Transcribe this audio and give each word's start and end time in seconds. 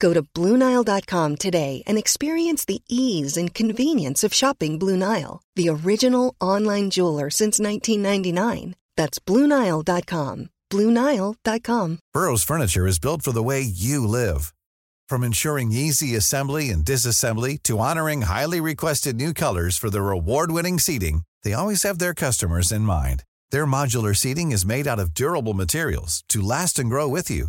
Go 0.00 0.12
to 0.14 0.22
BlueNile.com 0.22 1.36
today 1.36 1.82
and 1.86 1.96
experience 1.96 2.64
the 2.64 2.82
ease 2.88 3.36
and 3.36 3.54
convenience 3.54 4.24
of 4.24 4.34
shopping 4.34 4.78
Blue 4.78 4.96
Nile, 4.96 5.42
the 5.54 5.68
original 5.68 6.34
online 6.40 6.90
jeweler 6.90 7.30
since 7.30 7.60
1999. 7.60 8.74
That's 8.96 9.18
BlueNile.com. 9.20 10.50
BlueNile.com. 10.70 11.98
Burrow's 12.12 12.42
furniture 12.44 12.86
is 12.86 12.98
built 12.98 13.22
for 13.22 13.32
the 13.32 13.42
way 13.42 13.60
you 13.60 14.06
live. 14.06 14.52
From 15.08 15.24
ensuring 15.24 15.72
easy 15.72 16.14
assembly 16.16 16.68
and 16.68 16.84
disassembly 16.84 17.62
to 17.62 17.78
honoring 17.78 18.22
highly 18.22 18.60
requested 18.60 19.16
new 19.16 19.32
colors 19.32 19.78
for 19.78 19.88
their 19.88 20.10
award 20.10 20.50
winning 20.50 20.78
seating, 20.78 21.22
they 21.44 21.54
always 21.54 21.84
have 21.84 21.98
their 21.98 22.12
customers 22.12 22.72
in 22.72 22.82
mind. 22.82 23.24
Their 23.50 23.66
modular 23.66 24.14
seating 24.14 24.52
is 24.52 24.66
made 24.66 24.86
out 24.86 24.98
of 24.98 25.14
durable 25.14 25.54
materials 25.54 26.22
to 26.28 26.42
last 26.42 26.78
and 26.78 26.90
grow 26.90 27.08
with 27.08 27.30
you. 27.30 27.48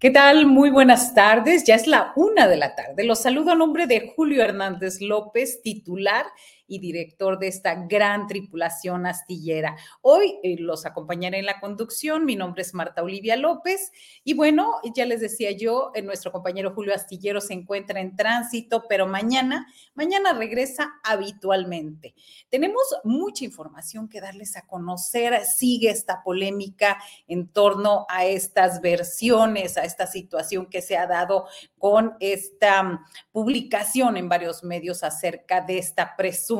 ¿Qué 0.00 0.10
tal? 0.10 0.46
Muy 0.46 0.70
buenas 0.70 1.12
tardes. 1.12 1.64
Ya 1.64 1.74
es 1.74 1.88
la 1.88 2.12
una 2.14 2.46
de 2.46 2.56
la 2.56 2.76
tarde. 2.76 3.02
Los 3.02 3.20
saludo 3.20 3.50
a 3.50 3.56
nombre 3.56 3.88
de 3.88 4.12
Julio 4.14 4.44
Hernández 4.44 5.00
López, 5.00 5.60
titular 5.60 6.24
y 6.68 6.78
director 6.78 7.38
de 7.38 7.48
esta 7.48 7.74
gran 7.86 8.26
tripulación 8.26 9.06
astillera. 9.06 9.76
Hoy 10.02 10.38
eh, 10.42 10.56
los 10.60 10.84
acompañaré 10.86 11.38
en 11.38 11.46
la 11.46 11.58
conducción. 11.58 12.26
Mi 12.26 12.36
nombre 12.36 12.62
es 12.62 12.74
Marta 12.74 13.02
Olivia 13.02 13.36
López 13.36 13.90
y 14.22 14.34
bueno, 14.34 14.74
ya 14.94 15.06
les 15.06 15.22
decía 15.22 15.50
yo, 15.52 15.90
eh, 15.94 16.02
nuestro 16.02 16.30
compañero 16.30 16.74
Julio 16.74 16.94
Astillero 16.94 17.40
se 17.40 17.54
encuentra 17.54 18.00
en 18.00 18.14
tránsito, 18.14 18.84
pero 18.88 19.06
mañana, 19.06 19.66
mañana 19.94 20.34
regresa 20.34 21.00
habitualmente. 21.02 22.14
Tenemos 22.50 22.82
mucha 23.02 23.46
información 23.46 24.08
que 24.08 24.20
darles 24.20 24.56
a 24.56 24.66
conocer. 24.66 25.44
Sigue 25.46 25.90
esta 25.90 26.22
polémica 26.22 26.98
en 27.26 27.48
torno 27.48 28.04
a 28.10 28.26
estas 28.26 28.82
versiones, 28.82 29.78
a 29.78 29.84
esta 29.84 30.06
situación 30.06 30.66
que 30.66 30.82
se 30.82 30.98
ha 30.98 31.06
dado 31.06 31.46
con 31.78 32.14
esta 32.20 32.82
mm, 32.82 33.04
publicación 33.32 34.18
en 34.18 34.28
varios 34.28 34.62
medios 34.62 35.02
acerca 35.02 35.62
de 35.62 35.78
esta 35.78 36.14
presunta 36.14 36.57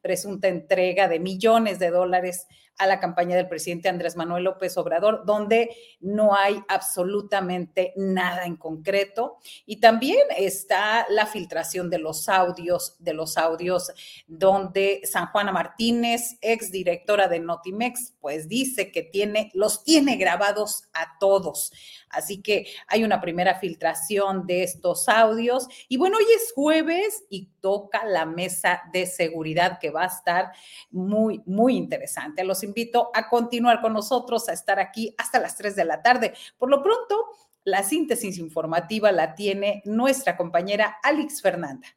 presunta, 0.00 0.48
entrega 0.48 1.08
de 1.08 1.18
millones 1.18 1.78
de 1.78 1.90
dólares 1.90 2.46
a 2.80 2.86
la 2.86 2.98
campaña 2.98 3.36
del 3.36 3.46
presidente 3.46 3.90
Andrés 3.90 4.16
Manuel 4.16 4.44
López 4.44 4.76
Obrador, 4.78 5.24
donde 5.26 5.76
no 6.00 6.34
hay 6.34 6.62
absolutamente 6.66 7.92
nada 7.94 8.46
en 8.46 8.56
concreto. 8.56 9.36
Y 9.66 9.80
también 9.80 10.20
está 10.34 11.04
la 11.10 11.26
filtración 11.26 11.90
de 11.90 11.98
los 11.98 12.30
audios, 12.30 12.96
de 12.98 13.12
los 13.12 13.36
audios 13.36 13.92
donde 14.26 15.02
San 15.04 15.26
Juana 15.26 15.52
Martínez, 15.52 16.38
ex 16.40 16.72
directora 16.72 17.28
de 17.28 17.40
Notimex, 17.40 18.14
pues 18.18 18.48
dice 18.48 18.90
que 18.90 19.02
tiene, 19.02 19.50
los 19.52 19.84
tiene 19.84 20.16
grabados 20.16 20.88
a 20.94 21.18
todos. 21.20 21.72
Así 22.10 22.42
que 22.42 22.66
hay 22.88 23.04
una 23.04 23.20
primera 23.20 23.60
filtración 23.60 24.46
de 24.46 24.64
estos 24.64 25.08
audios. 25.08 25.68
Y 25.88 25.96
bueno, 25.96 26.16
hoy 26.18 26.26
es 26.34 26.52
jueves 26.52 27.24
y 27.30 27.50
toca 27.60 28.04
la 28.04 28.26
mesa 28.26 28.82
de 28.92 29.06
seguridad 29.06 29.78
que 29.78 29.90
va 29.90 30.04
a 30.04 30.06
estar 30.06 30.52
muy, 30.90 31.40
muy 31.46 31.76
interesante. 31.76 32.42
Los 32.42 32.64
invito 32.70 33.10
a 33.14 33.28
continuar 33.28 33.80
con 33.80 33.92
nosotros, 33.92 34.48
a 34.48 34.52
estar 34.52 34.78
aquí 34.78 35.14
hasta 35.18 35.40
las 35.40 35.56
3 35.56 35.76
de 35.76 35.84
la 35.84 36.02
tarde. 36.02 36.34
Por 36.56 36.70
lo 36.70 36.82
pronto, 36.82 37.30
la 37.64 37.82
síntesis 37.82 38.38
informativa 38.38 39.12
la 39.12 39.34
tiene 39.34 39.82
nuestra 39.84 40.36
compañera 40.36 40.98
Alex 41.02 41.42
Fernanda. 41.42 41.88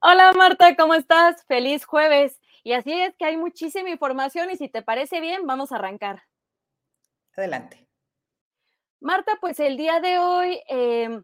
Hola 0.00 0.32
Marta, 0.32 0.76
¿cómo 0.76 0.94
estás? 0.94 1.44
Feliz 1.44 1.84
jueves. 1.84 2.40
Y 2.62 2.72
así 2.72 2.92
es 2.92 3.14
que 3.16 3.24
hay 3.24 3.36
muchísima 3.36 3.88
información 3.88 4.50
y 4.50 4.56
si 4.56 4.68
te 4.68 4.82
parece 4.82 5.20
bien, 5.20 5.46
vamos 5.46 5.70
a 5.70 5.76
arrancar. 5.76 6.24
Adelante. 7.36 7.86
Marta, 9.00 9.38
pues 9.40 9.60
el 9.60 9.76
día 9.76 10.00
de 10.00 10.18
hoy 10.18 10.60
em, 10.68 11.22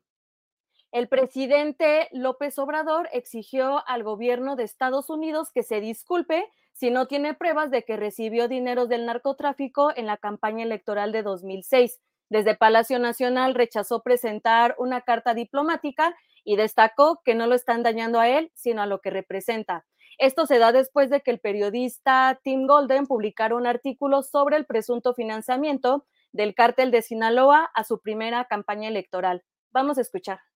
el 0.92 1.08
presidente 1.08 2.08
López 2.12 2.58
Obrador 2.58 3.08
exigió 3.12 3.82
al 3.88 4.02
gobierno 4.02 4.56
de 4.56 4.64
Estados 4.64 5.08
Unidos 5.08 5.50
que 5.50 5.62
se 5.62 5.80
disculpe 5.80 6.46
si 6.74 6.90
no 6.90 7.06
tiene 7.06 7.32
pruebas 7.32 7.70
de 7.70 7.82
que 7.82 7.96
recibió 7.96 8.46
dinero 8.46 8.86
del 8.86 9.06
narcotráfico 9.06 9.90
en 9.96 10.06
la 10.06 10.18
campaña 10.18 10.64
electoral 10.64 11.10
de 11.10 11.22
2006. 11.22 11.98
Desde 12.28 12.54
Palacio 12.54 12.98
Nacional 12.98 13.54
rechazó 13.54 14.02
presentar 14.02 14.74
una 14.78 15.00
carta 15.00 15.32
diplomática 15.32 16.14
y 16.44 16.56
destacó 16.56 17.22
que 17.24 17.34
no 17.34 17.46
lo 17.46 17.54
están 17.54 17.82
dañando 17.82 18.20
a 18.20 18.28
él, 18.28 18.52
sino 18.54 18.82
a 18.82 18.86
lo 18.86 19.00
que 19.00 19.10
representa. 19.10 19.86
Esto 20.18 20.44
se 20.44 20.58
da 20.58 20.72
después 20.72 21.08
de 21.08 21.22
que 21.22 21.30
el 21.30 21.40
periodista 21.40 22.38
Tim 22.44 22.66
Golden 22.66 23.06
publicara 23.06 23.54
un 23.54 23.66
artículo 23.66 24.22
sobre 24.22 24.58
el 24.58 24.66
presunto 24.66 25.14
financiamiento 25.14 26.04
del 26.32 26.54
cártel 26.54 26.90
de 26.90 27.00
Sinaloa 27.00 27.70
a 27.74 27.84
su 27.84 28.00
primera 28.00 28.44
campaña 28.44 28.88
electoral. 28.88 29.42
Vamos 29.70 29.96
a 29.96 30.02
escuchar. 30.02 30.51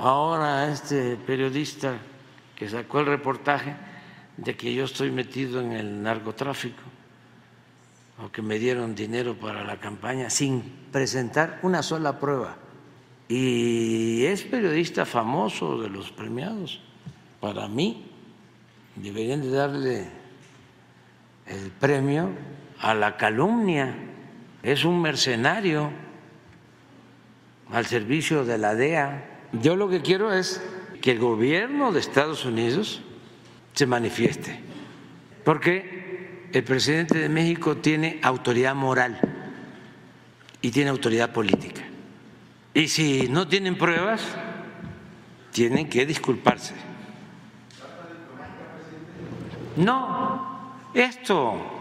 Ahora 0.00 0.70
este 0.70 1.16
periodista 1.16 1.98
que 2.54 2.68
sacó 2.68 3.00
el 3.00 3.06
reportaje 3.06 3.74
de 4.36 4.56
que 4.56 4.72
yo 4.72 4.84
estoy 4.84 5.10
metido 5.10 5.60
en 5.60 5.72
el 5.72 6.00
narcotráfico 6.02 6.82
o 8.22 8.30
que 8.30 8.40
me 8.40 8.60
dieron 8.60 8.94
dinero 8.94 9.34
para 9.34 9.64
la 9.64 9.78
campaña 9.80 10.30
sin 10.30 10.62
presentar 10.92 11.58
una 11.62 11.82
sola 11.82 12.20
prueba. 12.20 12.56
Y 13.28 14.24
es 14.24 14.44
periodista 14.44 15.04
famoso 15.04 15.82
de 15.82 15.90
los 15.90 16.12
premiados. 16.12 16.80
Para 17.40 17.66
mí 17.66 18.06
deberían 18.94 19.42
de 19.42 19.50
darle 19.50 20.08
el 21.46 21.72
premio 21.72 22.30
a 22.78 22.94
la 22.94 23.16
calumnia, 23.16 23.96
es 24.62 24.84
un 24.84 25.02
mercenario 25.02 25.90
al 27.72 27.84
servicio 27.86 28.44
de 28.44 28.58
la 28.58 28.76
DEA. 28.76 29.37
Yo 29.52 29.76
lo 29.76 29.88
que 29.88 30.02
quiero 30.02 30.32
es 30.32 30.62
que 31.00 31.12
el 31.12 31.18
gobierno 31.18 31.92
de 31.92 32.00
Estados 32.00 32.44
Unidos 32.44 33.02
se 33.74 33.86
manifieste, 33.86 34.60
porque 35.44 36.48
el 36.52 36.64
presidente 36.64 37.18
de 37.18 37.28
México 37.28 37.76
tiene 37.76 38.18
autoridad 38.22 38.74
moral 38.74 39.20
y 40.60 40.70
tiene 40.70 40.90
autoridad 40.90 41.32
política. 41.32 41.82
Y 42.74 42.88
si 42.88 43.28
no 43.28 43.48
tienen 43.48 43.78
pruebas, 43.78 44.22
tienen 45.52 45.88
que 45.88 46.04
disculparse. 46.04 46.74
No, 49.76 50.74
esto 50.92 51.78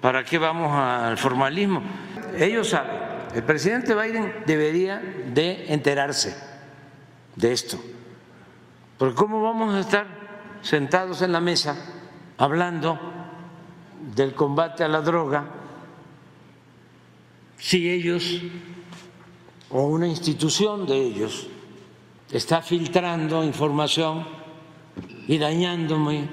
¿Para 0.00 0.24
qué 0.24 0.38
vamos 0.38 0.72
al 0.76 1.18
formalismo? 1.18 1.82
Ellos 2.38 2.68
saben, 2.68 2.92
el 3.34 3.42
presidente 3.42 3.94
Biden 3.94 4.32
debería 4.46 4.98
de 4.98 5.72
enterarse 5.72 6.36
de 7.38 7.52
esto. 7.52 7.78
Porque 8.98 9.14
¿cómo 9.14 9.40
vamos 9.40 9.74
a 9.74 9.80
estar 9.80 10.06
sentados 10.60 11.22
en 11.22 11.32
la 11.32 11.40
mesa 11.40 11.76
hablando 12.36 12.98
del 14.14 14.34
combate 14.34 14.82
a 14.82 14.88
la 14.88 15.00
droga 15.00 15.46
si 17.56 17.88
ellos 17.88 18.40
o 19.70 19.82
una 19.82 20.08
institución 20.08 20.86
de 20.86 20.96
ellos 20.96 21.46
está 22.30 22.60
filtrando 22.62 23.44
información 23.44 24.26
y 25.28 25.38
dañándome, 25.38 26.28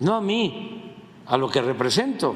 no 0.00 0.14
a 0.14 0.20
mí, 0.20 0.94
a 1.26 1.36
lo 1.36 1.48
que 1.48 1.60
represento. 1.60 2.34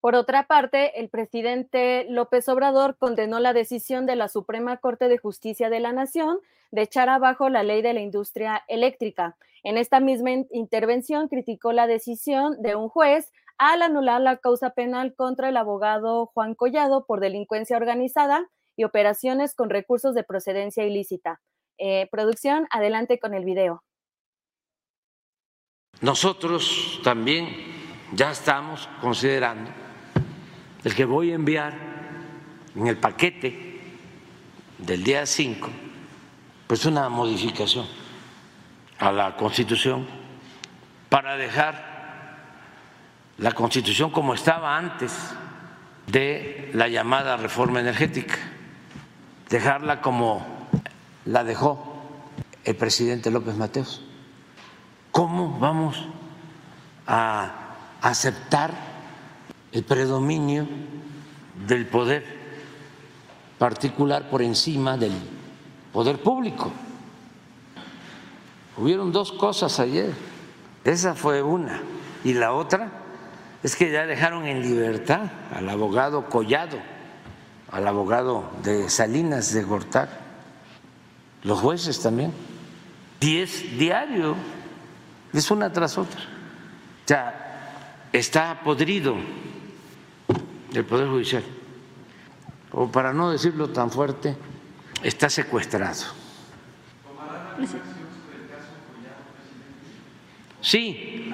Por 0.00 0.14
otra 0.14 0.46
parte, 0.46 1.00
el 1.00 1.08
presidente 1.08 2.06
López 2.08 2.48
Obrador 2.48 2.96
condenó 2.98 3.40
la 3.40 3.52
decisión 3.52 4.06
de 4.06 4.14
la 4.14 4.28
Suprema 4.28 4.76
Corte 4.76 5.08
de 5.08 5.18
Justicia 5.18 5.70
de 5.70 5.80
la 5.80 5.92
Nación 5.92 6.38
de 6.70 6.82
echar 6.82 7.08
abajo 7.08 7.48
la 7.48 7.64
ley 7.64 7.82
de 7.82 7.94
la 7.94 8.00
industria 8.00 8.62
eléctrica. 8.68 9.36
En 9.64 9.76
esta 9.76 9.98
misma 9.98 10.30
intervención 10.52 11.28
criticó 11.28 11.72
la 11.72 11.88
decisión 11.88 12.62
de 12.62 12.76
un 12.76 12.88
juez 12.88 13.32
al 13.58 13.82
anular 13.82 14.20
la 14.20 14.36
causa 14.36 14.70
penal 14.70 15.14
contra 15.16 15.48
el 15.48 15.56
abogado 15.56 16.26
Juan 16.26 16.54
Collado 16.54 17.04
por 17.04 17.18
delincuencia 17.18 17.76
organizada 17.76 18.48
y 18.76 18.84
operaciones 18.84 19.56
con 19.56 19.68
recursos 19.68 20.14
de 20.14 20.22
procedencia 20.22 20.84
ilícita. 20.84 21.40
Eh, 21.78 22.08
producción, 22.12 22.68
adelante 22.70 23.18
con 23.18 23.34
el 23.34 23.44
video. 23.44 23.82
Nosotros 26.00 27.00
también 27.02 27.48
ya 28.14 28.30
estamos 28.30 28.88
considerando 29.00 29.87
el 30.88 30.94
que 30.94 31.04
voy 31.04 31.32
a 31.32 31.34
enviar 31.34 31.74
en 32.74 32.86
el 32.86 32.96
paquete 32.96 33.78
del 34.78 35.04
día 35.04 35.26
5, 35.26 35.68
pues 36.66 36.86
una 36.86 37.10
modificación 37.10 37.84
a 38.98 39.12
la 39.12 39.36
Constitución 39.36 40.06
para 41.10 41.36
dejar 41.36 42.38
la 43.36 43.52
Constitución 43.52 44.10
como 44.10 44.32
estaba 44.32 44.78
antes 44.78 45.12
de 46.06 46.70
la 46.72 46.88
llamada 46.88 47.36
reforma 47.36 47.80
energética, 47.80 48.38
dejarla 49.50 50.00
como 50.00 50.46
la 51.26 51.44
dejó 51.44 52.02
el 52.64 52.76
presidente 52.76 53.30
López 53.30 53.56
Mateos. 53.56 54.02
¿Cómo 55.12 55.58
vamos 55.58 56.08
a 57.06 57.52
aceptar 58.00 58.87
el 59.72 59.84
predominio 59.84 60.66
del 61.66 61.86
poder 61.86 62.24
particular 63.58 64.30
por 64.30 64.42
encima 64.42 64.96
del 64.96 65.12
poder 65.92 66.18
público? 66.18 66.70
Hubieron 68.76 69.10
dos 69.10 69.32
cosas 69.32 69.80
ayer, 69.80 70.12
esa 70.84 71.14
fue 71.14 71.42
una, 71.42 71.80
y 72.24 72.34
la 72.34 72.52
otra 72.52 72.92
es 73.62 73.74
que 73.74 73.90
ya 73.90 74.06
dejaron 74.06 74.46
en 74.46 74.62
libertad 74.62 75.30
al 75.52 75.68
abogado 75.68 76.26
Collado, 76.26 76.78
al 77.70 77.86
abogado 77.88 78.50
de 78.62 78.88
Salinas 78.88 79.52
de 79.52 79.64
Gortar, 79.64 80.08
los 81.42 81.58
jueces 81.58 82.00
también, 82.00 82.32
diez 83.20 83.76
diario, 83.78 84.36
es 85.32 85.50
una 85.50 85.72
tras 85.72 85.98
otra. 85.98 86.20
Ya 87.06 88.04
está 88.12 88.60
podrido 88.62 89.16
el 90.74 90.84
Poder 90.84 91.08
Judicial, 91.08 91.44
o 92.72 92.90
para 92.90 93.12
no 93.12 93.30
decirlo 93.30 93.70
tan 93.70 93.90
fuerte, 93.90 94.36
está 95.02 95.30
secuestrado. 95.30 96.04
Sí, 100.60 101.32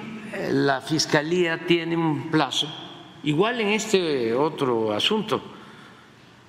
la 0.51 0.81
Fiscalía 0.81 1.67
tiene 1.67 1.97
un 1.97 2.31
plazo, 2.31 2.69
igual 3.23 3.61
en 3.61 3.69
este 3.69 4.35
otro 4.35 4.93
asunto, 4.93 5.43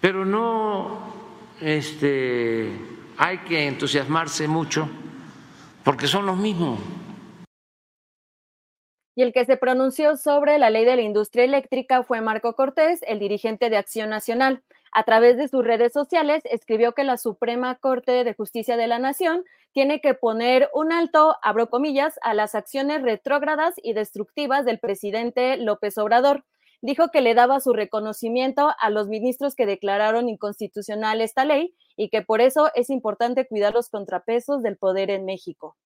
pero 0.01 0.25
no 0.25 0.99
este, 1.61 2.71
hay 3.17 3.39
que 3.39 3.67
entusiasmarse 3.67 4.47
mucho 4.47 4.87
porque 5.83 6.07
son 6.07 6.25
los 6.25 6.37
mismos. 6.37 6.79
Y 9.17 9.21
el 9.21 9.31
que 9.31 9.45
se 9.45 9.55
pronunció 9.55 10.17
sobre 10.17 10.59
la 10.59 10.69
ley 10.69 10.83
de 10.83 10.97
la 10.97 11.01
industria 11.01 11.45
eléctrica 11.45 12.03
fue 12.03 12.19
Marco 12.19 12.53
Cortés, 12.53 12.99
el 13.07 13.17
dirigente 13.17 13.69
de 13.69 13.77
Acción 13.77 14.09
Nacional. 14.09 14.61
A 14.91 15.03
través 15.03 15.37
de 15.37 15.47
sus 15.47 15.63
redes 15.63 15.93
sociales 15.93 16.43
escribió 16.45 16.91
que 16.91 17.05
la 17.05 17.17
Suprema 17.17 17.75
Corte 17.75 18.25
de 18.25 18.33
Justicia 18.33 18.75
de 18.75 18.87
la 18.87 18.99
Nación 18.99 19.45
tiene 19.71 20.01
que 20.01 20.15
poner 20.15 20.69
un 20.73 20.91
alto, 20.91 21.37
abro 21.41 21.69
comillas, 21.69 22.19
a 22.23 22.33
las 22.33 22.55
acciones 22.55 23.01
retrógradas 23.03 23.75
y 23.81 23.93
destructivas 23.93 24.65
del 24.65 24.79
presidente 24.79 25.55
López 25.57 25.97
Obrador. 25.97 26.43
Dijo 26.81 27.09
que 27.09 27.21
le 27.21 27.33
daba 27.33 27.61
su 27.61 27.71
reconocimiento 27.71 28.73
a 28.77 28.89
los 28.89 29.07
ministros 29.07 29.55
que 29.55 29.65
declararon 29.65 30.27
inconstitucional 30.27 31.21
esta 31.21 31.45
ley 31.45 31.73
y 31.95 32.09
que 32.09 32.21
por 32.21 32.41
eso 32.41 32.69
es 32.75 32.89
importante 32.89 33.47
cuidar 33.47 33.73
los 33.73 33.89
contrapesos 33.89 34.61
del 34.61 34.77
poder 34.77 35.09
en 35.09 35.23
México. 35.23 35.77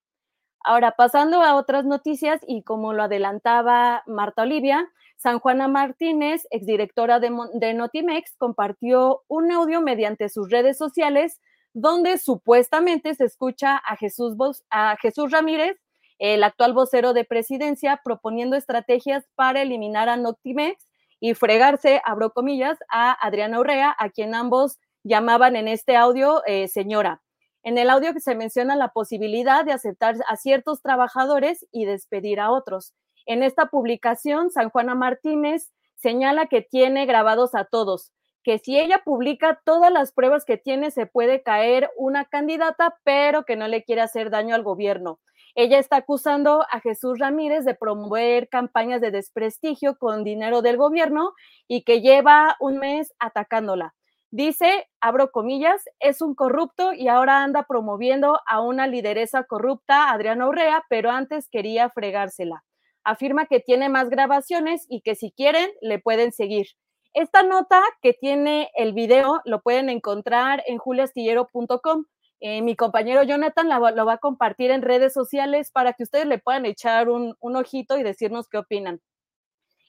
Ahora, 0.64 0.92
pasando 0.92 1.42
a 1.42 1.56
otras 1.56 1.86
noticias 1.86 2.42
y 2.48 2.64
como 2.64 2.94
lo 2.94 3.04
adelantaba 3.04 4.04
Marta 4.08 4.44
Olivia, 4.44 4.90
San 5.18 5.40
Juana 5.40 5.68
Martínez, 5.68 6.48
exdirectora 6.50 7.20
de, 7.20 7.32
de 7.54 7.74
Notimex, 7.74 8.36
compartió 8.38 9.24
un 9.28 9.52
audio 9.52 9.82
mediante 9.82 10.30
sus 10.30 10.50
redes 10.50 10.78
sociales 10.78 11.40
donde 11.74 12.18
supuestamente 12.18 13.14
se 13.16 13.26
escucha 13.26 13.78
a 13.78 13.96
Jesús, 13.96 14.36
a 14.70 14.98
Jesús 15.02 15.32
Ramírez, 15.32 15.78
el 16.20 16.44
actual 16.44 16.74
vocero 16.74 17.14
de 17.14 17.24
presidencia, 17.24 18.02
proponiendo 18.04 18.56
estrategias 18.56 19.26
para 19.36 19.62
eliminar 19.62 20.10
a 20.10 20.18
Noctimex 20.18 20.86
y 21.20 21.34
fregarse, 21.34 22.02
abro 22.06 22.32
comillas, 22.32 22.78
a 22.90 23.12
Adriana 23.26 23.60
Urrea, 23.60 23.96
a 23.98 24.10
quien 24.10 24.36
ambos 24.36 24.80
llamaban 25.04 25.56
en 25.56 25.68
este 25.68 25.96
audio 25.96 26.44
eh, 26.46 26.68
señora. 26.68 27.22
En 27.64 27.78
el 27.78 27.90
audio 27.90 28.14
se 28.20 28.36
menciona 28.36 28.76
la 28.76 28.90
posibilidad 28.90 29.66
de 29.66 29.74
aceptar 29.74 30.16
a 30.28 30.38
ciertos 30.38 30.82
trabajadores 30.82 31.66
y 31.72 31.86
despedir 31.86 32.40
a 32.40 32.52
otros. 32.52 32.94
En 33.26 33.44
esta 33.44 33.68
publicación, 33.68 34.50
San 34.50 34.70
Juana 34.70 34.96
Martínez 34.96 35.72
señala 35.96 36.48
que 36.48 36.62
tiene 36.62 37.06
grabados 37.06 37.56
a 37.56 37.66
todos, 37.66 38.14
que 38.44 38.60
si 38.60 38.80
ella 38.80 39.02
publica 39.04 39.62
todas 39.66 39.92
las 39.92 40.14
pruebas 40.14 40.46
que 40.46 40.58
tiene, 40.58 40.92
se 40.92 41.06
puede 41.06 41.44
caer 41.44 41.92
una 41.98 42.26
candidata, 42.26 42.98
pero 43.04 43.44
que 43.44 43.58
no 43.58 43.68
le 43.68 43.84
quiere 43.84 44.02
hacer 44.02 44.30
daño 44.30 44.56
al 44.56 44.64
gobierno. 44.64 45.20
Ella 45.56 45.80
está 45.80 45.98
acusando 45.98 46.66
a 46.72 46.80
Jesús 46.80 47.20
Ramírez 47.20 47.66
de 47.66 47.76
promover 47.76 48.48
campañas 48.48 49.02
de 49.02 49.12
desprestigio 49.12 49.98
con 49.98 50.24
dinero 50.24 50.62
del 50.62 50.78
gobierno 50.78 51.34
y 51.68 51.84
que 51.84 52.02
lleva 52.02 52.56
un 52.62 52.78
mes 52.78 53.14
atacándola. 53.20 53.94
Dice, 54.32 54.88
abro 55.02 55.32
comillas, 55.32 55.84
es 56.00 56.22
un 56.22 56.36
corrupto 56.36 56.94
y 56.94 57.08
ahora 57.08 57.44
anda 57.44 57.66
promoviendo 57.68 58.40
a 58.46 58.62
una 58.62 58.86
lideresa 58.86 59.44
corrupta, 59.46 60.12
Adriana 60.12 60.48
Urrea, 60.48 60.84
pero 60.88 61.10
antes 61.10 61.50
quería 61.50 61.90
fregársela. 61.90 62.64
Afirma 63.04 63.48
que 63.48 63.60
tiene 63.60 63.90
más 63.90 64.10
grabaciones 64.10 64.86
y 64.88 65.02
que 65.02 65.16
si 65.16 65.32
quieren 65.32 65.72
le 65.82 65.98
pueden 65.98 66.32
seguir. 66.32 66.68
Esta 67.14 67.42
nota 67.42 67.82
que 68.04 68.14
tiene 68.14 68.70
el 68.76 68.94
video 68.94 69.42
lo 69.46 69.62
pueden 69.62 69.90
encontrar 69.90 70.64
en 70.68 70.78
juliastillero.com. 70.78 72.06
Eh, 72.40 72.62
mi 72.62 72.76
compañero 72.76 73.24
Jonathan 73.24 73.68
lo 73.68 74.06
va 74.06 74.14
a 74.14 74.18
compartir 74.20 74.70
en 74.70 74.84
redes 74.84 75.12
sociales 75.12 75.72
para 75.72 75.94
que 75.94 76.04
ustedes 76.04 76.28
le 76.28 76.38
puedan 76.38 76.68
echar 76.68 77.10
un, 77.10 77.36
un 77.40 77.56
ojito 77.56 77.98
y 77.98 78.04
decirnos 78.04 78.48
qué 78.48 78.60
opinan. 78.60 79.02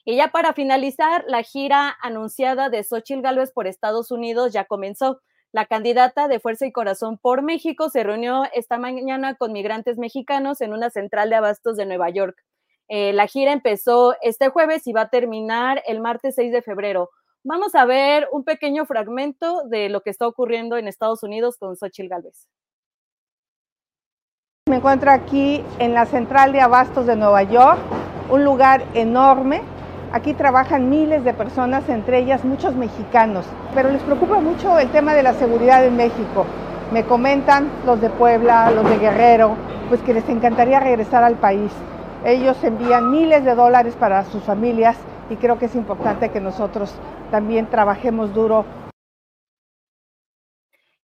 Y 0.05 0.15
ya 0.15 0.29
para 0.29 0.53
finalizar, 0.53 1.23
la 1.27 1.43
gira 1.43 1.95
anunciada 2.01 2.69
de 2.69 2.83
Xochitl 2.83 3.21
Gálvez 3.21 3.51
por 3.51 3.67
Estados 3.67 4.11
Unidos 4.11 4.51
ya 4.53 4.65
comenzó. 4.65 5.21
La 5.51 5.65
candidata 5.65 6.27
de 6.27 6.39
Fuerza 6.39 6.65
y 6.65 6.71
Corazón 6.71 7.17
por 7.17 7.41
México 7.41 7.89
se 7.89 8.03
reunió 8.03 8.43
esta 8.53 8.77
mañana 8.77 9.35
con 9.35 9.51
migrantes 9.51 9.97
mexicanos 9.97 10.61
en 10.61 10.73
una 10.73 10.89
central 10.89 11.29
de 11.29 11.35
abastos 11.35 11.75
de 11.75 11.85
Nueva 11.85 12.09
York. 12.09 12.41
Eh, 12.87 13.13
la 13.13 13.27
gira 13.27 13.51
empezó 13.51 14.15
este 14.21 14.49
jueves 14.49 14.87
y 14.87 14.93
va 14.93 15.01
a 15.01 15.09
terminar 15.09 15.83
el 15.87 15.99
martes 15.99 16.35
6 16.35 16.51
de 16.51 16.61
febrero. 16.61 17.09
Vamos 17.43 17.73
a 17.75 17.85
ver 17.85 18.27
un 18.31 18.43
pequeño 18.43 18.85
fragmento 18.85 19.63
de 19.67 19.89
lo 19.89 20.01
que 20.01 20.09
está 20.09 20.27
ocurriendo 20.27 20.77
en 20.77 20.87
Estados 20.87 21.23
Unidos 21.23 21.57
con 21.57 21.75
Xochitl 21.75 22.07
Galvez. 22.07 22.47
Me 24.69 24.77
encuentro 24.77 25.09
aquí 25.11 25.63
en 25.79 25.93
la 25.93 26.05
central 26.05 26.53
de 26.53 26.61
abastos 26.61 27.07
de 27.07 27.15
Nueva 27.15 27.43
York, 27.43 27.79
un 28.29 28.45
lugar 28.45 28.85
enorme. 28.93 29.61
Aquí 30.13 30.33
trabajan 30.33 30.89
miles 30.89 31.23
de 31.23 31.33
personas, 31.33 31.87
entre 31.87 32.19
ellas 32.19 32.43
muchos 32.43 32.75
mexicanos, 32.75 33.45
pero 33.73 33.89
les 33.89 34.03
preocupa 34.03 34.41
mucho 34.41 34.77
el 34.77 34.91
tema 34.91 35.13
de 35.13 35.23
la 35.23 35.33
seguridad 35.33 35.85
en 35.85 35.95
México. 35.95 36.45
Me 36.91 37.05
comentan 37.05 37.71
los 37.85 38.01
de 38.01 38.09
Puebla, 38.09 38.69
los 38.71 38.89
de 38.89 38.97
Guerrero, 38.97 39.55
pues 39.87 40.01
que 40.01 40.13
les 40.13 40.27
encantaría 40.27 40.81
regresar 40.81 41.23
al 41.23 41.35
país. 41.35 41.71
Ellos 42.25 42.61
envían 42.61 43.09
miles 43.09 43.45
de 43.45 43.55
dólares 43.55 43.95
para 43.97 44.25
sus 44.25 44.43
familias 44.43 44.97
y 45.29 45.37
creo 45.37 45.57
que 45.57 45.67
es 45.67 45.75
importante 45.75 46.29
que 46.29 46.41
nosotros 46.41 46.93
también 47.31 47.67
trabajemos 47.67 48.33
duro. 48.33 48.65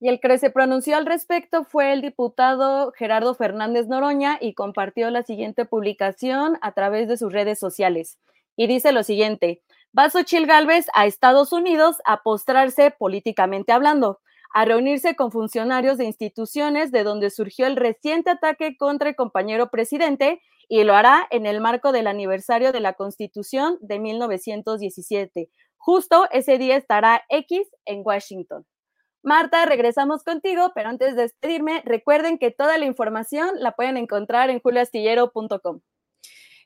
Y 0.01 0.09
el 0.09 0.19
que 0.19 0.37
se 0.37 0.49
pronunció 0.49 0.97
al 0.97 1.05
respecto 1.05 1.63
fue 1.63 1.93
el 1.93 2.01
diputado 2.01 2.91
Gerardo 2.91 3.33
Fernández 3.35 3.87
Noroña 3.87 4.37
y 4.41 4.53
compartió 4.53 5.09
la 5.11 5.23
siguiente 5.23 5.63
publicación 5.63 6.57
a 6.61 6.73
través 6.73 7.07
de 7.07 7.15
sus 7.15 7.31
redes 7.31 7.57
sociales. 7.57 8.17
Y 8.57 8.67
dice 8.67 8.91
lo 8.91 9.03
siguiente, 9.03 9.61
va 9.97 10.09
Xochil 10.09 10.47
Gálvez 10.47 10.87
a 10.93 11.05
Estados 11.05 11.53
Unidos 11.53 11.97
a 12.05 12.23
postrarse 12.23 12.91
políticamente 12.91 13.71
hablando, 13.71 14.19
a 14.53 14.65
reunirse 14.65 15.15
con 15.15 15.31
funcionarios 15.31 15.97
de 15.97 16.05
instituciones 16.05 16.91
de 16.91 17.03
donde 17.03 17.29
surgió 17.29 17.67
el 17.67 17.75
reciente 17.75 18.31
ataque 18.31 18.75
contra 18.75 19.09
el 19.09 19.15
compañero 19.15 19.69
presidente 19.69 20.41
y 20.67 20.83
lo 20.83 20.95
hará 20.95 21.27
en 21.29 21.45
el 21.45 21.61
marco 21.61 21.91
del 21.91 22.07
aniversario 22.07 22.71
de 22.71 22.79
la 22.79 22.93
Constitución 22.93 23.77
de 23.79 23.99
1917. 23.99 25.49
Justo 25.77 26.27
ese 26.31 26.57
día 26.57 26.75
estará 26.75 27.23
X 27.29 27.69
en 27.85 28.01
Washington. 28.03 28.65
Marta, 29.23 29.65
regresamos 29.65 30.23
contigo, 30.23 30.71
pero 30.73 30.89
antes 30.89 31.15
de 31.15 31.23
despedirme, 31.23 31.81
recuerden 31.85 32.37
que 32.37 32.51
toda 32.51 32.77
la 32.77 32.85
información 32.85 33.51
la 33.59 33.73
pueden 33.73 33.97
encontrar 33.97 34.49
en 34.49 34.59
julioastillero.com. 34.59 35.81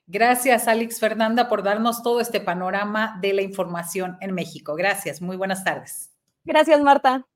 Gracias, 0.06 0.68
Alex 0.68 0.98
Fernanda, 1.00 1.48
por 1.48 1.62
darnos 1.62 2.02
todo 2.02 2.20
este 2.20 2.40
panorama 2.40 3.18
de 3.20 3.32
la 3.32 3.42
información 3.42 4.18
en 4.20 4.34
México. 4.34 4.74
Gracias, 4.74 5.22
muy 5.22 5.36
buenas 5.36 5.64
tardes. 5.64 6.12
Gracias, 6.44 6.80
Marta. 6.80 7.26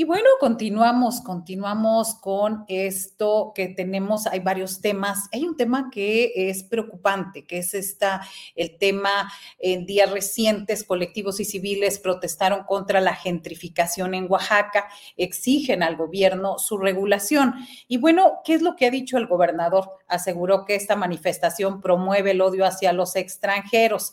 Y 0.00 0.04
bueno, 0.04 0.28
continuamos, 0.38 1.20
continuamos 1.22 2.14
con 2.14 2.64
esto 2.68 3.50
que 3.52 3.66
tenemos, 3.66 4.28
hay 4.28 4.38
varios 4.38 4.80
temas. 4.80 5.28
Hay 5.32 5.44
un 5.44 5.56
tema 5.56 5.90
que 5.90 6.30
es 6.36 6.62
preocupante, 6.62 7.44
que 7.46 7.58
es 7.58 7.74
esta, 7.74 8.24
el 8.54 8.78
tema 8.78 9.28
en 9.58 9.86
días 9.86 10.08
recientes, 10.12 10.84
colectivos 10.84 11.40
y 11.40 11.44
civiles 11.44 11.98
protestaron 11.98 12.62
contra 12.62 13.00
la 13.00 13.16
gentrificación 13.16 14.14
en 14.14 14.30
Oaxaca, 14.30 14.86
exigen 15.16 15.82
al 15.82 15.96
gobierno 15.96 16.60
su 16.60 16.78
regulación. 16.78 17.54
Y 17.88 17.96
bueno, 17.96 18.34
¿qué 18.44 18.54
es 18.54 18.62
lo 18.62 18.76
que 18.76 18.86
ha 18.86 18.92
dicho 18.92 19.18
el 19.18 19.26
gobernador? 19.26 19.98
Aseguró 20.06 20.64
que 20.64 20.76
esta 20.76 20.94
manifestación 20.94 21.80
promueve 21.80 22.30
el 22.30 22.40
odio 22.40 22.64
hacia 22.66 22.92
los 22.92 23.16
extranjeros. 23.16 24.12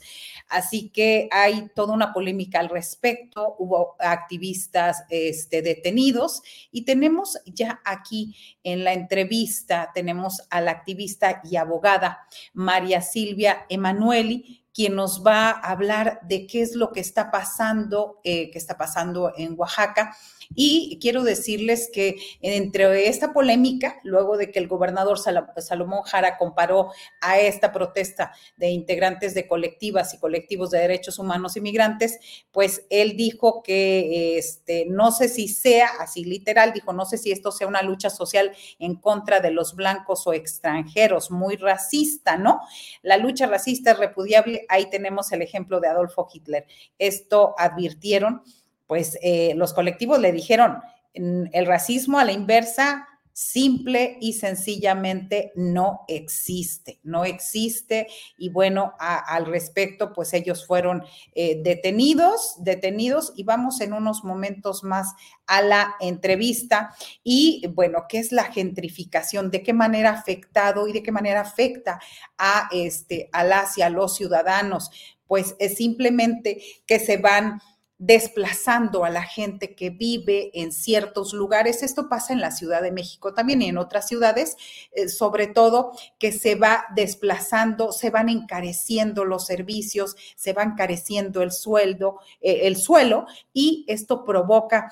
Así 0.49 0.89
que 0.89 1.29
hay 1.31 1.69
toda 1.75 1.93
una 1.93 2.11
polémica 2.11 2.59
al 2.59 2.69
respecto. 2.69 3.55
Hubo 3.59 3.95
activistas 3.99 5.03
este, 5.09 5.74
detenidos 5.75 6.41
y 6.71 6.85
tenemos 6.85 7.37
ya 7.45 7.81
aquí 7.85 8.35
en 8.63 8.83
la 8.83 8.93
entrevista, 8.93 9.91
tenemos 9.93 10.41
a 10.49 10.61
la 10.61 10.71
activista 10.71 11.41
y 11.43 11.55
abogada 11.57 12.19
María 12.53 13.01
Silvia 13.01 13.65
Emanueli, 13.69 14.65
quien 14.73 14.95
nos 14.95 15.25
va 15.25 15.51
a 15.51 15.71
hablar 15.71 16.19
de 16.23 16.47
qué 16.47 16.61
es 16.61 16.75
lo 16.75 16.91
que 16.91 16.99
está 16.99 17.31
pasando, 17.31 18.19
eh, 18.23 18.51
que 18.51 18.57
está 18.57 18.77
pasando 18.77 19.31
en 19.37 19.55
Oaxaca 19.57 20.15
y 20.53 20.99
quiero 21.01 21.23
decirles 21.23 21.89
que 21.91 22.17
entre 22.41 23.07
esta 23.07 23.33
polémica, 23.33 23.99
luego 24.03 24.37
de 24.37 24.51
que 24.51 24.59
el 24.59 24.67
gobernador 24.67 25.17
Salomón 25.19 26.03
Jara 26.03 26.37
comparó 26.37 26.91
a 27.21 27.39
esta 27.39 27.71
protesta 27.71 28.31
de 28.57 28.69
integrantes 28.69 29.33
de 29.33 29.47
colectivas 29.47 30.13
y 30.13 30.19
colectivos 30.19 30.71
de 30.71 30.79
derechos 30.79 31.19
humanos 31.19 31.57
inmigrantes, 31.57 32.19
pues 32.51 32.85
él 32.89 33.15
dijo 33.15 33.63
que 33.63 34.37
este, 34.37 34.85
no 34.87 35.11
sé 35.11 35.29
si 35.29 35.47
sea 35.47 35.87
así 35.99 36.23
literal, 36.23 36.73
dijo, 36.73 36.93
no 36.93 37.05
sé 37.05 37.17
si 37.17 37.31
esto 37.31 37.51
sea 37.51 37.67
una 37.67 37.81
lucha 37.81 38.09
social 38.09 38.51
en 38.79 38.95
contra 38.95 39.39
de 39.39 39.51
los 39.51 39.75
blancos 39.75 40.27
o 40.27 40.33
extranjeros, 40.33 41.31
muy 41.31 41.55
racista, 41.55 42.37
¿no? 42.37 42.59
La 43.01 43.17
lucha 43.17 43.47
racista 43.47 43.91
es 43.91 43.99
repudiable, 43.99 44.65
ahí 44.69 44.89
tenemos 44.89 45.31
el 45.31 45.41
ejemplo 45.41 45.79
de 45.79 45.87
Adolfo 45.87 46.27
Hitler. 46.31 46.65
Esto 46.97 47.55
advirtieron 47.57 48.41
pues 48.87 49.17
eh, 49.21 49.53
los 49.55 49.73
colectivos 49.73 50.19
le 50.19 50.31
dijeron, 50.31 50.79
el 51.13 51.65
racismo 51.65 52.19
a 52.19 52.25
la 52.25 52.33
inversa 52.33 53.07
simple 53.37 54.17
y 54.21 54.31
sencillamente 54.31 55.51
no 55.55 56.05
existe, 56.07 57.01
no 57.03 57.25
existe. 57.25 58.07
Y 58.37 58.47
bueno, 58.47 58.93
al 58.97 59.45
respecto, 59.45 60.13
pues 60.13 60.33
ellos 60.33 60.65
fueron 60.65 61.03
eh, 61.33 61.59
detenidos, 61.61 62.55
detenidos 62.59 63.33
y 63.35 63.43
vamos 63.43 63.81
en 63.81 63.91
unos 63.91 64.23
momentos 64.23 64.85
más 64.85 65.15
a 65.47 65.61
la 65.61 65.95
entrevista. 65.99 66.95
Y 67.25 67.67
bueno, 67.73 68.05
¿qué 68.07 68.19
es 68.19 68.31
la 68.31 68.45
gentrificación? 68.45 69.51
¿De 69.51 69.63
qué 69.63 69.73
manera 69.73 70.11
ha 70.11 70.19
afectado 70.19 70.87
y 70.87 70.93
de 70.93 71.03
qué 71.03 71.11
manera 71.11 71.41
afecta 71.41 71.99
a, 72.37 72.69
este, 72.71 73.29
a 73.33 73.43
las 73.43 73.77
a 73.77 73.89
los 73.89 74.15
ciudadanos? 74.15 74.91
Pues 75.27 75.57
es 75.59 75.75
simplemente 75.75 76.61
que 76.87 76.99
se 76.99 77.17
van 77.17 77.59
desplazando 77.97 79.05
a 79.05 79.09
la 79.09 79.23
gente 79.23 79.73
que 79.73 79.89
vive 79.89 80.51
en 80.53 80.71
ciertos 80.71 81.33
lugares. 81.33 81.81
Esto 81.81 82.09
pasa 82.09 82.33
en 82.33 82.41
la 82.41 82.51
Ciudad 82.51 82.81
de 82.81 82.91
México 82.91 83.33
también 83.33 83.61
y 83.61 83.69
en 83.69 83.77
otras 83.77 84.07
ciudades, 84.07 84.57
eh, 84.91 85.07
sobre 85.07 85.47
todo 85.47 85.91
que 86.19 86.31
se 86.31 86.55
va 86.55 86.85
desplazando, 86.95 87.91
se 87.91 88.09
van 88.09 88.29
encareciendo 88.29 89.23
los 89.23 89.45
servicios, 89.45 90.15
se 90.35 90.51
va 90.51 90.63
encareciendo 90.63 91.41
el 91.41 91.51
sueldo, 91.51 92.19
eh, 92.41 92.61
el 92.63 92.75
suelo 92.75 93.27
y 93.53 93.85
esto 93.87 94.25
provoca 94.25 94.91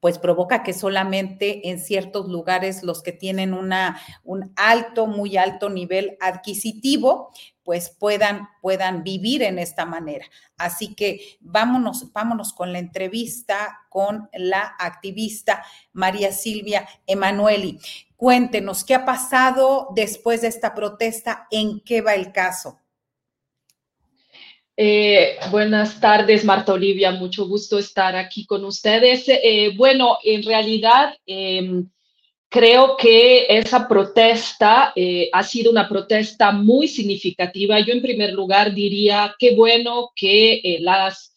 pues 0.00 0.18
provoca 0.18 0.62
que 0.62 0.72
solamente 0.72 1.68
en 1.70 1.78
ciertos 1.80 2.28
lugares 2.28 2.82
los 2.82 3.02
que 3.02 3.12
tienen 3.12 3.54
una, 3.54 4.00
un 4.24 4.52
alto, 4.56 5.06
muy 5.06 5.36
alto 5.36 5.70
nivel 5.70 6.16
adquisitivo, 6.20 7.30
pues 7.62 7.90
puedan, 7.90 8.48
puedan 8.62 9.04
vivir 9.04 9.42
en 9.42 9.58
esta 9.58 9.84
manera. 9.84 10.24
Así 10.56 10.94
que 10.94 11.36
vámonos, 11.40 12.12
vámonos 12.12 12.52
con 12.54 12.72
la 12.72 12.78
entrevista 12.78 13.80
con 13.90 14.28
la 14.32 14.74
activista 14.78 15.64
María 15.92 16.32
Silvia 16.32 16.88
Emanueli. 17.06 17.78
Cuéntenos 18.16 18.84
qué 18.84 18.94
ha 18.94 19.04
pasado 19.04 19.88
después 19.94 20.40
de 20.40 20.48
esta 20.48 20.74
protesta, 20.74 21.46
en 21.50 21.80
qué 21.80 22.00
va 22.00 22.14
el 22.14 22.32
caso. 22.32 22.78
Eh, 24.80 25.36
buenas 25.50 26.00
tardes, 26.00 26.44
Marta 26.44 26.72
Olivia. 26.72 27.10
Mucho 27.10 27.48
gusto 27.48 27.80
estar 27.80 28.14
aquí 28.14 28.46
con 28.46 28.64
ustedes. 28.64 29.24
Eh, 29.26 29.72
bueno, 29.76 30.18
en 30.22 30.44
realidad 30.44 31.16
em, 31.26 31.90
creo 32.48 32.96
que 32.96 33.46
esa 33.48 33.88
protesta 33.88 34.92
eh, 34.94 35.30
ha 35.32 35.42
sido 35.42 35.72
una 35.72 35.88
protesta 35.88 36.52
muy 36.52 36.86
significativa. 36.86 37.80
Yo 37.80 37.92
en 37.92 38.02
primer 38.02 38.32
lugar 38.34 38.72
diría 38.72 39.34
qué 39.36 39.56
bueno 39.56 40.10
que 40.14 40.78
las 40.80 41.34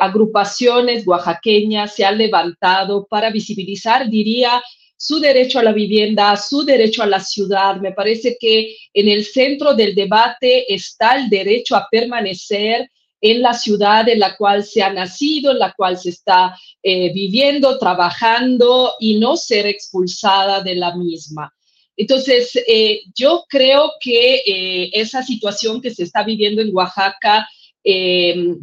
agrupaciones 0.00 1.06
oaxaqueñas 1.06 1.94
se 1.94 2.04
han 2.04 2.16
levantado 2.16 3.06
para 3.06 3.30
visibilizar, 3.30 4.08
diría, 4.08 4.62
su 4.98 5.20
derecho 5.20 5.60
a 5.60 5.62
la 5.62 5.72
vivienda, 5.72 6.36
su 6.36 6.64
derecho 6.64 7.04
a 7.04 7.06
la 7.06 7.20
ciudad. 7.20 7.76
Me 7.80 7.92
parece 7.92 8.36
que 8.38 8.76
en 8.92 9.08
el 9.08 9.24
centro 9.24 9.72
del 9.72 9.94
debate 9.94 10.72
está 10.74 11.16
el 11.16 11.30
derecho 11.30 11.76
a 11.76 11.86
permanecer 11.88 12.90
en 13.20 13.40
la 13.40 13.54
ciudad 13.54 14.08
en 14.08 14.18
la 14.18 14.36
cual 14.36 14.64
se 14.64 14.82
ha 14.82 14.92
nacido, 14.92 15.52
en 15.52 15.60
la 15.60 15.72
cual 15.72 15.96
se 15.98 16.10
está 16.10 16.56
eh, 16.82 17.12
viviendo, 17.12 17.78
trabajando 17.78 18.92
y 18.98 19.18
no 19.18 19.36
ser 19.36 19.66
expulsada 19.66 20.62
de 20.62 20.74
la 20.74 20.96
misma. 20.96 21.52
Entonces, 21.96 22.50
eh, 22.66 23.02
yo 23.14 23.44
creo 23.48 23.92
que 24.00 24.42
eh, 24.46 24.90
esa 24.92 25.22
situación 25.22 25.80
que 25.80 25.94
se 25.94 26.04
está 26.04 26.24
viviendo 26.24 26.60
en 26.60 26.74
Oaxaca 26.74 27.48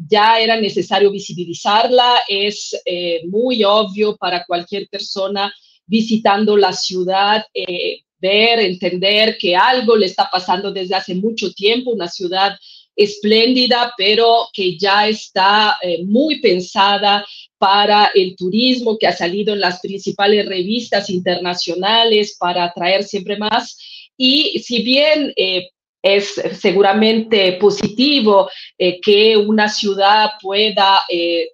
ya 0.08 0.40
era 0.40 0.60
necesario 0.60 1.10
visibilizarla, 1.10 2.20
es 2.28 2.80
muy 3.28 3.64
obvio 3.64 4.16
para 4.18 4.46
cualquier 4.46 4.88
persona 4.88 5.52
visitando 5.86 6.58
la 6.58 6.74
ciudad, 6.74 7.46
eh, 7.54 8.00
ver, 8.20 8.60
entender 8.60 9.38
que 9.38 9.56
algo 9.56 9.96
le 9.96 10.08
está 10.08 10.30
pasando 10.32 10.72
desde 10.72 10.96
hace 10.96 11.14
mucho 11.16 11.52
tiempo, 11.52 11.92
una 11.92 12.08
ciudad 12.08 12.58
espléndida, 12.96 13.94
pero 13.98 14.48
que 14.54 14.78
ya 14.78 15.08
está 15.08 15.78
eh, 15.82 16.04
muy 16.06 16.40
pensada 16.40 17.26
para 17.58 18.12
el 18.16 18.36
turismo, 18.36 18.98
que 18.98 19.08
ha 19.08 19.12
salido 19.12 19.54
en 19.54 19.60
las 19.60 19.80
principales 19.82 20.46
revistas 20.46 21.10
internacionales 21.10 22.38
para 22.40 22.64
atraer 22.64 23.04
siempre 23.04 23.38
más. 23.38 23.78
Y 24.18 24.60
si 24.60 24.82
bien 24.82 25.34
eh, 25.36 25.68
es 26.02 26.42
seguramente 26.60 27.54
positivo 27.54 28.50
que 28.78 29.36
una 29.36 29.68
ciudad 29.68 30.30
pueda 30.40 31.02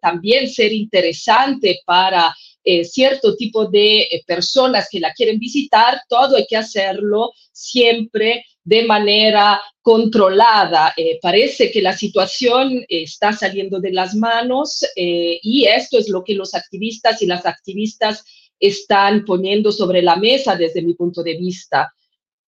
también 0.02 0.50
ser 0.50 0.74
interesante 0.74 1.80
para 1.86 2.36
eh, 2.64 2.86
cierto 2.86 3.36
tipo 3.36 3.66
de 3.66 4.02
eh, 4.02 4.24
personas 4.26 4.88
que 4.92 5.00
la 5.00 5.14
quieren 5.14 5.40
visitar, 5.40 6.02
todo 6.08 6.36
hay 6.36 6.46
que 6.48 6.58
hacerlo 6.58 7.32
siempre 7.52 8.46
de 8.64 8.84
manera 8.84 9.60
controlada. 9.82 10.94
Eh, 10.96 11.18
parece 11.22 11.72
que 11.72 11.82
la 11.82 11.98
situación 11.98 12.86
está 12.88 13.34
saliendo 13.34 13.80
de 13.80 13.92
las 13.92 14.14
manos 14.14 14.86
y 14.96 15.66
esto 15.66 15.98
es 15.98 16.10
lo 16.10 16.24
que 16.24 16.36
los 16.36 16.54
activistas 16.54 17.22
y 17.24 17.26
las 17.26 17.48
activistas 17.48 18.24
están 18.60 19.26
poniendo 19.26 19.72
sobre 19.72 20.04
la 20.04 20.16
mesa 20.16 20.56
desde 20.56 20.84
mi 20.84 20.94
punto 20.94 21.24
de 21.24 21.38
vista. 21.38 21.92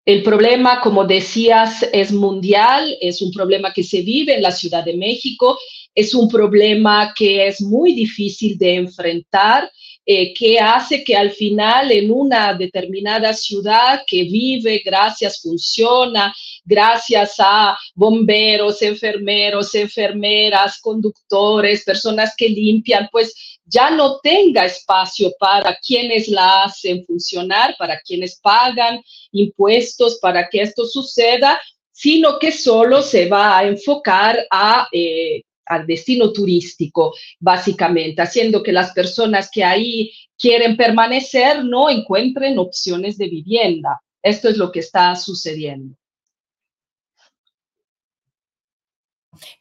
El 0.06 0.22
problema, 0.22 0.82
como 0.82 1.06
decías, 1.06 1.88
es 1.94 2.12
mundial, 2.12 2.96
es 3.00 3.22
un 3.22 3.32
problema 3.32 3.74
que 3.74 3.84
se 3.84 4.02
vive 4.02 4.36
en 4.36 4.42
la 4.42 4.52
Ciudad 4.52 4.84
de 4.84 4.98
México, 4.98 5.58
es 5.96 6.14
un 6.14 6.28
problema 6.28 7.14
que 7.16 7.48
es 7.48 7.62
muy 7.62 7.94
difícil 7.94 8.58
de 8.58 8.76
enfrentar 8.76 9.72
eh, 10.06 10.34
que 10.34 10.60
hace 10.60 11.04
que 11.04 11.16
al 11.16 11.32
final 11.32 11.92
en 11.92 12.12
una 12.12 12.54
determinada 12.54 13.34
ciudad 13.34 14.02
que 14.06 14.24
vive, 14.24 14.82
gracias, 14.84 15.42
funciona, 15.42 16.34
gracias 16.66 17.36
a 17.40 17.78
bomberos, 17.96 18.82
enfermeros, 18.82 19.74
enfermeras, 19.76 20.80
conductores, 20.82 21.84
personas 21.84 22.34
que 22.36 22.50
limpian, 22.50 23.08
pues 23.12 23.34
ya 23.66 23.90
no 23.92 24.20
tenga 24.20 24.66
espacio 24.66 25.32
para 25.40 25.76
quienes 25.76 26.28
la 26.28 26.64
hacen 26.64 27.06
funcionar, 27.06 27.76
para 27.78 28.00
quienes 28.02 28.40
pagan 28.42 29.02
impuestos 29.32 30.20
para 30.22 30.50
que 30.50 30.62
esto 30.62 30.86
suceda, 30.86 31.62
sino 31.92 32.40
que 32.40 32.52
solo 32.52 33.02
se 33.02 33.30
va 33.30 33.60
a 33.60 33.66
enfocar 33.66 34.46
a, 34.52 34.88
eh, 34.92 35.44
al 35.66 35.86
destino 35.88 36.32
turístico, 36.32 37.14
básicamente, 37.40 38.22
haciendo 38.22 38.62
que 38.62 38.72
las 38.72 38.92
personas 38.92 39.50
que 39.52 39.64
ahí 39.64 40.12
quieren 40.38 40.76
permanecer 40.76 41.64
no 41.64 41.90
encuentren 41.90 42.60
opciones 42.60 43.18
de 43.18 43.30
vivienda. 43.30 44.02
Esto 44.22 44.50
es 44.50 44.58
lo 44.58 44.72
que 44.72 44.80
está 44.80 45.16
sucediendo. 45.16 45.96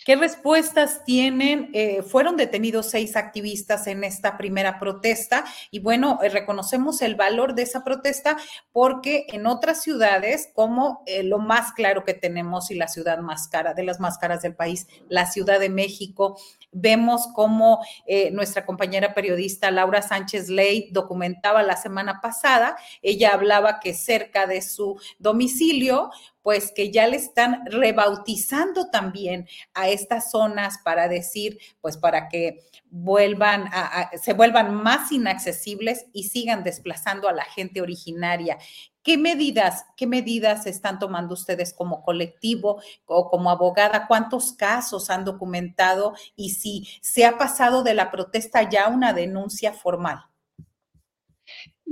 ¿Qué 0.05 0.17
respuestas 0.17 1.05
tienen? 1.05 1.71
Eh, 1.75 2.03
fueron 2.03 2.37
detenidos 2.37 2.91
seis 2.91 3.15
activistas 3.15 3.87
en 3.87 4.03
esta 4.03 4.37
primera 4.37 4.81
protesta 4.81 5.45
y 5.71 5.79
bueno, 5.79 6.19
eh, 6.23 6.29
reconocemos 6.29 7.03
el 7.03 7.15
valor 7.15 7.55
de 7.55 7.63
esa 7.63 7.85
protesta 7.85 8.37
porque 8.73 9.27
en 9.29 9.47
otras 9.47 9.81
ciudades, 9.81 10.49
como 10.55 11.05
eh, 11.07 11.23
lo 11.23 11.39
más 11.39 11.73
claro 11.73 12.05
que 12.05 12.15
tenemos 12.15 12.73
y 12.73 12.75
la 12.75 12.89
ciudad 12.89 13.19
más 13.19 13.47
cara, 13.47 13.75
de 13.75 13.85
las 13.85 14.01
más 14.01 14.19
caras 14.19 14.43
del 14.43 14.57
país, 14.57 14.89
la 15.09 15.27
Ciudad 15.27 15.61
de 15.61 15.69
México, 15.69 16.37
vemos 16.73 17.29
cómo 17.35 17.85
nuestra 18.33 18.65
compañera 18.65 19.15
periodista 19.15 19.71
Laura 19.71 20.01
Sánchez 20.01 20.49
Ley 20.49 20.89
documentaba 20.91 21.63
la 21.63 21.77
semana 21.77 22.21
pasada, 22.23 22.77
ella 23.03 23.33
hablaba 23.35 23.79
que 23.79 23.93
cerca 23.93 24.47
de 24.47 24.63
su 24.63 24.99
domicilio, 25.19 26.11
pues 26.43 26.73
que 26.73 26.91
ya 26.91 27.07
le 27.07 27.17
están 27.17 27.65
rebautizando 27.67 28.91
también 28.91 29.49
a 29.75 29.89
estas 29.93 30.31
zonas 30.31 30.79
para 30.85 31.09
decir, 31.09 31.59
pues 31.81 31.97
para 31.97 32.29
que 32.29 32.61
vuelvan 32.91 33.69
a, 33.73 34.11
se 34.21 34.33
vuelvan 34.33 34.75
más 34.75 35.13
inaccesibles 35.13 36.07
y 36.13 36.25
sigan 36.25 36.65
desplazando 36.65 37.29
a 37.29 37.33
la 37.33 37.45
gente 37.45 37.81
originaria. 37.81 38.59
¿Qué 39.03 39.19
medidas, 39.19 39.85
qué 39.97 40.07
medidas 40.07 40.67
están 40.67 40.99
tomando 40.99 41.35
ustedes 41.35 41.75
como 41.75 42.03
colectivo 42.03 42.81
o 43.05 43.31
como 43.31 43.51
abogada? 43.51 44.07
¿Cuántos 44.07 44.53
casos 44.53 45.11
han 45.11 45.25
documentado 45.25 46.15
y 46.37 46.51
si 46.51 46.89
se 47.01 47.25
ha 47.25 47.37
pasado 47.37 47.83
de 47.83 47.95
la 47.95 48.11
protesta 48.11 48.69
ya 48.69 48.89
una 48.89 49.13
denuncia 49.13 49.73
formal? 49.73 50.32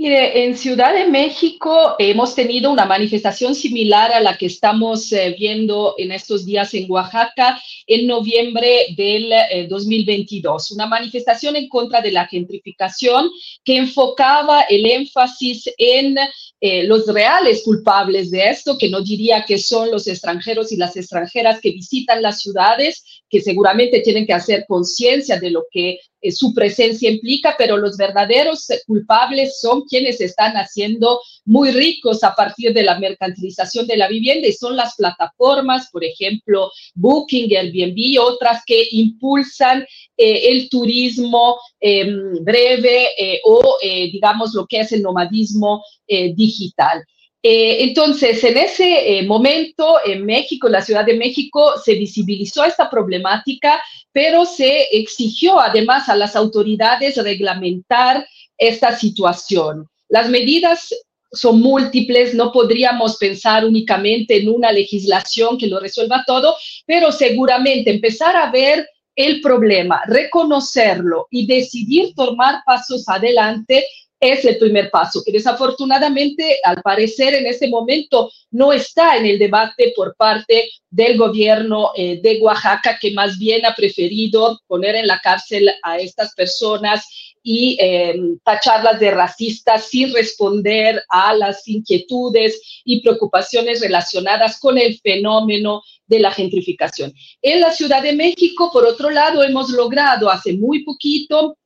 Mire, 0.02 0.45
en 0.45 0.57
Ciudad 0.57 0.95
de 0.95 1.11
México 1.11 1.95
hemos 1.99 2.35
tenido 2.35 2.73
una 2.73 2.87
manifestación 2.87 3.54
similar 3.54 4.11
a 4.11 4.21
la 4.21 4.38
que 4.38 4.47
estamos 4.47 5.12
eh, 5.12 5.37
viendo 5.38 5.95
en 5.99 6.11
estos 6.11 6.47
días 6.47 6.73
en 6.73 6.90
Oaxaca 6.90 7.61
en 7.87 8.07
noviembre 8.07 8.87
del 8.97 9.69
2022. 9.69 10.71
Eh, 10.71 10.75
una 10.75 10.87
manifestación 10.87 11.54
en 11.57 11.69
contra 11.69 12.00
de 12.00 12.12
la 12.12 12.26
gentrificación 12.26 13.28
que 13.62 13.76
enfocaba 13.76 14.62
el 14.62 14.87
énfasis 14.87 15.69
en 15.76 16.16
eh, 16.62 16.85
los 16.85 17.07
reales 17.07 17.62
culpables 17.62 18.30
de 18.30 18.49
esto, 18.49 18.78
que 18.78 18.88
no 18.88 19.02
diría 19.02 19.45
que 19.47 19.59
son 19.59 19.90
los 19.90 20.07
extranjeros 20.07 20.73
y 20.73 20.76
las 20.76 20.97
extranjeras 20.97 21.61
que 21.61 21.73
visitan 21.73 22.23
las 22.23 22.40
ciudades, 22.40 23.02
que 23.28 23.40
seguramente 23.42 24.00
tienen 24.00 24.26
que 24.26 24.33
hacer 24.33 24.64
conciencia 24.66 25.38
de 25.38 25.50
lo 25.50 25.64
que 25.71 26.00
eh, 26.20 26.32
su 26.32 26.52
presencia 26.52 27.10
implica, 27.10 27.54
pero 27.56 27.76
los 27.76 27.96
verdaderos 27.96 28.66
culpables 28.86 29.60
son 29.60 29.82
quienes 29.82 30.20
están 30.20 30.54
haciendo 30.54 31.20
muy 31.44 31.70
ricos 31.70 32.22
a 32.22 32.34
partir 32.34 32.72
de 32.72 32.82
la 32.82 32.98
mercantilización 32.98 33.86
de 33.86 33.96
la 33.96 34.08
vivienda 34.08 34.46
y 34.46 34.52
son 34.52 34.76
las 34.76 34.94
plataformas, 34.96 35.88
por 35.90 36.04
ejemplo, 36.04 36.70
Booking, 36.94 37.56
Airbnb 37.56 38.20
otras 38.20 38.62
que 38.66 38.88
impulsan 38.92 39.86
eh, 40.16 40.50
el 40.50 40.68
turismo 40.68 41.58
em, 41.80 42.44
breve 42.44 43.09
eh, 43.18 43.40
o, 43.44 43.76
digamos, 43.83 44.54
lo 44.54 44.66
que 44.66 44.80
es 44.80 44.92
el 44.92 45.02
nomadismo 45.02 45.83
digital. 46.06 47.04
Entonces, 47.42 48.44
en 48.44 48.59
ese 48.59 49.22
momento, 49.26 49.96
en 50.05 50.26
México, 50.26 50.66
en 50.66 50.74
la 50.74 50.83
Ciudad 50.83 51.07
de 51.07 51.16
México, 51.16 51.72
se 51.83 51.94
visibilizó 51.94 52.64
esta 52.64 52.90
problemática 52.90 53.81
pero 54.12 54.44
se 54.44 54.88
exigió 54.92 55.61
además 55.61 56.09
a 56.09 56.16
las 56.16 56.37
autoridades 56.37 57.16
reglamentar 57.16 58.26
esta 58.59 58.96
situación. 58.96 59.87
Las 60.09 60.29
medidas 60.29 60.92
son 61.33 61.61
múltiples, 61.61 62.35
no 62.35 62.50
podríamos 62.50 63.16
pensar 63.16 63.64
únicamente 63.64 64.37
en 64.38 64.48
una 64.48 64.72
legislación 64.72 65.57
que 65.57 65.68
lo 65.68 65.79
resuelva 65.79 66.24
todo, 66.26 66.57
pero 66.87 67.12
seguramente 67.12 67.90
empezar 67.90 68.35
a 68.35 68.50
ver 68.50 68.88
el 69.14 69.40
problema, 69.40 70.03
reconocerlo 70.07 71.29
y 71.31 71.46
decidir 71.46 72.14
tomar 72.14 72.62
pasos 72.66 73.09
adelante 73.09 73.85
es 74.20 74.44
el 74.44 74.59
primer 74.59 74.90
paso, 74.90 75.22
que 75.24 75.33
desafortunadamente, 75.33 76.59
al 76.62 76.83
parecer, 76.83 77.35
en 77.35 77.46
este 77.46 77.68
momento 77.68 78.30
no 78.50 78.72
está 78.72 79.16
en 79.16 79.24
el 79.24 79.38
debate 79.38 79.94
por 79.96 80.14
parte 80.14 80.70
del 80.90 81.16
gobierno 81.16 81.92
eh, 81.96 82.20
de 82.22 82.38
Oaxaca, 82.40 82.98
que 83.00 83.12
más 83.12 83.38
bien 83.38 83.64
ha 83.64 83.74
preferido 83.74 84.61
poner 84.66 84.94
en 84.94 85.06
la 85.06 85.20
cárcel 85.20 85.70
a 85.83 85.98
estas 85.98 86.35
personas 86.35 87.06
y 87.42 87.78
eh, 87.80 88.14
tacharlas 88.44 89.00
de 89.00 89.11
racistas 89.12 89.87
sin 89.87 90.12
responder 90.12 91.02
a 91.09 91.35
las 91.35 91.66
inquietudes 91.66 92.83
y 92.85 93.00
preocupaciones 93.00 93.80
relacionadas 93.80 94.61
con 94.61 94.76
el 94.76 94.98
fenómeno 95.00 95.80
de 96.06 96.20
la 96.20 96.33
gentrificación. 96.33 97.14
En 97.40 97.61
la 97.61 97.72
Ciudad 97.72 98.02
de 98.02 98.12
México, 98.12 98.70
por 98.72 98.85
otro 98.85 99.09
lado, 99.09 99.42
hemos 99.42 99.70
logrado 99.70 100.28
hace 100.28 100.52
muy 100.52 100.85
poquito 100.85 101.56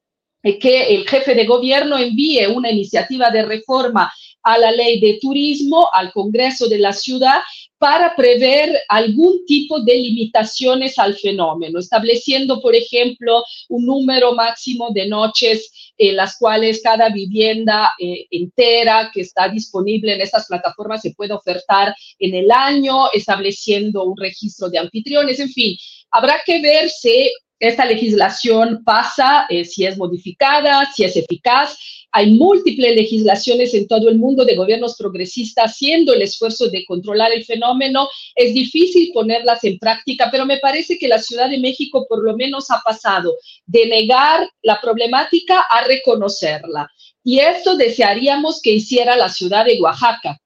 que 0.60 0.94
el 0.94 1.08
jefe 1.08 1.34
de 1.34 1.46
gobierno 1.46 1.98
envíe 1.98 2.46
una 2.46 2.70
iniciativa 2.70 3.30
de 3.30 3.44
reforma 3.44 4.12
a 4.42 4.58
la 4.58 4.70
ley 4.70 5.00
de 5.00 5.18
turismo 5.20 5.88
al 5.92 6.12
Congreso 6.12 6.68
de 6.68 6.78
la 6.78 6.92
ciudad 6.92 7.40
para 7.78 8.14
prever 8.14 8.78
algún 8.88 9.44
tipo 9.46 9.80
de 9.80 9.96
limitaciones 9.96 10.98
al 10.98 11.16
fenómeno, 11.16 11.78
estableciendo, 11.78 12.60
por 12.60 12.74
ejemplo, 12.74 13.42
un 13.68 13.86
número 13.86 14.34
máximo 14.34 14.90
de 14.90 15.08
noches 15.08 15.92
en 15.96 16.16
las 16.16 16.36
cuales 16.38 16.80
cada 16.82 17.08
vivienda 17.08 17.92
eh, 17.98 18.26
entera 18.30 19.10
que 19.12 19.22
está 19.22 19.48
disponible 19.48 20.14
en 20.14 20.20
estas 20.20 20.46
plataformas 20.46 21.02
se 21.02 21.14
puede 21.14 21.34
ofertar 21.34 21.94
en 22.18 22.34
el 22.34 22.50
año, 22.50 23.10
estableciendo 23.12 24.04
un 24.04 24.16
registro 24.16 24.68
de 24.68 24.78
anfitriones, 24.78 25.40
en 25.40 25.50
fin, 25.50 25.76
habrá 26.10 26.40
que 26.44 26.60
ver 26.60 26.88
si 26.88 27.30
esta 27.64 27.84
legislación 27.84 28.82
pasa, 28.84 29.46
eh, 29.48 29.64
si 29.64 29.84
es 29.84 29.96
modificada, 29.96 30.90
si 30.94 31.04
es 31.04 31.16
eficaz. 31.16 31.78
Hay 32.12 32.32
múltiples 32.32 32.94
legislaciones 32.94 33.74
en 33.74 33.88
todo 33.88 34.08
el 34.08 34.18
mundo 34.18 34.44
de 34.44 34.54
gobiernos 34.54 34.96
progresistas 34.96 35.72
haciendo 35.72 36.12
el 36.12 36.22
esfuerzo 36.22 36.68
de 36.68 36.84
controlar 36.84 37.32
el 37.32 37.44
fenómeno. 37.44 38.08
Es 38.36 38.54
difícil 38.54 39.10
ponerlas 39.12 39.64
en 39.64 39.78
práctica, 39.78 40.28
pero 40.30 40.46
me 40.46 40.58
parece 40.58 40.96
que 40.96 41.08
la 41.08 41.18
Ciudad 41.18 41.50
de 41.50 41.58
México 41.58 42.06
por 42.08 42.22
lo 42.22 42.36
menos 42.36 42.70
ha 42.70 42.80
pasado 42.84 43.34
de 43.66 43.86
negar 43.86 44.48
la 44.62 44.80
problemática 44.80 45.60
a 45.68 45.84
reconocerla. 45.84 46.88
Y 47.24 47.40
esto 47.40 47.76
desearíamos 47.76 48.60
que 48.62 48.72
hiciera 48.72 49.16
la 49.16 49.28
ciudad 49.28 49.64
de 49.64 49.80
Oaxaca 49.80 50.38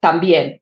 también. 0.00 0.60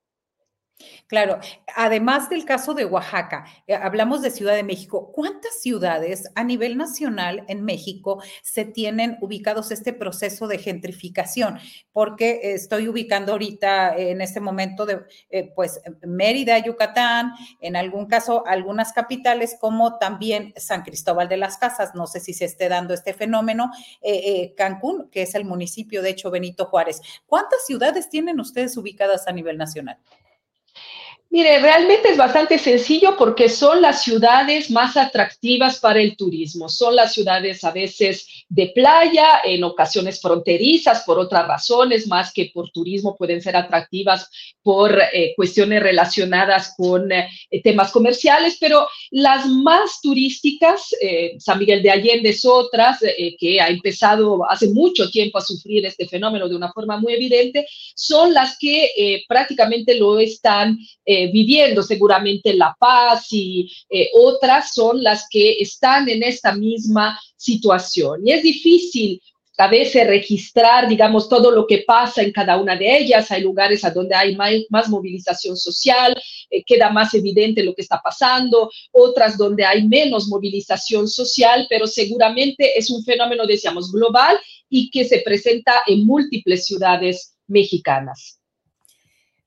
Claro, 1.15 1.39
además 1.77 2.29
del 2.29 2.45
caso 2.45 2.75
de 2.75 2.87
Oaxaca, 2.87 3.45
eh, 3.69 3.75
hablamos 3.77 4.21
de 4.21 4.33
Ciudad 4.33 4.57
de 4.57 4.65
México. 4.65 5.13
¿Cuántas 5.13 5.61
ciudades 5.61 6.29
a 6.35 6.43
nivel 6.43 6.77
nacional 6.77 7.45
en 7.47 7.65
México 7.65 8.21
se 8.43 8.65
tienen 8.65 9.17
ubicados 9.21 9.71
este 9.71 9.93
proceso 9.93 10.49
de 10.49 10.59
gentrificación? 10.59 11.61
Porque 11.93 12.41
estoy 12.55 12.89
ubicando 12.89 13.31
ahorita 13.31 13.97
en 13.97 14.23
este 14.23 14.41
momento 14.41 14.87
de, 14.87 15.03
eh, 15.31 15.53
pues, 15.55 15.81
Mérida, 16.03 16.59
Yucatán, 16.59 17.31
en 17.61 17.77
algún 17.77 18.07
caso 18.07 18.45
algunas 18.45 18.93
capitales 18.93 19.57
como 19.61 19.99
también 19.99 20.53
San 20.57 20.83
Cristóbal 20.83 21.29
de 21.29 21.37
las 21.37 21.59
Casas. 21.59 21.95
No 21.95 22.09
sé 22.09 22.19
si 22.19 22.35
se 22.35 22.47
esté 22.47 22.69
dando 22.69 22.93
este 22.93 23.15
fenómeno. 23.15 23.71
Eh, 24.03 24.53
Cancún, 24.57 25.09
que 25.13 25.23
es 25.23 25.37
el 25.37 25.45
municipio, 25.45 26.03
de 26.03 26.11
hecho, 26.11 26.33
Benito 26.33 26.65
Juárez. 26.65 27.01
¿Cuántas 27.25 27.65
ciudades 27.67 28.09
tienen 28.09 28.41
ustedes 28.41 28.77
ubicadas 28.77 29.29
a 29.29 29.33
nivel 29.33 29.57
nacional? 29.59 30.01
Mire, 31.35 31.59
realmente 31.59 32.11
es 32.11 32.17
bastante 32.17 32.59
sencillo 32.59 33.17
porque 33.19 33.49
son 33.49 33.83
las 33.83 34.05
ciudades 34.05 34.71
más 34.71 34.97
atractivas 34.97 35.81
para 35.81 36.01
el 36.01 36.17
turismo. 36.17 36.69
Son 36.69 36.95
las 36.95 37.13
ciudades 37.13 37.65
a 37.65 37.73
veces 37.73 38.45
de 38.49 38.69
playa, 38.69 39.41
en 39.43 39.65
ocasiones 39.65 40.21
fronterizas, 40.21 41.03
por 41.05 41.19
otras 41.19 41.49
razones, 41.49 42.07
más 42.07 42.33
que 42.33 42.53
por 42.55 42.71
turismo, 42.71 43.17
pueden 43.17 43.43
ser 43.43 43.57
atractivas 43.57 44.31
por 44.63 44.97
eh, 45.13 45.33
cuestiones 45.35 45.83
relacionadas 45.83 46.73
con 46.77 47.11
eh, 47.11 47.29
temas 47.65 47.91
comerciales, 47.91 48.57
pero 48.61 48.87
las 49.11 49.45
más 49.47 50.01
turísticas, 50.01 50.95
eh, 51.01 51.35
San 51.41 51.59
Miguel 51.59 51.83
de 51.83 51.91
Allende 51.91 52.31
es 52.31 52.45
otras, 52.45 53.01
que 53.41 53.61
ha 53.61 53.69
empezado 53.69 54.49
hace 54.49 54.69
mucho 54.69 55.11
tiempo 55.11 55.39
a 55.39 55.41
sufrir 55.41 55.85
este 55.85 56.07
fenómeno 56.07 56.49
de 56.49 56.55
una 56.55 56.73
forma 56.73 56.97
muy 56.97 57.15
evidente, 57.15 57.67
son 57.97 58.33
las 58.33 58.57
que 58.59 59.25
prácticamente 59.29 59.99
lo 59.99 60.19
están 60.19 60.79
viviendo. 61.33 61.83
Seguramente 61.83 62.55
La 62.55 62.77
Paz 62.79 63.29
y 63.31 63.71
otras 64.15 64.73
son 64.75 65.03
las 65.03 65.27
que 65.31 65.59
están 65.61 66.09
en 66.09 66.23
esta 66.23 66.55
misma 66.55 67.19
situación. 67.37 68.27
Y 68.27 68.33
es 68.33 68.43
difícil 68.43 69.21
a 69.59 69.69
veces 69.69 70.07
registrar, 70.07 70.89
digamos, 70.89 71.29
todo 71.29 71.51
lo 71.51 71.67
que 71.67 71.85
pasa 71.87 72.23
en 72.23 72.33
cada 72.33 72.57
una 72.57 72.77
de 72.77 72.99
ellas. 72.99 73.31
Hay 73.31 73.43
lugares 73.43 73.85
a 73.85 73.91
donde 73.91 74.15
hay 74.15 74.37
más, 74.37 74.89
movilización 74.89 75.57
social, 75.57 76.21
eh, 76.51 76.63
queda 76.65 76.91
más 76.91 77.15
evidente 77.15 77.63
lo 77.63 77.75
que 77.75 77.83
está 77.83 78.01
pasando, 78.03 78.71
otras 78.93 79.39
donde 79.39 79.65
hay 79.65 79.87
menos 79.87 80.27
movilización 80.29 81.09
social, 81.09 81.67
pero 81.69 81.87
seguramente 81.87 82.77
es 82.77 82.91
un 82.91 83.05
fenómeno, 83.05 83.47
decíamos, 83.47 83.93
global 83.93 84.39
y 84.69 84.91
que 84.91 85.05
se 85.05 85.21
presenta 85.21 85.73
en 85.87 86.05
múltiples 86.05 86.67
ciudades 86.67 87.37
mexicanas. 87.47 88.41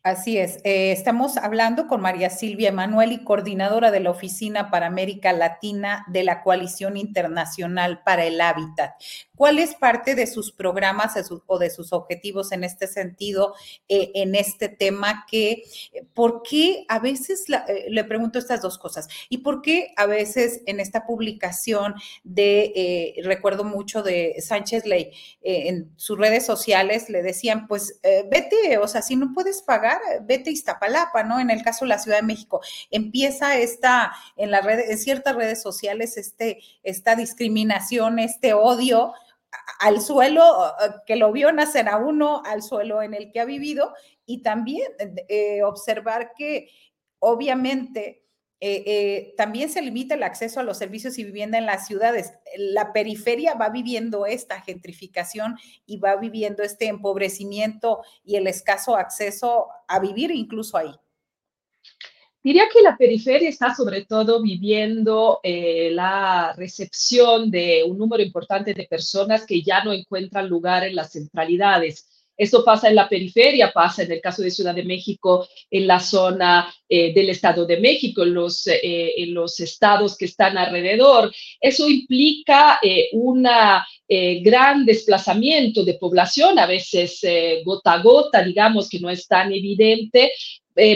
Así 0.08 0.38
es. 0.38 0.62
Eh, 0.64 0.94
estamos 0.94 1.36
hablando 1.36 1.88
con 1.88 2.00
María 2.00 2.30
Silvia 2.30 2.70
Emanuel 2.70 3.12
y 3.12 3.26
coordinadora 3.26 3.92
de 3.92 4.00
la 4.00 4.12
Oficina 4.12 4.72
para 4.72 4.88
América 4.88 5.34
Latina 5.34 6.06
de 6.08 6.24
la 6.24 6.44
Coalición 6.44 6.96
Internacional 6.96 8.04
para 8.06 8.24
el 8.24 8.40
Hábitat. 8.40 8.94
¿Cuál 9.38 9.60
es 9.60 9.76
parte 9.76 10.16
de 10.16 10.26
sus 10.26 10.52
programas 10.52 11.14
o 11.46 11.60
de 11.60 11.70
sus 11.70 11.94
objetivos 11.94 12.52
en 12.52 12.64
este 12.64 12.88
sentido, 12.88 13.54
eh, 13.88 14.12
en 14.16 14.34
este 14.34 14.68
tema? 14.68 15.26
Que, 15.30 15.64
eh, 15.94 16.06
¿Por 16.14 16.42
qué 16.42 16.86
a 16.90 17.00
veces, 17.00 17.46
le 17.88 18.04
pregunto 18.04 18.40
estas 18.40 18.62
dos 18.62 18.78
cosas, 18.78 19.08
y 19.30 19.40
por 19.40 19.62
qué 19.62 19.94
a 19.96 20.08
veces 20.08 20.62
en 20.66 20.80
esta 20.80 21.06
publicación 21.06 21.94
de, 22.24 23.22
recuerdo 23.24 23.64
mucho 23.64 24.02
de 24.02 24.36
Sánchez 24.40 24.86
Ley, 24.86 25.12
en 25.42 25.92
sus 25.98 26.18
redes 26.18 26.46
sociales 26.46 27.10
le 27.10 27.22
decían, 27.22 27.68
pues 27.68 28.00
vete, 28.04 28.78
o 28.80 28.88
sea, 28.88 29.02
si 29.02 29.16
no 29.16 29.34
puedes 29.34 29.62
pagar, 29.62 30.00
vete 30.24 30.50
a 30.50 30.54
Iztapalapa, 30.54 31.24
¿no? 31.24 31.40
En 31.40 31.52
el 31.52 31.64
caso 31.64 31.86
de 31.86 31.90
la 31.90 32.00
Ciudad 32.00 32.18
de 32.18 32.24
México, 32.24 32.62
empieza 32.90 33.58
esta, 33.58 34.14
en 34.36 34.52
las 34.52 34.66
redes, 34.66 34.90
en 34.90 34.98
ciertas 34.98 35.36
redes 35.36 35.62
sociales, 35.62 36.18
este, 36.18 36.60
esta 36.84 37.16
discriminación, 37.16 38.20
este 38.20 38.54
odio 38.54 39.14
al 39.80 40.02
suelo 40.02 40.44
que 41.06 41.16
lo 41.16 41.32
vio 41.32 41.52
nacer 41.52 41.88
a 41.90 41.98
uno, 41.98 42.42
al 42.46 42.64
suelo 42.64 43.02
en 43.02 43.14
el 43.14 43.32
que 43.32 43.40
ha 43.40 43.46
vivido, 43.46 43.94
y 44.26 44.42
también 44.42 44.92
eh, 45.28 45.64
observar 45.64 46.34
que 46.36 46.70
obviamente 47.20 48.24
eh, 48.60 48.84
eh, 48.88 49.34
también 49.38 49.70
se 49.70 49.84
limita 49.84 50.16
el 50.16 50.24
acceso 50.24 50.60
a 50.60 50.64
los 50.64 50.80
servicios 50.80 51.20
y 51.20 51.24
vivienda 51.24 51.60
en 51.60 51.68
las 51.68 51.86
ciudades. 51.86 52.34
La 52.58 52.92
periferia 52.92 53.54
va 53.54 53.70
viviendo 53.70 54.26
esta 54.26 54.62
gentrificación 54.62 55.58
y 55.86 55.98
va 55.98 56.16
viviendo 56.16 56.64
este 56.64 56.88
empobrecimiento 56.88 58.02
y 58.24 58.36
el 58.36 58.48
escaso 58.48 58.96
acceso 58.96 59.68
a 59.88 60.00
vivir 60.00 60.32
incluso 60.32 60.78
ahí. 60.78 60.92
Diría 62.48 62.70
que 62.74 62.82
la 62.82 62.96
periferia 62.96 63.50
está 63.50 63.76
sobre 63.76 64.06
todo 64.06 64.42
viviendo 64.42 65.42
eh, 65.44 65.90
la 65.92 66.54
recepción 66.56 67.52
de 67.52 67.84
un 67.86 67.98
número 67.98 68.24
importante 68.24 68.74
de 68.74 68.88
personas 68.88 69.46
que 69.46 69.62
ya 69.62 69.84
no 69.84 69.92
encuentran 69.92 70.48
lugar 70.48 70.86
en 70.86 70.96
las 70.96 71.12
centralidades 71.12 72.08
esto 72.38 72.64
pasa 72.64 72.88
en 72.88 72.96
la 72.96 73.10
periferia, 73.10 73.74
pasa 73.74 74.04
en 74.04 74.12
el 74.12 74.22
caso 74.22 74.44
de 74.44 74.52
Ciudad 74.52 74.76
de 74.76 74.84
México, 74.84 75.48
en 75.72 75.88
la 75.88 76.00
zona 76.00 76.72
eh, 76.88 77.12
del 77.12 77.32
Estado 77.32 77.66
de 77.66 77.78
México, 77.78 78.22
en 78.22 78.36
los, 78.36 78.68
eh, 78.68 79.14
en 79.18 79.34
los 79.34 79.60
estados 79.60 80.16
que 80.16 80.26
están 80.26 80.56
alrededor. 80.56 81.34
Eso 81.60 81.90
implica 81.90 82.80
eh, 82.84 83.10
un 83.14 83.48
gran 84.08 84.86
desplazamiento 84.86 85.84
de 85.84 85.96
población, 85.96 86.58
a 86.60 86.66
veces 86.66 87.20
gota 87.66 87.94
a 87.94 88.02
gota, 88.02 88.42
digamos 88.42 88.88
que 88.88 89.02
no 89.02 89.10
es 89.10 89.28
tan 89.28 89.52
evidente, 89.52 90.32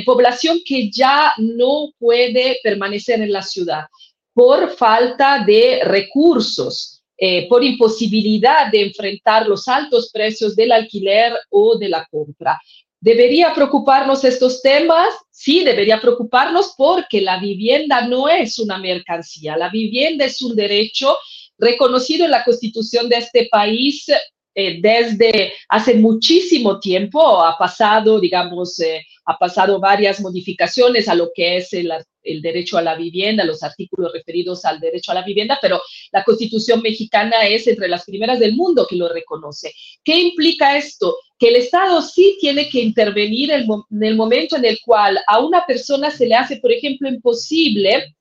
población 0.05 0.61
que 0.65 0.89
ya 0.91 1.33
no 1.37 1.91
puede 1.97 2.59
permanecer 2.63 3.21
en 3.21 3.31
la 3.31 3.41
ciudad 3.41 3.85
por 4.33 4.75
falta 4.75 5.43
de 5.45 5.81
recursos. 5.83 7.01
Eh, 7.23 7.47
por 7.47 7.63
imposibilidad 7.63 8.71
de 8.71 8.81
enfrentar 8.81 9.45
los 9.45 9.67
altos 9.67 10.09
precios 10.11 10.55
del 10.55 10.71
alquiler 10.71 11.31
o 11.51 11.77
de 11.77 11.87
la 11.87 12.07
compra. 12.09 12.59
¿Debería 12.99 13.53
preocuparnos 13.53 14.23
estos 14.23 14.59
temas? 14.63 15.13
Sí, 15.29 15.63
debería 15.63 16.01
preocuparnos 16.01 16.73
porque 16.75 17.21
la 17.21 17.39
vivienda 17.39 18.07
no 18.07 18.27
es 18.27 18.57
una 18.57 18.79
mercancía, 18.79 19.55
la 19.55 19.69
vivienda 19.69 20.25
es 20.25 20.41
un 20.41 20.55
derecho 20.55 21.15
reconocido 21.59 22.25
en 22.25 22.31
la 22.31 22.43
constitución 22.43 23.07
de 23.07 23.17
este 23.17 23.47
país 23.51 24.07
eh, 24.55 24.81
desde 24.81 25.53
hace 25.69 25.93
muchísimo 25.93 26.79
tiempo. 26.79 27.43
Ha 27.43 27.55
pasado, 27.55 28.19
digamos, 28.19 28.79
eh, 28.79 29.05
ha 29.31 29.37
pasado 29.37 29.79
varias 29.79 30.19
modificaciones 30.21 31.07
a 31.07 31.15
lo 31.15 31.31
que 31.33 31.57
es 31.57 31.73
el, 31.73 31.91
el, 32.23 32.41
derecho 32.41 32.77
a 32.77 32.81
la 32.81 32.95
vivienda, 32.95 33.43
los 33.43 33.63
artículos 33.63 34.11
referidos 34.13 34.65
al 34.65 34.79
derecho 34.79 35.11
a 35.11 35.15
la 35.15 35.23
vivienda, 35.23 35.57
pero 35.61 35.81
la 36.11 36.23
constitución 36.23 36.81
mexicana 36.81 37.47
es 37.47 37.67
entre 37.67 37.87
las 37.87 38.05
primeras 38.05 38.39
del 38.39 38.55
mundo 38.55 38.85
que 38.89 38.95
lo 38.95 39.09
reconoce. 39.09 39.73
¿Qué 40.03 40.19
implica 40.19 40.77
esto? 40.77 41.15
Que 41.39 41.49
el 41.49 41.55
Estado 41.55 42.01
sí 42.01 42.37
tiene 42.39 42.69
que 42.69 42.81
intervenir 42.81 43.51
en 43.51 43.65
el 44.01 44.15
momento 44.15 44.57
en 44.57 44.65
el 44.65 44.79
cual 44.83 45.19
a 45.27 45.39
una 45.39 45.65
persona 45.65 46.11
se 46.11 46.27
le 46.27 46.35
hace, 46.35 46.57
por 46.57 46.71
ejemplo, 46.71 47.09
imposible 47.09 48.15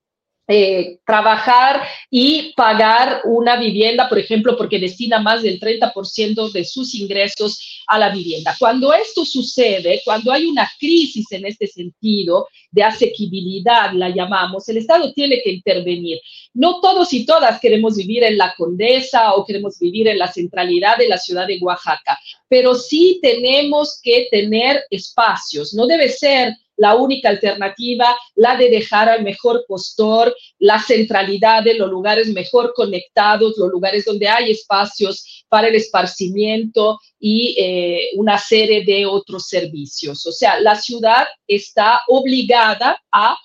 eh, 0.52 0.98
trabajar 1.06 1.80
y 2.10 2.52
pagar 2.56 3.20
una 3.22 3.54
vivienda, 3.54 4.08
por 4.08 4.18
ejemplo, 4.18 4.56
porque 4.56 4.80
destina 4.80 5.20
más 5.20 5.44
del 5.44 5.60
30% 5.60 6.50
de 6.50 6.64
sus 6.64 6.92
ingresos 6.96 7.84
a 7.86 7.96
la 8.00 8.08
vivienda. 8.08 8.56
Cuando 8.58 8.92
esto 8.92 9.24
sucede, 9.24 10.02
cuando 10.04 10.32
hay 10.32 10.46
una 10.46 10.68
crisis 10.80 11.30
en 11.30 11.46
este 11.46 11.68
sentido 11.68 12.48
de 12.72 12.82
asequibilidad, 12.82 13.92
la 13.92 14.08
llamamos, 14.08 14.68
el 14.68 14.78
Estado 14.78 15.12
tiene 15.12 15.40
que 15.40 15.52
intervenir. 15.52 16.18
No 16.52 16.80
todos 16.80 17.12
y 17.12 17.24
todas 17.24 17.60
queremos 17.60 17.96
vivir 17.96 18.24
en 18.24 18.36
la 18.36 18.52
Condesa 18.56 19.34
o 19.34 19.46
queremos 19.46 19.78
vivir 19.78 20.08
en 20.08 20.18
la 20.18 20.32
centralidad 20.32 20.98
de 20.98 21.06
la 21.06 21.18
ciudad 21.18 21.46
de 21.46 21.60
Oaxaca, 21.60 22.18
pero 22.48 22.74
sí 22.74 23.20
tenemos 23.22 24.00
que 24.02 24.26
tener 24.32 24.82
espacios. 24.90 25.74
No 25.74 25.86
debe 25.86 26.08
ser 26.08 26.56
la 26.80 26.94
única 26.94 27.28
alternativa, 27.28 28.16
la 28.36 28.56
de 28.56 28.70
dejar 28.70 29.10
al 29.10 29.22
mejor 29.22 29.66
postor 29.68 30.34
la 30.58 30.80
centralidad 30.80 31.62
de 31.62 31.74
los 31.74 31.90
lugares 31.90 32.28
mejor 32.28 32.72
conectados, 32.74 33.58
los 33.58 33.68
lugares 33.68 34.06
donde 34.06 34.26
hay 34.26 34.50
espacios 34.50 35.44
para 35.50 35.68
el 35.68 35.74
esparcimiento 35.74 36.98
y 37.18 37.54
eh, 37.58 38.08
una 38.16 38.38
serie 38.38 38.82
de 38.82 39.04
otros 39.04 39.46
servicios. 39.46 40.26
O 40.26 40.32
sea, 40.32 40.58
la 40.58 40.74
ciudad 40.74 41.26
está 41.46 42.00
obligada 42.08 42.98
a 43.12 43.36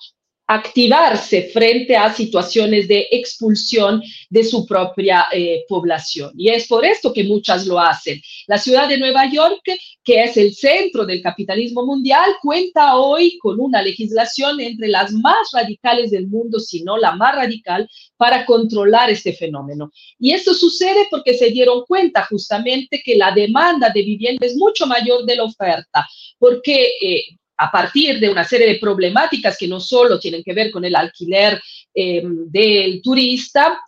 activarse 0.46 1.50
frente 1.52 1.96
a 1.96 2.12
situaciones 2.12 2.86
de 2.86 3.08
expulsión 3.10 4.02
de 4.30 4.44
su 4.44 4.64
propia 4.64 5.26
eh, 5.32 5.64
población. 5.68 6.32
Y 6.36 6.50
es 6.50 6.68
por 6.68 6.84
esto 6.84 7.12
que 7.12 7.24
muchas 7.24 7.66
lo 7.66 7.80
hacen. 7.80 8.20
La 8.46 8.58
ciudad 8.58 8.88
de 8.88 8.98
Nueva 8.98 9.28
York, 9.30 9.62
que 10.04 10.22
es 10.22 10.36
el 10.36 10.54
centro 10.54 11.04
del 11.04 11.20
capitalismo 11.20 11.84
mundial, 11.84 12.36
cuenta 12.40 12.96
hoy 12.96 13.38
con 13.38 13.58
una 13.58 13.82
legislación 13.82 14.60
entre 14.60 14.88
las 14.88 15.12
más 15.12 15.50
radicales 15.52 16.12
del 16.12 16.28
mundo, 16.28 16.60
si 16.60 16.82
no 16.84 16.96
la 16.96 17.16
más 17.16 17.34
radical, 17.34 17.88
para 18.16 18.46
controlar 18.46 19.10
este 19.10 19.32
fenómeno. 19.32 19.90
Y 20.18 20.32
esto 20.32 20.54
sucede 20.54 21.08
porque 21.10 21.34
se 21.34 21.50
dieron 21.50 21.84
cuenta 21.86 22.24
justamente 22.24 23.02
que 23.04 23.16
la 23.16 23.32
demanda 23.32 23.90
de 23.90 24.02
vivienda 24.02 24.46
es 24.46 24.56
mucho 24.56 24.86
mayor 24.86 25.24
de 25.24 25.36
la 25.36 25.44
oferta, 25.44 26.06
porque 26.38 26.90
eh, 27.00 27.22
a 27.58 27.70
partir 27.70 28.20
de 28.20 28.28
una 28.28 28.44
serie 28.44 28.66
de 28.66 28.78
problemáticas 28.78 29.56
que 29.58 29.68
no 29.68 29.80
solo 29.80 30.18
tienen 30.18 30.42
que 30.42 30.52
ver 30.52 30.70
con 30.70 30.84
el 30.84 30.94
alquiler 30.94 31.60
eh, 31.94 32.22
del 32.24 33.00
turista, 33.02 33.80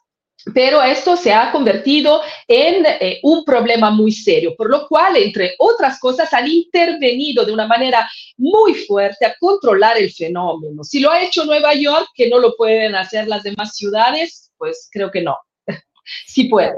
pero 0.54 0.83
esto 0.83 1.16
se 1.16 1.33
ha 1.33 1.50
convertido 1.50 2.22
en 2.46 2.87
eh, 2.87 3.18
un 3.22 3.44
problema 3.44 3.90
muy 3.90 4.12
serio, 4.12 4.54
por 4.57 4.70
lo 4.70 4.87
cual, 4.87 5.16
entre 5.16 5.54
otras 5.59 5.98
cosas, 5.98 6.33
han 6.33 6.48
intervenido 6.48 7.44
de 7.44 7.52
una 7.52 7.66
manera 7.66 8.09
muy 8.37 8.74
fuerte 8.74 9.26
a 9.26 9.35
controlar 9.38 9.98
el 9.98 10.12
fenómeno. 10.12 10.85
Si 10.85 11.00
lo 11.00 11.11
ha 11.11 11.22
hecho 11.22 11.44
Nueva 11.44 11.74
York, 11.74 12.09
que 12.14 12.28
no 12.28 12.38
lo 12.38 12.57
pueden 12.57 12.94
hacer 12.94 13.26
las 13.26 13.42
demás 13.42 13.76
ciudades, 13.76 14.52
pues 14.57 14.88
creo 14.90 15.11
que 15.11 15.22
no. 15.22 15.37
sí 16.26 16.44
puede. 16.44 16.74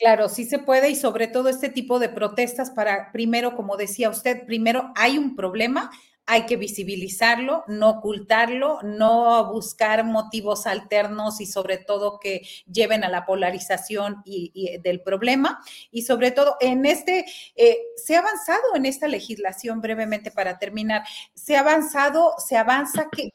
Claro, 0.00 0.30
sí 0.30 0.46
se 0.46 0.58
puede 0.58 0.88
y 0.88 0.96
sobre 0.96 1.28
todo 1.28 1.50
este 1.50 1.68
tipo 1.68 1.98
de 1.98 2.08
protestas 2.08 2.70
para, 2.70 3.12
primero, 3.12 3.54
como 3.54 3.76
decía 3.76 4.08
usted, 4.08 4.46
primero 4.46 4.94
hay 4.96 5.18
un 5.18 5.36
problema, 5.36 5.90
hay 6.24 6.46
que 6.46 6.56
visibilizarlo, 6.56 7.64
no 7.68 7.90
ocultarlo, 7.90 8.80
no 8.82 9.52
buscar 9.52 10.04
motivos 10.04 10.66
alternos 10.66 11.42
y 11.42 11.46
sobre 11.46 11.76
todo 11.76 12.18
que 12.18 12.40
lleven 12.72 13.04
a 13.04 13.10
la 13.10 13.26
polarización 13.26 14.22
y, 14.24 14.78
del 14.78 15.02
problema. 15.02 15.60
Y 15.90 16.00
sobre 16.00 16.30
todo 16.30 16.56
en 16.60 16.86
este, 16.86 17.26
eh, 17.54 17.76
se 17.96 18.16
ha 18.16 18.20
avanzado 18.20 18.74
en 18.76 18.86
esta 18.86 19.06
legislación 19.06 19.82
brevemente 19.82 20.30
para 20.30 20.58
terminar, 20.58 21.02
se 21.34 21.58
ha 21.58 21.60
avanzado, 21.60 22.36
se 22.38 22.56
avanza, 22.56 23.10
¿qué, 23.12 23.32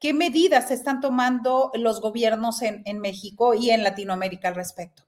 qué, 0.00 0.12
medidas 0.12 0.72
están 0.72 1.00
tomando 1.00 1.70
los 1.74 2.00
gobiernos 2.00 2.62
en, 2.62 2.82
en 2.84 2.98
México 2.98 3.54
y 3.54 3.70
en 3.70 3.84
Latinoamérica 3.84 4.48
al 4.48 4.56
respecto? 4.56 5.04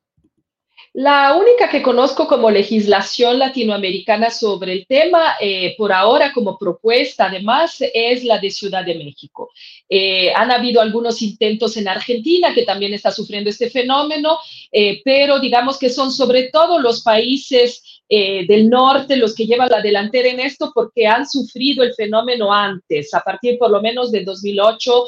La 0.92 1.35
única 1.35 1.68
que 1.68 1.83
conozco 1.83 2.29
como 2.29 2.51
legislación 2.51 3.38
latinoamericana 3.38 4.31
sobre 4.31 4.73
el 4.73 4.87
tema, 4.87 5.35
eh, 5.40 5.75
por 5.77 5.92
ahora 5.92 6.33
como 6.33 6.59
propuesta 6.59 7.27
además, 7.27 7.79
es 7.92 8.25
la 8.25 8.38
de 8.38 8.51
Ciudad 8.51 8.85
de 8.85 8.94
México. 8.94 9.51
Eh, 9.88 10.33
han 10.33 10.51
habido 10.51 10.81
algunos 10.81 11.20
intentos 11.23 11.77
en 11.77 11.88
Argentina 11.88 12.55
que 12.55 12.64
también 12.64 12.94
está 12.94 13.11
sufriendo 13.11 13.51
este 13.51 13.70
fenómeno, 13.70 14.38
eh, 14.70 15.01
pero 15.05 15.40
digamos 15.40 15.79
que 15.79 15.90
son 15.90 16.12
sobre 16.12 16.51
todo 16.51 16.79
los 16.79 17.03
países 17.03 17.83
del 18.07 18.68
norte 18.68 19.16
los 19.16 19.35
que 19.35 19.47
llevan 19.47 19.70
la 19.70 19.81
delantera 19.81 20.29
en 20.29 20.38
esto 20.38 20.70
porque 20.73 21.05
han 21.05 21.27
sufrido 21.27 21.83
el 21.83 21.94
fenómeno 21.94 22.53
antes, 22.53 23.12
a 23.12 23.20
partir 23.20 23.59
por 23.59 23.70
lo 23.70 23.81
menos 23.81 24.12
del 24.12 24.25
2008, 24.25 25.07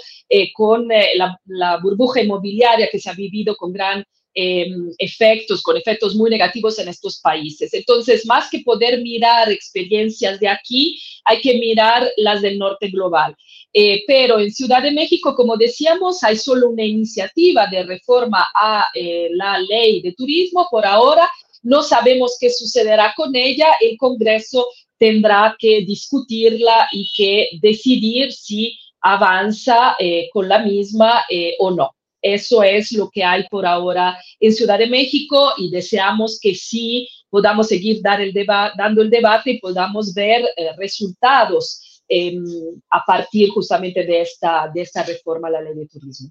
con 0.53 0.89
la, 0.89 1.39
la 1.45 1.77
burbuja 1.77 2.23
inmobiliaria 2.23 2.89
que 2.91 2.99
se 2.99 3.09
ha 3.09 3.13
vivido 3.13 3.55
con 3.55 3.73
gran 3.73 4.05
Em, 4.39 4.91
efectos, 4.99 5.63
con 5.63 5.79
efectos 5.79 6.15
muy 6.15 6.29
negativos 6.29 6.79
en 6.79 6.89
estos 6.89 7.21
países. 7.23 7.73
Entonces, 7.73 8.27
más 8.27 8.51
que 8.51 8.61
poder 8.61 9.01
mirar 9.01 9.51
experiencias 9.51 10.39
de 10.39 10.47
aquí, 10.47 11.01
hay 11.25 11.41
que 11.41 11.59
mirar 11.59 12.07
las 12.19 12.43
del 12.43 12.59
norte 12.59 12.89
global. 12.91 13.35
Eh, 13.73 14.05
pero 14.07 14.39
en 14.39 14.53
Ciudad 14.53 14.83
de 14.83 14.91
México, 14.91 15.35
como 15.35 15.57
decíamos, 15.57 16.23
hay 16.23 16.37
solo 16.37 16.69
una 16.69 16.85
iniciativa 16.85 17.67
de 17.69 17.85
reforma 17.85 18.47
a 18.55 18.85
eh, 18.95 19.31
la 19.33 19.59
ley 19.59 20.03
de 20.03 20.13
turismo 20.13 20.69
por 20.71 20.85
ahora. 20.85 21.27
No 21.63 21.83
sabemos 21.83 22.37
qué 22.39 22.51
sucederá 22.51 23.15
con 23.17 23.35
ella. 23.35 23.69
El 23.81 23.97
Congreso 23.97 24.67
tendrá 24.99 25.57
que 25.59 25.81
discutirla 25.81 26.89
y 26.93 27.11
que 27.17 27.49
decidir 27.63 28.31
si 28.33 28.79
avanza 29.01 29.97
eh, 29.99 30.29
con 30.31 30.47
la 30.47 30.59
misma 30.59 31.25
o 31.59 31.71
no. 31.71 31.96
Eso 32.35 32.65
es 32.65 32.91
lo 32.91 33.09
que 33.09 33.23
hay 33.23 33.45
por 33.49 33.65
ahora 33.65 34.19
en 34.41 34.53
Ciudad 34.53 34.79
de 34.79 34.89
México 34.89 35.53
y 35.57 35.71
deseamos 35.71 36.41
que 36.41 36.57
sí 36.57 37.09
podamos 37.31 37.69
seguir 37.69 38.03
dar 38.03 38.21
el 38.21 38.35
dando 38.77 39.03
el 39.03 39.11
debate 39.11 39.53
y 39.53 39.61
podamos 39.61 40.13
ver 40.13 40.43
eh, 40.57 40.73
resultados 40.77 42.03
em, 42.09 42.45
a 42.91 43.01
partir 43.07 43.51
justamente 43.51 44.05
de 44.05 44.23
esta, 44.23 44.69
de 44.75 44.83
esta 44.83 45.05
reforma 45.05 45.47
a 45.47 45.53
la 45.53 45.61
ley 45.63 45.75
de 45.75 45.87
turismo. 45.87 46.31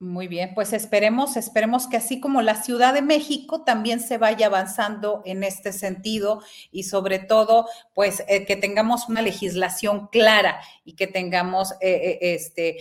Muy 0.00 0.28
bien, 0.28 0.54
pues 0.54 0.72
esperemos, 0.72 1.36
esperemos 1.36 1.88
que 1.88 1.96
así 1.96 2.20
como 2.20 2.40
la 2.40 2.62
Ciudad 2.62 2.94
de 2.94 3.02
México 3.02 3.64
también 3.64 3.98
se 3.98 4.16
vaya 4.16 4.46
avanzando 4.46 5.22
en 5.24 5.42
este 5.42 5.72
sentido 5.72 6.40
y 6.70 6.84
sobre 6.84 7.18
todo, 7.18 7.66
pues 7.94 8.22
eh, 8.28 8.46
que 8.46 8.54
tengamos 8.54 9.08
una 9.08 9.22
legislación 9.22 10.06
clara 10.06 10.60
y 10.84 10.94
que 10.94 11.08
tengamos, 11.08 11.72
eh, 11.80 12.18
eh, 12.22 12.34
este, 12.34 12.76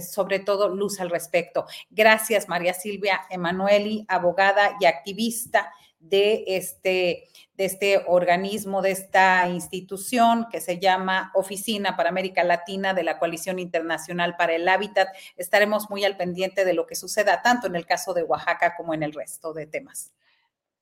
sobre 0.00 0.38
todo, 0.38 0.68
luz 0.68 1.00
al 1.00 1.10
respecto. 1.10 1.66
Gracias, 1.90 2.48
María 2.48 2.72
Silvia 2.72 3.22
Emanueli, 3.30 4.04
abogada 4.06 4.76
y 4.80 4.84
activista 4.84 5.72
de 5.98 6.44
este 6.46 7.24
de 7.56 7.64
este 7.64 8.02
organismo, 8.06 8.82
de 8.82 8.90
esta 8.90 9.48
institución 9.48 10.46
que 10.50 10.60
se 10.60 10.78
llama 10.78 11.30
Oficina 11.34 11.96
para 11.96 12.08
América 12.08 12.42
Latina 12.44 12.94
de 12.94 13.04
la 13.04 13.18
Coalición 13.18 13.58
Internacional 13.58 14.36
para 14.36 14.54
el 14.54 14.68
Hábitat. 14.68 15.08
Estaremos 15.36 15.88
muy 15.90 16.04
al 16.04 16.16
pendiente 16.16 16.64
de 16.64 16.74
lo 16.74 16.86
que 16.86 16.96
suceda 16.96 17.42
tanto 17.42 17.66
en 17.66 17.76
el 17.76 17.86
caso 17.86 18.14
de 18.14 18.22
Oaxaca 18.22 18.74
como 18.76 18.94
en 18.94 19.02
el 19.02 19.12
resto 19.12 19.52
de 19.52 19.66
temas. 19.66 20.12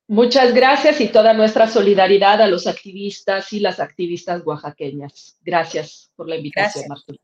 Muchas 0.09 0.53
gracias 0.53 1.01
y 1.01 1.09
toda 1.09 1.33
nuestra 1.33 1.67
solidaridad 1.69 2.43
a 2.43 2.47
los 2.47 2.67
activistas 2.67 3.53
y 3.53 3.61
las 3.61 3.81
activistas 3.81 4.43
oaxaqueñas. 4.45 5.39
Gracias 5.43 6.11
por 6.17 6.29
la 6.29 6.37
invitación, 6.37 6.85
Martín. 6.89 7.19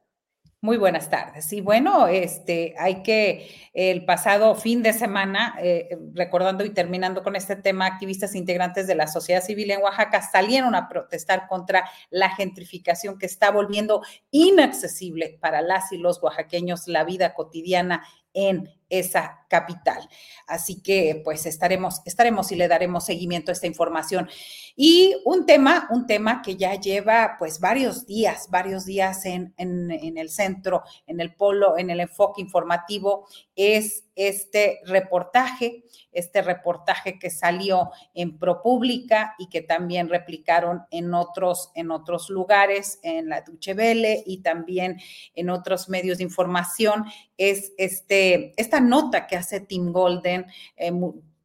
Muy 0.61 0.77
buenas 0.77 1.09
tardes. 1.09 1.53
Y 1.53 1.61
bueno, 1.61 2.09
este, 2.09 2.75
hay 2.81 3.05
que 3.05 3.49
el 3.75 4.05
pasado 4.05 4.57
fin 4.57 4.83
de 4.83 4.93
semana, 4.93 5.55
eh, 5.63 5.97
recordando 6.15 6.65
y 6.65 6.71
terminando 6.71 7.23
con 7.23 7.37
este 7.37 7.55
tema, 7.55 7.87
activistas 7.87 8.35
integrantes 8.35 8.89
de 8.89 8.97
la 8.97 9.07
sociedad 9.07 9.41
civil 9.41 9.71
en 9.71 9.81
Oaxaca 9.81 10.21
salieron 10.21 10.75
a 10.75 10.89
protestar 10.89 11.47
contra 11.47 11.89
la 12.11 12.31
gentrificación 12.31 13.21
que 13.21 13.27
está 13.27 13.53
volviendo 13.53 14.03
inaccesible 14.33 15.39
para 15.41 15.63
las 15.63 15.93
y 15.93 15.99
los 15.99 16.21
oaxaqueños 16.25 16.89
la 16.89 17.05
vida 17.05 17.35
cotidiana 17.35 18.03
en 18.35 18.69
esa 18.91 19.47
capital. 19.49 20.09
Así 20.47 20.83
que 20.83 21.21
pues 21.25 21.47
estaremos, 21.47 22.03
estaremos 22.05 22.53
y 22.53 22.57
le 22.57 22.69
daremos 22.69 23.07
seguimiento 23.07 23.51
a 23.51 23.55
esta 23.55 23.67
información. 23.67 24.29
Y 24.77 25.17
un 25.25 25.47
tema, 25.47 25.89
un 25.91 26.07
tema 26.07 26.43
que 26.43 26.57
ya 26.57 26.75
lleva 26.75 27.37
pues 27.39 27.61
varios 27.61 28.07
días, 28.07 28.49
varios 28.51 28.85
días 28.85 29.25
en, 29.25 29.55
en, 29.57 30.19
el 30.19 30.31
centro, 30.31 30.85
en 31.07 31.21
el 31.21 31.35
polo, 31.35 31.77
en 31.79 31.91
el 31.91 32.01
enfoque 32.01 32.41
informativo, 32.41 33.27
es 33.57 34.05
este 34.15 34.81
reportaje, 34.85 35.85
este 36.13 36.43
reportaje 36.43 37.19
que 37.19 37.31
salió 37.31 37.91
en 38.15 38.39
ProPública 38.39 39.35
y 39.39 39.49
que 39.49 39.63
también 39.63 40.09
replicaron 40.09 40.83
en 40.91 41.15
otros, 41.15 41.71
en 41.75 41.91
otros 41.91 42.29
lugares, 42.29 42.99
en 43.03 43.29
la 43.29 43.43
Duche 43.43 43.75
y 44.27 44.39
también 44.39 45.01
en 45.35 45.51
otros 45.51 45.89
medios 45.89 46.19
de 46.19 46.25
información, 46.25 47.05
es 47.37 47.73
este, 47.79 48.53
esta 48.57 48.78
nota 48.81 49.27
que 49.27 49.37
hace 49.37 49.61
Tim 49.61 49.93
Golden, 49.93 50.47
eh, 50.77 50.93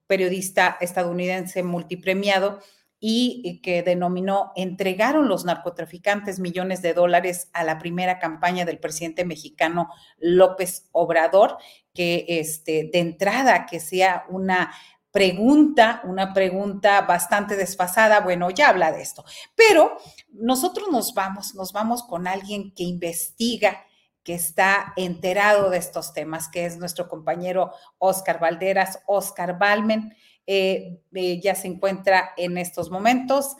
periodista 0.08 0.78
estadounidense 0.80 1.64
multipremiado, 1.64 2.60
y 3.06 3.60
que 3.62 3.84
denominó 3.84 4.54
entregaron 4.56 5.28
los 5.28 5.44
narcotraficantes 5.44 6.40
millones 6.40 6.82
de 6.82 6.94
dólares 6.94 7.50
a 7.52 7.66
la 7.66 7.78
primera 7.78 8.18
campaña 8.18 8.64
del 8.64 8.80
presidente 8.80 9.26
mexicano 9.26 9.90
López 10.20 10.88
Obrador, 10.94 11.58
que 11.94 12.26
este, 12.30 12.90
de 12.94 13.00
entrada 13.00 13.66
que 13.66 13.82
sea 13.82 14.24
una 14.30 14.72
pregunta, 15.12 16.02
una 16.06 16.34
pregunta 16.34 17.02
bastante 17.02 17.58
desfasada, 17.58 18.22
bueno, 18.22 18.50
ya 18.52 18.70
habla 18.70 18.94
de 18.94 19.02
esto, 19.02 19.26
pero 19.54 19.98
nosotros 20.32 20.88
nos 20.90 21.14
vamos, 21.14 21.56
nos 21.56 21.74
vamos 21.74 22.04
con 22.04 22.26
alguien 22.26 22.74
que 22.74 22.84
investiga, 22.84 23.84
que 24.24 24.34
está 24.34 24.94
enterado 24.96 25.70
de 25.70 25.78
estos 25.78 26.14
temas, 26.14 26.48
que 26.48 26.66
es 26.66 26.78
nuestro 26.78 27.08
compañero 27.08 27.72
Oscar 27.98 28.40
Valderas, 28.40 29.00
Oscar 29.06 29.60
Balmen. 29.60 30.14
Eh, 30.46 31.00
eh, 31.14 31.40
ya 31.42 31.56
se 31.56 31.68
encuentra 31.68 32.32
en 32.38 32.58
estos 32.58 32.90
momentos. 32.90 33.56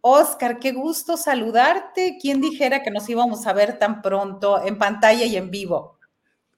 Oscar, 0.00 0.58
qué 0.58 0.72
gusto 0.72 1.16
saludarte. 1.16 2.18
¿Quién 2.20 2.40
dijera 2.40 2.82
que 2.82 2.90
nos 2.90 3.08
íbamos 3.08 3.46
a 3.46 3.52
ver 3.52 3.78
tan 3.78 4.02
pronto 4.02 4.64
en 4.64 4.78
pantalla 4.78 5.24
y 5.24 5.36
en 5.36 5.50
vivo? 5.50 5.98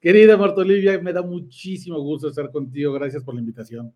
Querida 0.01 0.37
Marta 0.37 0.61
Olivia, 0.61 0.99
me 0.99 1.13
da 1.13 1.21
muchísimo 1.21 1.99
gusto 1.99 2.27
estar 2.27 2.51
contigo. 2.51 2.93
Gracias 2.93 3.23
por 3.23 3.33
la 3.33 3.39
invitación. 3.39 3.93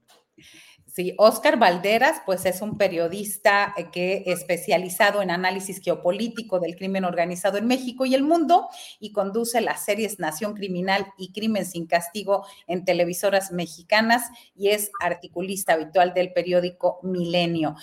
Sí, 0.91 1.13
Oscar 1.17 1.57
Valderas, 1.57 2.21
pues 2.25 2.45
es 2.45 2.61
un 2.61 2.77
periodista 2.77 3.73
eh, 3.77 3.85
que 3.93 4.23
especializado 4.25 5.21
en 5.21 5.31
análisis 5.31 5.79
geopolítico 5.79 6.59
del 6.59 6.75
crimen 6.75 7.05
organizado 7.05 7.57
en 7.57 7.65
México 7.65 8.05
y 8.05 8.13
el 8.13 8.23
mundo 8.23 8.67
y 8.99 9.13
conduce 9.13 9.61
las 9.61 9.85
series 9.85 10.19
Nación 10.19 10.53
Criminal 10.53 11.07
y 11.17 11.31
Crimen 11.31 11.65
sin 11.65 11.87
Castigo 11.87 12.45
en 12.67 12.83
televisoras 12.83 13.53
mexicanas 13.53 14.29
y 14.53 14.71
es 14.71 14.91
articulista 14.99 15.73
habitual 15.73 16.13
del 16.13 16.33
periódico 16.33 16.99
Milenio. 17.03 17.77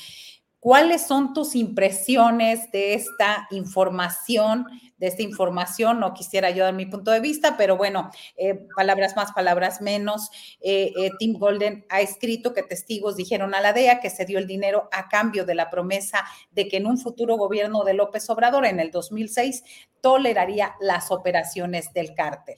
¿Cuáles 0.69 1.07
son 1.07 1.33
tus 1.33 1.57
impresiones 1.57 2.71
de 2.73 2.93
esta 2.93 3.49
información? 3.53 4.67
De 4.99 5.07
esta 5.07 5.23
información, 5.23 5.99
no 5.99 6.13
quisiera 6.13 6.51
yo 6.51 6.65
dar 6.65 6.75
mi 6.75 6.85
punto 6.85 7.11
de 7.11 7.21
vista, 7.21 7.57
pero 7.57 7.79
bueno, 7.79 8.11
eh, 8.37 8.67
palabras 8.77 9.17
más, 9.17 9.33
palabras 9.33 9.81
menos. 9.81 10.29
Eh, 10.61 10.93
eh, 10.95 11.11
Tim 11.19 11.39
Golden 11.39 11.87
ha 11.89 12.03
escrito 12.03 12.53
que 12.53 12.63
testigos 12.63 13.17
dijeron 13.17 13.55
a 13.55 13.63
la 13.63 13.73
DEA 13.73 14.01
que 14.01 14.11
se 14.11 14.27
dio 14.27 14.39
el 14.39 14.47
dinero 14.47 14.91
a 14.93 15.09
cambio 15.09 15.47
de 15.47 15.55
la 15.55 15.71
promesa 15.71 16.23
de 16.51 16.69
que 16.69 16.77
en 16.77 16.87
un 16.87 16.99
futuro 16.99 17.39
gobierno 17.39 17.83
de 17.85 17.95
López 17.95 18.29
Obrador, 18.29 18.67
en 18.67 18.79
el 18.79 18.91
2006, 18.91 19.65
toleraría 20.03 20.75
las 20.83 21.11
operaciones 21.11 21.95
del 21.95 22.13
cártel. 22.13 22.57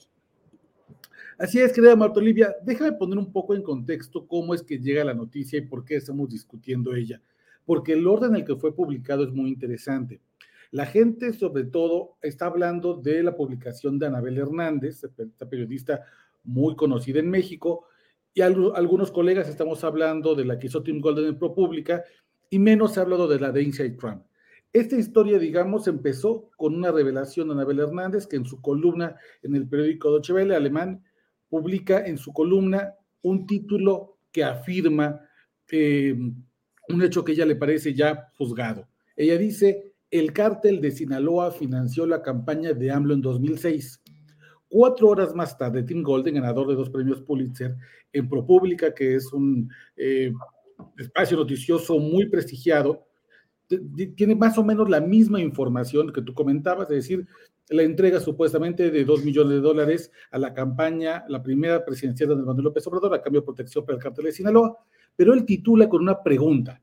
Así 1.39 1.61
es, 1.61 1.71
querida 1.71 1.95
Marta 1.95 2.19
Olivia, 2.19 2.53
déjame 2.61 2.91
poner 2.91 3.17
un 3.17 3.31
poco 3.31 3.55
en 3.55 3.63
contexto 3.63 4.27
cómo 4.27 4.53
es 4.53 4.61
que 4.61 4.79
llega 4.79 5.05
la 5.05 5.13
noticia 5.13 5.59
y 5.59 5.61
por 5.61 5.85
qué 5.85 5.95
estamos 5.95 6.27
discutiendo 6.27 6.93
ella 6.93 7.21
porque 7.65 7.93
el 7.93 8.07
orden 8.07 8.31
en 8.31 8.37
el 8.37 8.45
que 8.45 8.55
fue 8.55 8.75
publicado 8.75 9.23
es 9.23 9.31
muy 9.31 9.49
interesante. 9.49 10.21
La 10.71 10.85
gente, 10.85 11.33
sobre 11.33 11.65
todo, 11.65 12.17
está 12.21 12.45
hablando 12.45 12.95
de 12.95 13.23
la 13.23 13.35
publicación 13.35 13.99
de 13.99 14.07
Anabel 14.07 14.37
Hernández, 14.37 15.03
esta 15.03 15.49
periodista 15.49 16.05
muy 16.43 16.75
conocida 16.75 17.19
en 17.19 17.29
México, 17.29 17.85
y 18.33 18.41
algunos 18.41 19.11
colegas 19.11 19.49
estamos 19.49 19.83
hablando 19.83 20.33
de 20.35 20.45
la 20.45 20.57
que 20.57 20.67
hizo 20.67 20.81
Tim 20.81 21.01
Golden 21.01 21.25
en 21.25 21.37
ProPublica, 21.37 22.03
y 22.49 22.59
menos 22.59 22.93
se 22.93 22.99
ha 22.99 23.03
hablado 23.03 23.27
de 23.27 23.39
la 23.39 23.51
de 23.51 23.63
Inside 23.63 23.97
Trump. 23.97 24.23
Esta 24.73 24.95
historia, 24.95 25.37
digamos, 25.37 25.87
empezó 25.89 26.49
con 26.55 26.75
una 26.75 26.91
revelación 26.91 27.47
de 27.47 27.55
Anabel 27.55 27.79
Hernández, 27.79 28.25
que 28.25 28.37
en 28.37 28.45
su 28.45 28.61
columna 28.61 29.17
en 29.43 29.55
el 29.55 29.67
periódico 29.67 30.11
Deutsche 30.11 30.31
Welle 30.31 30.55
alemán 30.55 31.03
publica 31.49 32.05
en 32.05 32.17
su 32.17 32.31
columna 32.31 32.93
un 33.21 33.45
título 33.45 34.17
que 34.31 34.45
afirma 34.45 35.19
eh, 35.69 36.15
un 36.93 37.03
hecho 37.03 37.23
que 37.23 37.33
ella 37.33 37.45
le 37.45 37.55
parece 37.55 37.93
ya 37.93 38.31
juzgado. 38.37 38.87
Ella 39.15 39.37
dice, 39.37 39.93
el 40.09 40.33
cártel 40.33 40.81
de 40.81 40.91
Sinaloa 40.91 41.51
financió 41.51 42.05
la 42.05 42.21
campaña 42.21 42.73
de 42.73 42.91
AMLO 42.91 43.13
en 43.13 43.21
2006. 43.21 44.01
Cuatro 44.69 45.09
horas 45.09 45.35
más 45.35 45.57
tarde, 45.57 45.83
Tim 45.83 46.01
Golden, 46.01 46.35
ganador 46.35 46.67
de 46.67 46.75
dos 46.75 46.89
premios 46.89 47.21
Pulitzer, 47.21 47.75
en 48.13 48.29
ProPublica, 48.29 48.93
que 48.93 49.15
es 49.15 49.31
un 49.33 49.69
eh, 49.95 50.31
espacio 50.97 51.37
noticioso 51.37 51.99
muy 51.99 52.27
prestigiado, 52.29 53.05
tiene 54.15 54.35
más 54.35 54.57
o 54.57 54.63
menos 54.63 54.89
la 54.89 54.99
misma 54.99 55.39
información 55.39 56.11
que 56.11 56.21
tú 56.21 56.33
comentabas, 56.33 56.89
es 56.89 56.95
decir, 56.97 57.25
la 57.69 57.83
entrega 57.83 58.19
supuestamente 58.19 58.91
de 58.91 59.05
dos 59.05 59.23
millones 59.23 59.53
de 59.53 59.61
dólares 59.61 60.11
a 60.31 60.37
la 60.37 60.53
campaña, 60.53 61.23
la 61.29 61.41
primera 61.41 61.85
presidencial 61.85 62.29
de 62.29 62.35
Manuel 62.35 62.65
López 62.65 62.85
Obrador, 62.87 63.13
a 63.13 63.21
cambio 63.21 63.41
de 63.41 63.45
protección 63.45 63.85
para 63.85 63.97
el 63.97 64.03
cártel 64.03 64.25
de 64.25 64.31
Sinaloa, 64.33 64.77
pero 65.21 65.35
él 65.35 65.45
titula 65.45 65.87
con 65.87 66.01
una 66.01 66.23
pregunta. 66.23 66.81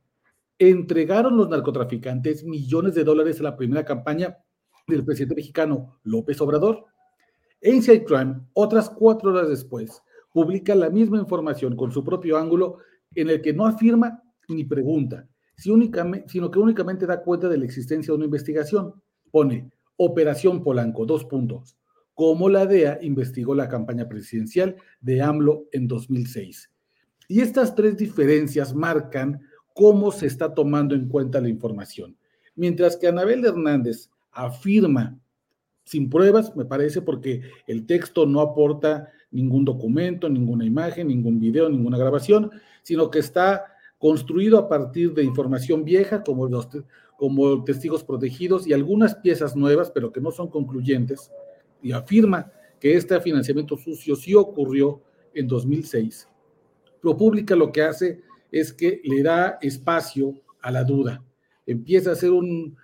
¿Entregaron 0.61 1.37
los 1.37 1.49
narcotraficantes 1.49 2.45
millones 2.45 2.95
de 2.95 3.03
dólares 3.03 3.41
a 3.41 3.43
la 3.43 3.57
primera 3.57 3.85
campaña 3.85 4.39
del 4.87 5.05
presidente 5.05 5.35
mexicano 5.35 5.99
López 6.05 6.41
Obrador? 6.41 6.85
Inside 7.61 8.05
Crime, 8.05 8.37
otras 8.53 8.91
cuatro 8.91 9.31
horas 9.31 9.49
después, 9.49 10.01
publica 10.33 10.77
la 10.77 10.89
misma 10.89 11.19
información 11.19 11.75
con 11.75 11.91
su 11.91 12.05
propio 12.05 12.39
ángulo 12.39 12.79
en 13.17 13.29
el 13.29 13.43
que 13.43 13.53
no 13.53 13.67
afirma 13.67 14.23
ni 14.47 14.63
pregunta, 14.63 15.29
sino 15.57 16.49
que 16.53 16.59
únicamente 16.61 17.07
da 17.07 17.21
cuenta 17.21 17.49
de 17.49 17.59
la 17.59 17.65
existencia 17.65 18.13
de 18.13 18.19
una 18.19 18.27
investigación. 18.27 18.95
Pone 19.33 19.73
Operación 19.97 20.63
Polanco, 20.63 21.07
dos 21.07 21.25
puntos. 21.25 21.77
Cómo 22.15 22.49
la 22.49 22.67
DEA 22.67 23.01
investigó 23.03 23.57
la 23.57 23.69
campaña 23.69 24.09
presidencial 24.09 24.77
de 25.01 25.23
AMLO 25.23 25.65
en 25.73 25.89
2006. 25.89 26.71
Y 27.29 27.41
estas 27.43 27.75
tres 27.75 27.97
diferencias 27.97 28.75
marcan 28.75 29.43
cómo 29.75 30.11
se 30.11 30.27
está 30.27 30.55
tomando 30.55 30.95
en 30.95 31.09
cuenta 31.09 31.41
la 31.41 31.49
información. 31.49 32.17
Mientras 32.57 32.97
que 32.97 33.07
Anabel 33.07 33.45
Hernández 33.45 34.11
afirma, 34.33 35.17
sin 35.85 36.11
pruebas, 36.11 36.57
me 36.57 36.65
parece, 36.65 37.03
porque 37.03 37.43
el 37.67 37.87
texto 37.87 38.27
no 38.27 38.41
aporta 38.41 39.11
ningún 39.31 39.65
documento, 39.65 40.29
ninguna 40.29 40.65
imagen, 40.65 41.09
ningún 41.09 41.39
video, 41.39 41.69
ninguna 41.69 41.99
grabación, 41.99 42.51
sino 42.83 43.11
que 43.11 43.21
está 43.21 43.67
construido 43.99 44.59
a 44.59 44.69
partir 44.69 45.13
de 45.13 45.23
información 45.23 45.85
vieja, 45.85 46.23
como, 46.23 46.49
los, 46.49 46.69
como 47.17 47.63
testigos 47.65 48.05
protegidos 48.05 48.67
y 48.67 48.73
algunas 48.73 49.17
piezas 49.17 49.55
nuevas, 49.55 49.91
pero 49.91 50.13
que 50.13 50.21
no 50.21 50.31
son 50.31 50.49
concluyentes, 50.49 51.31
y 51.83 51.93
afirma 51.93 52.51
que 52.81 52.97
este 52.97 53.21
financiamiento 53.21 53.77
sucio 53.77 54.17
sí 54.17 54.35
ocurrió 54.35 55.03
en 55.35 55.47
2006. 55.47 56.29
ProPublica 57.01 57.57
lo 57.57 57.73
que 57.73 57.83
hace 57.83 58.23
es 58.51 58.73
que 58.73 59.01
le 59.05 59.23
da 59.23 59.59
espacio 59.61 60.35
a 60.63 60.71
la 60.71 60.85
duda. 60.85 61.25
Empieza 61.67 62.11
a 62.11 62.13
hacer 62.15 62.31
un, 62.31 62.77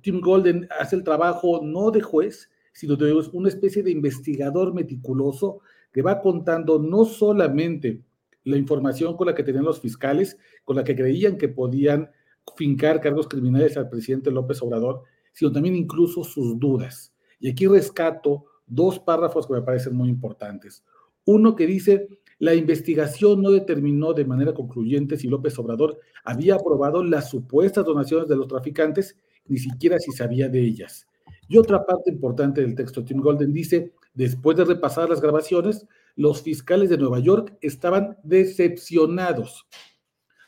Tim 0.00 0.20
Golden 0.20 0.68
hace 0.78 0.96
el 0.96 1.04
trabajo 1.04 1.60
no 1.62 1.90
de 1.90 2.00
juez, 2.00 2.50
sino 2.72 2.96
de 2.96 3.12
una 3.32 3.48
especie 3.48 3.82
de 3.82 3.90
investigador 3.90 4.72
meticuloso 4.72 5.60
que 5.92 6.02
va 6.02 6.20
contando 6.20 6.78
no 6.78 7.04
solamente 7.04 8.02
la 8.44 8.56
información 8.56 9.16
con 9.16 9.26
la 9.26 9.34
que 9.34 9.42
tenían 9.42 9.64
los 9.64 9.80
fiscales, 9.80 10.38
con 10.64 10.76
la 10.76 10.84
que 10.84 10.96
creían 10.96 11.36
que 11.36 11.48
podían 11.48 12.10
fincar 12.56 13.00
cargos 13.00 13.28
criminales 13.28 13.76
al 13.76 13.88
presidente 13.88 14.30
López 14.30 14.60
Obrador, 14.62 15.02
sino 15.32 15.52
también 15.52 15.76
incluso 15.76 16.24
sus 16.24 16.58
dudas. 16.58 17.12
Y 17.38 17.50
aquí 17.50 17.66
rescato 17.66 18.46
dos 18.66 18.98
párrafos 18.98 19.46
que 19.46 19.54
me 19.54 19.62
parecen 19.62 19.94
muy 19.94 20.08
importantes. 20.08 20.84
Uno 21.24 21.54
que 21.54 21.66
dice, 21.66 22.08
la 22.42 22.56
investigación 22.56 23.40
no 23.40 23.52
determinó 23.52 24.14
de 24.14 24.24
manera 24.24 24.52
concluyente 24.52 25.16
si 25.16 25.28
López 25.28 25.56
Obrador 25.60 26.00
había 26.24 26.56
aprobado 26.56 27.04
las 27.04 27.30
supuestas 27.30 27.84
donaciones 27.84 28.26
de 28.26 28.34
los 28.34 28.48
traficantes, 28.48 29.16
ni 29.46 29.58
siquiera 29.58 29.96
si 30.00 30.10
sabía 30.10 30.48
de 30.48 30.60
ellas. 30.60 31.06
Y 31.46 31.56
otra 31.56 31.86
parte 31.86 32.10
importante 32.10 32.60
del 32.60 32.74
texto, 32.74 33.04
Tim 33.04 33.20
Golden 33.20 33.52
dice, 33.52 33.92
después 34.12 34.56
de 34.56 34.64
repasar 34.64 35.08
las 35.08 35.20
grabaciones, 35.20 35.86
los 36.16 36.42
fiscales 36.42 36.90
de 36.90 36.98
Nueva 36.98 37.20
York 37.20 37.56
estaban 37.60 38.16
decepcionados. 38.24 39.68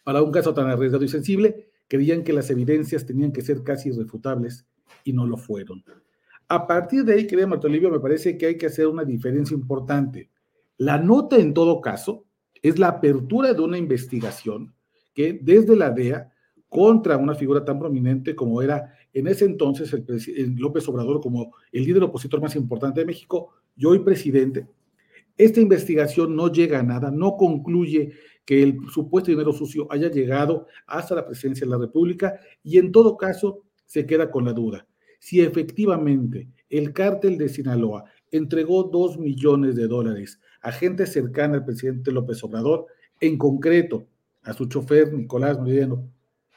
Para 0.02 0.20
un 0.20 0.32
caso 0.32 0.52
tan 0.52 0.68
arriesgado 0.68 1.04
y 1.04 1.08
sensible, 1.08 1.68
creían 1.86 2.24
que 2.24 2.32
las 2.32 2.50
evidencias 2.50 3.06
tenían 3.06 3.30
que 3.30 3.42
ser 3.42 3.62
casi 3.62 3.90
irrefutables 3.90 4.66
y 5.04 5.12
no 5.12 5.28
lo 5.28 5.36
fueron. 5.36 5.84
A 6.48 6.66
partir 6.66 7.04
de 7.04 7.14
ahí, 7.14 7.26
querida 7.28 7.46
Marta 7.46 7.68
Olivia, 7.68 7.88
me 7.88 8.00
parece 8.00 8.36
que 8.36 8.46
hay 8.46 8.58
que 8.58 8.66
hacer 8.66 8.88
una 8.88 9.04
diferencia 9.04 9.54
importante. 9.54 10.33
La 10.78 10.98
nota, 10.98 11.36
en 11.36 11.54
todo 11.54 11.80
caso, 11.80 12.24
es 12.62 12.78
la 12.78 12.88
apertura 12.88 13.52
de 13.52 13.60
una 13.60 13.78
investigación 13.78 14.74
que 15.14 15.38
desde 15.40 15.76
la 15.76 15.90
DEA 15.90 16.32
contra 16.68 17.16
una 17.16 17.34
figura 17.34 17.64
tan 17.64 17.78
prominente 17.78 18.34
como 18.34 18.60
era 18.60 18.92
en 19.12 19.28
ese 19.28 19.44
entonces 19.44 19.92
el, 19.92 20.56
López 20.56 20.88
Obrador 20.88 21.20
como 21.20 21.54
el 21.70 21.84
líder 21.84 22.02
opositor 22.02 22.40
más 22.40 22.56
importante 22.56 23.00
de 23.00 23.06
México 23.06 23.50
y 23.76 23.86
hoy 23.86 24.00
presidente, 24.00 24.66
esta 25.36 25.60
investigación 25.60 26.34
no 26.34 26.50
llega 26.50 26.80
a 26.80 26.82
nada, 26.82 27.10
no 27.10 27.36
concluye 27.36 28.12
que 28.44 28.62
el 28.62 28.78
supuesto 28.92 29.30
dinero 29.30 29.52
sucio 29.52 29.86
haya 29.90 30.10
llegado 30.10 30.66
hasta 30.86 31.14
la 31.14 31.26
presidencia 31.26 31.64
de 31.64 31.70
la 31.70 31.78
República 31.78 32.40
y 32.62 32.78
en 32.78 32.90
todo 32.90 33.16
caso 33.16 33.62
se 33.86 34.06
queda 34.06 34.30
con 34.30 34.44
la 34.44 34.52
duda. 34.52 34.86
Si 35.20 35.40
efectivamente 35.40 36.48
el 36.68 36.92
cártel 36.92 37.38
de 37.38 37.48
Sinaloa 37.48 38.04
entregó 38.30 38.82
dos 38.84 39.16
millones 39.16 39.76
de 39.76 39.86
dólares 39.86 40.40
a 40.64 40.72
gente 40.72 41.06
cercana 41.06 41.56
al 41.56 41.64
presidente 41.64 42.10
López 42.10 42.42
Obrador, 42.42 42.86
en 43.20 43.36
concreto 43.36 44.06
a 44.42 44.54
su 44.54 44.64
chofer 44.64 45.12
Nicolás 45.12 45.58
Moreno, 45.58 46.08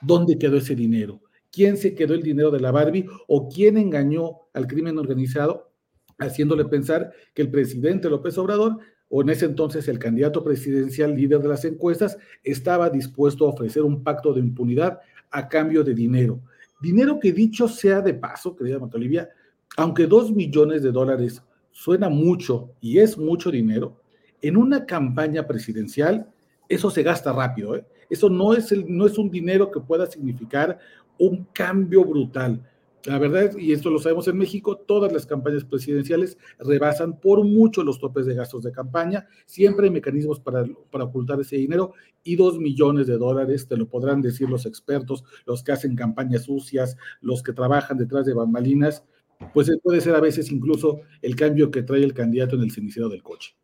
¿dónde 0.02 0.38
quedó 0.38 0.58
ese 0.58 0.76
dinero? 0.76 1.22
¿Quién 1.52 1.76
se 1.76 1.94
quedó 1.94 2.14
el 2.14 2.24
dinero 2.24 2.50
de 2.50 2.62
la 2.62 2.72
Barbie 2.72 3.06
o 3.28 3.50
quién 3.50 3.78
engañó 3.78 4.48
al 4.54 4.66
crimen 4.66 4.98
organizado 4.98 5.72
haciéndole 6.20 6.64
pensar 6.66 7.12
que 7.34 7.42
el 7.42 7.52
presidente 7.52 8.10
López 8.10 8.38
Obrador, 8.38 8.78
o 9.10 9.22
en 9.22 9.30
ese 9.30 9.46
entonces 9.46 9.90
el 9.90 10.00
candidato 10.00 10.42
presidencial 10.42 11.14
líder 11.14 11.42
de 11.42 11.50
las 11.50 11.66
encuestas, 11.66 12.18
estaba 12.46 12.90
dispuesto 12.90 13.46
a 13.46 13.50
ofrecer 13.50 13.84
un 13.84 14.04
pacto 14.04 14.34
de 14.34 14.40
impunidad 14.40 15.00
a 15.32 15.50
cambio 15.50 15.84
de 15.84 15.94
dinero. 15.94 16.40
Dinero 16.82 17.20
que 17.20 17.34
dicho 17.34 17.68
sea 17.68 18.00
de 18.00 18.14
paso, 18.14 18.56
querida 18.56 18.78
Olivia, 18.78 19.30
aunque 19.76 20.08
dos 20.08 20.32
millones 20.32 20.82
de 20.82 20.92
dólares 20.94 21.42
suena 21.78 22.10
mucho 22.10 22.72
y 22.82 22.98
es 22.98 23.20
mucho 23.20 23.52
dinero, 23.52 24.02
en 24.42 24.58
una 24.58 24.88
campaña 24.88 25.46
presidencial 25.46 26.28
eso 26.68 26.90
se 26.90 27.04
gasta 27.04 27.32
rápido. 27.32 27.76
¿eh? 27.76 27.86
Eso 28.10 28.30
no 28.30 28.56
es, 28.56 28.72
el, 28.72 28.86
no 28.88 29.06
es 29.06 29.20
un 29.20 29.30
dinero 29.30 29.70
que 29.70 29.80
pueda 29.80 30.08
significar 30.08 30.80
un 31.20 31.46
cambio 31.54 32.04
brutal. 32.04 32.68
La 33.06 33.20
verdad, 33.20 33.56
y 33.58 33.74
esto 33.74 33.92
lo 33.92 34.00
sabemos 34.00 34.28
en 34.28 34.38
México, 34.38 34.76
todas 34.76 35.14
las 35.14 35.28
campañas 35.28 35.64
presidenciales 35.64 36.40
rebasan 36.58 37.20
por 37.20 37.46
mucho 37.46 37.84
los 37.84 38.00
topes 38.00 38.26
de 38.26 38.34
gastos 38.34 38.64
de 38.64 38.72
campaña. 38.72 39.28
Siempre 39.46 39.86
hay 39.86 39.92
mecanismos 39.92 40.40
para, 40.40 40.66
para 40.92 41.04
ocultar 41.04 41.40
ese 41.40 41.58
dinero 41.58 41.94
y 42.24 42.36
dos 42.36 42.58
millones 42.58 43.06
de 43.06 43.20
dólares, 43.20 43.68
te 43.68 43.78
lo 43.78 43.88
podrán 43.88 44.22
decir 44.22 44.50
los 44.50 44.66
expertos, 44.66 45.24
los 45.46 45.64
que 45.64 45.74
hacen 45.74 45.96
campañas 45.96 46.46
sucias, 46.46 46.98
los 47.22 47.44
que 47.44 47.54
trabajan 47.54 47.98
detrás 47.98 48.26
de 48.26 48.34
bambalinas, 48.34 49.06
pues 49.54 49.72
puede 49.84 50.02
ser 50.02 50.16
a 50.16 50.20
veces 50.20 50.52
incluso 50.52 51.02
el 51.22 51.36
cambio 51.36 51.72
que 51.72 51.84
trae 51.84 52.04
el 52.04 52.14
candidato 52.14 52.56
en 52.56 52.64
el 52.64 52.72
cenicero 52.72 53.10
del 53.10 53.24
coche. 53.24 53.56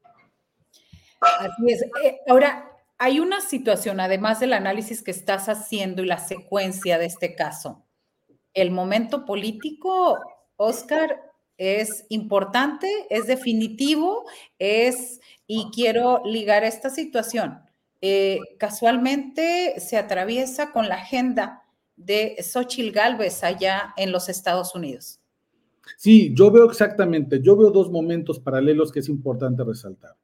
Así 1.21 1.71
es. 1.71 1.81
Eh, 2.03 2.19
ahora, 2.27 2.69
hay 2.97 3.19
una 3.19 3.41
situación, 3.41 3.99
además 3.99 4.39
del 4.39 4.53
análisis 4.53 5.01
que 5.01 5.11
estás 5.11 5.49
haciendo 5.49 6.03
y 6.03 6.05
la 6.05 6.17
secuencia 6.17 6.97
de 6.97 7.05
este 7.05 7.35
caso 7.35 7.83
el 8.53 8.71
momento 8.71 9.25
político, 9.25 10.19
Oscar, 10.55 11.21
es 11.57 12.05
importante, 12.09 12.87
es 13.09 13.27
definitivo, 13.27 14.25
es, 14.59 15.19
y 15.47 15.69
quiero 15.73 16.21
ligar 16.25 16.63
esta 16.63 16.89
situación. 16.89 17.61
Eh, 18.01 18.39
casualmente 18.59 19.79
se 19.79 19.97
atraviesa 19.97 20.71
con 20.71 20.89
la 20.89 20.95
agenda 20.95 21.63
de 21.95 22.35
Xochitl 22.41 22.91
Galvez 22.91 23.43
allá 23.43 23.93
en 23.97 24.11
los 24.11 24.29
Estados 24.29 24.75
Unidos. 24.75 25.19
Sí, 26.03 26.33
yo 26.35 26.51
veo 26.51 26.65
exactamente, 26.65 27.41
yo 27.41 27.55
veo 27.55 27.71
dos 27.71 27.89
momentos 27.89 28.37
paralelos 28.37 28.91
que 28.91 28.99
es 28.99 29.07
importante 29.07 29.63
resaltar. 29.63 30.17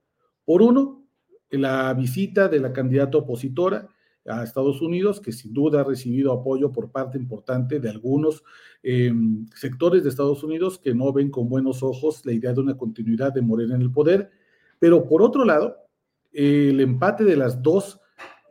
Por 0.44 0.62
uno, 0.62 1.08
la 1.52 1.94
visita 1.94 2.50
de 2.50 2.60
la 2.60 2.74
candidata 2.74 3.18
opositora 3.18 3.88
a 4.26 4.44
Estados 4.44 4.82
Unidos, 4.82 5.22
que 5.22 5.32
sin 5.32 5.54
duda 5.54 5.80
ha 5.80 5.84
recibido 5.86 6.34
apoyo 6.34 6.74
por 6.74 6.92
parte 6.92 7.18
importante 7.18 7.80
de 7.80 7.90
algunos 7.90 8.44
em, 8.84 9.48
sectores 9.56 10.04
de 10.04 10.10
Estados 10.10 10.44
Unidos 10.44 10.80
que 10.80 10.94
no 10.94 11.14
ven 11.14 11.32
con 11.32 11.48
buenos 11.48 11.82
ojos 11.82 12.26
la 12.26 12.34
idea 12.34 12.52
de 12.52 12.60
una 12.60 12.76
continuidad 12.76 13.32
de 13.32 13.42
Morena 13.42 13.76
en 13.76 13.82
el 13.82 13.92
poder. 13.94 14.32
Pero 14.80 15.08
por 15.08 15.22
otro 15.22 15.46
lado, 15.46 15.78
el 16.34 16.82
empate 16.82 17.24
de 17.24 17.38
las 17.38 17.64
dos 17.64 18.02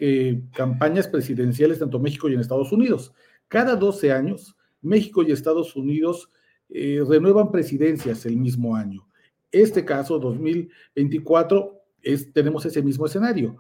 eh, 0.01 0.45
campañas 0.55 1.09
presidenciales, 1.09 1.79
tanto 1.79 1.99
México 1.99 2.31
y 2.31 2.33
en 2.33 2.41
Estados 2.41 2.73
Unidos. 2.73 3.13
Cada 3.49 3.77
12 3.77 4.13
años, 4.13 4.57
México 4.81 5.23
y 5.23 5.31
Estados 5.31 5.77
Unidos 5.77 6.31
eh, 6.71 7.03
renuevan 7.07 7.51
presidencias 7.51 8.27
el 8.27 8.37
mismo 8.37 8.77
año. 8.77 9.07
Este 9.51 9.85
caso, 9.85 10.19
2024, 10.19 11.81
es, 12.03 12.33
tenemos 12.33 12.65
ese 12.67 12.83
mismo 12.83 13.07
escenario. 13.07 13.57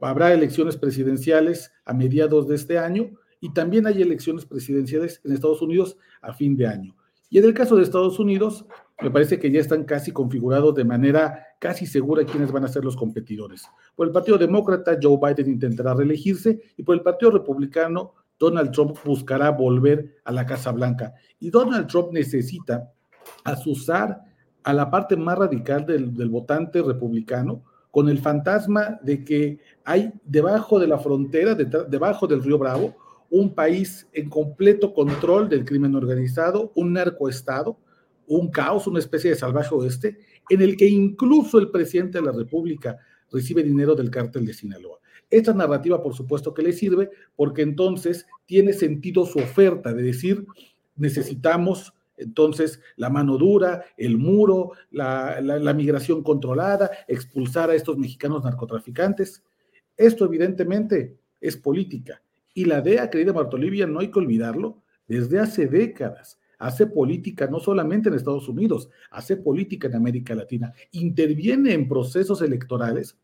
Habrá 0.00 0.32
elecciones 0.32 0.76
presidenciales 0.76 1.72
a 1.84 1.92
mediados 1.92 2.48
de 2.48 2.54
este 2.54 2.78
año 2.78 3.10
y 3.40 3.52
también 3.52 3.86
hay 3.86 4.02
elecciones 4.02 4.44
presidenciales 4.44 5.20
en 5.24 5.32
Estados 5.32 5.62
Unidos 5.62 5.96
a 6.22 6.32
fin 6.32 6.56
de 6.56 6.66
año. 6.66 6.96
Y 7.28 7.38
en 7.38 7.44
el 7.44 7.54
caso 7.54 7.76
de 7.76 7.82
Estados 7.82 8.18
Unidos, 8.18 8.66
me 9.02 9.10
parece 9.10 9.38
que 9.38 9.50
ya 9.50 9.60
están 9.60 9.84
casi 9.84 10.12
configurados 10.12 10.74
de 10.74 10.84
manera 10.84 11.46
casi 11.58 11.86
segura 11.86 12.24
quiénes 12.24 12.52
van 12.52 12.64
a 12.64 12.68
ser 12.68 12.84
los 12.84 12.96
competidores. 12.96 13.64
Por 13.94 14.06
el 14.06 14.12
Partido 14.12 14.38
Demócrata, 14.38 14.98
Joe 15.00 15.18
Biden 15.20 15.52
intentará 15.52 15.94
reelegirse 15.94 16.60
y 16.76 16.82
por 16.82 16.94
el 16.94 17.02
Partido 17.02 17.32
Republicano, 17.32 18.14
Donald 18.38 18.70
Trump 18.70 18.96
buscará 19.04 19.50
volver 19.50 20.16
a 20.24 20.32
la 20.32 20.46
Casa 20.46 20.72
Blanca. 20.72 21.14
Y 21.40 21.50
Donald 21.50 21.86
Trump 21.86 22.12
necesita 22.12 22.92
asusar 23.44 24.22
a 24.62 24.72
la 24.72 24.90
parte 24.90 25.16
más 25.16 25.38
radical 25.38 25.86
del, 25.86 26.14
del 26.14 26.28
votante 26.28 26.82
republicano 26.82 27.64
con 27.90 28.08
el 28.08 28.18
fantasma 28.18 28.98
de 29.02 29.24
que 29.24 29.58
hay 29.84 30.12
debajo 30.22 30.78
de 30.78 30.86
la 30.86 30.98
frontera, 30.98 31.54
debajo 31.54 32.26
del 32.26 32.42
río 32.42 32.58
Bravo, 32.58 32.94
un 33.30 33.54
país 33.54 34.06
en 34.12 34.28
completo 34.28 34.92
control 34.92 35.48
del 35.48 35.64
crimen 35.64 35.94
organizado, 35.94 36.72
un 36.74 36.92
narcoestado, 36.92 37.78
un 38.26 38.50
caos, 38.50 38.86
una 38.86 38.98
especie 38.98 39.30
de 39.30 39.36
salvaje 39.36 39.74
oeste, 39.74 40.18
en 40.50 40.62
el 40.62 40.76
que 40.76 40.86
incluso 40.86 41.58
el 41.58 41.70
presidente 41.70 42.18
de 42.18 42.26
la 42.26 42.32
República 42.32 42.98
recibe 43.32 43.62
dinero 43.62 43.94
del 43.94 44.10
cártel 44.10 44.44
de 44.44 44.54
Sinaloa. 44.54 44.98
Esta 45.30 45.52
narrativa, 45.52 46.02
por 46.02 46.14
supuesto, 46.14 46.54
que 46.54 46.62
le 46.62 46.72
sirve 46.72 47.10
porque 47.34 47.62
entonces 47.62 48.26
tiene 48.46 48.72
sentido 48.72 49.26
su 49.26 49.38
oferta 49.38 49.92
de 49.92 50.02
decir, 50.02 50.46
necesitamos 50.96 51.92
entonces 52.16 52.80
la 52.96 53.10
mano 53.10 53.36
dura, 53.36 53.84
el 53.96 54.16
muro, 54.16 54.72
la, 54.90 55.40
la 55.40 55.74
migración 55.74 56.22
controlada, 56.22 56.90
expulsar 57.08 57.70
a 57.70 57.74
estos 57.74 57.98
mexicanos 57.98 58.44
narcotraficantes. 58.44 59.42
Esto 59.96 60.24
evidentemente 60.24 61.16
es 61.40 61.56
política 61.56 62.22
y 62.54 62.64
la 62.64 62.80
DEA, 62.80 63.10
querida 63.10 63.34
Martolivia, 63.34 63.86
no 63.86 64.00
hay 64.00 64.10
que 64.10 64.18
olvidarlo, 64.18 64.82
desde 65.06 65.38
hace 65.38 65.66
décadas 65.66 66.38
hace 66.58 66.86
política 66.86 67.46
no 67.48 67.60
solamente 67.60 68.08
en 68.08 68.14
Estados 68.14 68.48
Unidos, 68.48 68.88
hace 69.10 69.36
política 69.36 69.88
en 69.88 69.96
América 69.96 70.34
Latina, 70.34 70.72
interviene 70.92 71.74
en 71.74 71.88
procesos 71.88 72.42
electorales 72.42 73.18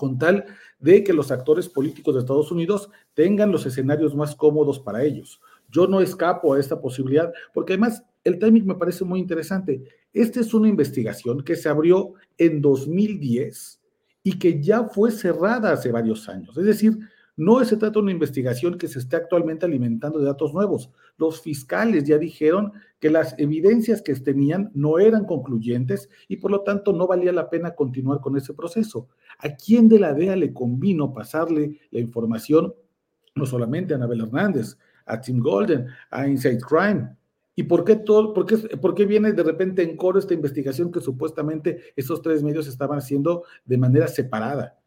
con 0.00 0.16
tal 0.16 0.46
de 0.78 1.04
que 1.04 1.12
los 1.12 1.30
actores 1.30 1.68
políticos 1.68 2.14
de 2.14 2.20
Estados 2.20 2.50
Unidos 2.50 2.88
tengan 3.12 3.52
los 3.52 3.66
escenarios 3.66 4.14
más 4.14 4.34
cómodos 4.34 4.78
para 4.78 5.04
ellos. 5.04 5.42
Yo 5.68 5.86
no 5.86 6.00
escapo 6.00 6.54
a 6.54 6.58
esta 6.58 6.80
posibilidad 6.80 7.30
porque 7.52 7.74
además 7.74 8.02
el 8.24 8.38
timing 8.38 8.64
me 8.66 8.76
parece 8.76 9.04
muy 9.04 9.20
interesante. 9.20 9.82
Esta 10.14 10.40
es 10.40 10.54
una 10.54 10.68
investigación 10.68 11.44
que 11.44 11.54
se 11.54 11.68
abrió 11.68 12.14
en 12.38 12.62
2010 12.62 13.78
y 14.22 14.38
que 14.38 14.62
ya 14.62 14.84
fue 14.84 15.10
cerrada 15.10 15.70
hace 15.72 15.92
varios 15.92 16.30
años. 16.30 16.56
Es 16.56 16.64
decir, 16.64 16.98
no 17.40 17.64
se 17.64 17.78
trata 17.78 17.94
de 17.94 18.00
una 18.00 18.12
investigación 18.12 18.76
que 18.76 18.86
se 18.86 18.98
esté 18.98 19.16
actualmente 19.16 19.64
alimentando 19.64 20.18
de 20.18 20.26
datos 20.26 20.52
nuevos. 20.52 20.90
Los 21.16 21.40
fiscales 21.40 22.04
ya 22.04 22.18
dijeron 22.18 22.74
que 22.98 23.08
las 23.08 23.34
evidencias 23.38 24.02
que 24.02 24.14
tenían 24.14 24.70
no 24.74 24.98
eran 24.98 25.24
concluyentes 25.24 26.10
y 26.28 26.36
por 26.36 26.50
lo 26.50 26.60
tanto 26.64 26.92
no 26.92 27.06
valía 27.06 27.32
la 27.32 27.48
pena 27.48 27.74
continuar 27.74 28.20
con 28.20 28.36
ese 28.36 28.52
proceso. 28.52 29.08
¿A 29.38 29.56
quién 29.56 29.88
de 29.88 29.98
la 29.98 30.12
DEA 30.12 30.36
le 30.36 30.52
convino 30.52 31.14
pasarle 31.14 31.80
la 31.90 32.00
información? 32.00 32.74
No 33.34 33.46
solamente 33.46 33.94
a 33.94 33.96
Anabel 33.96 34.20
Hernández, 34.20 34.76
a 35.06 35.18
Tim 35.18 35.40
Golden, 35.40 35.86
a 36.10 36.28
Inside 36.28 36.58
Crime, 36.60 37.16
¿Y 37.56 37.64
por 37.64 37.84
qué, 37.84 37.96
todo, 37.96 38.32
por, 38.32 38.46
qué, 38.46 38.56
por 38.78 38.94
qué 38.94 39.04
viene 39.04 39.32
de 39.32 39.42
repente 39.42 39.82
en 39.82 39.96
coro 39.96 40.18
esta 40.18 40.32
investigación 40.32 40.92
que 40.92 41.00
supuestamente 41.00 41.92
esos 41.96 42.22
tres 42.22 42.42
medios 42.42 42.66
estaban 42.68 42.98
haciendo 42.98 43.44
de 43.64 43.76
manera 43.76 44.08
separada? 44.08 44.79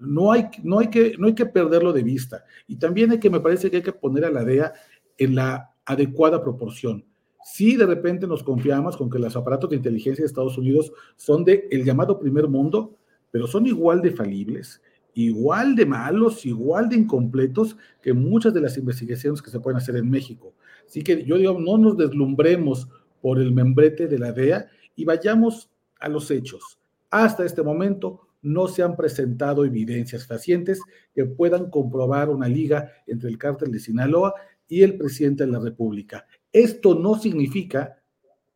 No 0.00 0.32
hay, 0.32 0.48
no, 0.62 0.78
hay 0.78 0.88
que, 0.88 1.14
no 1.18 1.26
hay 1.26 1.34
que 1.34 1.46
perderlo 1.46 1.92
de 1.92 2.02
vista. 2.02 2.44
Y 2.66 2.76
también 2.76 3.10
hay 3.10 3.18
que, 3.18 3.30
me 3.30 3.40
parece 3.40 3.70
que 3.70 3.78
hay 3.78 3.82
que 3.82 3.92
poner 3.92 4.24
a 4.24 4.30
la 4.30 4.44
DEA 4.44 4.72
en 5.18 5.34
la 5.34 5.74
adecuada 5.84 6.42
proporción. 6.42 7.04
Si 7.44 7.76
de 7.76 7.86
repente 7.86 8.26
nos 8.26 8.42
confiamos 8.42 8.96
con 8.96 9.10
que 9.10 9.18
los 9.18 9.36
aparatos 9.36 9.70
de 9.70 9.76
inteligencia 9.76 10.22
de 10.22 10.26
Estados 10.26 10.56
Unidos 10.56 10.92
son 11.16 11.44
de 11.44 11.68
el 11.70 11.84
llamado 11.84 12.18
primer 12.18 12.48
mundo, 12.48 12.96
pero 13.30 13.46
son 13.46 13.66
igual 13.66 14.00
de 14.00 14.12
falibles, 14.12 14.80
igual 15.12 15.76
de 15.76 15.84
malos, 15.84 16.46
igual 16.46 16.88
de 16.88 16.96
incompletos 16.96 17.76
que 18.00 18.12
muchas 18.12 18.54
de 18.54 18.60
las 18.60 18.78
investigaciones 18.78 19.42
que 19.42 19.50
se 19.50 19.60
pueden 19.60 19.76
hacer 19.76 19.96
en 19.96 20.08
México. 20.08 20.54
Así 20.86 21.02
que 21.02 21.24
yo 21.24 21.36
digo, 21.36 21.58
no 21.60 21.76
nos 21.76 21.96
deslumbremos 21.96 22.88
por 23.20 23.38
el 23.38 23.52
membrete 23.52 24.06
de 24.06 24.18
la 24.18 24.32
DEA 24.32 24.66
y 24.96 25.04
vayamos 25.04 25.70
a 26.00 26.08
los 26.08 26.30
hechos. 26.30 26.78
Hasta 27.10 27.44
este 27.44 27.62
momento, 27.62 28.23
no 28.44 28.68
se 28.68 28.82
han 28.82 28.94
presentado 28.94 29.64
evidencias 29.64 30.26
fehacientes 30.26 30.80
que 31.14 31.24
puedan 31.24 31.70
comprobar 31.70 32.28
una 32.28 32.46
liga 32.46 32.92
entre 33.06 33.30
el 33.30 33.38
cártel 33.38 33.72
de 33.72 33.80
Sinaloa 33.80 34.34
y 34.68 34.82
el 34.82 34.96
presidente 34.96 35.44
de 35.44 35.52
la 35.52 35.58
República. 35.58 36.26
Esto 36.52 36.94
no 36.94 37.18
significa 37.18 37.98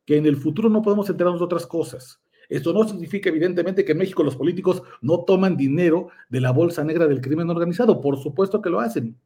que 0.05 0.17
en 0.17 0.27
el 0.27 0.37
futuro 0.37 0.69
no 0.69 0.83
podemos 0.83 1.09
enterarnos 1.11 1.41
de 1.41 1.47
otras 1.47 1.67
cosas. 1.67 2.21
Esto 2.49 2.73
no 2.73 2.87
significa, 2.87 3.29
evidentemente, 3.29 3.85
que 3.85 3.93
en 3.93 3.99
México 3.99 4.23
los 4.23 4.37
políticos 4.37 4.83
no 5.03 5.25
toman 5.25 5.57
dinero 5.57 6.09
de 6.29 6.41
la 6.41 6.51
bolsa 6.51 6.83
negra 6.85 7.07
del 7.07 7.21
crimen 7.21 7.51
organizado. 7.51 8.01
Por 8.01 8.17
supuesto 8.19 8.63
que 8.63 8.71
lo 8.71 8.81
hacen. 8.81 9.17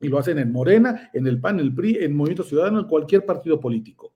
Y 0.00 0.08
lo 0.08 0.18
hacen 0.18 0.38
en 0.38 0.50
Morena, 0.50 1.10
en 1.12 1.28
el 1.28 1.40
PAN, 1.40 1.60
en 1.60 1.66
el 1.66 1.74
PRI, 1.74 1.98
en 2.00 2.16
Movimiento 2.16 2.42
Ciudadano, 2.42 2.80
en 2.80 2.86
cualquier 2.86 3.24
partido 3.24 3.60
político. 3.60 4.12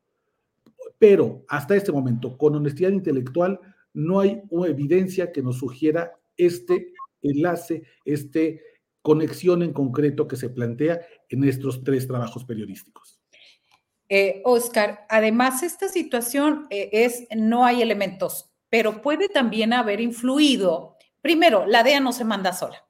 Pero 0.98 1.44
hasta 1.48 1.76
este 1.76 1.92
momento, 1.92 2.36
con 2.36 2.56
honestidad 2.56 2.90
intelectual, 2.90 3.60
no 3.96 4.20
hay 4.20 4.42
evidencia 4.68 5.32
que 5.32 5.42
nos 5.42 5.58
sugiera 5.58 6.12
este 6.36 6.92
enlace, 7.22 7.82
esta 8.04 8.40
conexión 9.00 9.62
en 9.62 9.72
concreto 9.72 10.28
que 10.28 10.36
se 10.36 10.50
plantea 10.50 11.00
en 11.28 11.44
estos 11.44 11.82
tres 11.82 12.06
trabajos 12.06 12.44
periodísticos. 12.44 13.20
Eh, 14.08 14.42
Oscar, 14.44 15.06
además 15.08 15.62
esta 15.62 15.88
situación 15.88 16.66
eh, 16.70 16.90
es, 16.92 17.26
no 17.34 17.64
hay 17.64 17.82
elementos, 17.82 18.52
pero 18.68 19.00
puede 19.00 19.28
también 19.28 19.72
haber 19.72 20.00
influido, 20.00 20.96
primero, 21.22 21.66
la 21.66 21.82
DEA 21.82 22.00
no 22.00 22.12
se 22.12 22.24
manda 22.24 22.52
sola. 22.52 22.85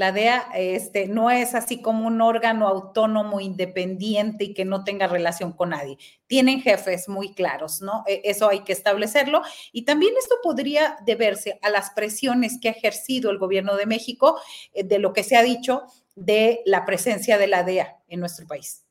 La 0.00 0.12
DEA 0.12 0.46
este, 0.56 1.08
no 1.08 1.30
es 1.30 1.54
así 1.54 1.82
como 1.82 2.06
un 2.06 2.22
órgano 2.22 2.66
autónomo, 2.66 3.38
independiente 3.38 4.44
y 4.44 4.54
que 4.54 4.64
no 4.64 4.82
tenga 4.82 5.06
relación 5.06 5.52
con 5.52 5.68
nadie. 5.68 5.98
Tienen 6.26 6.62
jefes 6.62 7.06
muy 7.06 7.34
claros, 7.34 7.82
¿no? 7.82 8.02
E, 8.06 8.22
eso 8.24 8.48
hay 8.48 8.60
que 8.60 8.72
establecerlo. 8.72 9.42
Y 9.72 9.82
también 9.82 10.14
esto 10.18 10.36
podría 10.42 10.96
deberse 11.04 11.58
a 11.60 11.68
las 11.68 11.90
presiones 11.90 12.58
que 12.62 12.70
ha 12.70 12.72
ejercido 12.72 13.30
el 13.30 13.36
gobierno 13.36 13.76
de 13.76 13.84
México 13.84 14.40
eh, 14.72 14.84
de 14.84 14.98
lo 14.98 15.12
que 15.12 15.22
se 15.22 15.36
ha 15.36 15.42
dicho 15.42 15.82
de 16.16 16.62
la 16.64 16.86
presencia 16.86 17.36
de 17.36 17.48
la 17.48 17.62
DEA 17.62 17.98
en 18.08 18.20
nuestro 18.20 18.46
país. 18.46 18.86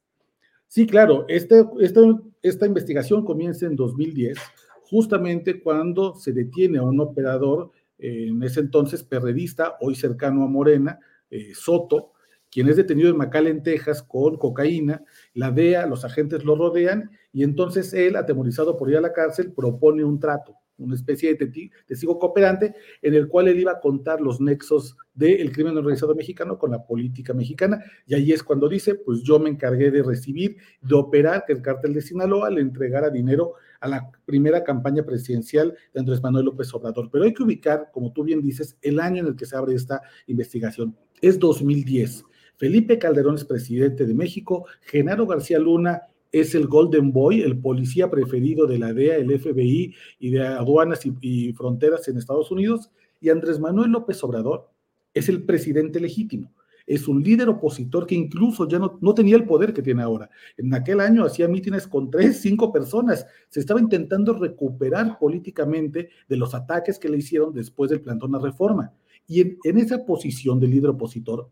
Sí, 0.67 0.85
claro. 0.85 1.25
Este, 1.27 1.65
esta, 1.79 2.01
esta 2.43 2.67
investigación 2.67 3.25
comienza 3.25 3.65
en 3.65 3.75
2010, 3.75 4.37
justamente 4.83 5.59
cuando 5.59 6.13
se 6.13 6.33
detiene 6.33 6.77
a 6.77 6.83
un 6.83 6.99
operador 6.99 7.71
en 7.99 8.41
ese 8.43 8.61
entonces 8.61 9.03
perredista, 9.03 9.75
hoy 9.81 9.95
cercano 9.95 10.43
a 10.43 10.47
Morena, 10.47 10.99
eh, 11.29 11.53
Soto, 11.53 12.13
quien 12.49 12.67
es 12.67 12.77
detenido 12.77 13.09
en 13.09 13.17
McAllen, 13.17 13.61
Texas, 13.61 14.01
con 14.01 14.37
cocaína, 14.37 15.03
la 15.33 15.51
DEA, 15.51 15.85
los 15.85 16.03
agentes 16.03 16.43
lo 16.43 16.55
rodean 16.55 17.11
y 17.31 17.43
entonces 17.43 17.93
él, 17.93 18.15
atemorizado 18.15 18.75
por 18.77 18.89
ir 18.89 18.97
a 18.97 19.01
la 19.01 19.13
cárcel, 19.13 19.53
propone 19.53 20.03
un 20.03 20.19
trato, 20.19 20.55
una 20.79 20.95
especie 20.95 21.35
de 21.35 21.69
testigo 21.85 22.17
cooperante 22.17 22.73
en 23.01 23.13
el 23.13 23.27
cual 23.27 23.47
él 23.47 23.59
iba 23.59 23.73
a 23.73 23.79
contar 23.79 24.21
los 24.21 24.41
nexos 24.41 24.97
del 25.13 25.51
crimen 25.51 25.77
organizado 25.77 26.15
mexicano 26.15 26.57
con 26.57 26.71
la 26.71 26.85
política 26.85 27.33
mexicana 27.33 27.83
y 28.05 28.15
ahí 28.15 28.31
es 28.31 28.41
cuando 28.43 28.69
dice, 28.69 28.95
pues 28.95 29.21
yo 29.21 29.39
me 29.39 29.49
encargué 29.49 29.91
de 29.91 30.01
recibir, 30.01 30.57
de 30.81 30.95
operar 30.95 31.43
que 31.45 31.53
el 31.53 31.61
cártel 31.61 31.93
de 31.93 32.01
Sinaloa 32.01 32.49
le 32.49 32.61
entregara 32.61 33.09
dinero 33.09 33.53
a 33.79 33.87
la 33.87 34.11
primera 34.25 34.63
campaña 34.63 35.03
presidencial 35.03 35.75
de 35.93 35.99
Andrés 35.99 36.21
Manuel 36.21 36.45
López 36.45 36.73
Obrador. 36.73 37.09
Pero 37.11 37.25
hay 37.25 37.33
que 37.33 37.43
ubicar, 37.43 37.89
como 37.91 38.11
tú 38.11 38.23
bien 38.23 38.41
dices, 38.41 38.77
el 38.81 38.99
año 38.99 39.21
en 39.21 39.27
el 39.27 39.35
que 39.35 39.45
se 39.45 39.55
abre 39.55 39.75
esta 39.75 40.01
investigación. 40.27 40.95
Es 41.21 41.39
2010. 41.39 42.25
Felipe 42.57 42.99
Calderón 42.99 43.35
es 43.35 43.45
presidente 43.45 44.05
de 44.05 44.13
México, 44.13 44.65
Genaro 44.81 45.25
García 45.25 45.59
Luna 45.59 46.01
es 46.31 46.55
el 46.55 46.67
Golden 46.67 47.11
Boy, 47.11 47.41
el 47.41 47.59
policía 47.59 48.09
preferido 48.09 48.67
de 48.67 48.79
la 48.79 48.93
DEA, 48.93 49.17
el 49.17 49.39
FBI 49.39 49.95
y 50.19 50.29
de 50.31 50.45
aduanas 50.45 51.05
y, 51.05 51.13
y 51.21 51.53
fronteras 51.53 52.07
en 52.07 52.17
Estados 52.17 52.51
Unidos, 52.51 52.91
y 53.19 53.29
Andrés 53.29 53.59
Manuel 53.59 53.91
López 53.91 54.23
Obrador 54.23 54.69
es 55.13 55.29
el 55.29 55.43
presidente 55.43 55.99
legítimo 55.99 56.53
es 56.89 57.07
un 57.07 57.21
líder 57.21 57.47
opositor 57.49 58.07
que 58.07 58.15
incluso 58.15 58.67
ya 58.67 58.79
no, 58.79 58.97
no 58.99 59.13
tenía 59.13 59.35
el 59.35 59.45
poder 59.45 59.73
que 59.73 59.83
tiene 59.83 60.01
ahora. 60.01 60.27
En 60.57 60.73
aquel 60.73 60.99
año 60.99 61.23
hacía 61.23 61.47
mítines 61.47 61.87
con 61.87 62.09
tres, 62.09 62.41
cinco 62.41 62.73
personas. 62.73 63.27
Se 63.49 63.59
estaba 63.59 63.79
intentando 63.79 64.33
recuperar 64.33 65.19
políticamente 65.19 66.09
de 66.27 66.35
los 66.35 66.55
ataques 66.55 66.97
que 66.97 67.07
le 67.07 67.19
hicieron 67.19 67.53
después 67.53 67.91
del 67.91 68.01
plantón 68.01 68.33
a 68.33 68.39
reforma. 68.39 68.91
Y 69.27 69.41
en, 69.41 69.59
en 69.63 69.77
esa 69.77 70.03
posición 70.03 70.59
de 70.59 70.67
líder 70.67 70.89
opositor 70.89 71.51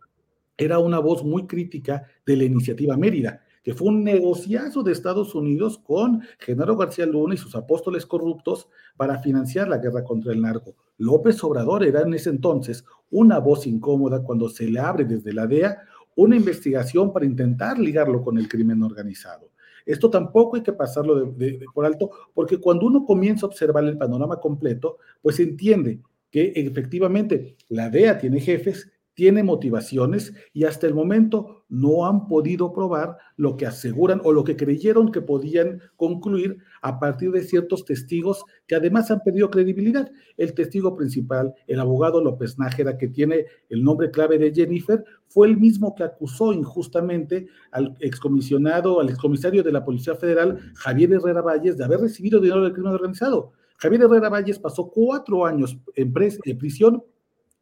era 0.57 0.79
una 0.79 0.97
voz 0.97 1.23
muy 1.23 1.45
crítica 1.45 2.07
de 2.25 2.35
la 2.35 2.43
iniciativa 2.43 2.97
Mérida 2.97 3.43
que 3.67 3.73
fue 3.73 3.89
un 3.89 4.01
negociazo 4.01 4.81
de 4.81 4.93
Estados 4.93 5.35
Unidos 5.35 5.77
con 5.77 6.21
Genaro 6.39 6.77
García 6.77 7.05
Luna 7.05 7.33
y 7.33 7.37
sus 7.37 7.53
apóstoles 7.53 8.05
corruptos 8.05 8.69
para 8.95 9.19
financiar 9.19 9.67
la 9.67 9.79
guerra 9.79 10.05
contra 10.05 10.31
el 10.31 10.41
narco. 10.41 10.73
López 10.97 11.43
Obrador 11.43 11.83
era 11.83 11.99
en 11.99 12.13
ese 12.13 12.29
entonces 12.29 12.85
una 13.11 13.39
voz 13.39 13.67
incómoda 13.67 14.23
cuando 14.23 14.47
se 14.47 14.69
le 14.69 14.79
abre 14.79 15.03
desde 15.03 15.33
la 15.33 15.47
DEA 15.47 15.79
una 16.15 16.37
investigación 16.37 17.11
para 17.11 17.25
intentar 17.25 17.77
ligarlo 17.77 18.21
con 18.21 18.37
el 18.37 18.47
crimen 18.47 18.83
organizado. 18.83 19.49
Esto 19.85 20.09
tampoco 20.09 20.55
hay 20.55 20.63
que 20.63 20.71
pasarlo 20.71 21.35
por 21.73 21.85
alto, 21.85 22.09
porque 22.33 22.59
cuando 22.59 22.85
uno 22.85 23.03
comienza 23.03 23.45
a 23.45 23.49
observar 23.49 23.83
el 23.83 23.97
panorama 23.97 24.39
completo, 24.39 24.99
pues 25.21 25.41
entiende 25.41 25.99
que 26.31 26.53
efectivamente 26.55 27.57
la 27.67 27.89
DEA 27.89 28.17
tiene 28.17 28.39
jefes 28.39 28.89
tiene 29.17 29.41
motivaciones 29.41 30.31
y 30.53 30.65
hasta 30.65 30.85
el 30.85 30.93
momento 30.93 31.65
no 31.69 32.05
han 32.05 32.27
podido 32.27 32.71
probar 32.71 33.17
lo 33.35 33.57
que 33.57 33.65
aseguran 33.65 34.21
o 34.23 34.31
lo 34.31 34.43
que 34.43 34.55
creyeron 34.55 35.11
que 35.11 35.23
podían 35.23 35.81
concluir 35.95 36.59
a 36.83 36.99
partir 36.99 37.31
de 37.31 37.41
ciertos 37.41 37.83
testigos 37.83 38.45
que 38.67 38.75
además 38.75 39.09
han 39.09 39.21
perdido 39.21 39.49
credibilidad. 39.49 40.11
El 40.37 40.53
testigo 40.53 40.95
principal, 40.95 41.55
el 41.65 41.79
abogado 41.79 42.23
López 42.23 42.59
Nájera, 42.59 42.99
que 42.99 43.07
tiene 43.07 43.47
el 43.69 43.83
nombre 43.83 44.11
clave 44.11 44.37
de 44.37 44.53
Jennifer, 44.53 45.03
fue 45.25 45.47
el 45.47 45.57
mismo 45.57 45.95
que 45.95 46.03
acusó 46.03 46.53
injustamente 46.53 47.47
al 47.71 47.97
excomisionado, 47.99 48.99
al 48.99 49.09
excomisario 49.09 49.63
de 49.63 49.71
la 49.71 49.83
Policía 49.83 50.13
Federal, 50.13 50.59
Javier 50.75 51.13
Herrera 51.13 51.41
Valles, 51.41 51.75
de 51.75 51.83
haber 51.83 52.01
recibido 52.01 52.39
dinero 52.39 52.63
del 52.63 52.73
crimen 52.73 52.93
organizado. 52.93 53.53
Javier 53.77 54.03
Herrera 54.03 54.29
Valles 54.29 54.59
pasó 54.59 54.91
cuatro 54.91 55.43
años 55.43 55.75
en, 55.95 56.13
prisión 56.13 57.03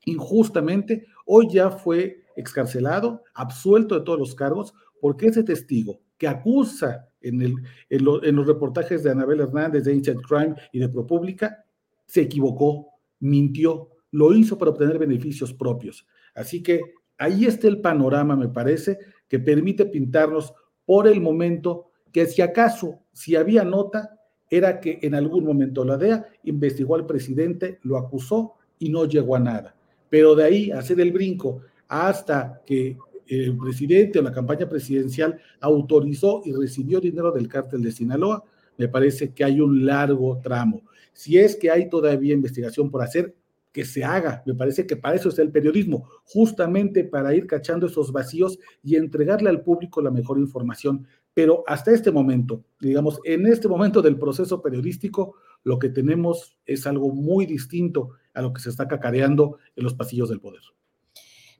injustamente, 0.05 1.05
hoy 1.25 1.47
ya 1.51 1.69
fue 1.71 2.23
excarcelado, 2.35 3.23
absuelto 3.33 3.95
de 3.95 4.05
todos 4.05 4.19
los 4.19 4.35
cargos, 4.35 4.73
porque 5.01 5.27
ese 5.27 5.43
testigo 5.43 5.99
que 6.17 6.27
acusa 6.27 7.09
en, 7.21 7.41
el, 7.41 7.55
en, 7.89 8.35
los 8.35 8.47
reportajes 8.47 9.03
de 9.03 9.11
Anabel 9.11 9.41
Hernández, 9.41 9.83
de 9.83 9.93
Ancient 9.93 10.21
Crime 10.21 10.55
y 10.71 10.79
de 10.79 10.89
ProPublica, 10.89 11.65
se 12.05 12.21
equivocó, 12.21 12.87
mintió, 13.19 13.89
lo 14.11 14.33
hizo 14.33 14.57
para 14.57 14.71
obtener 14.71 14.97
beneficios 14.97 15.53
propios. 15.53 16.07
Así 16.35 16.61
que 16.61 16.81
ahí 17.17 17.45
está 17.45 17.67
el 17.67 17.81
panorama, 17.81 18.35
me 18.35 18.47
parece, 18.47 18.99
que 19.27 19.39
permite 19.39 19.85
pintarnos 19.85 20.53
por 20.85 21.07
el 21.07 21.19
momento 21.19 21.91
que 22.11 22.25
si 22.27 22.41
acaso, 22.41 22.99
si 23.11 23.35
había 23.35 23.63
nota, 23.63 24.19
era 24.49 24.79
que 24.79 24.99
en 25.01 25.15
algún 25.15 25.43
momento 25.43 25.83
la 25.83 25.97
DEA 25.97 26.25
investigó 26.43 26.95
al 26.95 27.05
presidente, 27.05 27.79
lo 27.81 27.97
acusó 27.97 28.53
y 28.79 28.89
no 28.89 29.05
llegó 29.05 29.35
a 29.35 29.39
nada. 29.39 29.74
Pero 30.09 30.35
de 30.35 30.43
ahí 30.43 30.71
hacer 30.71 30.99
el 30.99 31.11
brinco 31.11 31.61
hasta 31.87 32.61
que 32.65 32.97
el 33.27 33.57
presidente 33.57 34.19
o 34.19 34.21
la 34.21 34.31
campaña 34.31 34.69
presidencial 34.69 35.39
autorizó 35.59 36.41
y 36.45 36.53
recibió 36.53 36.99
dinero 36.99 37.31
del 37.31 37.47
cártel 37.47 37.81
de 37.81 37.91
Sinaloa, 37.91 38.43
me 38.77 38.87
parece 38.87 39.33
que 39.33 39.43
hay 39.43 39.59
un 39.59 39.85
largo 39.85 40.39
tramo. 40.41 40.83
Si 41.13 41.37
es 41.37 41.55
que 41.55 41.71
hay 41.71 41.89
todavía 41.89 42.33
investigación 42.33 42.91
por 42.91 43.01
hacer, 43.01 43.33
que 43.75 43.83
se 43.83 44.05
haga. 44.05 44.41
Me 44.45 44.55
parece 44.55 44.87
que 44.87 44.95
para 44.95 45.17
eso 45.17 45.27
es 45.27 45.37
el 45.37 45.51
periodismo, 45.51 46.07
justamente 46.23 47.03
para 47.03 47.35
ir 47.35 47.45
cachando 47.45 47.87
esos 47.87 48.13
vacíos 48.13 48.57
y 48.81 48.95
entregarle 48.95 49.49
al 49.49 49.63
público 49.63 50.01
la 50.01 50.11
mejor 50.11 50.39
información. 50.39 51.05
Pero 51.33 51.61
hasta 51.67 51.91
este 51.91 52.09
momento, 52.09 52.63
digamos, 52.79 53.19
en 53.25 53.45
este 53.47 53.67
momento 53.67 54.01
del 54.01 54.17
proceso 54.17 54.61
periodístico, 54.61 55.35
lo 55.65 55.77
que 55.77 55.89
tenemos 55.89 56.57
es 56.65 56.87
algo 56.87 57.11
muy 57.11 57.45
distinto 57.45 58.11
a 58.35 58.41
lo 58.41 58.53
que 58.53 58.61
se 58.61 58.69
está 58.69 58.87
cacareando 58.87 59.57
en 59.75 59.83
los 59.83 59.93
pasillos 59.93 60.29
del 60.29 60.39
poder. 60.39 60.61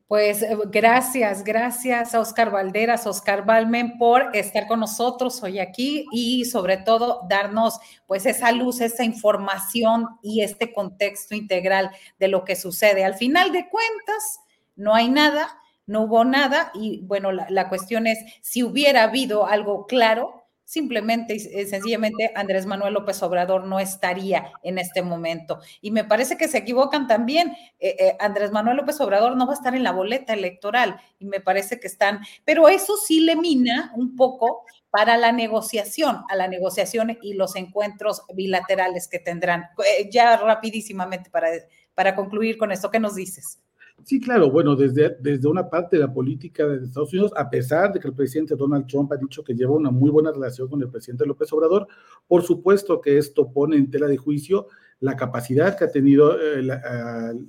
Pues 0.07 0.43
eh, 0.43 0.55
gracias, 0.67 1.43
gracias 1.43 2.13
a 2.13 2.19
Oscar 2.19 2.51
Valderas, 2.51 3.07
Oscar 3.07 3.43
Balmen, 3.43 3.97
por 3.97 4.35
estar 4.35 4.67
con 4.67 4.79
nosotros 4.79 5.41
hoy 5.41 5.57
aquí 5.57 6.05
y 6.11 6.45
sobre 6.45 6.77
todo 6.77 7.21
darnos 7.27 7.79
pues 8.05 8.27
esa 8.27 8.51
luz, 8.51 8.81
esa 8.81 9.03
información 9.03 10.05
y 10.21 10.41
este 10.41 10.71
contexto 10.71 11.33
integral 11.33 11.89
de 12.19 12.27
lo 12.27 12.43
que 12.45 12.55
sucede. 12.55 13.03
Al 13.03 13.15
final 13.15 13.51
de 13.51 13.67
cuentas, 13.67 14.41
no 14.75 14.93
hay 14.93 15.09
nada, 15.09 15.57
no 15.87 16.01
hubo 16.03 16.23
nada 16.23 16.71
y 16.75 17.01
bueno, 17.01 17.31
la, 17.31 17.47
la 17.49 17.67
cuestión 17.67 18.05
es 18.05 18.19
si 18.41 18.61
hubiera 18.61 19.01
habido 19.01 19.47
algo 19.47 19.87
claro, 19.87 20.44
simplemente 20.65 21.35
y 21.35 21.39
sencillamente 21.39 22.31
Andrés 22.35 22.65
Manuel 22.65 22.95
López 22.95 23.21
Obrador 23.23 23.65
no 23.65 23.79
estaría 23.79 24.51
en 24.63 24.79
este 24.79 25.03
momento. 25.03 25.59
Y 25.79 25.91
me 25.91 26.03
parece 26.03 26.37
que 26.37 26.47
se 26.47 26.57
equivocan 26.57 27.07
también. 27.07 27.55
Eh, 27.79 27.95
eh, 27.99 28.17
Andrés 28.19 28.51
Manuel 28.51 28.77
López 28.77 28.99
Obrador 28.99 29.37
no 29.37 29.45
va 29.45 29.53
a 29.53 29.55
estar 29.55 29.75
en 29.75 29.83
la 29.83 29.91
boleta 29.91 30.33
electoral 30.33 30.99
y 31.19 31.25
me 31.25 31.39
parece 31.39 31.79
que 31.79 31.87
están, 31.87 32.19
pero 32.43 32.67
eso 32.67 32.97
sí 32.97 33.21
le 33.21 33.35
mina 33.35 33.91
un 33.95 34.15
poco 34.15 34.65
para 34.89 35.17
la 35.17 35.31
negociación, 35.31 36.23
a 36.29 36.35
la 36.35 36.47
negociación 36.47 37.17
y 37.21 37.33
los 37.33 37.55
encuentros 37.55 38.23
bilaterales 38.33 39.07
que 39.07 39.19
tendrán. 39.19 39.69
Eh, 39.99 40.09
ya 40.11 40.37
rapidísimamente 40.37 41.29
para, 41.29 41.49
para 41.93 42.15
concluir 42.15 42.57
con 42.57 42.71
esto, 42.71 42.89
¿qué 42.89 42.99
nos 42.99 43.15
dices? 43.15 43.59
Sí, 44.03 44.19
claro, 44.19 44.51
bueno, 44.51 44.75
desde, 44.75 45.17
desde 45.19 45.47
una 45.47 45.67
parte 45.67 45.95
de 45.95 46.01
la 46.01 46.13
política 46.13 46.67
de 46.67 46.85
Estados 46.85 47.11
Unidos, 47.11 47.31
a 47.35 47.49
pesar 47.49 47.91
de 47.91 47.99
que 47.99 48.07
el 48.07 48.13
presidente 48.13 48.55
Donald 48.55 48.85
Trump 48.85 49.11
ha 49.11 49.17
dicho 49.17 49.43
que 49.43 49.55
lleva 49.55 49.73
una 49.73 49.89
muy 49.89 50.11
buena 50.11 50.31
relación 50.31 50.67
con 50.67 50.79
el 50.81 50.89
presidente 50.89 51.25
López 51.25 51.51
Obrador, 51.53 51.87
por 52.27 52.43
supuesto 52.43 53.01
que 53.01 53.17
esto 53.17 53.51
pone 53.51 53.77
en 53.77 53.89
tela 53.89 54.07
de 54.07 54.17
juicio 54.17 54.67
la 54.99 55.15
capacidad 55.15 55.77
que 55.77 55.85
ha 55.85 55.91
tenido 55.91 56.37
eh, 56.39 56.67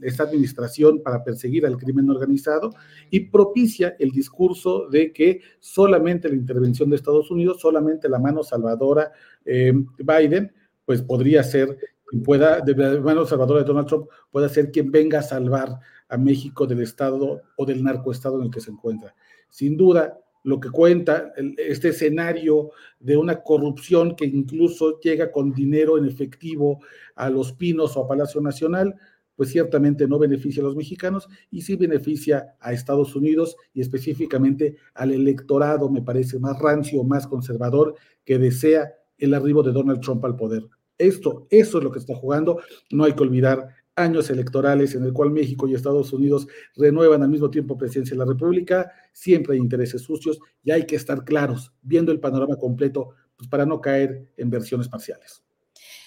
esta 0.03 0.24
administración 0.24 1.03
para 1.03 1.22
perseguir 1.22 1.66
al 1.66 1.76
crimen 1.76 2.09
organizado 2.11 2.70
y 3.11 3.20
propicia 3.20 3.94
el 3.99 4.11
discurso 4.11 4.88
de 4.88 5.12
que 5.12 5.40
solamente 5.61 6.28
la 6.28 6.34
intervención 6.34 6.90
de 6.90 6.97
Estados 6.97 7.30
Unidos, 7.30 7.61
solamente 7.61 8.09
la 8.09 8.18
mano 8.18 8.42
salvadora 8.42 9.12
eh, 9.44 9.72
Biden, 9.99 10.53
pues 10.84 11.03
podría 11.03 11.42
ser, 11.42 11.76
pueda, 12.24 12.61
de 12.61 12.74
la 12.74 13.01
mano 13.01 13.26
salvadora 13.26 13.61
de 13.61 13.66
Donald 13.66 13.88
Trump, 13.88 14.09
pueda 14.30 14.49
ser 14.49 14.70
quien 14.70 14.90
venga 14.90 15.20
a 15.20 15.22
salvar 15.22 15.78
a 16.09 16.16
México 16.16 16.66
del 16.66 16.82
estado 16.82 17.42
o 17.57 17.66
del 17.66 17.82
narcoestado 17.82 18.38
en 18.38 18.46
el 18.46 18.50
que 18.50 18.61
se 18.61 18.70
encuentra. 18.70 19.14
Sin 19.50 19.76
duda, 19.76 20.18
lo 20.46 20.61
que 20.61 20.70
cuenta 20.70 21.32
este 21.59 21.88
escenario 21.88 22.70
de 23.00 23.16
una 23.16 23.42
corrupción 23.42 24.14
que 24.14 24.26
incluso 24.26 25.00
llega 25.00 25.32
con 25.32 25.52
dinero 25.52 25.98
en 25.98 26.07
efectivo 26.07 26.78
a 27.16 27.28
Los 27.28 27.52
Pinos 27.52 27.96
o 27.96 28.04
a 28.04 28.09
Palacio 28.09 28.40
Nacional, 28.40 28.94
pues 29.34 29.50
ciertamente 29.50 30.07
no 30.07 30.18
beneficia 30.20 30.62
a 30.62 30.66
los 30.66 30.76
mexicanos 30.76 31.28
y 31.50 31.62
sí 31.62 31.74
beneficia 31.74 32.54
a 32.61 32.72
Estados 32.72 33.16
Unidos 33.16 33.57
y 33.74 33.80
específicamente 33.80 34.76
al 34.94 35.12
electorado, 35.12 35.90
me 35.90 36.02
parece, 36.02 36.38
más 36.38 36.59
rancio, 36.61 37.02
más 37.02 37.26
conservador, 37.26 37.96
que 38.24 38.38
desea 38.38 38.94
el 39.18 39.34
arribo 39.34 39.62
de 39.64 39.72
Donald 39.72 40.00
Trump 40.00 40.24
al 40.24 40.36
poder. 40.36 40.66
Esto, 40.96 41.46
eso 41.50 41.78
es 41.78 41.84
lo 41.84 41.90
que 41.90 41.98
está 41.98 42.14
jugando. 42.14 42.61
No 42.90 43.04
hay 43.04 43.14
que 43.14 43.22
olvidar 43.22 43.68
años 43.97 44.30
electorales 44.30 44.94
en 44.94 45.05
el 45.05 45.12
cual 45.12 45.30
México 45.30 45.66
y 45.66 45.74
Estados 45.74 46.12
Unidos 46.12 46.47
renuevan 46.76 47.22
al 47.22 47.30
mismo 47.30 47.51
tiempo 47.51 47.76
presidencia 47.76 48.14
de 48.14 48.18
la 48.18 48.30
República, 48.30 48.92
siempre 49.12 49.55
hay 49.55 49.59
intereses 49.59 50.03
sucios 50.03 50.38
y 50.62 50.70
hay 50.70 50.86
que 50.86 50.97
estar 50.97 51.24
claros, 51.24 51.72
viendo 51.82 52.12
el 52.12 52.20
panorama 52.20 52.57
completo, 52.57 53.11
pues 53.36 53.49
para 53.49 53.66
no 53.66 53.80
caer 53.80 54.30
en 54.36 54.51
versiones 54.51 54.88
parciales. 54.88 55.42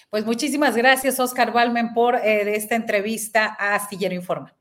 Pues 0.08 0.24
muchísimas 0.24 0.76
gracias, 0.76 1.20
Oscar 1.20 1.52
Balmen, 1.52 1.92
por 1.92 2.16
eh, 2.16 2.56
esta 2.56 2.74
entrevista 2.74 3.56
a 3.58 3.74
Astillero 3.74 4.14
Informa. 4.14 4.56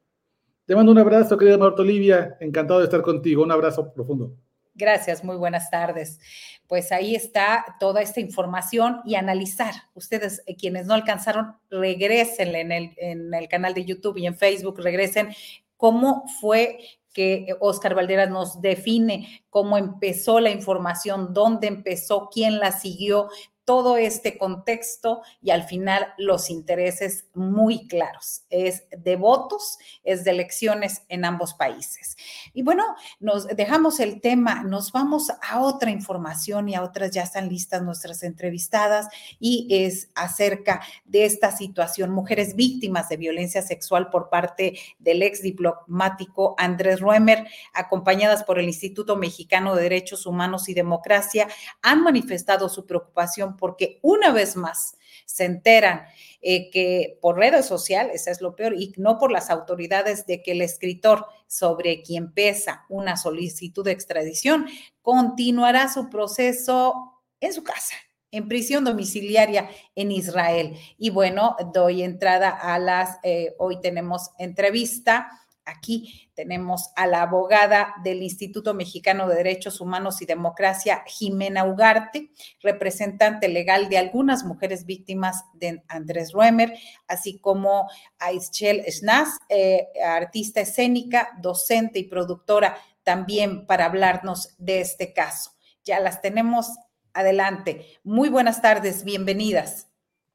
Te 0.66 0.76
mando 0.76 0.92
un 0.92 1.00
abrazo, 1.00 1.36
querida 1.36 1.58
Marta 1.58 1.82
Olivia. 1.82 2.38
Encantado 2.40 2.80
de 2.80 2.86
estar 2.86 3.02
contigo. 3.02 3.42
Un 3.42 3.52
abrazo 3.52 3.92
profundo. 3.92 4.36
Gracias, 4.80 5.26
muy 5.26 5.36
buenas 5.36 5.70
tardes. 5.70 6.22
Pues 6.66 6.94
ahí 6.94 7.14
está 7.14 7.76
toda 7.82 8.02
esta 8.02 8.22
información 8.22 9.02
y 9.04 9.16
analizar. 9.16 9.74
Ustedes, 9.94 10.42
eh, 10.46 10.56
quienes 10.56 10.86
no 10.86 10.94
alcanzaron, 10.94 11.58
regresen 11.70 12.56
en 12.56 12.72
el, 12.72 12.94
en 12.96 13.34
el 13.34 13.50
canal 13.50 13.74
de 13.74 13.84
YouTube 13.84 14.18
y 14.18 14.26
en 14.26 14.38
Facebook, 14.38 14.80
regresen 14.80 15.36
cómo 15.76 16.24
fue 16.40 16.80
que 17.14 17.48
Oscar 17.60 17.94
Valderas 17.94 18.30
nos 18.30 18.62
define 18.62 19.44
cómo 19.50 19.78
empezó 19.78 20.40
la 20.40 20.50
información, 20.50 21.34
dónde 21.34 21.68
empezó, 21.68 22.30
quién 22.32 22.60
la 22.60 22.72
siguió, 22.72 23.28
todo 23.70 23.98
este 23.98 24.36
contexto 24.40 25.22
y 25.44 25.52
al 25.52 25.62
final 25.62 26.08
los 26.18 26.50
intereses 26.50 27.28
muy 27.36 27.88
claros. 27.88 28.42
Es 28.50 28.86
de 28.90 29.16
votos, 29.16 29.78
es 30.04 30.24
de 30.24 30.32
elecciones 30.32 31.04
en 31.08 31.24
ambos 31.24 31.54
países. 31.54 32.18
Y 32.56 32.64
bueno, 32.64 32.84
nos 33.20 33.46
dejamos 33.46 34.00
el 34.00 34.22
tema, 34.22 34.64
nos 34.64 34.92
vamos 34.92 35.28
a 35.44 35.62
otra 35.62 35.92
información 35.92 36.68
y 36.68 36.74
a 36.74 36.82
otras 36.82 37.12
ya 37.12 37.22
están 37.22 37.48
listas 37.48 37.84
nuestras 37.84 38.24
entrevistadas 38.24 39.08
y 39.40 39.68
es 39.70 40.10
acerca 40.16 40.82
de 41.06 41.26
esta 41.26 41.56
situación, 41.56 42.10
mujeres 42.10 42.56
víctimas 42.56 43.08
de 43.08 43.18
violencia 43.18 43.62
sexual 43.62 44.10
por 44.10 44.32
parte 44.32 44.80
del 44.98 45.22
ex 45.22 45.44
diplomático 45.44 46.56
Andrés 46.58 47.02
Ruemer, 47.02 47.48
acompañadas 47.76 48.44
por 48.44 48.58
el 48.58 48.66
Instituto 48.66 49.16
Mexicano 49.16 49.76
de 49.76 49.84
Derechos 49.84 50.26
Humanos 50.26 50.70
y 50.70 50.74
Democracia, 50.74 51.48
han 51.84 52.02
manifestado 52.02 52.68
su 52.68 52.88
preocupación 52.88 53.59
porque 53.60 54.00
una 54.02 54.32
vez 54.32 54.56
más 54.56 54.98
se 55.26 55.46
enteran 55.46 56.06
eh, 56.42 56.70
que 56.72 57.18
por 57.22 57.38
redes 57.38 57.66
sociales, 57.66 58.28
es 58.28 58.42
lo 58.42 58.56
peor, 58.56 58.74
y 58.74 58.94
no 58.98 59.18
por 59.18 59.32
las 59.32 59.50
autoridades 59.50 60.26
de 60.26 60.42
que 60.42 60.54
el 60.54 60.62
escritor 60.62 61.26
sobre 61.48 62.02
quien 62.02 62.32
pesa 62.32 62.86
una 62.90 63.18
solicitud 63.18 63.84
de 63.84 63.92
extradición 63.92 64.66
continuará 65.02 65.92
su 65.92 66.10
proceso 66.10 67.22
en 67.42 67.54
su 67.54 67.64
casa, 67.64 67.96
en 68.32 68.48
prisión 68.48 68.86
domiciliaria 68.86 69.70
en 69.96 70.12
Israel. 70.12 70.78
Y 70.98 71.10
bueno, 71.10 71.58
doy 71.74 72.04
entrada 72.04 72.50
a 72.50 72.80
las, 72.80 73.20
eh, 73.24 73.56
hoy 73.60 73.82
tenemos 73.82 74.32
entrevista 74.40 75.30
Aquí 75.66 76.30
tenemos 76.34 76.90
a 76.96 77.06
la 77.06 77.22
abogada 77.22 77.94
del 78.04 78.24
Instituto 78.24 78.74
Mexicano 78.74 79.28
de 79.28 79.36
Derechos 79.36 79.82
Humanos 79.82 80.22
y 80.22 80.26
Democracia, 80.26 81.04
Jimena 81.06 81.66
Ugarte, 81.66 82.32
representante 82.62 83.48
legal 83.50 83.90
de 83.90 83.98
algunas 83.98 84.44
mujeres 84.44 84.86
víctimas 84.86 85.44
de 85.54 85.84
Andrés 85.88 86.32
Ruemer, 86.34 86.74
así 87.08 87.40
como 87.40 87.88
a 88.18 88.32
Ischel 88.32 88.84
Schnaz, 88.92 89.38
eh, 89.50 89.88
artista 90.04 90.62
escénica, 90.62 91.30
docente 91.40 92.00
y 92.00 92.04
productora, 92.04 92.78
también 93.04 93.66
para 93.66 93.86
hablarnos 93.86 94.56
de 94.58 94.82
este 94.82 95.14
caso. 95.14 95.52
Ya 95.84 96.00
las 96.00 96.22
tenemos 96.22 96.68
adelante. 97.14 97.86
Muy 98.04 98.30
buenas 98.30 98.62
tardes, 98.62 99.04
bienvenidas. 99.04 99.88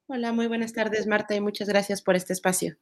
Hola, 0.06 0.32
muy 0.32 0.48
buenas 0.48 0.72
tardes, 0.72 1.06
Marta, 1.06 1.34
y 1.34 1.40
muchas 1.40 1.68
gracias 1.68 2.02
por 2.02 2.14
este 2.14 2.32
espacio. 2.32 2.76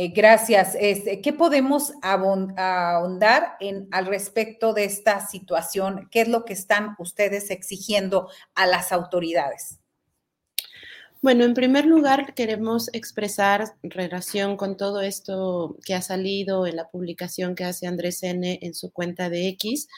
Eh, 0.00 0.12
gracias. 0.14 0.76
Este, 0.78 1.20
¿Qué 1.20 1.32
podemos 1.32 1.92
ahondar 2.02 3.56
en, 3.58 3.88
al 3.90 4.06
respecto 4.06 4.72
de 4.72 4.84
esta 4.84 5.26
situación? 5.26 6.08
¿Qué 6.12 6.20
es 6.20 6.28
lo 6.28 6.44
que 6.44 6.52
están 6.52 6.94
ustedes 7.00 7.50
exigiendo 7.50 8.28
a 8.54 8.68
las 8.68 8.92
autoridades? 8.92 9.80
Bueno, 11.20 11.42
en 11.42 11.52
primer 11.52 11.84
lugar, 11.84 12.32
queremos 12.34 12.90
expresar 12.92 13.74
relación 13.82 14.56
con 14.56 14.76
todo 14.76 15.00
esto 15.00 15.76
que 15.84 15.94
ha 15.94 16.02
salido 16.02 16.68
en 16.68 16.76
la 16.76 16.88
publicación 16.88 17.56
que 17.56 17.64
hace 17.64 17.88
Andrés 17.88 18.22
N 18.22 18.60
en 18.62 18.74
su 18.74 18.92
cuenta 18.92 19.28
de 19.28 19.48
X, 19.48 19.88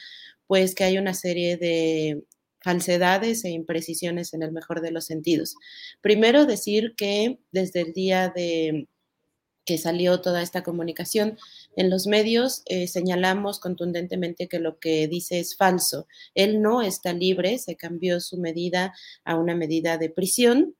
pues 0.47 0.73
que 0.73 0.83
hay 0.83 0.97
una 0.97 1.13
serie 1.13 1.57
de 1.57 2.23
falsedades 2.59 3.45
e 3.45 3.51
imprecisiones 3.51 4.33
en 4.33 4.41
el 4.41 4.51
mejor 4.51 4.81
de 4.81 4.89
los 4.89 5.05
sentidos. 5.05 5.55
Primero, 6.01 6.47
decir 6.47 6.95
que 6.97 7.37
desde 7.51 7.81
el 7.81 7.93
día 7.93 8.29
de 8.35 8.87
que 9.65 9.77
salió 9.77 10.21
toda 10.21 10.41
esta 10.41 10.63
comunicación. 10.63 11.37
En 11.75 11.89
los 11.89 12.07
medios 12.07 12.63
eh, 12.65 12.87
señalamos 12.87 13.59
contundentemente 13.59 14.47
que 14.47 14.59
lo 14.59 14.79
que 14.79 15.07
dice 15.07 15.39
es 15.39 15.55
falso. 15.55 16.07
Él 16.35 16.61
no 16.61 16.81
está 16.81 17.13
libre, 17.13 17.57
se 17.59 17.75
cambió 17.75 18.19
su 18.19 18.37
medida 18.37 18.93
a 19.23 19.35
una 19.35 19.55
medida 19.55 19.97
de 19.97 20.09
prisión. 20.09 20.75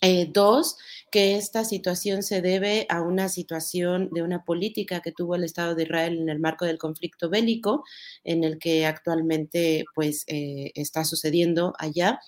Eh, 0.00 0.30
dos, 0.32 0.76
que 1.10 1.36
esta 1.36 1.64
situación 1.64 2.22
se 2.22 2.40
debe 2.40 2.86
a 2.88 3.02
una 3.02 3.28
situación 3.28 4.10
de 4.12 4.22
una 4.22 4.44
política 4.44 5.00
que 5.00 5.10
tuvo 5.10 5.34
el 5.34 5.42
Estado 5.42 5.74
de 5.74 5.82
Israel 5.82 6.18
en 6.18 6.28
el 6.28 6.38
marco 6.38 6.64
del 6.64 6.78
conflicto 6.78 7.28
bélico, 7.28 7.82
en 8.22 8.44
el 8.44 8.58
que 8.58 8.86
actualmente 8.86 9.84
pues 9.96 10.22
eh, 10.28 10.70
está 10.76 11.04
sucediendo 11.04 11.74
allá. 11.78 12.20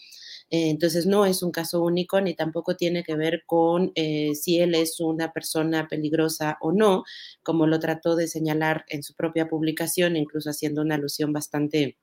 Eh, 0.51 0.71
entonces 0.71 1.07
no 1.07 1.27
es 1.27 1.43
un 1.43 1.53
caso 1.53 1.83
único 1.83 2.21
ni 2.21 2.35
tampoco 2.35 2.77
tiene 2.77 3.05
que 3.05 3.15
ver 3.17 3.43
con 3.47 3.93
eh, 3.95 4.35
si 4.35 4.59
él 4.61 4.75
es 4.75 4.99
una 5.01 5.33
persona 5.33 5.87
peligrosa 5.89 6.59
o 6.61 6.73
no, 6.73 7.05
como 7.43 7.67
lo 7.67 7.79
trató 7.81 8.17
de 8.17 8.27
señalar 8.29 8.85
en 8.89 9.03
su 9.03 9.15
propia 9.15 9.49
publicación, 9.49 10.17
incluso 10.17 10.51
haciendo 10.51 10.83
una 10.83 10.97
alusión 10.97 11.33
bastante 11.33 11.97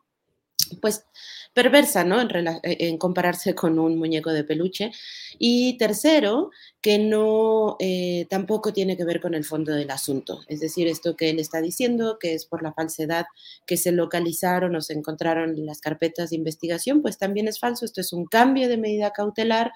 pues 0.81 1.05
perversa, 1.53 2.03
¿no? 2.03 2.21
En, 2.21 2.29
en, 2.63 2.97
compararse 2.99 3.55
con 3.55 3.79
un 3.79 3.97
muñeco 3.97 4.31
de 4.31 4.43
peluche. 4.43 4.91
Y 5.39 5.75
tercero, 5.79 6.51
que 6.81 6.99
no 6.99 7.77
eh, 7.79 8.27
tampoco 8.29 8.73
tiene 8.73 8.95
que 8.95 9.03
ver 9.03 9.19
con 9.19 9.33
el 9.33 9.43
fondo 9.43 9.73
del 9.73 9.89
asunto. 9.89 10.41
Es 10.47 10.59
decir, 10.59 10.87
esto 10.87 11.15
que 11.15 11.31
él 11.31 11.39
está 11.39 11.59
diciendo, 11.59 12.19
que 12.19 12.35
es 12.35 12.45
por 12.45 12.61
la 12.61 12.73
falsedad 12.73 13.25
que 13.65 13.75
se 13.75 13.91
localizaron 13.91 14.75
o 14.75 14.81
se 14.81 14.93
encontraron 14.93 15.57
en 15.57 15.65
las 15.65 15.81
carpetas 15.81 16.29
de 16.29 16.35
investigación, 16.35 17.01
pues 17.01 17.17
también 17.17 17.47
es 17.47 17.59
falso. 17.59 17.85
Esto 17.85 18.01
es 18.01 18.13
un 18.13 18.25
cambio 18.25 18.69
de 18.69 18.77
medida 18.77 19.11
cautelar. 19.11 19.71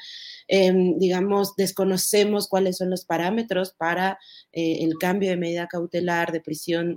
Em, 0.47 0.99
digamos, 0.99 1.55
desconocemos 1.55 2.47
cuáles 2.47 2.77
son 2.77 2.91
los 2.91 3.05
parámetros 3.05 3.73
para 3.73 4.19
eh, 4.51 4.83
el 4.83 4.99
cambio 4.99 5.31
de 5.31 5.37
medida 5.37 5.67
cautelar 5.67 6.31
de 6.31 6.41
prisión 6.41 6.95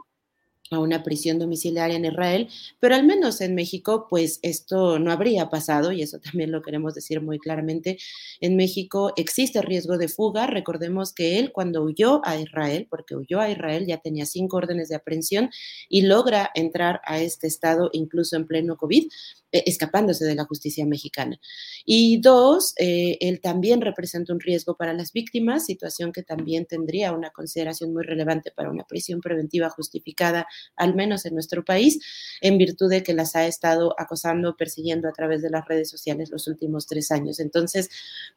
a 0.71 0.79
una 0.79 1.03
prisión 1.03 1.39
domiciliaria 1.39 1.97
en 1.97 2.07
Israel, 2.07 2.49
pero 2.81 2.95
al 2.95 3.05
menos 3.05 3.41
en 3.41 3.55
México, 3.55 4.07
pues 4.09 4.41
esto 4.43 4.99
no 4.99 5.13
habría 5.13 5.51
pasado 5.51 5.93
y 5.93 6.03
eso 6.03 6.19
también 6.21 6.53
lo 6.53 6.63
queremos 6.63 6.95
decir 6.95 7.21
muy 7.21 7.39
claramente. 7.39 7.99
En 8.41 8.57
México 8.57 9.13
existe 9.17 9.61
riesgo 9.63 9.99
de 9.99 10.09
fuga. 10.09 10.47
Recordemos 10.47 11.13
que 11.13 11.39
él 11.39 11.53
cuando 11.53 11.83
huyó 11.83 12.21
a 12.25 12.39
Israel, 12.39 12.87
porque 12.89 13.15
huyó 13.15 13.41
a 13.41 13.51
Israel, 13.51 13.87
ya 13.87 13.99
tenía 13.99 14.27
cinco 14.27 14.57
órdenes 14.57 14.89
de 14.89 14.97
aprehensión 14.97 15.51
y 15.89 16.03
logra 16.03 16.51
entrar 16.55 17.01
a 17.05 17.21
este 17.21 17.47
estado 17.47 17.91
incluso 17.93 18.37
en 18.37 18.47
pleno 18.47 18.77
COVID, 18.77 19.07
eh, 19.55 19.63
escapándose 19.67 20.25
de 20.25 20.35
la 20.35 20.45
justicia 20.45 20.85
mexicana. 20.85 21.39
Y 21.85 22.21
dos, 22.21 22.75
eh, 22.77 23.19
él 23.21 23.41
también 23.41 23.81
representa 23.83 24.33
un 24.33 24.41
riesgo 24.41 24.77
para 24.77 24.93
las 24.95 25.13
víctimas, 25.13 25.67
situación 25.67 26.11
que 26.11 26.25
también 26.25 26.67
tendría 26.67 27.13
una 27.13 27.31
consideración 27.31 27.93
muy 27.93 28.03
relevante 28.03 28.51
para 28.51 28.71
una 28.71 28.83
prisión 28.83 29.21
preventiva 29.21 29.71
justificada, 29.71 30.49
al 30.77 30.95
menos 30.95 31.27
en 31.27 31.35
nuestro 31.35 31.65
país, 31.65 32.01
en 32.41 32.59
virtud 32.59 32.91
de 32.91 33.03
que 33.03 33.15
las 33.15 33.37
ha 33.37 33.47
estado 33.47 33.95
acosando, 33.99 34.57
persiguiendo 34.57 35.09
a 35.09 35.13
través 35.13 35.43
de 35.43 35.51
las 35.51 35.67
redes 35.67 35.91
sociales 35.91 36.31
los 36.31 36.47
últimos 36.49 36.87
tres 36.87 37.11
años. 37.11 37.41
Entonces, 37.41 37.91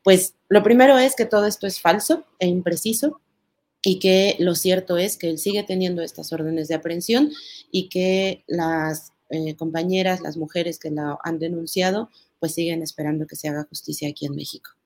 pues 0.03 0.35
lo 0.49 0.63
primero 0.63 0.97
es 0.97 1.15
que 1.15 1.25
todo 1.25 1.45
esto 1.45 1.67
es 1.67 1.79
falso 1.79 2.25
e 2.39 2.47
impreciso, 2.47 3.21
y 3.83 3.99
que 3.99 4.35
lo 4.39 4.55
cierto 4.55 4.97
es 4.97 5.15
que 5.15 5.29
él 5.29 5.37
sigue 5.37 5.63
teniendo 5.63 6.01
estas 6.01 6.33
órdenes 6.33 6.67
de 6.67 6.75
aprehensión 6.75 7.31
y 7.71 7.89
que 7.89 8.43
las 8.47 9.13
eh, 9.29 9.55
compañeras, 9.55 10.19
las 10.19 10.35
mujeres 10.35 10.79
que 10.79 10.91
la 10.91 11.17
han 11.23 11.39
denunciado, 11.39 12.09
pues 12.39 12.53
siguen 12.53 12.81
esperando 12.81 13.27
que 13.27 13.35
se 13.35 13.47
haga 13.47 13.67
justicia 13.69 14.09
aquí 14.09 14.25
en 14.25 14.35
México. 14.35 14.76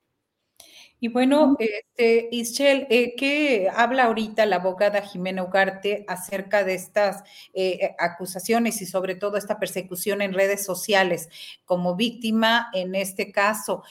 Y 1.03 1.07
bueno, 1.07 1.55
este, 1.57 2.29
Ischel, 2.31 2.85
eh, 2.91 3.15
¿qué 3.17 3.67
habla 3.75 4.03
ahorita 4.03 4.45
la 4.45 4.57
abogada 4.57 5.01
Jimena 5.01 5.41
Ugarte 5.41 6.05
acerca 6.07 6.63
de 6.63 6.75
estas 6.75 7.23
eh, 7.55 7.95
acusaciones 7.97 8.83
y 8.83 8.85
sobre 8.85 9.15
todo 9.15 9.35
esta 9.35 9.57
persecución 9.57 10.21
en 10.21 10.31
redes 10.31 10.63
sociales 10.63 11.27
como 11.65 11.95
víctima 11.95 12.69
en 12.71 12.93
este 12.93 13.31
caso? 13.31 13.81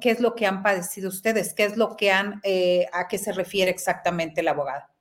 ¿Qué 0.00 0.10
es 0.10 0.20
lo 0.20 0.36
que 0.36 0.46
han 0.46 0.62
padecido 0.62 1.08
ustedes? 1.08 1.54
¿Qué 1.54 1.64
es 1.64 1.76
lo 1.76 1.96
que 1.96 2.12
han, 2.12 2.40
a 2.92 3.08
qué 3.08 3.18
se 3.18 3.32
refiere 3.32 3.72
exactamente 3.72 4.40
la 4.44 4.52
abogada? 4.52 4.94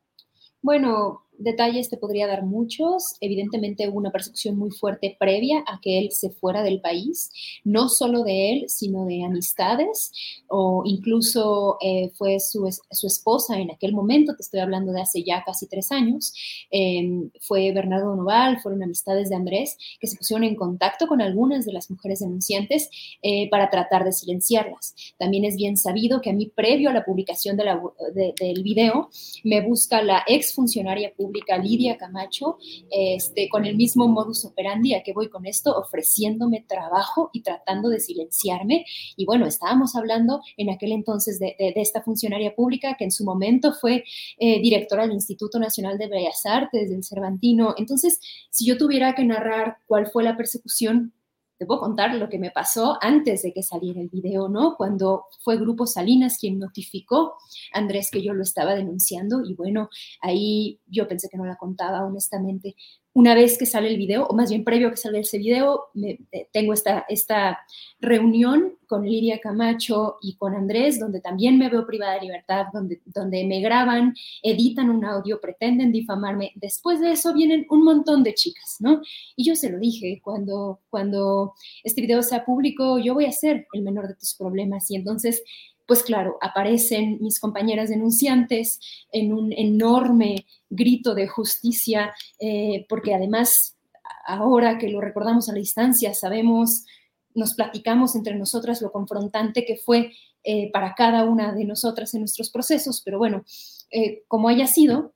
Bueno, 0.64 1.27
detalles 1.38 1.90
te 1.90 1.98
podría 1.98 2.28
dar 2.28 2.44
muchos. 2.44 3.16
Evidentemente 3.22 3.88
hubo 3.88 3.98
una 3.98 4.12
persecución 4.12 4.58
muy 4.58 4.72
fuerte 4.72 5.16
previa 5.20 5.64
a 5.68 5.80
que 5.82 6.00
él 6.00 6.12
se 6.12 6.32
fuera 6.32 6.64
del 6.64 6.82
país, 6.82 7.30
no 7.64 7.90
solo 7.90 8.24
de 8.24 8.52
él, 8.52 8.66
sino 8.68 9.06
de 9.06 9.24
amistades, 9.24 10.12
o 10.48 10.84
incluso 10.86 11.78
eh, 11.82 12.12
fue 12.16 12.40
su, 12.40 12.68
su, 12.92 13.08
esposa 13.08 13.60
en 13.60 13.72
aquel 13.72 13.94
momento, 13.94 14.36
te 14.36 14.42
estoy 14.42 14.60
hablando 14.60 14.92
de 14.92 15.02
hace 15.02 15.24
ya 15.24 15.44
casi 15.46 15.68
tres 15.68 15.92
años, 15.92 16.34
em, 16.72 17.30
fue 17.40 17.72
Bernardo 17.72 18.16
Noval, 18.16 18.60
fueron 18.62 18.84
amistades 18.84 19.30
de 19.30 19.36
Andrés, 19.36 19.78
que 20.00 20.08
se 20.08 20.18
pusieron 20.18 20.44
en 20.44 20.56
contacto 20.56 21.08
con 21.08 21.22
algunas 21.22 21.66
de 21.66 21.74
las 21.74 21.90
mujeres 21.90 22.20
denunciantes 22.20 22.90
eh, 23.22 23.50
para 23.50 23.70
tratar 23.70 24.04
de 24.04 24.12
silenciarlas. 24.12 24.96
También 25.18 25.46
es 25.46 25.56
bien 25.56 25.78
sabido 25.78 26.22
que 26.22 26.32
a 26.32 26.34
mí, 26.34 26.52
previo 26.54 26.90
a 26.90 26.94
la 26.94 27.06
publicación 27.06 27.58
de 27.58 27.64
la, 27.64 27.82
del 28.14 28.64
video, 28.64 29.10
me 29.44 29.62
busca 29.62 30.02
la 30.02 30.24
ex 30.28 30.54
funcionaria 30.54 31.14
pública 31.16 31.27
Lidia 31.58 31.98
Camacho, 31.98 32.58
este, 32.90 33.50
con 33.50 33.66
el 33.66 33.76
mismo 33.76 34.08
modus 34.08 34.46
operandi 34.46 34.94
a 34.94 35.04
que 35.04 35.14
voy 35.14 35.30
con 35.30 35.46
esto, 35.46 35.78
ofreciéndome 35.78 36.66
trabajo 36.68 37.30
y 37.34 37.42
tratando 37.42 37.90
de 37.90 38.00
silenciarme. 38.00 38.86
Y 39.16 39.26
bueno, 39.26 39.46
estábamos 39.46 39.96
hablando 39.96 40.42
en 40.58 40.70
aquel 40.70 40.92
entonces 40.92 41.40
de, 41.40 41.56
esta 41.58 42.02
funcionaria 42.02 42.56
pública 42.56 42.96
que 42.98 43.04
en 43.04 43.12
su 43.12 43.24
momento 43.24 43.74
fue 43.74 44.04
eh, 44.40 44.60
directora 44.62 45.04
del 45.04 45.14
Instituto 45.14 45.60
Nacional 45.60 45.98
de 45.98 46.08
Bellas 46.08 46.46
Artes, 46.46 46.90
del 46.90 47.04
Cervantino. 47.04 47.76
Entonces, 47.78 48.20
si 48.50 48.66
yo 48.66 48.78
tuviera 48.78 49.14
que 49.16 49.24
narrar 49.24 49.78
cuál 49.86 50.08
fue 50.08 50.24
la 50.24 50.38
persecución 50.38 51.14
te 51.58 51.66
puedo 51.66 51.80
contar 51.80 52.14
lo 52.16 52.30
que 52.30 52.40
me 52.40 52.52
pasó 52.52 52.98
antes 53.02 53.42
de 53.42 53.54
que 53.54 53.64
saliera 53.64 54.00
el 54.00 54.10
video, 54.10 54.48
¿no? 54.50 54.76
Cuando 54.78 55.26
fue 55.44 55.58
Grupo 55.58 55.88
Salinas 55.88 56.38
quien 56.40 56.60
notificó 56.60 57.36
a 57.74 57.80
Andrés 57.80 58.10
que 58.12 58.22
yo 58.22 58.34
lo 58.34 58.44
estaba 58.44 58.76
denunciando 58.76 59.42
y 59.44 59.56
bueno, 59.56 59.90
ahí 60.22 60.80
yo 60.86 61.08
pensé 61.08 61.30
que 61.30 61.38
no 61.38 61.46
la 61.46 61.56
contaba 61.56 62.06
honestamente. 62.06 62.76
Una 63.18 63.34
vez 63.34 63.58
que 63.58 63.66
sale 63.66 63.88
el 63.90 63.98
video, 63.98 64.28
o 64.28 64.36
más 64.36 64.52
bien 64.52 64.64
previo 64.64 64.88
a 64.88 64.92
que 64.92 64.98
salga 64.98 65.18
ese 65.18 65.40
video, 65.40 65.86
eh, 66.04 66.20
tengo 66.54 66.72
esta, 66.72 67.04
esta 67.10 67.58
reunión 68.00 68.78
con 68.86 69.10
Lidia 69.10 69.40
Camacho 69.40 70.18
y 70.22 70.36
con 70.36 70.54
Andrés, 70.54 71.00
donde 71.00 71.20
también 71.20 71.58
me 71.58 71.68
veo 71.68 71.88
privada 71.88 72.14
de 72.14 72.22
libertad, 72.22 72.68
donde, 72.72 73.02
donde 73.06 73.44
me 73.46 73.60
graban, 73.60 74.14
editan 74.44 74.92
un 74.92 75.04
audio, 75.04 75.42
pretenden 75.42 75.92
difamarme. 75.92 76.52
Después 76.54 77.00
de 77.00 77.14
eso 77.14 77.34
vienen 77.34 77.66
un 77.72 77.84
montón 77.84 78.22
de 78.22 78.36
chicas, 78.36 78.76
¿no? 78.82 79.02
Y 79.36 79.46
yo 79.46 79.56
se 79.56 79.72
lo 79.72 79.80
dije, 79.80 80.22
cuando, 80.24 80.82
cuando 80.88 81.56
este 81.84 82.02
video 82.02 82.22
sea 82.22 82.46
público, 82.46 83.00
yo 83.00 83.16
voy 83.16 83.26
a 83.26 83.32
ser 83.32 83.66
el 83.74 83.82
menor 83.82 84.08
de 84.08 84.14
tus 84.14 84.36
problemas. 84.36 84.92
Y 84.92 84.96
entonces 84.96 85.42
pues 85.88 86.04
claro, 86.04 86.38
aparecen 86.42 87.18
mis 87.22 87.40
compañeras 87.40 87.90
denunciantes 87.90 88.80
en 89.12 89.34
un 89.34 89.54
enorme 89.54 90.46
grito 90.70 91.16
de 91.16 91.28
justicia, 91.28 92.14
eh, 92.40 92.86
porque 92.90 93.16
además, 93.16 93.78
ahora 94.26 94.78
que 94.78 94.90
lo 94.90 95.00
recordamos 95.00 95.48
a 95.48 95.54
la 95.54 95.60
distancia, 95.60 96.14
sabemos, 96.14 96.86
nos 97.34 97.54
platicamos 97.54 98.16
entre 98.16 98.36
nosotras 98.36 98.82
lo 98.82 98.92
confrontante 98.92 99.66
que 99.66 99.78
fue 99.78 100.12
eh, 100.44 100.70
para 100.72 100.94
cada 100.94 101.24
una 101.24 101.54
de 101.54 101.64
nosotras 101.64 102.14
en 102.14 102.22
nuestros 102.22 102.50
procesos, 102.50 103.02
pero 103.04 103.18
bueno, 103.18 103.46
eh, 103.90 104.24
como 104.28 104.50
haya 104.50 104.68
sido, 104.68 105.14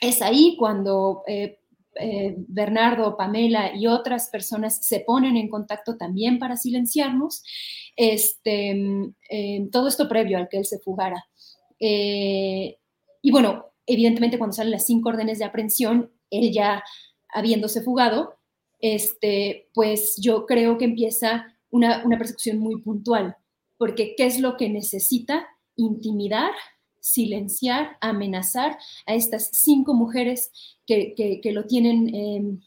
es 0.00 0.22
ahí 0.22 0.56
cuando 0.58 1.22
Bernardo, 2.48 3.16
Pamela 3.16 3.74
y 3.74 3.86
otras 3.86 4.28
personas 4.30 4.86
se 4.86 5.00
ponen 5.00 5.36
en 5.36 5.48
contacto 5.48 5.96
también 5.96 6.38
para 6.38 6.56
silenciarnos 6.56 7.42
este, 7.96 8.70
em, 8.70 9.70
todo 9.70 9.88
esto 9.88 10.08
previo 10.08 10.38
al 10.38 10.48
que 10.48 10.58
él 10.58 10.64
se 10.64 10.78
fugara. 10.78 11.26
Eh, 11.78 12.78
y 13.22 13.30
bueno, 13.30 13.72
evidentemente 13.86 14.38
cuando 14.38 14.54
salen 14.54 14.72
las 14.72 14.86
cinco 14.86 15.10
órdenes 15.10 15.38
de 15.38 15.44
aprehensión, 15.44 16.10
él 16.30 16.52
ya 16.52 16.82
habiéndose 17.28 17.82
fugado, 17.82 18.38
este, 18.80 19.68
pues 19.74 20.16
yo 20.16 20.46
creo 20.46 20.78
que 20.78 20.86
empieza 20.86 21.46
una, 21.70 22.02
una 22.04 22.18
persecución 22.18 22.58
muy 22.58 22.80
puntual, 22.80 23.36
porque 23.76 24.14
¿qué 24.16 24.26
es 24.26 24.40
lo 24.40 24.56
que 24.56 24.68
necesita? 24.68 25.46
Intimidar, 25.76 26.52
silenciar, 27.00 27.96
amenazar 28.00 28.78
a 29.06 29.14
estas 29.14 29.50
cinco 29.52 29.94
mujeres 29.94 30.50
que, 30.86 31.14
que, 31.16 31.52
lo 31.52 31.64
tienen 31.64 32.14
em, 32.14 32.60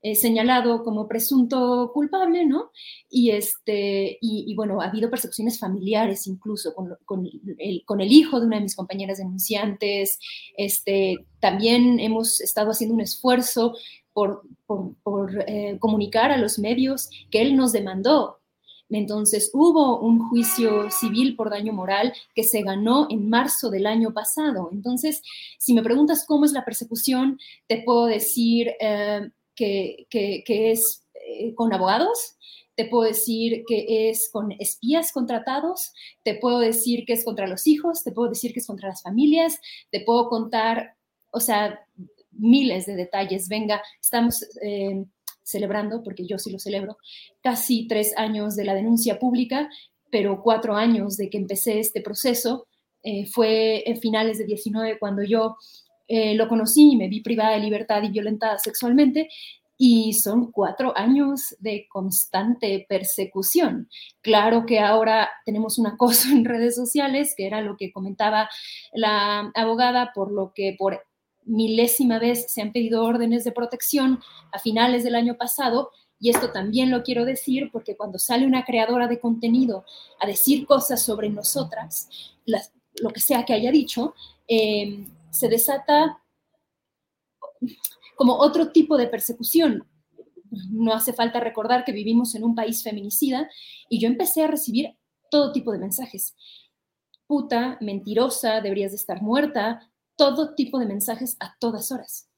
eh, 0.00 0.14
señalado 0.14 0.84
como 0.84 1.08
presunto 1.08 1.90
culpable, 1.92 2.46
¿no? 2.46 2.70
Y, 3.10 3.30
este, 3.30 4.16
y, 4.20 4.54
bueno, 4.54 4.80
ha 4.80 4.86
habido 4.86 5.10
persecuciones 5.10 5.58
familiares 5.58 6.28
incluso 6.28 6.72
con, 6.72 6.96
con, 7.04 7.26
el, 7.58 7.84
con, 7.84 8.00
el, 8.00 8.12
hijo 8.12 8.38
de 8.38 8.46
una 8.46 8.56
de 8.58 8.62
mis 8.62 8.76
compañeras 8.76 9.18
denunciantes. 9.18 10.20
Este, 10.56 11.26
también 11.40 11.98
hemos 11.98 12.40
estado 12.40 12.70
haciendo 12.70 12.94
un 12.94 13.00
esfuerzo 13.00 13.74
por, 14.12 14.42
por, 14.66 14.94
por 15.02 15.44
eh, 15.48 15.76
comunicar 15.80 16.30
a 16.30 16.38
los 16.38 16.60
medios 16.60 17.10
que 17.30 17.42
él 17.42 17.56
nos 17.56 17.72
demandó. 17.72 18.38
Entonces 18.90 19.50
hubo 19.52 20.00
un 20.00 20.18
juicio 20.28 20.90
civil 20.90 21.36
por 21.36 21.50
daño 21.50 21.72
moral 21.72 22.12
que 22.34 22.44
se 22.44 22.62
ganó 22.62 23.06
en 23.10 23.28
marzo 23.28 23.70
del 23.70 23.86
año 23.86 24.12
pasado. 24.12 24.70
Entonces, 24.72 25.22
si 25.58 25.74
me 25.74 25.82
preguntas 25.82 26.24
cómo 26.26 26.44
es 26.44 26.52
la 26.52 26.64
persecución, 26.64 27.38
te 27.66 27.82
puedo 27.82 28.06
decir, 28.06 28.72
eh, 28.80 29.30
que, 29.54 30.44
es 30.46 31.04
eh, 31.14 31.54
con 31.54 31.72
abogados, 31.72 32.36
te 32.76 32.84
puedo 32.84 33.08
decir 33.08 33.64
que 33.66 34.08
es 34.08 34.30
con 34.32 34.52
espías 34.52 35.10
contratados, 35.12 35.92
te 36.22 36.36
puedo 36.36 36.60
decir 36.60 37.04
que 37.04 37.12
es 37.14 37.24
contra 37.24 37.48
los 37.48 37.66
hijos, 37.66 38.04
te 38.04 38.12
puedo 38.12 38.28
decir 38.28 38.52
que 38.52 38.60
es 38.60 38.66
contra 38.66 38.88
las 38.88 39.02
familias, 39.02 39.58
te 39.90 40.00
puedo 40.00 40.28
contar, 40.28 40.94
o 41.32 41.40
sea, 41.40 41.80
miles 42.30 42.86
de 42.86 42.94
detalles. 42.94 43.48
Venga, 43.48 43.82
estamos 44.00 44.44
eh, 44.62 45.04
celebrando, 45.48 46.02
porque 46.02 46.26
yo 46.26 46.38
sí 46.38 46.50
lo 46.50 46.58
celebro, 46.58 46.98
casi 47.42 47.86
tres 47.86 48.12
años 48.16 48.56
de 48.56 48.64
la 48.64 48.74
denuncia 48.74 49.18
pública, 49.18 49.68
pero 50.10 50.42
cuatro 50.42 50.74
años 50.74 51.16
de 51.16 51.30
que 51.30 51.38
empecé 51.38 51.80
este 51.80 52.00
proceso. 52.00 52.66
Eh, 53.02 53.26
fue 53.26 53.88
en 53.88 54.00
finales 54.00 54.38
de 54.38 54.44
19 54.44 54.98
cuando 54.98 55.22
yo 55.22 55.56
eh, 56.08 56.34
lo 56.34 56.48
conocí 56.48 56.92
y 56.92 56.96
me 56.96 57.08
vi 57.08 57.20
privada 57.20 57.52
de 57.52 57.60
libertad 57.60 58.02
y 58.02 58.10
violentada 58.10 58.58
sexualmente 58.58 59.28
y 59.80 60.12
son 60.14 60.50
cuatro 60.50 60.92
años 60.96 61.54
de 61.60 61.86
constante 61.88 62.84
persecución. 62.88 63.88
Claro 64.20 64.66
que 64.66 64.80
ahora 64.80 65.30
tenemos 65.46 65.78
un 65.78 65.86
acoso 65.86 66.28
en 66.32 66.44
redes 66.44 66.74
sociales, 66.74 67.32
que 67.36 67.46
era 67.46 67.60
lo 67.60 67.76
que 67.76 67.92
comentaba 67.92 68.50
la 68.92 69.50
abogada, 69.54 70.10
por 70.14 70.32
lo 70.32 70.52
que 70.52 70.74
por 70.76 71.00
milésima 71.48 72.18
vez 72.18 72.50
se 72.52 72.62
han 72.62 72.72
pedido 72.72 73.04
órdenes 73.04 73.44
de 73.44 73.52
protección 73.52 74.20
a 74.52 74.58
finales 74.58 75.02
del 75.02 75.14
año 75.14 75.36
pasado. 75.36 75.90
Y 76.20 76.30
esto 76.30 76.50
también 76.52 76.90
lo 76.90 77.02
quiero 77.02 77.24
decir 77.24 77.70
porque 77.72 77.96
cuando 77.96 78.18
sale 78.18 78.46
una 78.46 78.64
creadora 78.64 79.08
de 79.08 79.20
contenido 79.20 79.84
a 80.20 80.26
decir 80.26 80.66
cosas 80.66 81.02
sobre 81.02 81.28
nosotras, 81.30 82.08
lo 82.46 83.10
que 83.10 83.20
sea 83.20 83.44
que 83.44 83.52
haya 83.52 83.70
dicho, 83.70 84.14
eh, 84.46 85.06
se 85.30 85.48
desata 85.48 86.20
como 88.16 88.34
otro 88.34 88.72
tipo 88.72 88.96
de 88.96 89.06
persecución. 89.06 89.86
No 90.70 90.94
hace 90.94 91.12
falta 91.12 91.40
recordar 91.40 91.84
que 91.84 91.92
vivimos 91.92 92.34
en 92.34 92.44
un 92.44 92.54
país 92.54 92.82
feminicida 92.82 93.48
y 93.88 94.00
yo 94.00 94.08
empecé 94.08 94.42
a 94.42 94.48
recibir 94.48 94.96
todo 95.30 95.52
tipo 95.52 95.72
de 95.72 95.78
mensajes. 95.78 96.34
Puta, 97.26 97.76
mentirosa, 97.80 98.60
deberías 98.60 98.92
de 98.92 98.96
estar 98.96 99.22
muerta, 99.22 99.92
todo 100.18 100.54
tipo 100.54 100.78
de 100.78 100.86
mensajes 100.86 101.36
a 101.40 101.56
todas 101.58 101.90
horas. 101.90 102.28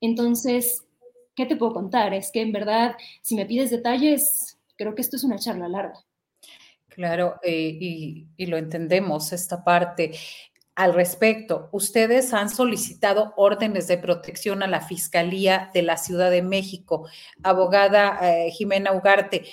Entonces, 0.00 0.82
¿qué 1.36 1.46
te 1.46 1.56
puedo 1.56 1.74
contar? 1.74 2.12
Es 2.14 2.32
que 2.32 2.40
en 2.40 2.50
verdad, 2.50 2.96
si 3.20 3.36
me 3.36 3.46
pides 3.46 3.70
detalles, 3.70 4.58
creo 4.76 4.96
que 4.96 5.02
esto 5.02 5.14
es 5.14 5.22
una 5.22 5.38
charla 5.38 5.68
larga. 5.68 6.00
Claro, 6.88 7.36
eh, 7.42 7.78
y, 8.36 8.46
lo 8.46 8.56
entendemos, 8.56 9.32
esta 9.32 9.62
parte 9.62 10.12
al 10.74 10.94
respecto. 10.94 11.68
Ustedes 11.72 12.32
han 12.32 12.48
solicitado 12.48 13.34
órdenes 13.36 13.86
de 13.88 13.98
protección 13.98 14.62
a 14.62 14.66
la 14.66 14.80
Fiscalía 14.80 15.70
de 15.74 15.82
la 15.82 15.98
Ciudad 15.98 16.30
de 16.30 16.42
México. 16.42 17.08
Abogada 17.42 18.18
eh, 18.22 18.50
Jimena 18.50 18.92
Ugarte, 18.92 19.44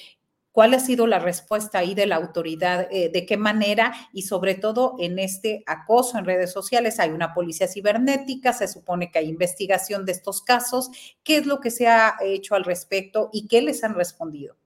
¿cuál 0.60 0.74
ha 0.74 0.80
sido 0.82 1.08
la 1.08 1.20
respuesta 1.20 1.80
ahí 1.80 1.96
de 1.96 2.06
la 2.06 2.18
autoridad? 2.18 2.90
Eh, 2.92 3.10
¿De 3.14 3.26
qué 3.26 3.38
manera? 3.38 3.94
Y 4.12 4.24
sobre 4.24 4.56
todo 4.56 4.98
en 5.00 5.18
este 5.18 5.64
acoso 5.66 6.18
en 6.18 6.26
redes 6.26 6.52
sociales, 6.52 7.00
hay 7.00 7.12
una 7.12 7.34
policía 7.34 7.70
cibernética, 7.70 8.52
se 8.52 8.68
supone 8.68 9.10
que 9.10 9.20
hay 9.20 9.30
investigación 9.30 10.04
de 10.04 10.12
estos 10.12 10.42
casos. 10.42 10.92
¿Qué 11.24 11.38
es 11.38 11.46
lo 11.46 11.62
que 11.62 11.72
se 11.72 11.88
ha 11.88 12.18
hecho 12.22 12.56
al 12.56 12.66
respecto 12.66 13.30
y 13.32 13.48
qué 13.48 13.62
les 13.62 13.86
han 13.86 13.96
respondido? 13.96 14.58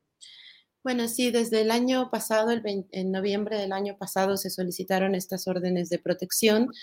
Bueno, 0.83 1.07
sí, 1.07 1.29
desde 1.29 1.61
el 1.61 1.69
año 1.69 2.09
pasado, 2.09 2.49
el 2.49 2.87
en 2.91 3.11
noviembre 3.11 3.59
del 3.59 3.71
año 3.71 3.95
pasado, 3.95 4.35
se 4.35 4.49
solicitaron 4.49 5.13
estas 5.13 5.47
órdenes 5.47 5.89
de 5.89 5.99
protección. 5.99 6.73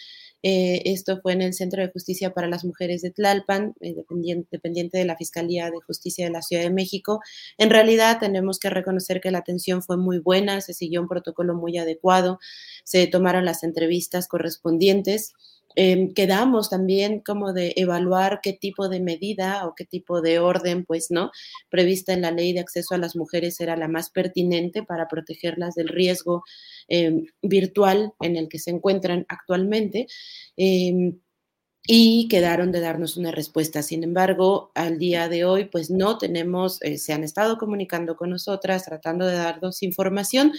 Eh, 0.43 0.83
esto 0.87 1.21
fue 1.21 1.33
en 1.33 1.43
el 1.43 1.55
Centro 1.55 1.83
de 1.83 1.91
Justicia 1.91 2.33
para 2.33 2.49
las 2.49 2.65
Mujeres 2.65 3.03
de 3.03 3.11
Tlalpan, 3.11 3.75
eh, 3.81 3.95
dependiente, 3.95 4.49
dependiente, 4.51 4.99
de 4.99 5.05
la 5.05 5.17
Fiscalía 5.17 5.71
de 5.71 5.81
Justicia 5.87 6.25
de 6.25 6.33
la 6.33 6.43
Ciudad 6.43 6.63
de 6.63 6.71
México. 6.71 7.21
En 7.59 7.71
realidad, 7.71 8.19
tenemos 8.21 8.59
que 8.59 8.71
reconocer 8.71 9.21
que 9.21 9.31
la 9.31 9.39
atención 9.39 9.83
fue 9.83 9.97
muy 9.97 10.19
buena, 10.19 10.61
se 10.61 10.75
siguió 10.75 11.03
un 11.03 11.09
protocolo 11.09 11.55
muy 11.55 11.79
adecuado, 11.79 12.39
se 12.85 13.07
tomaron 13.07 13.45
las 13.45 13.63
entrevistas 13.65 14.29
correspondientes. 14.29 15.35
Em, 15.77 16.13
quedamos 16.15 16.69
también 16.71 17.21
como 17.21 17.53
de 17.53 17.73
evaluar 17.77 18.41
qué 18.43 18.53
tipo 18.53 18.89
de 18.89 19.01
medida 19.01 19.67
o 19.67 19.75
qué 19.75 19.85
tipo 19.85 20.21
de 20.21 20.39
orden, 20.41 20.85
pues, 20.85 21.11
¿no? 21.11 21.31
Prevista 21.71 22.13
en 22.13 22.23
la 22.23 22.31
ley 22.33 22.53
de 22.53 22.61
acceso 22.61 22.95
a 22.95 22.99
las 22.99 23.17
mujeres 23.17 23.61
era 23.61 23.77
la 23.77 23.89
más 23.89 24.11
pertinente 24.11 24.83
para 24.83 25.09
protegerlas 25.09 25.75
del 25.75 25.89
riesgo 25.89 26.43
em, 26.89 27.25
virtual 27.43 28.13
en 28.21 28.37
el 28.37 28.49
que 28.49 28.59
se 28.59 28.71
encuentran 28.71 29.25
actualmente. 29.29 30.07
Em, 30.57 31.21
y 31.93 32.29
quedaron 32.29 32.71
de 32.71 32.79
darnos 32.79 33.17
una 33.17 33.33
respuesta. 33.33 33.83
Sin 33.83 34.05
embargo, 34.05 34.71
al 34.77 34.97
día 34.97 35.29
de 35.29 35.45
hoy, 35.45 35.65
pues 35.65 35.91
no 35.91 36.19
tenemos, 36.19 36.81
eh, 36.83 36.99
se 36.99 37.13
han 37.13 37.25
estado 37.25 37.59
comunicando 37.59 38.15
con 38.15 38.31
nosotras, 38.31 38.85
tratando 38.85 39.27
de 39.27 39.35
darnos 39.35 39.83
información, 39.83 40.53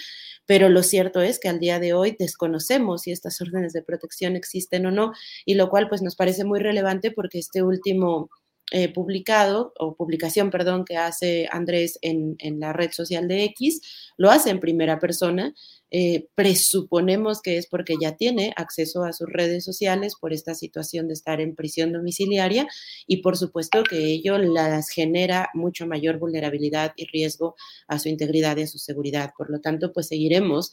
pero 0.45 0.67
lo 0.67 0.83
cierto 0.83 1.21
es 1.21 1.39
que 1.39 1.47
al 1.47 1.61
día 1.61 1.79
de 1.79 1.93
hoy 1.93 2.17
desconocemos 2.19 3.03
si 3.03 3.13
estas 3.13 3.39
órdenes 3.39 3.71
de 3.71 3.81
protección 3.81 4.35
existen 4.35 4.85
o 4.87 4.91
no, 4.91 5.13
y 5.45 5.53
lo 5.53 5.69
cual 5.69 5.87
pues 5.87 6.01
nos 6.01 6.17
parece 6.17 6.43
muy 6.43 6.59
relevante 6.59 7.11
porque 7.11 7.39
este 7.39 7.63
último 7.63 8.29
eh, 8.73 8.87
publicado 8.93 9.73
o 9.79 9.95
publicación, 9.95 10.49
perdón, 10.49 10.83
que 10.83 10.97
hace 10.97 11.47
Andrés 11.51 11.97
en, 12.01 12.37
la 12.59 12.73
red 12.73 12.91
social 12.91 13.29
de 13.29 13.45
X, 13.45 13.81
lo 14.17 14.31
hace 14.31 14.49
en 14.49 14.59
primera 14.59 14.99
persona. 14.99 15.53
Eh, 15.93 16.29
presuponemos 16.35 17.41
que 17.41 17.57
es 17.57 17.67
porque 17.67 17.95
ya 18.01 18.15
tiene 18.15 18.53
acceso 18.55 19.03
a 19.03 19.11
sus 19.11 19.27
redes 19.29 19.65
sociales 19.65 20.13
por 20.19 20.31
esta 20.31 20.55
situación 20.55 21.09
de 21.09 21.13
estar 21.13 21.41
en 21.41 21.53
prisión 21.53 21.91
domiciliaria 21.91 22.65
y 23.07 23.17
por 23.17 23.37
supuesto 23.37 23.83
que 23.83 24.05
ello 24.05 24.37
las 24.37 24.89
genera 24.89 25.49
mucho 25.53 25.85
mayor 25.87 26.17
vulnerabilidad 26.17 26.93
y 26.95 27.07
riesgo 27.07 27.55
a 27.87 27.99
su 27.99 28.07
integridad 28.07 28.55
y 28.55 28.63
a 28.63 28.67
su 28.67 28.77
seguridad. 28.77 29.33
Por 29.37 29.49
lo 29.49 29.59
tanto, 29.59 29.91
pues 29.91 30.07
seguiremos 30.07 30.71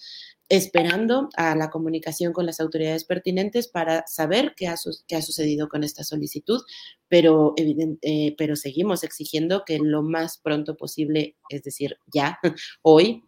esperando 0.49 1.29
a 1.37 1.55
la 1.57 1.69
comunicación 1.69 2.33
con 2.33 2.47
las 2.47 2.61
autoridades 2.61 3.05
pertinentes 3.05 3.69
para 3.69 4.07
saber 4.07 4.55
qué 4.57 4.67
ha, 4.69 4.77
sucedido 4.77 5.69
con 5.69 5.85
esta 5.85 6.05
solicitud, 6.05 6.63
pero, 7.09 7.55
eh, 7.57 8.35
pero 8.39 8.57
seguimos 8.57 9.05
exigiendo 9.05 9.65
que 9.67 9.79
lo 9.79 10.03
más 10.03 10.39
pronto 10.39 10.77
posible, 10.77 11.37
es 11.51 11.63
decir, 11.65 11.99
ya, 12.07 12.39
hoy, 12.83 13.25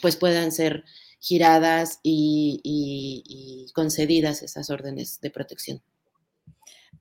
pues 0.00 0.16
puedan 0.16 0.52
ser 0.52 0.84
giradas 1.26 1.98
y 2.02 3.66
concedidas 3.74 4.42
esas 4.42 4.70
órdenes 4.70 5.20
de 5.20 5.30
protección. 5.30 5.82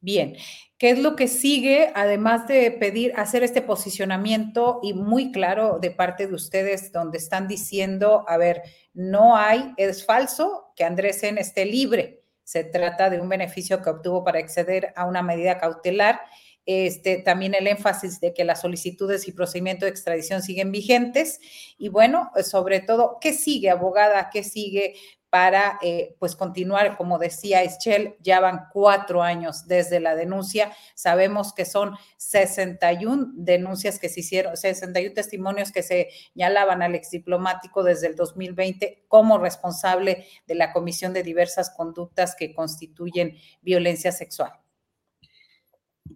Bien, 0.05 0.35
¿qué 0.77 0.91
es 0.91 0.99
lo 0.99 1.15
que 1.15 1.27
sigue, 1.27 1.91
además 1.95 2.47
de 2.47 2.69
pedir, 2.69 3.13
hacer 3.15 3.43
este 3.43 3.63
posicionamiento 3.63 4.79
y 4.83 4.93
muy 4.93 5.31
claro 5.31 5.79
de 5.79 5.89
parte 5.89 6.27
de 6.27 6.35
ustedes, 6.35 6.91
donde 6.91 7.17
están 7.17 7.47
diciendo, 7.47 8.23
a 8.27 8.37
ver, 8.37 8.61
no 8.93 9.35
hay, 9.35 9.73
es 9.77 10.05
falso 10.05 10.71
que 10.75 10.83
Andrés 10.83 11.23
N 11.23 11.41
esté 11.41 11.65
libre. 11.65 12.23
Se 12.43 12.63
trata 12.63 13.09
de 13.09 13.19
un 13.19 13.29
beneficio 13.29 13.81
que 13.81 13.89
obtuvo 13.89 14.23
para 14.23 14.37
acceder 14.37 14.93
a 14.95 15.05
una 15.05 15.23
medida 15.23 15.57
cautelar. 15.57 16.21
Este, 16.65 17.17
también 17.17 17.53
el 17.53 17.67
énfasis 17.67 18.19
de 18.19 18.33
que 18.33 18.43
las 18.43 18.61
solicitudes 18.61 19.27
y 19.27 19.31
procedimiento 19.31 19.85
de 19.85 19.91
extradición 19.91 20.41
siguen 20.41 20.71
vigentes. 20.71 21.39
Y 21.77 21.89
bueno, 21.89 22.31
sobre 22.43 22.79
todo, 22.79 23.17
¿qué 23.21 23.33
sigue, 23.33 23.69
abogada? 23.69 24.29
¿Qué 24.31 24.43
sigue 24.43 24.95
para 25.35 25.79
eh, 25.81 26.15
pues 26.17 26.33
continuar, 26.33 26.95
como 26.95 27.19
decía 27.19 27.61
Ischel, 27.65 28.15
ya 28.21 28.39
van 28.39 28.69
cuatro 28.71 29.21
años 29.21 29.67
desde 29.67 29.99
la 29.99 30.15
denuncia. 30.15 30.71
Sabemos 30.93 31.51
que 31.53 31.65
son 31.65 31.97
61 32.15 33.33
denuncias 33.33 33.99
que 33.99 34.07
se 34.07 34.21
hicieron, 34.21 34.55
61 34.55 35.13
testimonios 35.13 35.73
que 35.73 35.83
se 35.83 36.07
señalaban 36.31 36.81
al 36.81 36.95
exdiplomático 36.95 37.83
desde 37.83 38.07
el 38.07 38.15
2020 38.15 39.03
como 39.09 39.37
responsable 39.37 40.25
de 40.47 40.55
la 40.55 40.71
comisión 40.71 41.11
de 41.11 41.23
diversas 41.23 41.69
conductas 41.69 42.33
que 42.33 42.53
constituyen 42.53 43.35
violencia 43.61 44.13
sexual. 44.13 44.64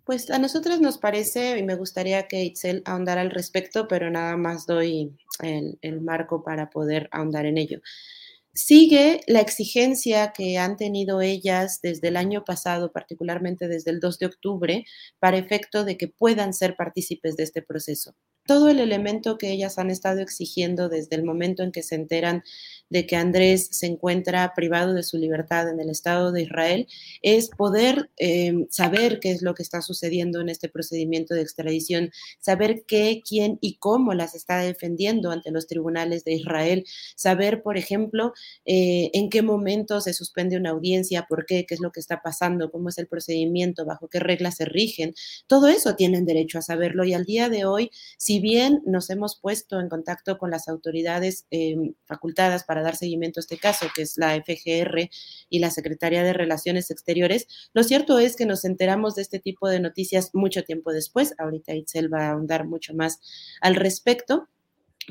Pues 0.10 0.32
a 0.32 0.40
nosotros 0.40 0.82
nos 0.82 0.98
parece, 0.98 1.60
y 1.60 1.62
me 1.62 1.76
gustaría 1.76 2.28
que 2.28 2.44
Itzel 2.44 2.82
ahondara 2.86 3.22
al 3.22 3.30
respecto, 3.30 3.88
pero 3.88 4.10
nada 4.10 4.38
más 4.38 4.66
doy 4.66 5.16
el 5.40 6.02
marco 6.02 6.44
para 6.44 6.72
poder 6.72 7.10
ahondar 7.12 7.46
en 7.46 7.60
ello. 7.60 7.80
Sigue 8.52 9.22
la 9.28 9.40
exigencia 9.40 10.34
que 10.36 10.58
han 10.58 10.78
tenido 10.78 11.22
ellas 11.22 11.80
desde 11.84 12.08
el 12.08 12.18
año 12.18 12.44
pasado, 12.44 12.92
particularmente 12.92 13.68
desde 13.68 13.92
el 13.92 14.00
2 14.00 14.18
de 14.18 14.26
octubre, 14.26 14.86
para 15.20 15.38
efecto 15.38 15.86
de 15.86 15.96
que 15.96 16.08
puedan 16.08 16.56
ser 16.56 16.76
partícipes 16.76 17.36
de 17.36 17.44
este 17.44 17.62
proceso 17.62 18.16
todo 18.50 18.68
el 18.70 18.80
elemento 18.80 19.38
que 19.38 19.52
ellas 19.52 19.78
han 19.78 19.92
estado 19.92 20.22
exigiendo 20.22 20.90
desde 20.90 21.16
el 21.16 21.24
momento 21.24 21.62
en 21.62 21.72
que 21.72 21.84
se 21.84 21.94
enteran 21.94 22.44
de 22.90 23.06
que 23.06 23.16
Andrés 23.16 23.68
se 23.70 23.86
encuentra 23.86 24.54
privado 24.56 24.96
de 24.96 25.04
su 25.04 25.18
libertad 25.18 25.70
en 25.70 25.80
el 25.80 25.92
Estado 25.92 26.32
de 26.32 26.42
Israel 26.42 26.88
es 27.22 27.50
poder 27.50 28.10
em, 28.18 28.66
saber 28.72 29.20
qué 29.20 29.30
es 29.30 29.44
lo 29.44 29.54
que 29.54 29.62
está 29.62 29.84
sucediendo 29.84 30.42
en 30.42 30.50
este 30.50 30.68
procedimiento 30.68 31.36
de 31.36 31.42
extradición, 31.42 32.10
saber 32.40 32.84
qué, 32.88 33.22
quién 33.24 33.60
y 33.62 33.76
cómo 33.76 34.16
las 34.16 34.34
está 34.34 34.58
defendiendo 34.60 35.30
ante 35.30 35.52
los 35.52 35.68
tribunales 35.68 36.24
de 36.24 36.34
Israel, 36.34 36.86
saber, 37.16 37.62
por 37.62 37.78
ejemplo, 37.78 38.34
eh, 38.66 39.12
en 39.14 39.30
qué 39.30 39.44
momento 39.44 40.02
se 40.02 40.14
suspende 40.14 40.58
una 40.58 40.72
audiencia, 40.72 41.28
por 41.30 41.46
qué, 41.46 41.68
qué 41.68 41.76
es 41.76 41.82
lo 41.82 41.92
que 41.92 42.00
está 42.00 42.24
pasando, 42.24 42.72
cómo 42.72 42.90
es 42.90 42.98
el 42.98 43.08
procedimiento, 43.08 43.86
bajo 43.86 44.08
qué 44.08 44.20
reglas 44.20 44.56
se 44.56 44.66
rigen. 44.66 45.14
Todo 45.46 45.68
eso 45.68 45.96
tienen 45.96 46.26
derecho 46.26 46.58
a 46.58 46.64
saberlo 46.64 47.04
y 47.04 47.14
al 47.14 47.26
día 47.26 47.50
de 47.50 47.66
hoy, 47.66 47.92
si 48.18 48.39
bien 48.40 48.82
nos 48.86 49.10
hemos 49.10 49.40
puesto 49.40 49.80
en 49.80 49.90
contacto 49.90 50.38
con 50.38 50.52
las 50.52 50.68
autoridades 50.68 51.46
em, 51.52 51.94
facultadas 52.06 52.64
para 52.64 52.82
dar 52.82 52.96
seguimiento 52.96 53.40
a 53.40 53.42
este 53.42 53.58
caso, 53.58 53.88
que 53.96 54.02
es 54.02 54.18
la 54.18 54.36
FGR 54.36 55.10
y 55.50 55.60
la 55.60 55.72
Secretaría 55.72 56.24
de 56.24 56.34
Relaciones 56.34 56.92
Exteriores, 56.92 57.48
lo 57.74 57.84
cierto 57.84 58.20
es 58.20 58.36
que 58.36 58.46
nos 58.46 58.66
enteramos 58.66 59.16
de 59.16 59.22
este 59.22 59.40
tipo 59.40 59.68
de 59.68 59.80
noticias 59.80 60.32
mucho 60.34 60.64
tiempo 60.64 60.92
después. 60.92 61.34
Ahorita 61.38 61.74
Itzel 61.74 62.14
va 62.14 62.28
a 62.28 62.32
ahondar 62.32 62.66
mucho 62.66 62.94
más 62.94 63.20
al 63.62 63.76
respecto. 63.76 64.48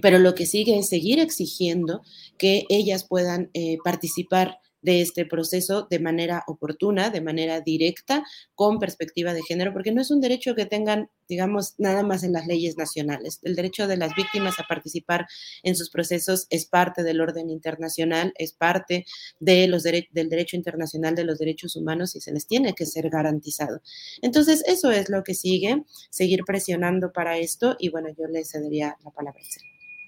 Pero 0.00 0.20
lo 0.20 0.36
que 0.36 0.46
sigue 0.46 0.78
es 0.78 0.88
seguir 0.88 1.18
exigiendo 1.18 2.02
que 2.38 2.64
ellas 2.68 3.04
puedan 3.04 3.50
eh, 3.52 3.78
participar 3.82 4.60
de 4.82 5.00
este 5.00 5.26
proceso 5.26 5.86
de 5.90 5.98
manera 5.98 6.44
oportuna, 6.46 7.10
de 7.10 7.20
manera 7.20 7.60
directa, 7.60 8.24
con 8.54 8.78
perspectiva 8.78 9.34
de 9.34 9.42
género, 9.42 9.72
porque 9.72 9.92
no 9.92 10.00
es 10.00 10.10
un 10.10 10.20
derecho 10.20 10.54
que 10.54 10.66
tengan, 10.66 11.10
digamos, 11.28 11.74
nada 11.78 12.02
más 12.02 12.22
en 12.22 12.32
las 12.32 12.46
leyes 12.46 12.76
nacionales. 12.76 13.40
El 13.42 13.56
derecho 13.56 13.86
de 13.86 13.96
las 13.96 14.14
víctimas 14.14 14.58
a 14.58 14.64
participar 14.68 15.26
en 15.62 15.76
sus 15.76 15.90
procesos 15.90 16.46
es 16.50 16.66
parte 16.66 17.02
del 17.02 17.20
orden 17.20 17.50
internacional, 17.50 18.32
es 18.36 18.52
parte 18.52 19.04
de 19.40 19.66
los 19.66 19.82
del 19.82 20.28
derecho 20.28 20.56
internacional 20.56 21.14
de 21.14 21.24
los 21.24 21.38
derechos 21.38 21.76
humanos 21.76 22.14
y 22.16 22.20
se 22.20 22.32
les 22.32 22.46
tiene 22.46 22.74
que 22.74 22.86
ser 22.86 23.10
garantizado. 23.10 23.80
Entonces, 24.22 24.62
eso 24.66 24.90
es 24.90 25.08
lo 25.08 25.22
que 25.24 25.34
sigue, 25.34 25.84
seguir 26.10 26.44
presionando 26.44 27.12
para 27.12 27.38
esto 27.38 27.76
y 27.78 27.88
bueno, 27.90 28.08
yo 28.16 28.26
le 28.26 28.44
cedería 28.44 28.96
la 29.04 29.10
palabra. 29.10 29.40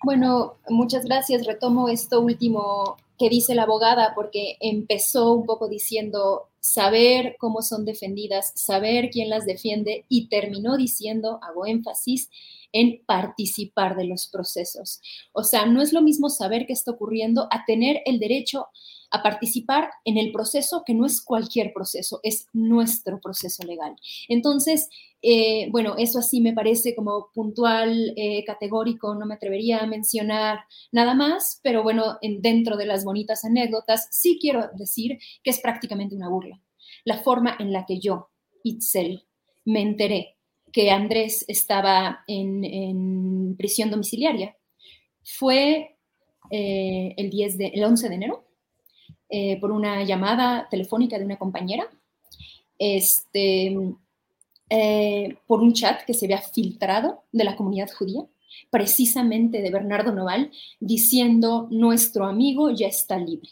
Bueno, 0.03 0.57
muchas 0.69 1.05
gracias. 1.05 1.47
Retomo 1.47 1.89
esto 1.89 2.21
último 2.21 2.97
que 3.19 3.29
dice 3.29 3.55
la 3.55 3.65
abogada, 3.65 4.15
porque 4.15 4.57
empezó 4.61 5.35
un 5.35 5.45
poco 5.45 5.69
diciendo 5.69 6.49
saber 6.59 7.37
cómo 7.39 7.61
son 7.61 7.85
defendidas, 7.85 8.53
saber 8.55 9.11
quién 9.11 9.29
las 9.29 9.45
defiende 9.45 10.07
y 10.09 10.29
terminó 10.29 10.79
diciendo, 10.79 11.39
hago 11.43 11.67
énfasis, 11.67 12.31
en 12.73 13.03
participar 13.05 13.95
de 13.97 14.05
los 14.05 14.29
procesos. 14.29 15.03
O 15.33 15.45
sea, 15.45 15.67
no 15.67 15.83
es 15.83 15.93
lo 15.93 16.01
mismo 16.01 16.31
saber 16.31 16.67
qué 16.67 16.73
está 16.73 16.93
ocurriendo 16.93 17.47
a 17.51 17.65
tener 17.67 18.01
el 18.07 18.21
derecho 18.21 18.69
a 19.11 19.23
participar 19.23 19.91
en 20.05 20.19
el 20.19 20.33
proceso 20.33 20.83
que 20.87 20.95
no 20.95 21.07
es 21.07 21.21
cualquier 21.21 21.73
proceso, 21.73 22.21
es 22.23 22.47
nuestro 22.53 23.21
proceso 23.21 23.65
legal. 23.65 23.97
Entonces, 24.29 24.89
eh, 25.23 25.69
bueno, 25.71 25.95
eso 25.99 26.19
así 26.21 26.41
me 26.41 26.53
parece 26.53 26.95
como 26.95 27.29
puntual, 27.35 28.13
eh, 28.17 28.45
categórico, 28.45 29.15
no 29.15 29.27
me 29.27 29.35
atrevería 29.35 29.81
a 29.81 29.87
mencionar 29.87 30.61
nada 30.93 31.15
más, 31.15 31.61
pero 31.63 31.83
bueno, 31.83 32.19
en, 32.23 32.41
dentro 32.41 32.77
de 32.77 32.87
las 32.87 33.05
bonitas 33.05 33.45
anécdotas, 33.45 34.09
sí 34.11 34.39
quiero 34.41 34.71
decir 34.75 35.19
que 35.43 35.51
es 35.51 35.61
prácticamente 35.61 36.15
una 36.15 36.29
burla. 36.29 36.61
La 37.05 37.19
forma 37.19 37.57
en 37.59 37.73
la 37.73 37.85
que 37.87 37.99
yo, 37.99 38.31
Itzel, 38.63 39.27
me 39.65 39.83
enteré 39.83 40.37
que 40.73 40.91
Andrés 40.91 41.45
estaba 41.49 42.25
en, 42.27 43.57
prisión 43.59 43.91
domiciliaria 43.91 44.57
fue 45.23 45.97
eh, 46.51 47.15
el, 47.17 47.31
10 47.31 47.59
de, 47.59 47.67
el 47.69 47.85
11 47.85 48.09
de 48.09 48.15
enero 48.15 48.50
por 49.61 49.70
una 49.70 50.03
llamada 50.05 50.66
telefónica 50.70 51.18
de 51.18 51.24
una 51.24 51.39
compañera. 51.39 51.89
Este, 52.78 53.76
eh, 54.72 55.37
por 55.49 55.61
un 55.61 55.72
chat 55.72 56.05
que 56.05 56.14
se 56.14 56.26
había 56.26 56.41
filtrado 56.41 57.24
de 57.33 57.43
la 57.43 57.57
comunidad 57.57 57.91
judía, 57.91 58.22
precisamente 58.70 59.62
de 59.62 59.70
Bernardo 59.70 60.12
Noval, 60.12 60.53
diciendo 60.78 61.66
nuestro 61.70 62.24
amigo 62.24 62.70
ya 62.70 62.87
está 62.87 63.18
libre. 63.18 63.51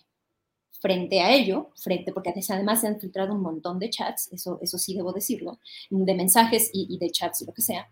Frente 0.80 1.20
a 1.20 1.34
ello, 1.34 1.70
frente, 1.74 2.12
porque 2.12 2.32
además 2.48 2.80
se 2.80 2.86
han 2.86 3.00
filtrado 3.00 3.34
un 3.34 3.42
montón 3.42 3.80
de 3.80 3.90
chats, 3.90 4.32
eso, 4.32 4.60
eso 4.62 4.78
sí 4.78 4.94
debo 4.94 5.12
decirlo, 5.12 5.58
de 5.90 6.14
mensajes 6.14 6.70
y 6.72 6.96
de 6.98 7.10
chats 7.10 7.42
y 7.42 7.46
lo 7.46 7.52
que 7.52 7.62
sea, 7.62 7.90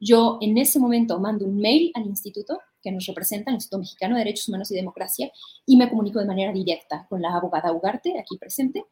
yo 0.00 0.38
en 0.40 0.58
ese 0.58 0.78
momento 0.78 1.18
mando 1.20 1.44
un 1.44 1.58
mail 1.58 1.90
al 1.94 2.06
instituto 2.06 2.58
que 2.82 2.92
nos 2.92 3.06
representa, 3.06 3.50
el 3.50 3.56
Instituto 3.56 3.80
Mexicano 3.80 4.14
de 4.14 4.20
Derechos 4.20 4.48
Humanos 4.48 4.70
y 4.70 4.76
Democracia, 4.76 5.32
y 5.66 5.76
me 5.76 5.88
comunico 5.88 6.20
de 6.20 6.26
manera 6.26 6.52
directa 6.52 7.06
con 7.08 7.20
la 7.20 7.34
abogada 7.34 7.72
Ugarte, 7.72 8.18
aquí 8.18 8.38
presente, 8.38 8.84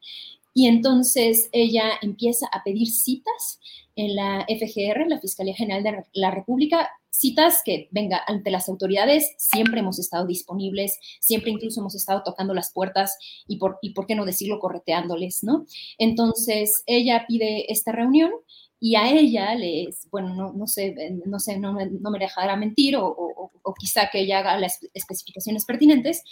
y 0.53 0.67
entonces 0.67 1.49
ella 1.51 1.91
empieza 2.01 2.47
a 2.51 2.63
pedir 2.63 2.87
citas 2.87 3.59
en 3.95 4.15
la 4.15 4.45
FGR, 4.47 5.07
la 5.07 5.19
Fiscalía 5.19 5.55
General 5.55 5.83
de 5.83 6.03
la 6.13 6.31
República, 6.31 6.89
citas 7.09 7.61
que, 7.63 7.87
venga, 7.91 8.21
ante 8.27 8.51
las 8.51 8.67
autoridades 8.67 9.33
siempre 9.37 9.79
hemos 9.79 9.99
estado 9.99 10.25
disponibles, 10.25 10.99
siempre 11.21 11.51
incluso 11.51 11.79
hemos 11.79 11.95
estado 11.95 12.23
tocando 12.23 12.53
las 12.53 12.71
puertas 12.73 13.17
y 13.47 13.57
por, 13.57 13.79
y 13.81 13.93
por 13.93 14.05
qué 14.05 14.15
no 14.15 14.25
decirlo, 14.25 14.59
correteándoles, 14.59 15.43
¿no? 15.43 15.65
Entonces, 15.97 16.83
ella 16.85 17.25
pide 17.27 17.71
esta 17.71 17.91
reunión 17.91 18.31
y 18.79 18.95
a 18.95 19.09
ella 19.09 19.55
les, 19.55 20.07
bueno, 20.11 20.53
no, 20.53 20.67
sé, 20.67 20.95
no 21.25 21.39
sé, 21.39 21.57
no, 21.57 21.73
me 21.73 22.19
dejará 22.19 22.55
mentir 22.55 22.97
o, 22.97 23.07
o, 23.07 23.73
quizá 23.73 24.09
que 24.11 24.19
ella 24.19 24.39
haga 24.39 24.57
las 24.59 24.79
especificaciones 24.93 25.65
pertinentes, 25.65 26.23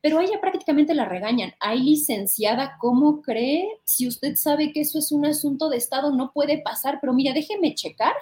pero 0.00 0.18
a 0.18 0.24
ella 0.24 0.40
prácticamente 0.40 0.94
la 0.94 1.04
regañan. 1.04 1.54
Hay 1.60 1.80
licenciada, 1.80 2.76
¿cómo 2.80 3.22
cree? 3.22 3.66
Si 3.84 4.06
usted 4.08 4.34
sabe 4.36 4.72
que 4.72 4.80
eso 4.80 4.98
es 4.98 5.12
un 5.12 5.24
asunto 5.24 5.68
de 5.68 5.76
Estado, 5.76 6.12
no 6.12 6.32
puede 6.32 6.58
pasar, 6.58 6.98
pero 7.00 7.14
mira, 7.14 7.32
déjeme 7.32 7.74
checar 7.74 8.14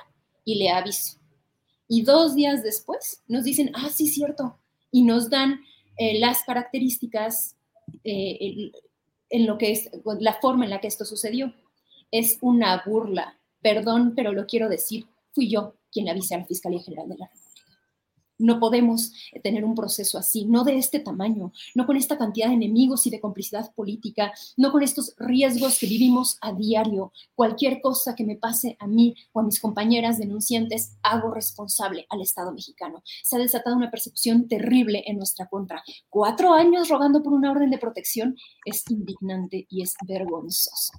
y 0.45 0.57
le 0.57 0.70
aviso. 0.70 1.18
Y 1.89 2.03
dos 2.03 2.35
días 2.35 2.62
después 2.62 3.22
nos 3.26 3.45
dicen, 3.45 3.72
ah, 3.74 3.89
sí, 3.91 4.07
cierto, 4.07 4.59
y 4.93 5.03
nos 5.03 5.31
dan 5.31 5.61
eh, 5.97 6.20
las 6.20 6.45
características 6.45 7.57
eh, 8.05 8.70
en 9.31 9.47
lo 9.47 9.59
que 9.59 9.72
es 9.72 9.91
la 10.20 10.35
forma 10.35 10.64
en 10.64 10.70
la 10.70 10.81
que 10.81 10.89
esto 10.89 11.05
sucedió. 11.05 11.55
Es 12.11 12.39
una 12.41 12.83
burla. 12.85 13.39
Perdón, 13.62 14.14
pero 14.16 14.32
lo 14.32 14.46
quiero 14.46 14.68
decir, 14.68 15.06
fui 15.32 15.50
yo 15.50 15.74
quien 15.92 16.08
avisé 16.08 16.34
a 16.34 16.38
la 16.38 16.46
Fiscalía 16.46 16.82
General 16.82 17.08
de 17.08 17.16
la 17.18 17.26
República. 17.26 17.49
No 18.41 18.59
podemos 18.59 19.12
tener 19.43 19.64
un 19.64 19.74
proceso 19.74 20.18
así, 20.18 20.47
no 20.47 20.64
de 20.64 20.76
este 20.76 20.99
tamaño, 20.99 21.53
no 21.74 21.86
con 21.86 21.97
esta 21.97 22.18
cantidad 22.18 22.49
de 22.49 22.55
enemigos 22.55 23.07
y 23.07 23.11
de 23.11 23.20
complicidad 23.20 23.72
política, 23.74 24.32
no 24.57 24.72
con 24.72 24.82
estos 24.82 25.14
riesgos 25.18 25.78
que 25.78 25.86
vivimos 25.86 26.38
a 26.41 26.53
diario. 26.53 27.12
Cualquier 27.34 27.80
cosa 27.80 28.14
que 28.14 28.24
me 28.24 28.36
pase 28.36 28.76
a 28.80 28.86
mí 28.86 29.14
o 29.32 29.41
a 29.41 29.43
mis 29.43 29.61
compañeras 29.61 30.18
denunciantes, 30.18 30.97
hago 31.03 31.32
responsable 31.32 32.07
al 32.09 32.22
Estado 32.22 32.53
mexicano. 32.53 33.03
Se 33.22 33.36
ha 33.36 33.38
desatado 33.38 33.76
una 33.76 33.91
persecución 33.91 34.49
terrible 34.49 35.05
en 35.07 35.16
nuestra 35.16 35.47
contra. 35.47 35.82
Cuatro 36.09 36.53
años 36.53 36.88
rogando 36.88 37.22
por 37.22 37.32
una 37.32 37.51
orden 37.51 37.70
de 37.70 37.78
protección 37.78 38.36
es 38.64 38.84
indignante 38.91 39.66
y 39.68 39.82
es 39.82 39.95
vergonzoso. 40.07 40.93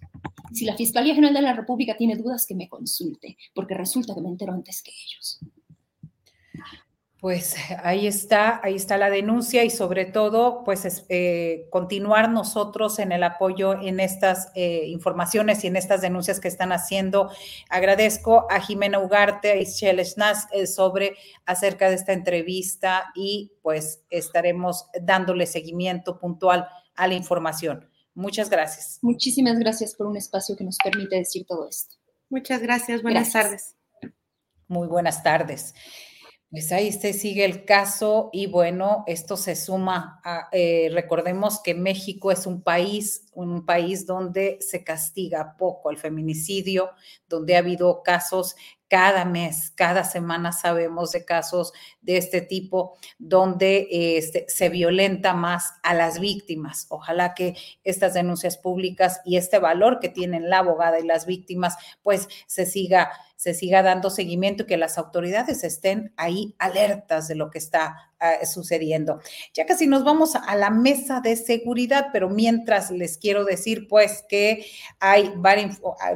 Si 0.54 0.66
la 0.66 0.76
Fiscalía 0.76 1.16
General 1.16 1.34
de 1.34 1.42
la 1.42 1.54
República 1.54 1.96
tiene 1.98 2.16
dudas, 2.16 2.46
que 2.46 2.56
me 2.56 2.70
consulte, 2.70 3.38
porque 3.54 3.76
resulta 3.76 4.14
que 4.14 4.22
me 4.22 4.30
entero 4.30 4.54
antes 4.54 4.82
que 4.82 4.92
ellos. 4.92 5.39
Pues 7.22 7.56
ahí 7.84 8.08
está, 8.08 8.60
ahí 8.64 8.76
está 8.76 8.98
la 8.98 9.12
denuncia 9.12 9.64
y 9.64 9.70
sobre 9.70 10.06
todo, 10.06 10.64
pues 10.64 11.06
eh, 11.08 11.68
continuar 11.70 12.32
nosotros 12.32 12.98
en 12.98 13.12
el 13.12 13.22
apoyo 13.22 13.80
en 13.80 14.00
estas 14.00 14.52
eh, 14.56 14.88
informaciones 14.88 15.64
y 15.64 15.68
en 15.68 15.76
estas 15.76 16.02
denuncias 16.02 16.40
que 16.40 16.48
están 16.48 16.72
haciendo. 16.72 17.30
Agradezco 17.70 18.48
a 18.50 18.60
Jimena 18.60 18.98
Ugarte, 18.98 19.52
a 19.52 19.56
Ischel 19.58 20.04
Schnaz 20.04 20.48
eh, 20.52 20.66
sobre 20.66 21.16
acerca 21.46 21.90
de 21.90 21.96
esta 21.96 22.14
entrevista 22.14 23.12
y 23.14 23.52
pues 23.62 24.04
estaremos 24.10 24.88
dándole 25.00 25.46
seguimiento 25.46 26.18
puntual 26.18 26.68
a 26.96 27.08
la 27.08 27.14
información. 27.14 27.88
Muchas 28.16 28.50
gracias. 28.50 28.98
Muchísimas 29.04 29.60
gracias 29.60 29.94
por 29.94 30.08
un 30.08 30.18
espacio 30.18 30.56
que 30.56 30.64
nos 30.64 30.78
permite 30.84 31.18
decir 31.18 31.46
todo 31.46 31.70
esto. 31.70 31.98
Muchas 32.32 32.64
gracias. 32.64 33.04
Buenas 33.04 33.32
tardes. 33.32 33.76
Muy 34.68 34.88
buenas 34.88 35.22
tardes. 35.22 35.76
Pues 36.52 36.74
ahí 36.74 36.91
se 36.91 37.14
sigue 37.14 37.45
el 37.45 37.64
caso 37.64 38.30
y 38.34 38.47
bueno, 38.47 39.06
esto 39.08 39.38
se 39.38 39.56
suma 39.56 40.20
a, 40.26 40.49
eh, 40.52 40.89
recordemos 40.91 41.62
que 41.64 41.74
México 41.74 42.30
es 42.30 42.45
un 42.45 42.62
país, 42.62 43.26
un 43.34 43.66
país 43.66 44.06
donde 44.06 44.58
se 44.60 44.84
castiga 44.84 45.56
poco 45.58 45.91
el 45.91 45.97
feminicidio, 45.97 46.89
donde 47.30 47.56
ha 47.56 47.60
habido 47.60 48.04
casos 48.04 48.58
cada 48.89 49.24
mes, 49.24 49.72
cada 49.74 50.04
semana 50.04 50.52
sabemos 50.52 51.14
de 51.14 51.24
casos 51.24 51.72
de 52.02 52.18
este 52.18 52.41
tipo 52.41 52.97
donde 53.18 53.88
este, 53.89 54.43
se 54.49 54.68
violenta 54.68 55.34
más 55.34 55.76
a 55.84 55.93
las 55.93 56.20
víctimas. 56.20 56.88
Ojalá 56.89 57.34
que 57.34 57.56
estas 57.86 58.14
denuncias 58.14 58.58
públicas 58.58 59.22
y 59.24 59.38
este 59.38 59.60
valor 59.60 60.02
que 60.02 60.10
tienen 60.10 60.49
la 60.49 60.58
abogada 60.58 60.99
y 60.99 61.08
las 61.08 61.26
víctimas, 61.26 61.78
pues 62.04 62.28
se 62.47 62.66
siga 62.66 63.10
se 63.42 63.56
siga 63.56 63.82
dando 63.82 64.12
seguimiento 64.12 64.62
y 64.62 64.66
que 64.68 64.78
las 64.78 65.00
autoridades 65.00 65.64
estén 65.64 66.14
ahí 66.16 66.54
alertas 66.60 67.28
de 67.28 67.34
lo 67.34 67.50
que 67.50 67.58
está 67.58 68.12
uh, 68.22 68.46
sucediendo. 68.46 69.20
Ya 69.56 69.66
casi 69.66 69.88
nos 69.88 70.04
vamos 70.04 70.36
a 70.36 70.56
la 70.56 70.70
mesa 70.70 71.22
de 71.22 71.36
seguridad, 71.36 72.10
pero 72.14 72.30
mientras 72.30 72.92
les 72.92 73.18
quiero 73.18 73.44
decir 73.44 73.88
pues 73.88 74.24
que 74.30 74.68
hay 75.00 75.34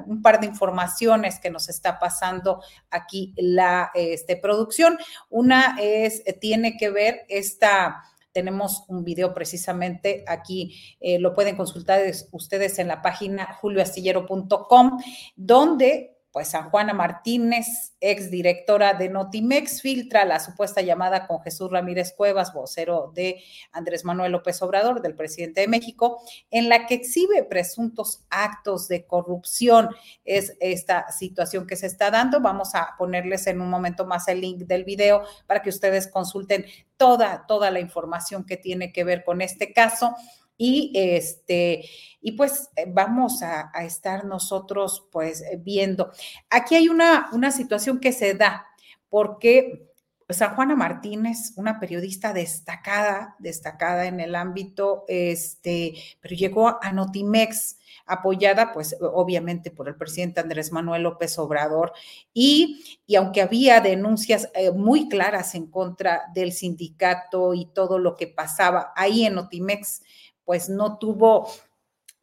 un 0.05 0.21
par 0.21 0.39
de 0.39 0.45
informaciones 0.45 1.39
que 1.39 1.49
nos 1.49 1.67
está 1.67 1.97
pasando 1.97 2.61
aquí 2.91 3.33
la 3.37 3.89
este, 3.95 4.37
producción. 4.37 4.99
Una 5.31 5.77
es, 5.81 6.23
tiene 6.39 6.77
que 6.77 6.91
ver 6.91 7.25
esta 7.27 8.03
tenemos 8.33 8.83
un 8.89 9.05
video 9.05 9.33
precisamente 9.33 10.25
aquí, 10.27 10.77
eh, 10.99 11.19
lo 11.19 11.33
pueden 11.33 11.55
consultar 11.55 12.01
ustedes 12.31 12.79
en 12.79 12.89
la 12.89 13.01
página 13.01 13.53
julioastillero.com, 13.61 14.99
donde 15.37 16.14
pues 16.35 16.49
San 16.49 16.69
Juana 16.69 16.93
Martínez, 16.93 17.95
ex 18.01 18.29
directora 18.29 18.93
de 18.93 19.07
Notimex, 19.07 19.81
filtra 19.81 20.25
la 20.25 20.41
supuesta 20.41 20.81
llamada 20.81 21.27
con 21.27 21.39
Jesús 21.39 21.71
Ramírez 21.71 22.11
Cuevas, 22.11 22.53
vocero 22.53 23.13
de 23.15 23.41
Andrés 23.71 24.03
Manuel 24.03 24.33
López 24.33 24.61
Obrador, 24.61 25.01
del 25.01 25.15
presidente 25.15 25.61
de 25.61 25.69
México, 25.69 26.21
en 26.51 26.67
la 26.67 26.87
que 26.87 26.95
exhibe 26.95 27.45
presuntos 27.45 28.25
actos 28.29 28.89
de 28.89 29.05
corrupción. 29.05 29.87
Es 30.25 30.57
esta 30.59 31.09
situación 31.09 31.65
que 31.67 31.77
se 31.77 31.87
está 31.87 32.11
dando. 32.11 32.41
Vamos 32.41 32.75
a 32.75 32.95
ponerles 32.97 33.47
en 33.47 33.61
un 33.61 33.69
momento 33.69 34.05
más 34.05 34.27
el 34.27 34.41
link 34.41 34.63
del 34.63 34.83
video 34.83 35.23
para 35.47 35.61
que 35.61 35.69
ustedes 35.69 36.09
consulten 36.09 36.65
toda, 36.97 37.45
toda 37.47 37.71
la 37.71 37.79
información 37.79 38.45
que 38.45 38.57
tiene 38.57 38.91
que 38.91 39.05
ver 39.05 39.23
con 39.23 39.39
este 39.39 39.71
caso. 39.71 40.13
Y 40.57 40.91
este, 40.95 41.85
y 42.21 42.31
pues 42.33 42.69
eh, 42.75 42.85
vamos 42.87 43.43
a, 43.43 43.71
estar 43.83 44.25
nosotros 44.25 45.07
pues 45.11 45.41
eh, 45.41 45.59
viendo. 45.61 46.11
Aquí 46.49 46.75
hay 46.75 46.89
una, 46.89 47.29
una 47.33 47.51
situación 47.51 47.99
que 47.99 48.13
se 48.13 48.33
da 48.33 48.65
porque 49.09 49.85
San 50.29 50.55
Juana 50.55 50.75
Martínez, 50.75 51.53
una 51.55 51.79
periodista 51.79 52.33
destacada, 52.33 53.35
destacada 53.37 54.07
en 54.07 54.19
el 54.19 54.33
ámbito, 54.33 55.05
este, 55.07 55.93
pero 56.19 56.35
llegó 56.35 56.83
a 56.83 56.91
Notimex, 56.91 57.77
apoyada 58.07 58.73
pues 58.73 58.95
obviamente 58.99 59.71
por 59.71 59.87
el 59.87 59.95
presidente 59.95 60.39
Andrés 60.39 60.71
Manuel 60.71 61.03
López 61.03 61.37
Obrador 61.39 61.93
y, 62.33 62.99
y 63.05 63.15
aunque 63.15 63.41
había 63.41 63.81
denuncias 63.81 64.49
eh, 64.53 64.71
muy 64.71 65.09
claras 65.09 65.55
en 65.55 65.67
contra 65.67 66.23
del 66.33 66.51
sindicato 66.51 67.53
y 67.53 67.65
todo 67.67 67.99
lo 67.99 68.15
que 68.15 68.27
pasaba 68.27 68.93
ahí 68.95 69.25
en 69.25 69.35
Notimex, 69.35 70.01
pues 70.45 70.69
no 70.69 70.97
tuvo, 70.97 71.49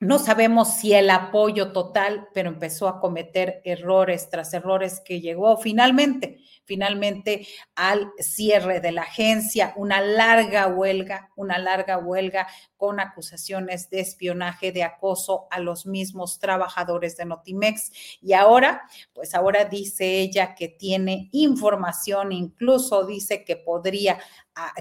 no 0.00 0.18
sabemos 0.18 0.76
si 0.76 0.94
el 0.94 1.10
apoyo 1.10 1.72
total, 1.72 2.28
pero 2.32 2.48
empezó 2.48 2.88
a 2.88 3.00
cometer 3.00 3.60
errores 3.64 4.30
tras 4.30 4.54
errores 4.54 5.00
que 5.04 5.20
llegó 5.20 5.58
finalmente 5.58 6.42
finalmente 6.64 7.46
al 7.74 8.12
cierre 8.18 8.80
de 8.80 8.92
la 8.92 9.02
agencia, 9.02 9.72
una 9.76 10.00
larga 10.00 10.68
huelga, 10.68 11.30
una 11.36 11.58
larga 11.58 11.98
huelga 11.98 12.46
con 12.76 13.00
acusaciones 13.00 13.90
de 13.90 14.00
espionaje, 14.00 14.72
de 14.72 14.82
acoso 14.82 15.46
a 15.50 15.60
los 15.60 15.86
mismos 15.86 16.38
trabajadores 16.38 17.16
de 17.16 17.26
Notimex. 17.26 17.92
Y 18.20 18.32
ahora, 18.32 18.82
pues 19.12 19.34
ahora 19.34 19.64
dice 19.64 20.20
ella 20.20 20.54
que 20.54 20.68
tiene 20.68 21.28
información, 21.32 22.32
incluso 22.32 23.04
dice 23.04 23.44
que 23.44 23.56
podría 23.56 24.18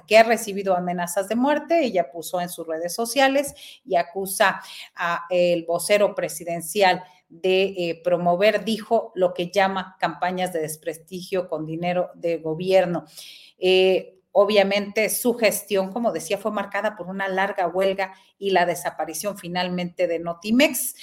que 0.08 0.18
ha 0.18 0.24
recibido 0.24 0.76
amenazas 0.76 1.30
de 1.30 1.36
muerte, 1.36 1.84
ella 1.84 2.12
puso 2.12 2.42
en 2.42 2.50
sus 2.50 2.68
redes 2.68 2.94
sociales 2.94 3.54
y 3.86 3.96
acusa 3.96 4.62
a 4.96 5.26
el 5.30 5.66
vocero 5.66 6.14
presidencial 6.14 7.04
de 7.30 7.64
eh, 7.64 8.02
promover, 8.04 8.66
dijo, 8.66 9.14
lo 9.16 9.34
que 9.34 9.50
llama 9.50 9.96
campañas 10.00 10.52
de 10.52 10.60
desprestigio 10.60 11.48
con 11.48 11.66
dinero 11.66 12.12
de 12.16 12.38
gobierno. 12.38 13.06
Eh, 13.58 14.20
obviamente 14.34 15.10
su 15.10 15.34
gestión, 15.36 15.92
como 15.92 16.12
decía, 16.12 16.38
fue 16.38 16.52
marcada 16.52 16.96
por 16.96 17.08
una 17.08 17.30
larga 17.30 17.68
huelga 17.68 18.14
y 18.38 18.52
la 18.52 18.66
desaparición 18.66 19.38
finalmente 19.38 20.08
de 20.08 20.20
Notimex. 20.20 20.96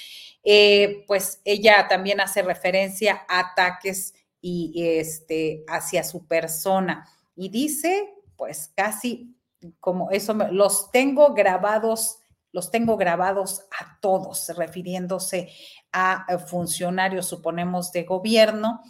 Eh, 0.43 1.03
pues 1.07 1.41
ella 1.43 1.87
también 1.89 2.21
hace 2.21 2.43
referencia 2.43 3.23
a 3.27 3.39
ataques 3.39 4.13
y 4.41 4.71
este 4.97 5.65
hacia 5.67 6.03
su 6.03 6.25
persona 6.25 7.05
y 7.35 7.49
dice, 7.49 8.13
pues 8.39 8.71
casi 8.73 9.35
como 9.81 10.11
eso, 10.11 10.33
los 10.33 10.91
tengo 10.91 11.33
grabados, 11.33 12.19
los 12.53 12.71
tengo 12.71 12.95
grabados 12.95 13.65
a 13.77 13.99
todos, 13.99 14.47
refiriéndose 14.55 15.49
a 15.91 16.25
eh, 16.29 16.37
funcionarios, 16.39 17.25
suponemos, 17.25 17.91
de 17.91 18.03
gobierno. 18.03 18.81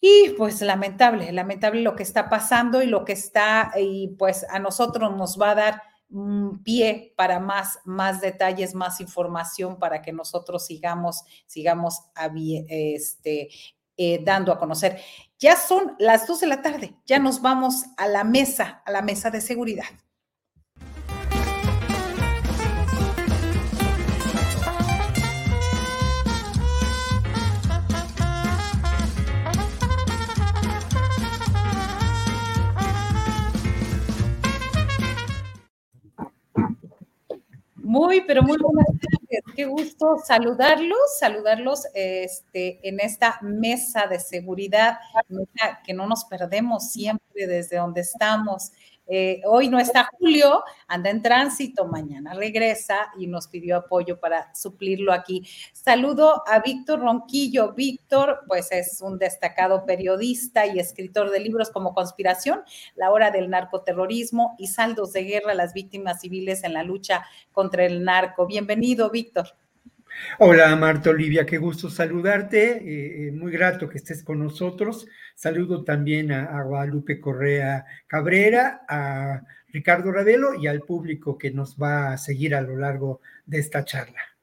Y 0.00 0.30
pues 0.36 0.60
lamentable, 0.60 1.30
lamentable 1.30 1.82
lo 1.82 1.94
que 1.94 2.02
está 2.02 2.28
pasando 2.28 2.82
y 2.82 2.86
lo 2.86 3.04
que 3.04 3.12
está, 3.12 3.72
y 3.78 4.08
pues 4.18 4.44
a 4.50 4.58
nosotros 4.58 5.16
nos 5.16 5.40
va 5.40 5.50
a 5.52 5.54
dar 5.54 5.82
pie 6.64 7.14
para 7.16 7.38
más, 7.38 7.78
más 7.84 8.20
detalles, 8.20 8.74
más 8.74 9.00
información 9.00 9.78
para 9.78 10.02
que 10.02 10.12
nosotros 10.12 10.66
sigamos, 10.66 11.22
sigamos 11.46 12.00
este, 12.68 13.48
eh, 13.96 14.20
dando 14.24 14.52
a 14.52 14.58
conocer. 14.58 15.00
Ya 15.38 15.56
son 15.56 15.94
las 15.98 16.26
dos 16.26 16.40
de 16.40 16.46
la 16.46 16.62
tarde, 16.62 16.94
ya 17.06 17.18
nos 17.18 17.42
vamos 17.42 17.84
a 17.96 18.06
la 18.06 18.24
mesa, 18.24 18.82
a 18.84 18.90
la 18.90 19.02
mesa 19.02 19.30
de 19.30 19.40
seguridad. 19.40 19.84
Muy, 37.84 38.22
pero 38.22 38.42
muy 38.42 38.56
buenas 38.56 38.86
tardes. 38.86 39.42
Qué 39.54 39.66
gusto 39.66 40.16
saludarlos, 40.24 40.98
saludarlos 41.20 41.86
este, 41.92 42.88
en 42.88 42.98
esta 42.98 43.38
mesa 43.42 44.06
de 44.06 44.18
seguridad, 44.20 44.96
que 45.84 45.92
no 45.92 46.06
nos 46.06 46.24
perdemos 46.24 46.90
siempre 46.90 47.46
desde 47.46 47.76
donde 47.76 48.00
estamos, 48.00 48.72
Eh, 49.06 49.42
hoy 49.44 49.68
no 49.68 49.78
está 49.78 50.08
Julio, 50.18 50.62
anda 50.88 51.10
en 51.10 51.20
tránsito, 51.20 51.86
mañana 51.86 52.32
regresa 52.32 53.10
y 53.18 53.26
nos 53.26 53.48
pidió 53.48 53.76
apoyo 53.76 54.18
para 54.18 54.54
suplirlo 54.54 55.12
aquí. 55.12 55.46
Saludo 55.72 56.42
a 56.46 56.60
Víctor 56.60 57.00
Ronquillo. 57.00 57.74
Víctor, 57.74 58.40
pues 58.46 58.72
es 58.72 59.02
un 59.02 59.18
destacado 59.18 59.84
periodista 59.84 60.66
y 60.66 60.78
escritor 60.78 61.30
de 61.30 61.40
libros 61.40 61.70
como 61.70 61.94
Conspiración, 61.94 62.62
La 62.94 63.10
hora 63.10 63.30
del 63.30 63.50
narcoterrorismo 63.50 64.54
y 64.58 64.68
Saldos 64.68 65.12
de 65.12 65.24
guerra 65.24 65.52
a 65.52 65.54
las 65.54 65.74
víctimas 65.74 66.20
civiles 66.20 66.64
en 66.64 66.72
la 66.72 66.82
lucha 66.82 67.24
contra 67.52 67.84
el 67.84 68.04
narco. 68.04 68.46
Bienvenido, 68.46 69.10
Víctor. 69.10 69.54
Hola 70.38 70.74
Marta 70.76 71.10
Olivia, 71.10 71.46
qué 71.46 71.58
gusto 71.58 71.90
saludarte, 71.90 72.78
eh, 72.78 73.28
eh, 73.28 73.32
muy 73.32 73.52
grato 73.52 73.88
que 73.88 73.98
estés 73.98 74.22
con 74.22 74.38
nosotros. 74.38 75.06
Saludo 75.34 75.84
también 75.84 76.32
a, 76.32 76.62
Guadalupe 76.62 77.20
Correa 77.20 77.84
Cabrera, 78.06 78.82
a 78.88 79.42
Ricardo 79.68 80.12
Ravelo 80.12 80.54
y 80.54 80.66
al 80.66 80.80
público 80.80 81.38
que 81.38 81.50
nos 81.50 81.76
va 81.76 82.12
a 82.12 82.18
seguir 82.18 82.54
a 82.54 82.60
lo 82.60 82.76
largo 82.76 83.20
de 83.46 83.58
esta 83.58 83.84
charla. 83.84 84.33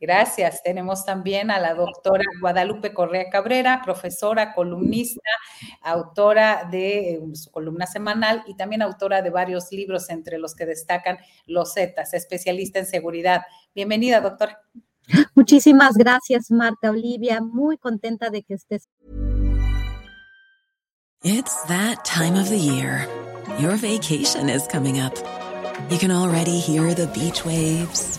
Gracias. 0.00 0.62
Tenemos 0.62 1.04
también 1.04 1.50
a 1.50 1.60
la 1.60 1.74
doctora 1.74 2.24
Guadalupe 2.40 2.94
Correa 2.94 3.28
Cabrera, 3.30 3.82
profesora, 3.84 4.54
columnista, 4.54 5.30
autora 5.82 6.68
de 6.70 7.14
eh, 7.14 7.20
su 7.34 7.50
columna 7.50 7.86
semanal 7.86 8.42
y 8.46 8.56
también 8.56 8.82
autora 8.82 9.22
de 9.22 9.30
varios 9.30 9.70
libros, 9.72 10.08
entre 10.10 10.38
los 10.38 10.54
que 10.54 10.66
destacan 10.66 11.18
Los 11.46 11.74
Zetas, 11.74 12.14
especialista 12.14 12.78
en 12.78 12.86
seguridad. 12.86 13.42
Bienvenida, 13.74 14.20
doctora. 14.20 14.60
Muchísimas 15.34 15.96
gracias, 15.96 16.50
Marta 16.50 16.90
Olivia. 16.90 17.40
Muy 17.40 17.76
contenta 17.76 18.30
de 18.30 18.42
que 18.42 18.54
estés. 18.54 18.88
It's 21.22 21.54
that 21.68 22.02
time 22.04 22.34
of 22.38 22.48
the 22.48 22.58
year. 22.58 23.06
Your 23.58 23.76
vacation 23.76 24.48
is 24.48 24.66
coming 24.66 24.98
up. 25.00 25.12
You 25.90 25.98
can 25.98 26.10
already 26.10 26.58
hear 26.58 26.94
the 26.94 27.08
beach 27.08 27.44
waves, 27.44 28.18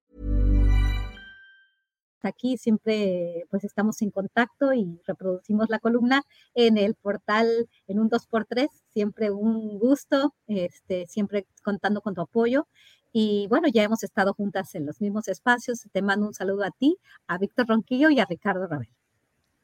Aquí 2.23 2.57
siempre 2.57 3.45
pues 3.49 3.63
estamos 3.63 4.01
en 4.01 4.11
contacto 4.11 4.73
y 4.73 4.99
reproducimos 5.05 5.69
la 5.69 5.79
columna 5.79 6.23
en 6.53 6.77
el 6.77 6.95
portal 6.95 7.67
en 7.87 7.99
un 7.99 8.09
2x3. 8.09 8.67
Siempre 8.93 9.31
un 9.31 9.79
gusto, 9.79 10.33
este, 10.47 11.07
siempre 11.07 11.47
contando 11.63 12.01
con 12.01 12.13
tu 12.15 12.21
apoyo. 12.21 12.67
Y 13.13 13.47
bueno, 13.49 13.67
ya 13.67 13.83
hemos 13.83 14.03
estado 14.03 14.33
juntas 14.33 14.75
en 14.75 14.85
los 14.85 15.01
mismos 15.01 15.27
espacios. 15.27 15.81
Te 15.91 16.01
mando 16.01 16.27
un 16.27 16.33
saludo 16.33 16.63
a 16.63 16.71
ti, 16.71 16.97
a 17.27 17.37
Víctor 17.37 17.67
Ronquillo 17.67 18.09
y 18.09 18.19
a 18.19 18.25
Ricardo 18.25 18.67
Rabel. 18.67 19.00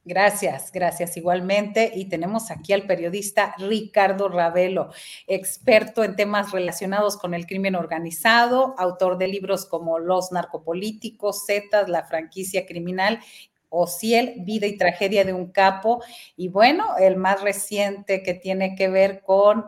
Gracias, 0.08 0.72
gracias 0.72 1.18
igualmente. 1.18 1.92
Y 1.94 2.06
tenemos 2.06 2.50
aquí 2.50 2.72
al 2.72 2.84
periodista 2.84 3.54
Ricardo 3.58 4.30
Ravelo, 4.30 4.90
experto 5.28 6.02
en 6.02 6.16
temas 6.16 6.54
relacionados 6.54 7.18
con 7.18 7.34
el 7.34 7.46
crimen 7.46 7.76
organizado, 7.76 8.74
autor 8.78 9.18
de 9.18 9.28
libros 9.28 9.66
como 9.66 10.00
Los 10.00 10.32
narcopolíticos, 10.32 11.46
Zetas, 11.46 11.90
la 11.90 12.06
franquicia 12.06 12.66
criminal 12.66 13.20
Ociel, 13.68 14.36
Vida 14.46 14.66
y 14.68 14.78
Tragedia 14.78 15.26
de 15.26 15.34
un 15.34 15.52
Capo. 15.52 16.02
Y 16.38 16.48
bueno, 16.48 16.96
el 16.98 17.18
más 17.18 17.42
reciente 17.42 18.24
que 18.24 18.34
tiene 18.34 18.76
que 18.76 18.88
ver 18.88 19.24
con 19.24 19.66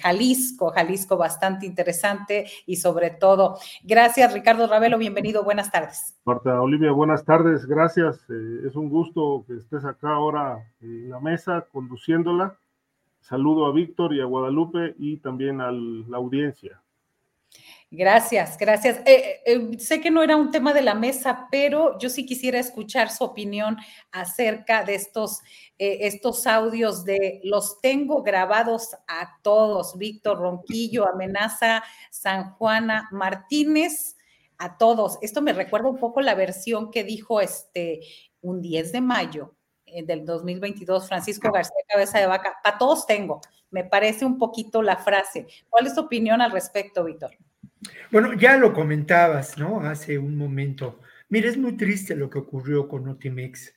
Jalisco, 0.00 0.70
Jalisco 0.70 1.16
bastante 1.16 1.66
interesante 1.66 2.46
y 2.66 2.76
sobre 2.76 3.10
todo, 3.10 3.56
gracias 3.82 4.32
Ricardo 4.32 4.66
Ravelo, 4.66 4.98
bienvenido, 4.98 5.42
buenas 5.42 5.70
tardes. 5.70 6.18
Marta 6.24 6.60
Olivia, 6.60 6.92
buenas 6.92 7.24
tardes, 7.24 7.64
gracias, 7.64 8.18
eh, 8.28 8.66
es 8.66 8.76
un 8.76 8.90
gusto 8.90 9.44
que 9.46 9.56
estés 9.56 9.84
acá 9.84 10.10
ahora 10.10 10.58
en 10.80 11.10
la 11.10 11.20
mesa 11.20 11.66
conduciéndola. 11.72 12.58
Saludo 13.20 13.66
a 13.66 13.72
Víctor 13.72 14.14
y 14.14 14.20
a 14.20 14.24
Guadalupe 14.24 14.94
y 14.98 15.18
también 15.18 15.60
a 15.60 15.70
la 15.70 16.16
audiencia. 16.16 16.80
Gracias, 17.90 18.58
gracias. 18.58 18.98
Eh, 19.06 19.40
eh, 19.46 19.78
sé 19.78 20.02
que 20.02 20.10
no 20.10 20.22
era 20.22 20.36
un 20.36 20.50
tema 20.50 20.74
de 20.74 20.82
la 20.82 20.94
mesa, 20.94 21.48
pero 21.50 21.98
yo 21.98 22.10
sí 22.10 22.26
quisiera 22.26 22.58
escuchar 22.58 23.10
su 23.10 23.24
opinión 23.24 23.78
acerca 24.12 24.84
de 24.84 24.94
estos, 24.94 25.40
eh, 25.78 26.00
estos 26.02 26.46
audios 26.46 27.06
de 27.06 27.40
los 27.44 27.80
tengo 27.80 28.22
grabados 28.22 28.94
a 29.06 29.38
todos. 29.42 29.96
Víctor 29.96 30.38
Ronquillo, 30.38 31.08
Amenaza, 31.08 31.82
San 32.10 32.50
Juana 32.56 33.08
Martínez, 33.10 34.16
a 34.58 34.76
todos. 34.76 35.18
Esto 35.22 35.40
me 35.40 35.54
recuerda 35.54 35.88
un 35.88 35.98
poco 35.98 36.20
la 36.20 36.34
versión 36.34 36.90
que 36.90 37.04
dijo 37.04 37.40
este 37.40 38.00
un 38.42 38.60
10 38.60 38.92
de 38.92 39.00
mayo 39.00 39.54
del 39.86 40.26
2022, 40.26 41.08
Francisco 41.08 41.50
García 41.50 41.72
Cabeza 41.88 42.18
de 42.18 42.26
Vaca. 42.26 42.58
A 42.64 42.76
todos 42.76 43.06
tengo. 43.06 43.40
Me 43.70 43.84
parece 43.84 44.26
un 44.26 44.36
poquito 44.36 44.82
la 44.82 44.96
frase. 44.96 45.46
¿Cuál 45.70 45.86
es 45.86 45.94
tu 45.94 46.02
opinión 46.02 46.42
al 46.42 46.50
respecto, 46.52 47.04
Víctor? 47.04 47.30
Bueno, 48.10 48.34
ya 48.34 48.56
lo 48.56 48.72
comentabas, 48.72 49.58
¿no? 49.58 49.80
Hace 49.80 50.18
un 50.18 50.36
momento. 50.36 51.00
Mira, 51.28 51.48
es 51.48 51.56
muy 51.56 51.76
triste 51.76 52.16
lo 52.16 52.30
que 52.30 52.38
ocurrió 52.38 52.88
con 52.88 53.04
Notimex. 53.04 53.74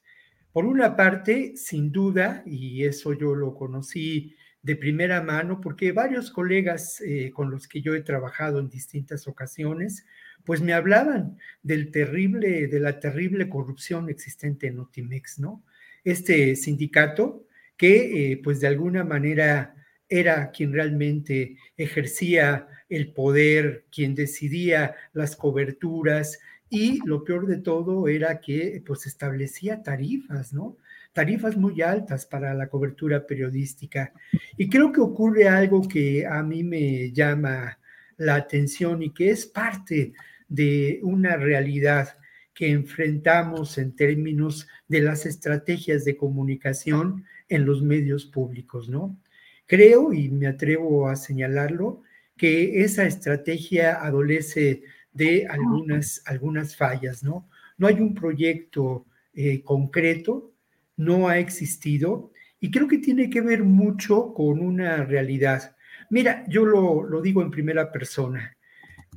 Por 0.51 0.65
una 0.65 0.95
parte, 0.95 1.53
sin 1.55 1.91
duda, 1.91 2.43
y 2.45 2.83
eso 2.83 3.13
yo 3.13 3.35
lo 3.35 3.53
conocí 3.55 4.35
de 4.61 4.75
primera 4.75 5.21
mano, 5.21 5.59
porque 5.61 5.91
varios 5.91 6.31
colegas 6.31 7.01
eh, 7.01 7.31
con 7.31 7.49
los 7.51 7.67
que 7.67 7.81
yo 7.81 7.95
he 7.95 8.01
trabajado 8.01 8.59
en 8.59 8.69
distintas 8.69 9.27
ocasiones, 9.27 10.05
pues 10.43 10.61
me 10.61 10.73
hablaban 10.73 11.37
del 11.61 11.91
terrible, 11.91 12.67
de 12.67 12.79
la 12.79 12.99
terrible 12.99 13.49
corrupción 13.49 14.09
existente 14.09 14.67
en 14.67 14.77
Notimex, 14.77 15.39
¿no? 15.39 15.63
Este 16.03 16.55
sindicato 16.55 17.47
que, 17.77 18.31
eh, 18.31 18.41
pues 18.43 18.59
de 18.59 18.67
alguna 18.67 19.03
manera, 19.03 19.75
era 20.11 20.51
quien 20.51 20.73
realmente 20.73 21.55
ejercía 21.77 22.67
el 22.91 23.13
poder, 23.13 23.85
quien 23.89 24.15
decidía 24.15 24.95
las 25.13 25.37
coberturas 25.37 26.39
y 26.69 26.99
lo 27.05 27.23
peor 27.23 27.47
de 27.47 27.57
todo 27.57 28.09
era 28.09 28.41
que 28.41 28.83
pues 28.85 29.05
establecía 29.07 29.81
tarifas, 29.81 30.51
¿no? 30.51 30.75
Tarifas 31.13 31.55
muy 31.55 31.81
altas 31.81 32.25
para 32.25 32.53
la 32.53 32.67
cobertura 32.67 33.25
periodística. 33.25 34.13
Y 34.57 34.69
creo 34.69 34.91
que 34.91 34.99
ocurre 34.99 35.47
algo 35.47 35.87
que 35.87 36.25
a 36.27 36.43
mí 36.43 36.63
me 36.63 37.11
llama 37.13 37.79
la 38.17 38.35
atención 38.35 39.01
y 39.01 39.11
que 39.11 39.29
es 39.29 39.45
parte 39.45 40.11
de 40.49 40.99
una 41.01 41.37
realidad 41.37 42.17
que 42.53 42.71
enfrentamos 42.71 43.77
en 43.77 43.95
términos 43.95 44.67
de 44.89 45.01
las 45.01 45.25
estrategias 45.25 46.03
de 46.03 46.17
comunicación 46.17 47.23
en 47.47 47.65
los 47.65 47.81
medios 47.81 48.25
públicos, 48.25 48.89
¿no? 48.89 49.17
Creo, 49.65 50.11
y 50.11 50.29
me 50.29 50.47
atrevo 50.47 51.07
a 51.07 51.15
señalarlo, 51.15 52.03
que 52.41 52.81
esa 52.81 53.05
estrategia 53.05 54.03
adolece 54.03 54.81
de 55.13 55.45
algunas, 55.45 56.23
algunas 56.25 56.75
fallas, 56.75 57.23
¿no? 57.23 57.47
No 57.77 57.85
hay 57.85 57.99
un 57.99 58.15
proyecto 58.15 59.05
eh, 59.35 59.61
concreto, 59.61 60.51
no 60.97 61.29
ha 61.29 61.37
existido, 61.37 62.31
y 62.59 62.71
creo 62.71 62.87
que 62.87 62.97
tiene 62.97 63.29
que 63.29 63.41
ver 63.41 63.63
mucho 63.63 64.33
con 64.33 64.59
una 64.59 65.03
realidad. 65.03 65.75
Mira, 66.09 66.43
yo 66.49 66.65
lo, 66.65 67.21
digo 67.21 67.43
en 67.43 67.51
primera 67.51 67.91
persona. 67.91 68.57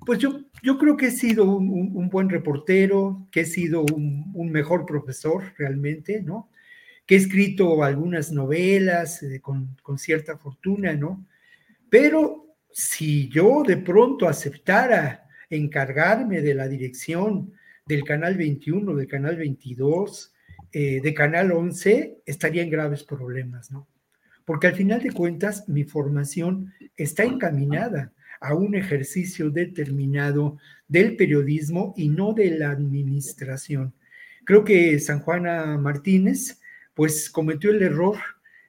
Pues 0.04 0.18
yo, 0.18 0.42
yo 0.62 0.76
creo 0.76 0.94
que 0.94 1.06
he 1.06 1.10
sido 1.10 1.46
un, 1.46 2.10
buen 2.10 2.28
reportero, 2.28 3.26
que 3.32 3.40
he 3.40 3.46
sido 3.46 3.86
un, 3.94 4.32
un, 4.34 4.52
mejor 4.52 4.84
profesor 4.84 5.54
realmente, 5.56 6.20
¿no? 6.20 6.50
que 7.06 7.14
he 7.14 7.18
escrito 7.18 7.82
algunas 7.82 8.32
novelas 8.32 9.22
eh, 9.22 9.40
con, 9.40 9.78
cierta 9.96 10.36
fortuna, 10.36 10.92
¿no? 10.92 11.26
Pero 11.88 12.43
si 12.74 13.28
yo 13.28 13.62
de 13.62 13.76
pronto 13.76 14.28
aceptara 14.28 15.28
encargarme 15.48 16.40
de 16.40 16.54
la 16.54 16.66
dirección 16.66 17.52
del 17.86 18.02
Canal 18.02 18.36
21, 18.36 18.96
del 18.96 19.06
Canal 19.06 19.36
22, 19.36 20.34
eh, 20.72 21.00
de 21.00 21.14
Canal 21.14 21.52
11, 21.52 22.18
estaría 22.26 22.64
en 22.64 22.70
graves 22.70 23.04
problemas, 23.04 23.70
¿no? 23.70 23.86
Porque 24.44 24.66
al 24.66 24.74
final 24.74 25.00
de 25.00 25.12
cuentas 25.12 25.68
mi 25.68 25.84
formación 25.84 26.74
está 26.96 27.22
encaminada 27.22 28.12
a 28.40 28.54
un 28.54 28.74
ejercicio 28.74 29.50
determinado 29.50 30.58
del 30.88 31.14
periodismo 31.14 31.94
y 31.96 32.08
no 32.08 32.32
de 32.32 32.58
la 32.58 32.72
administración. 32.72 33.94
Creo 34.44 34.64
que 34.64 34.98
San 34.98 35.20
Juana 35.20 35.78
Martínez 35.78 36.60
pues 36.92 37.30
cometió 37.30 37.70
el 37.70 37.82
error 37.82 38.16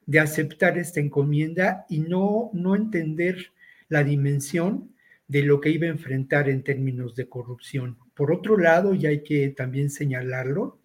de 0.05 0.19
aceptar 0.19 0.77
esta 0.77 0.99
encomienda 0.99 1.87
y 1.89 2.01
no, 2.01 2.51
no 2.53 2.75
entender 2.75 3.51
la 3.89 4.03
dimensión 4.03 4.93
de 5.27 5.43
lo 5.43 5.59
que 5.59 5.69
iba 5.69 5.87
a 5.87 5.91
enfrentar 5.91 6.49
en 6.49 6.63
términos 6.63 7.15
de 7.15 7.27
corrupción. 7.27 7.97
Por 8.13 8.31
otro 8.31 8.57
lado, 8.57 8.93
y 8.93 9.05
hay 9.05 9.23
que 9.23 9.49
también 9.49 9.89
señalarlo, 9.89 10.79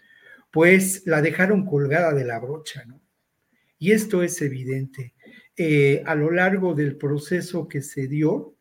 pues 0.51 1.03
la 1.07 1.23
dejaron 1.23 1.65
colgada 1.65 2.13
de 2.13 2.25
la 2.25 2.39
brocha, 2.39 2.85
¿no? 2.87 3.01
Y 3.79 3.93
esto 3.93 4.23
es 4.23 4.41
evidente. 4.43 5.15
Eh, 5.57 6.03
a 6.07 6.15
lo 6.15 6.31
largo 6.31 6.75
del 6.75 6.97
proceso 6.97 7.69
que 7.69 7.83
se 7.83 8.09
dio, 8.09 8.55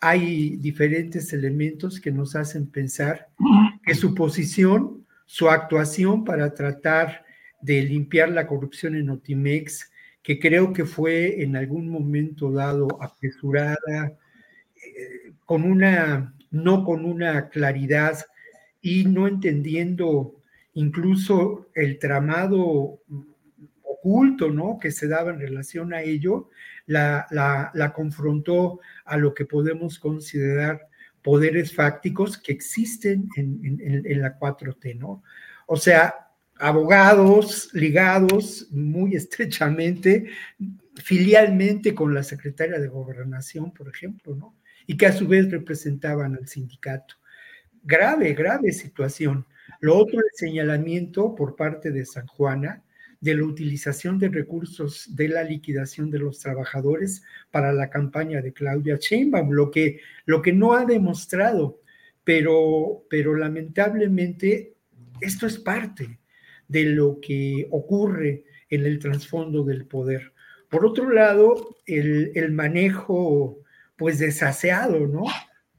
hay 0.00 0.56
diferentes 0.56 1.32
elementos 1.32 2.00
que 2.00 2.10
nos 2.10 2.34
hacen 2.34 2.70
pensar 2.70 3.28
que 3.84 3.94
su 3.94 4.14
posición, 4.14 5.06
su 5.26 5.48
actuación 5.48 6.24
para 6.24 6.52
tratar 6.54 7.24
de 7.60 7.82
limpiar 7.82 8.30
la 8.30 8.46
corrupción 8.46 8.96
en 8.96 9.10
Otimex, 9.10 9.91
que 10.22 10.38
creo 10.38 10.72
que 10.72 10.84
fue 10.84 11.42
en 11.42 11.56
algún 11.56 11.88
momento 11.88 12.52
dado 12.52 12.88
apresurada, 13.02 13.76
eh, 14.76 15.32
con 15.44 15.64
una, 15.64 16.34
no 16.50 16.84
con 16.84 17.04
una 17.04 17.48
claridad 17.48 18.18
y 18.80 19.04
no 19.04 19.26
entendiendo 19.26 20.36
incluso 20.74 21.68
el 21.74 21.98
tramado 21.98 23.00
oculto, 23.82 24.50
¿no? 24.50 24.78
Que 24.78 24.90
se 24.90 25.08
daba 25.08 25.30
en 25.32 25.40
relación 25.40 25.92
a 25.92 26.02
ello, 26.02 26.48
la, 26.86 27.26
la, 27.30 27.92
confrontó 27.92 28.80
a 29.04 29.16
lo 29.16 29.34
que 29.34 29.44
podemos 29.44 29.98
considerar 29.98 30.88
poderes 31.22 31.74
fácticos 31.74 32.38
que 32.38 32.52
existen 32.52 33.28
en, 33.36 33.60
en, 33.62 34.02
en 34.04 34.20
la 34.20 34.38
4T, 34.38 34.98
¿no? 34.98 35.22
O 35.66 35.76
sea, 35.76 36.31
abogados 36.62 37.70
ligados 37.72 38.68
muy 38.70 39.16
estrechamente, 39.16 40.26
filialmente 40.94 41.92
con 41.92 42.14
la 42.14 42.22
secretaria 42.22 42.78
de 42.78 42.86
gobernación, 42.86 43.72
por 43.72 43.88
ejemplo, 43.88 44.36
¿no? 44.36 44.56
Y 44.86 44.96
que 44.96 45.06
a 45.06 45.12
su 45.12 45.26
vez 45.26 45.50
representaban 45.50 46.36
al 46.36 46.46
sindicato. 46.46 47.16
Grave, 47.82 48.32
grave 48.34 48.72
situación. 48.72 49.44
Lo 49.80 49.96
otro, 49.96 50.20
el 50.20 50.30
señalamiento 50.34 51.34
por 51.34 51.56
parte 51.56 51.90
de 51.90 52.06
San 52.06 52.26
Juana 52.26 52.84
de 53.20 53.34
la 53.34 53.44
utilización 53.44 54.18
de 54.18 54.28
recursos 54.28 55.16
de 55.16 55.28
la 55.28 55.42
liquidación 55.42 56.10
de 56.10 56.20
los 56.20 56.38
trabajadores 56.38 57.22
para 57.50 57.72
la 57.72 57.90
campaña 57.90 58.40
de 58.40 58.52
Claudia 58.52 58.98
Sheinbaum, 59.00 59.50
lo 59.50 59.70
que, 59.70 60.00
lo 60.26 60.42
que 60.42 60.52
no 60.52 60.74
ha 60.74 60.84
demostrado, 60.84 61.80
pero, 62.24 63.04
pero 63.10 63.34
lamentablemente 63.34 64.74
esto 65.20 65.46
es 65.46 65.58
parte 65.58 66.18
de 66.72 66.84
lo 66.84 67.20
que 67.20 67.68
ocurre 67.70 68.44
en 68.70 68.86
el 68.86 68.98
trasfondo 68.98 69.62
del 69.62 69.84
poder. 69.84 70.32
Por 70.70 70.86
otro 70.86 71.10
lado, 71.10 71.76
el, 71.84 72.50
manejo, 72.52 73.60
pues, 73.94 74.18
desaseado, 74.18 75.06
¿no? 75.06 75.24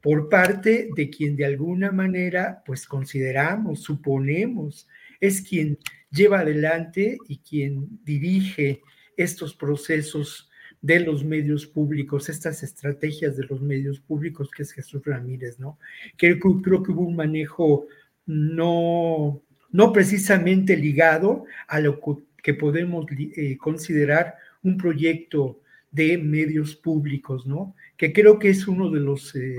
Por 0.00 0.28
parte 0.28 0.88
de 0.94 1.10
quien 1.10 1.34
de 1.34 1.46
alguna 1.46 1.90
manera, 1.90 2.62
pues, 2.64 2.86
consideramos, 2.86 3.82
suponemos, 3.82 4.86
es 5.20 5.42
quien 5.42 5.78
lleva 6.10 6.40
adelante 6.40 7.18
y 7.26 7.38
quien 7.38 7.98
dirige 8.04 8.82
estos 9.16 9.52
procesos 9.54 10.48
de 10.80 11.00
los 11.00 11.24
medios 11.24 11.66
públicos, 11.66 12.28
estas 12.28 12.62
estrategias 12.62 13.36
de 13.36 13.46
los 13.46 13.60
medios 13.60 13.98
públicos, 13.98 14.48
que 14.48 14.62
es 14.62 14.70
Jesús 14.70 15.02
Ramírez, 15.04 15.58
¿no? 15.58 15.80
Creo, 16.16 16.38
creo 16.62 16.82
que 16.84 16.92
hubo 16.92 17.02
un 17.02 17.16
manejo 17.16 17.86
no, 18.26 19.42
no 19.74 19.92
precisamente 19.92 20.76
ligado 20.76 21.46
a 21.66 21.80
lo 21.80 21.98
que 22.40 22.54
podemos 22.54 23.06
eh, 23.10 23.56
considerar 23.56 24.36
un 24.62 24.78
proyecto 24.78 25.60
de 25.90 26.16
medios 26.16 26.76
públicos, 26.76 27.44
¿no? 27.44 27.74
Que 27.96 28.12
creo 28.12 28.38
que 28.38 28.50
es 28.50 28.68
uno 28.68 28.88
de 28.88 29.00
los 29.00 29.34
eh, 29.34 29.56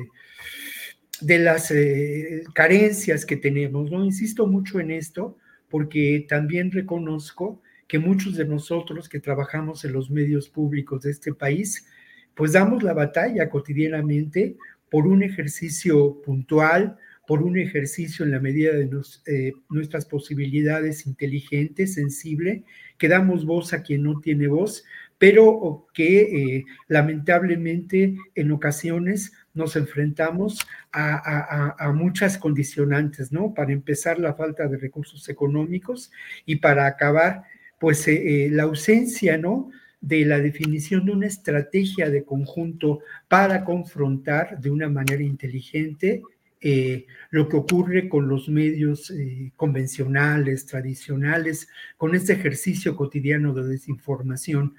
de 1.19 1.39
las 1.39 1.69
eh, 1.71 2.43
carencias 2.53 3.25
que 3.25 3.35
tenemos, 3.35 3.91
¿no? 3.91 4.05
Insisto 4.05 4.47
mucho 4.47 4.79
en 4.79 4.91
esto 4.91 5.37
porque 5.69 6.25
también 6.29 6.71
reconozco 6.71 7.61
que 7.85 7.99
muchos 7.99 8.37
de 8.37 8.45
nosotros 8.45 9.09
que 9.09 9.19
trabajamos 9.19 9.83
en 9.83 9.91
los 9.91 10.09
medios 10.09 10.47
públicos 10.47 11.01
de 11.01 11.11
este 11.11 11.33
país, 11.33 11.87
pues 12.35 12.53
damos 12.53 12.83
la 12.83 12.93
batalla 12.93 13.49
cotidianamente 13.49 14.55
por 14.89 15.07
un 15.07 15.23
ejercicio 15.23 16.21
puntual, 16.21 16.97
por 17.27 17.41
un 17.41 17.57
ejercicio 17.57 18.25
en 18.25 18.31
la 18.31 18.39
medida 18.39 18.73
de 18.73 18.89
eh, 19.27 19.53
nuestras 19.69 20.05
posibilidades 20.05 21.07
inteligente, 21.07 21.87
sensible, 21.87 22.63
que 22.97 23.07
damos 23.07 23.45
voz 23.45 23.73
a 23.73 23.81
quien 23.83 24.03
no 24.03 24.19
tiene 24.19 24.47
voz, 24.47 24.83
pero 25.17 25.87
que 25.93 26.21
eh, 26.21 26.65
lamentablemente 26.87 28.15
en 28.35 28.51
ocasiones 28.51 29.33
nos 29.53 29.75
enfrentamos 29.75 30.59
a, 30.91 31.91
muchas 31.93 32.37
condicionantes, 32.37 33.31
¿no? 33.31 33.53
Para 33.53 33.71
empezar, 33.71 34.19
la 34.19 34.33
falta 34.33 34.67
de 34.67 34.77
recursos 34.77 35.27
económicos 35.29 36.11
y 36.45 36.57
para 36.57 36.85
acabar, 36.85 37.43
pues, 37.79 38.07
eh, 38.07 38.49
la 38.51 38.63
ausencia, 38.63 39.37
¿no? 39.37 39.69
de 40.01 40.23
la 40.23 40.39
definición 40.39 41.05
de 41.05 41.13
una 41.13 41.25
estrategia 41.25 42.11
de 42.11 42.23
conjunto 42.23 42.99
para 43.27 43.63
confrontar 43.63 44.59
de 44.59 44.69
una 44.69 44.87
manera 44.87 45.23
inteligente 45.23 46.21
eh, 46.67 47.05
lo 47.29 47.47
que 47.47 47.57
ocurre 47.57 48.09
con 48.09 48.27
los 48.27 48.49
medios 48.49 49.11
eh, 49.11 49.51
convencionales, 49.55 50.65
tradicionales, 50.65 51.69
con 51.95 52.15
este 52.15 52.33
ejercicio 52.33 52.95
cotidiano 52.95 53.53
de 53.53 53.67
desinformación. 53.67 54.73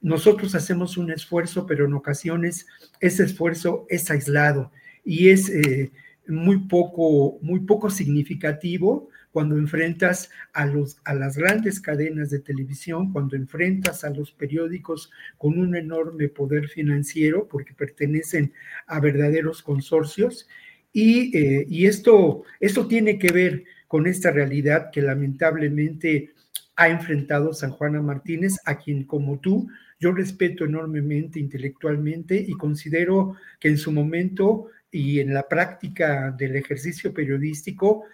Nosotros 0.00 0.56
hacemos 0.56 0.96
un 0.96 1.12
esfuerzo, 1.12 1.64
pero 1.64 1.84
en 1.84 1.94
ocasiones 1.94 2.66
ese 2.98 3.22
esfuerzo 3.22 3.86
es 3.88 4.10
aislado 4.10 4.72
y 5.04 5.28
es 5.28 5.48
eh, 5.48 5.92
muy, 6.26 6.58
poco, 6.66 7.38
muy 7.40 7.60
poco 7.60 7.88
significativo 7.88 9.08
cuando 9.30 9.56
enfrentas 9.56 10.30
a, 10.52 10.66
los, 10.66 11.00
a 11.04 11.14
las 11.14 11.36
grandes 11.36 11.80
cadenas 11.80 12.30
de 12.30 12.40
televisión, 12.40 13.12
cuando 13.12 13.36
enfrentas 13.36 14.02
a 14.02 14.10
los 14.10 14.32
periódicos 14.32 15.12
con 15.36 15.56
un 15.56 15.76
enorme 15.76 16.28
poder 16.28 16.66
financiero, 16.66 17.46
porque 17.46 17.74
pertenecen 17.74 18.52
a 18.88 18.98
verdaderos 18.98 19.62
consorcios, 19.62 20.48
eh, 20.94 21.66
y, 21.68 21.86
esto, 21.86 22.44
esto 22.60 22.86
tiene 22.86 23.18
que 23.18 23.32
ver 23.32 23.64
con 23.86 24.06
esta 24.06 24.30
realidad 24.30 24.90
que 24.92 25.02
lamentablemente 25.02 26.32
ha 26.76 26.88
enfrentado 26.88 27.52
San 27.52 27.70
Juana 27.70 28.00
Martínez, 28.00 28.56
a 28.64 28.78
quien 28.78 29.04
como 29.04 29.40
tú 29.40 29.68
yo 30.00 30.12
respeto 30.12 30.64
enormemente 30.64 31.40
intelectualmente 31.40 32.36
y 32.36 32.52
considero 32.52 33.34
que 33.58 33.68
en 33.68 33.78
su 33.78 33.90
momento 33.90 34.68
y 34.90 35.20
en 35.20 35.34
la 35.34 35.48
práctica 35.48 36.30
del 36.30 36.56
ejercicio 36.56 37.12
periodístico 37.12 38.04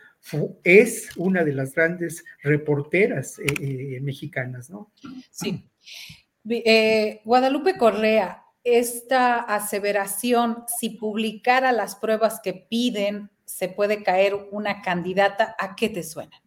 es 0.62 1.10
una 1.16 1.44
de 1.44 1.52
las 1.52 1.74
grandes 1.74 2.24
reporteras 2.42 3.38
eh, 3.38 3.44
eh, 3.60 4.00
mexicanas, 4.00 4.70
¿no? 4.70 4.90
Sí. 5.30 5.62
Guadalupe 7.24 7.76
Correa, 7.76 8.43
esta 8.64 9.38
aseveración, 9.38 10.64
si 10.78 10.90
publicara 10.90 11.70
las 11.72 11.96
pruebas 11.96 12.40
que 12.42 12.54
piden, 12.54 13.30
se 13.44 13.68
puede 13.68 14.02
caer 14.02 14.48
una 14.50 14.80
candidata, 14.80 15.54
¿a 15.58 15.76
qué 15.76 15.90
te 15.90 16.02
suena? 16.02 16.42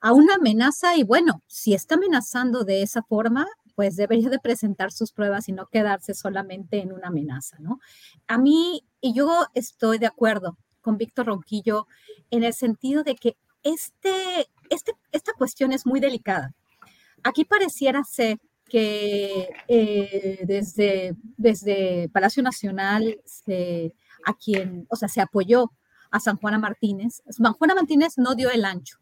A 0.00 0.12
una 0.12 0.34
amenaza 0.34 0.96
y 0.96 1.02
bueno, 1.02 1.42
si 1.46 1.74
está 1.74 1.96
amenazando 1.96 2.62
de 2.62 2.82
esa 2.82 3.02
forma, 3.02 3.46
pues 3.74 3.96
debería 3.96 4.28
de 4.28 4.38
presentar 4.38 4.92
sus 4.92 5.12
pruebas 5.12 5.48
y 5.48 5.52
no 5.52 5.66
quedarse 5.66 6.12
solamente 6.12 6.80
en 6.80 6.92
una 6.92 7.08
amenaza, 7.08 7.56
¿no? 7.58 7.80
A 8.26 8.36
mí, 8.36 8.84
y 9.00 9.14
yo 9.14 9.46
estoy 9.54 9.98
de 9.98 10.06
acuerdo 10.06 10.58
con 10.80 10.98
Víctor 10.98 11.26
Ronquillo 11.26 11.86
en 12.30 12.44
el 12.44 12.54
sentido 12.54 13.02
de 13.02 13.14
que 13.14 13.36
este, 13.62 14.48
este, 14.70 14.92
esta 15.12 15.32
cuestión 15.32 15.72
es 15.72 15.86
muy 15.86 16.00
delicada. 16.00 16.54
Aquí 17.24 17.44
pareciera 17.44 18.04
ser 18.04 18.38
que 18.68 19.48
eh, 19.68 20.44
desde, 20.46 21.16
desde 21.36 22.08
Palacio 22.10 22.42
Nacional 22.42 23.20
se, 23.24 23.94
a 24.24 24.34
quien, 24.34 24.86
o 24.90 24.96
sea, 24.96 25.08
se 25.08 25.20
apoyó 25.20 25.72
a 26.10 26.20
San 26.20 26.36
Juana 26.36 26.58
Martínez. 26.58 27.22
San 27.30 27.52
Juana 27.54 27.74
Martínez 27.74 28.14
no 28.18 28.34
dio 28.34 28.50
el 28.50 28.64
ancho, 28.64 28.98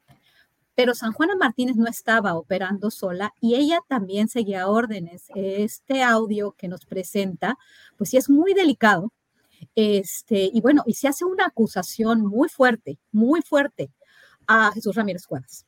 pero 0.74 0.94
San 0.94 1.12
Juana 1.12 1.36
Martínez 1.36 1.76
no 1.76 1.88
estaba 1.88 2.34
operando 2.34 2.90
sola 2.90 3.32
y 3.40 3.54
ella 3.56 3.80
también 3.88 4.28
seguía 4.28 4.68
órdenes. 4.68 5.26
Este 5.34 6.02
audio 6.02 6.52
que 6.52 6.68
nos 6.68 6.84
presenta, 6.86 7.56
pues 7.96 8.10
sí 8.10 8.16
es 8.18 8.28
muy 8.30 8.54
delicado 8.54 9.12
Este, 9.74 10.50
y 10.52 10.60
bueno, 10.60 10.82
y 10.86 10.94
se 10.94 11.08
hace 11.08 11.24
una 11.24 11.46
acusación 11.46 12.22
muy 12.22 12.48
fuerte, 12.48 12.98
muy 13.12 13.42
fuerte 13.42 13.90
a 14.46 14.72
Jesús 14.72 14.94
Ramírez 14.96 15.26
Cuevas. 15.26 15.66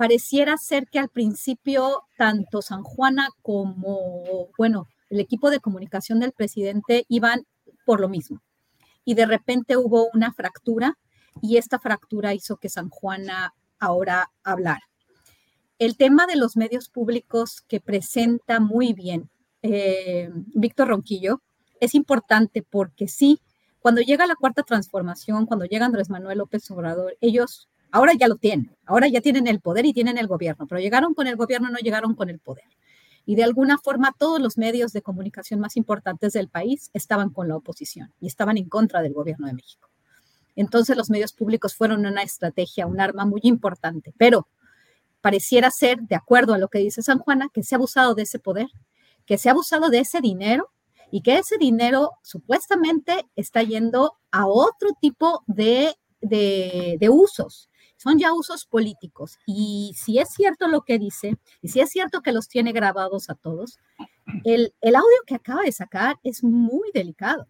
Pareciera 0.00 0.56
ser 0.56 0.86
que 0.88 0.98
al 0.98 1.10
principio 1.10 2.04
tanto 2.16 2.62
San 2.62 2.82
Juana 2.82 3.28
como, 3.42 4.48
bueno, 4.56 4.88
el 5.10 5.20
equipo 5.20 5.50
de 5.50 5.60
comunicación 5.60 6.20
del 6.20 6.32
presidente 6.32 7.04
iban 7.10 7.46
por 7.84 8.00
lo 8.00 8.08
mismo. 8.08 8.40
Y 9.04 9.12
de 9.12 9.26
repente 9.26 9.76
hubo 9.76 10.08
una 10.14 10.32
fractura 10.32 10.96
y 11.42 11.58
esta 11.58 11.78
fractura 11.78 12.32
hizo 12.32 12.56
que 12.56 12.70
San 12.70 12.88
Juana 12.88 13.52
ahora 13.78 14.30
hablara. 14.42 14.88
El 15.78 15.98
tema 15.98 16.26
de 16.26 16.36
los 16.36 16.56
medios 16.56 16.88
públicos 16.88 17.60
que 17.68 17.80
presenta 17.80 18.58
muy 18.58 18.94
bien 18.94 19.28
eh, 19.60 20.30
Víctor 20.54 20.88
Ronquillo 20.88 21.42
es 21.78 21.94
importante 21.94 22.62
porque 22.62 23.06
sí, 23.06 23.42
cuando 23.80 24.00
llega 24.00 24.26
la 24.26 24.36
cuarta 24.36 24.62
transformación, 24.62 25.44
cuando 25.44 25.66
llega 25.66 25.84
Andrés 25.84 26.08
Manuel 26.08 26.38
López 26.38 26.70
Obrador, 26.70 27.18
ellos 27.20 27.69
ahora 27.92 28.12
ya 28.14 28.28
lo 28.28 28.36
tienen, 28.36 28.76
ahora 28.86 29.08
ya 29.08 29.20
tienen 29.20 29.46
el 29.46 29.60
poder 29.60 29.86
y 29.86 29.92
tienen 29.92 30.18
el 30.18 30.26
gobierno, 30.26 30.66
pero 30.66 30.80
llegaron 30.80 31.14
con 31.14 31.26
el 31.26 31.36
gobierno, 31.36 31.70
no 31.70 31.78
llegaron 31.78 32.14
con 32.14 32.28
el 32.28 32.38
poder. 32.38 32.64
Y 33.26 33.36
de 33.36 33.44
alguna 33.44 33.78
forma 33.78 34.14
todos 34.18 34.40
los 34.40 34.58
medios 34.58 34.92
de 34.92 35.02
comunicación 35.02 35.60
más 35.60 35.76
importantes 35.76 36.32
del 36.32 36.48
país 36.48 36.90
estaban 36.94 37.30
con 37.30 37.48
la 37.48 37.56
oposición 37.56 38.12
y 38.20 38.26
estaban 38.26 38.56
en 38.56 38.68
contra 38.68 39.02
del 39.02 39.12
gobierno 39.12 39.46
de 39.46 39.54
México. 39.54 39.88
Entonces 40.56 40.96
los 40.96 41.10
medios 41.10 41.32
públicos 41.32 41.74
fueron 41.74 42.04
una 42.06 42.22
estrategia, 42.22 42.86
un 42.86 43.00
arma 43.00 43.24
muy 43.24 43.40
importante, 43.44 44.12
pero 44.18 44.48
pareciera 45.20 45.70
ser, 45.70 46.00
de 46.00 46.16
acuerdo 46.16 46.54
a 46.54 46.58
lo 46.58 46.68
que 46.68 46.78
dice 46.78 47.02
San 47.02 47.18
Juana, 47.18 47.48
que 47.52 47.62
se 47.62 47.74
ha 47.74 47.78
abusado 47.78 48.14
de 48.14 48.22
ese 48.22 48.38
poder, 48.38 48.68
que 49.26 49.38
se 49.38 49.48
ha 49.48 49.52
abusado 49.52 49.90
de 49.90 50.00
ese 50.00 50.20
dinero 50.20 50.70
y 51.10 51.22
que 51.22 51.38
ese 51.38 51.58
dinero 51.58 52.12
supuestamente 52.22 53.26
está 53.36 53.62
yendo 53.62 54.18
a 54.30 54.46
otro 54.46 54.90
tipo 55.00 55.42
de, 55.46 55.94
de, 56.20 57.08
usos. 57.10 57.69
Son 58.02 58.18
ya 58.18 58.32
usos 58.32 58.64
políticos. 58.64 59.38
Y 59.46 59.92
si 59.94 60.18
es 60.18 60.30
cierto 60.30 60.68
lo 60.68 60.82
que 60.82 60.98
dice, 60.98 61.36
y 61.60 61.68
si 61.68 61.80
es 61.80 61.90
cierto 61.90 62.22
que 62.22 62.32
los 62.32 62.48
tiene 62.48 62.72
grabados 62.72 63.28
a 63.28 63.34
todos, 63.34 63.78
el, 64.44 64.72
el 64.80 64.94
audio 64.94 65.18
que 65.26 65.34
acaba 65.34 65.62
de 65.62 65.72
sacar 65.72 66.16
es 66.22 66.42
muy 66.42 66.90
delicado. 66.94 67.46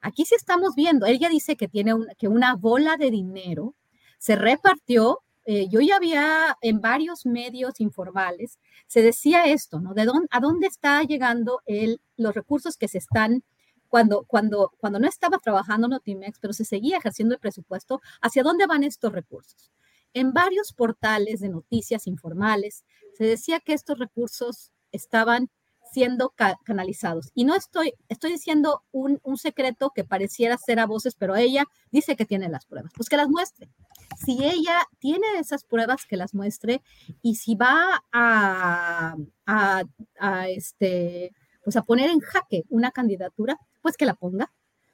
Aquí 0.00 0.24
sí 0.24 0.34
estamos 0.34 0.74
viendo, 0.74 1.06
ella 1.06 1.28
dice 1.28 1.56
que 1.56 1.68
tiene 1.68 1.94
que 2.18 2.26
una 2.26 2.56
bola 2.56 2.96
de 2.96 3.10
dinero 3.10 3.76
se 4.18 4.36
repartió 4.36 5.20
eh, 5.44 5.68
yo 5.68 5.80
ya 5.80 5.96
había 5.96 6.56
en 6.60 6.80
varios 6.80 7.26
medios 7.26 7.80
informales, 7.80 8.60
se 8.86 9.02
decía 9.02 9.44
esto, 9.46 9.80
¿no? 9.80 9.92
¿De 9.92 10.04
dónde, 10.04 10.28
a 10.30 10.38
dónde 10.38 10.68
está 10.68 11.02
llegando 11.02 11.60
el, 11.66 12.00
los 12.16 12.32
recursos 12.34 12.76
que 12.76 12.86
se 12.86 12.98
están, 12.98 13.42
cuando, 13.88 14.24
cuando, 14.24 14.72
cuando 14.78 15.00
no 15.00 15.08
estaba 15.08 15.38
trabajando 15.38 15.88
Notimex, 15.88 16.38
pero 16.38 16.52
se 16.52 16.64
seguía 16.64 16.98
ejerciendo 16.98 17.34
el 17.34 17.40
presupuesto, 17.40 18.00
hacia 18.20 18.44
dónde 18.44 18.66
van 18.66 18.84
estos 18.84 19.12
recursos? 19.12 19.72
En 20.14 20.32
varios 20.32 20.72
portales 20.72 21.40
de 21.40 21.48
noticias 21.48 22.06
informales 22.06 22.84
se 23.16 23.24
decía 23.24 23.60
que 23.60 23.72
estos 23.72 23.98
recursos 23.98 24.70
estaban 24.90 25.50
siendo 25.92 26.34
canalizados. 26.64 27.30
Y 27.34 27.44
no 27.44 27.54
estoy, 27.54 27.92
estoy 28.08 28.32
diciendo 28.32 28.82
un, 28.92 29.20
un, 29.22 29.36
secreto 29.36 29.90
que 29.94 30.04
pareciera 30.04 30.56
ser 30.56 30.80
a 30.80 30.86
voces, 30.86 31.14
pero 31.14 31.36
ella 31.36 31.66
dice 31.90 32.16
que 32.16 32.24
tiene 32.24 32.48
las 32.48 32.64
pruebas. 32.64 32.92
Pues 32.96 33.10
que 33.10 33.18
las 33.18 33.28
muestre. 33.28 33.68
Si 34.16 34.42
ella 34.42 34.78
tiene 34.98 35.26
esas 35.38 35.64
pruebas, 35.64 36.06
que 36.06 36.16
las 36.16 36.34
muestre. 36.34 36.82
Y 37.20 37.34
si 37.34 37.56
va 37.56 38.02
a, 38.10 39.16
a, 39.46 39.82
a 40.18 40.48
este, 40.48 41.32
pues 41.62 41.76
a 41.76 41.82
poner 41.82 42.10
en 42.10 42.20
jaque 42.20 42.64
una 42.70 42.90
candidatura, 42.90 43.58
pues 43.82 43.96
que 43.96 44.06
la 44.06 44.14
ponga. 44.14 44.50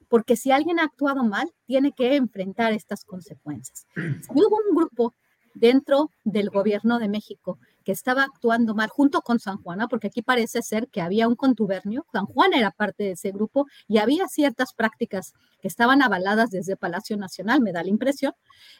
Porque 0.08 0.36
si 0.36 0.50
alguien 0.50 0.78
ha 0.78 0.84
actuado 0.84 1.24
mal, 1.24 1.50
tiene 1.66 1.92
que 1.92 2.16
enfrentar 2.16 2.72
estas 2.72 3.04
consecuencias. 3.04 3.86
Si 3.94 4.30
hubo 4.32 4.58
un 4.68 4.76
grupo 4.76 5.14
dentro 5.54 6.10
del 6.24 6.50
gobierno 6.50 6.98
de 6.98 7.08
México 7.08 7.58
que 7.84 7.92
estaba 7.92 8.22
actuando 8.22 8.74
mal 8.74 8.88
junto 8.90 9.22
con 9.22 9.40
San 9.40 9.56
Juana, 9.62 9.88
porque 9.88 10.08
aquí 10.08 10.22
parece 10.22 10.62
ser 10.62 10.88
que 10.88 11.00
había 11.00 11.26
un 11.26 11.36
contubernio, 11.36 12.06
San 12.12 12.26
Juan 12.26 12.52
era 12.52 12.70
parte 12.70 13.04
de 13.04 13.12
ese 13.12 13.32
grupo 13.32 13.66
y 13.86 13.98
había 13.98 14.28
ciertas 14.28 14.74
prácticas 14.74 15.32
que 15.60 15.68
estaban 15.68 16.02
avaladas 16.02 16.50
desde 16.50 16.76
Palacio 16.76 17.16
Nacional, 17.16 17.60
me 17.60 17.72
da 17.72 17.82
la 17.82 17.88
impresión, 17.88 18.34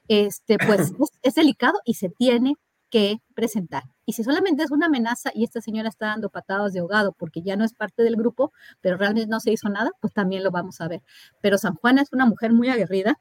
este, 0.09 0.59
pues 0.59 0.92
es, 1.22 1.34
delicado 1.34 1.78
y 1.84 1.94
se 1.94 2.10
tiene 2.10 2.55
que 2.90 3.20
presentar. 3.35 3.85
Y 4.06 4.15
si 4.15 4.24
solamente 4.24 4.62
es 4.62 4.70
una 4.70 4.86
amenaza 4.86 5.31
y 5.35 5.44
esta 5.44 5.60
señora 5.60 5.89
está 5.89 6.06
dando 6.06 6.31
patadas 6.31 6.73
de 6.73 6.81
ahogado 6.81 7.12
porque 7.12 7.43
ya 7.43 7.56
no 7.56 7.65
es 7.65 7.74
parte 7.74 8.02
del 8.02 8.16
grupo, 8.16 8.52
pero 8.81 8.97
realmente 8.97 9.28
no 9.28 9.40
se 9.40 9.52
hizo 9.52 9.69
nada, 9.69 9.90
pues 10.01 10.12
también 10.12 10.43
lo 10.43 10.51
vamos 10.51 10.81
a 10.81 10.89
ver. 10.89 11.02
Pero 11.40 11.59
San 11.59 11.74
Juan 11.74 11.98
es 11.98 12.12
una 12.12 12.27
mujer 12.27 12.52
muy 12.52 12.69
aguerrida, 12.69 13.20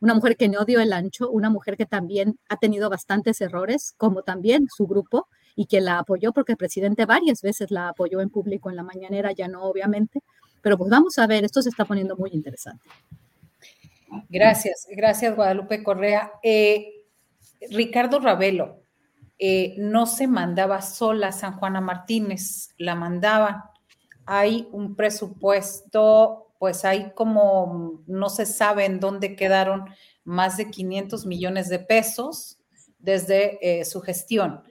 una 0.00 0.14
mujer 0.14 0.36
que 0.36 0.48
no 0.48 0.64
dio 0.64 0.80
el 0.80 0.92
ancho, 0.92 1.28
una 1.30 1.50
mujer 1.50 1.76
que 1.76 1.86
también 1.86 2.38
ha 2.48 2.56
tenido 2.56 2.88
bastantes 2.88 3.40
errores, 3.40 3.94
como 3.96 4.22
también 4.22 4.66
su 4.68 4.86
grupo, 4.86 5.28
y 5.56 5.66
que 5.66 5.80
la 5.80 5.98
apoyó 5.98 6.32
porque 6.32 6.52
el 6.52 6.58
presidente 6.58 7.04
varias 7.04 7.42
veces 7.42 7.72
la 7.72 7.88
apoyó 7.88 8.20
en 8.20 8.30
público 8.30 8.70
en 8.70 8.76
la 8.76 8.84
mañanera, 8.84 9.32
ya 9.32 9.48
no 9.48 9.64
obviamente, 9.64 10.22
pero 10.62 10.78
pues 10.78 10.88
vamos 10.88 11.18
a 11.18 11.26
ver, 11.26 11.44
esto 11.44 11.62
se 11.62 11.68
está 11.68 11.84
poniendo 11.84 12.16
muy 12.16 12.30
interesante. 12.32 12.88
Gracias, 14.28 14.86
gracias 14.88 15.34
Guadalupe 15.34 15.82
Correa. 15.82 16.30
Eh, 16.44 17.04
Ricardo 17.70 18.20
Ravelo, 18.20 18.82
eh, 19.38 19.74
no 19.78 20.06
se 20.06 20.26
mandaba 20.26 20.82
sola 20.82 21.32
San 21.32 21.54
Juana 21.54 21.80
Martínez, 21.80 22.74
la 22.78 22.94
mandaban. 22.94 23.62
Hay 24.26 24.68
un 24.72 24.94
presupuesto 24.94 26.48
pues 26.58 26.84
hay 26.84 27.12
como, 27.14 28.02
no 28.06 28.28
se 28.28 28.44
sabe 28.44 28.84
en 28.84 29.00
dónde 29.00 29.36
quedaron 29.36 29.84
más 30.24 30.56
de 30.56 30.70
500 30.70 31.24
millones 31.26 31.68
de 31.68 31.78
pesos 31.78 32.58
desde 32.98 33.80
eh, 33.80 33.84
su 33.84 34.00
gestión. 34.00 34.62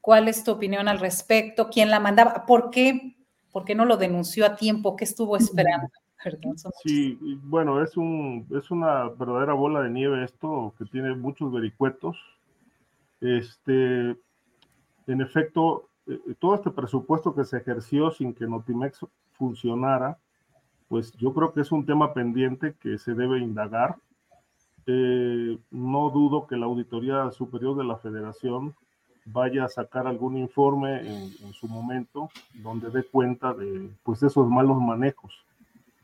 ¿Cuál 0.00 0.28
es 0.28 0.44
tu 0.44 0.52
opinión 0.52 0.88
al 0.88 0.98
respecto? 0.98 1.68
¿Quién 1.70 1.90
la 1.90 2.00
mandaba? 2.00 2.44
¿Por 2.46 2.70
qué? 2.70 3.16
¿Por 3.52 3.64
qué 3.64 3.74
no 3.74 3.84
lo 3.84 3.96
denunció 3.96 4.44
a 4.44 4.56
tiempo? 4.56 4.96
¿Qué 4.96 5.04
estuvo 5.04 5.36
esperando? 5.36 5.88
sí, 6.84 7.18
bueno, 7.44 7.82
es, 7.82 7.96
un, 7.96 8.46
es 8.56 8.70
una 8.70 9.08
verdadera 9.10 9.52
bola 9.52 9.82
de 9.82 9.90
nieve 9.90 10.24
esto, 10.24 10.74
que 10.78 10.84
tiene 10.86 11.14
muchos 11.14 11.52
vericuetos. 11.52 12.16
Este, 13.20 14.16
en 15.06 15.20
efecto, 15.20 15.88
eh, 16.06 16.18
todo 16.38 16.54
este 16.54 16.70
presupuesto 16.70 17.34
que 17.34 17.44
se 17.44 17.58
ejerció 17.58 18.10
sin 18.10 18.34
que 18.34 18.46
Notimex 18.46 19.06
funcionara, 19.32 20.18
pues 20.88 21.12
yo 21.12 21.32
creo 21.32 21.52
que 21.52 21.60
es 21.60 21.72
un 21.72 21.84
tema 21.86 22.12
pendiente 22.12 22.74
que 22.80 22.98
se 22.98 23.14
debe 23.14 23.38
indagar. 23.38 23.96
Eh, 24.86 25.58
no 25.70 26.10
dudo 26.10 26.46
que 26.46 26.56
la 26.56 26.66
Auditoría 26.66 27.30
Superior 27.32 27.76
de 27.76 27.84
la 27.84 27.96
Federación 27.96 28.74
vaya 29.24 29.64
a 29.64 29.68
sacar 29.68 30.06
algún 30.06 30.36
informe 30.36 31.00
en, 31.00 31.52
su 31.52 31.66
momento 31.66 32.30
donde 32.54 32.90
dé 32.90 33.02
cuenta 33.02 33.52
de 33.52 33.90
pues, 34.04 34.22
esos 34.22 34.48
malos 34.48 34.80
manejos. 34.80 35.44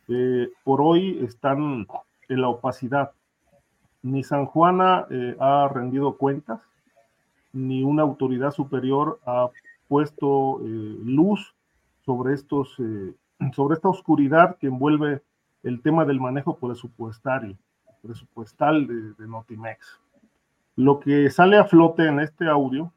Eh, 0.09 0.51
por 0.65 0.81
hoy 0.81 1.21
están 1.25 1.87
en 2.29 2.41
la 2.41 2.49
opacidad. 2.49 3.13
Ni 4.03 4.25
San 4.25 4.47
Juana 4.47 5.07
ha 5.39 5.69
rendido 5.73 6.17
cuentas, 6.17 6.61
ni 7.53 7.83
una 7.83 8.03
autoridad 8.03 8.51
superior 8.51 9.21
ha 9.27 9.49
puesto 9.89 10.61
luz 10.63 11.55
sobre 12.05 12.35
estos 12.35 12.77
sobre 13.55 13.75
esta 13.75 13.89
oscuridad 13.89 14.57
que 14.59 14.69
envuelve 14.69 15.23
el 15.63 15.81
tema 15.83 16.05
del 16.05 16.21
manejo 16.21 16.57
presupuestario, 16.57 17.57
presupuestal 18.03 18.87
de, 18.87 19.27
Notimex. 19.27 20.01
Lo 20.77 21.01
que 21.01 21.31
sale 21.31 21.59
a 21.59 21.65
flote 21.65 22.07
en 22.07 22.21
este 22.21 22.49
audio, 22.49 22.93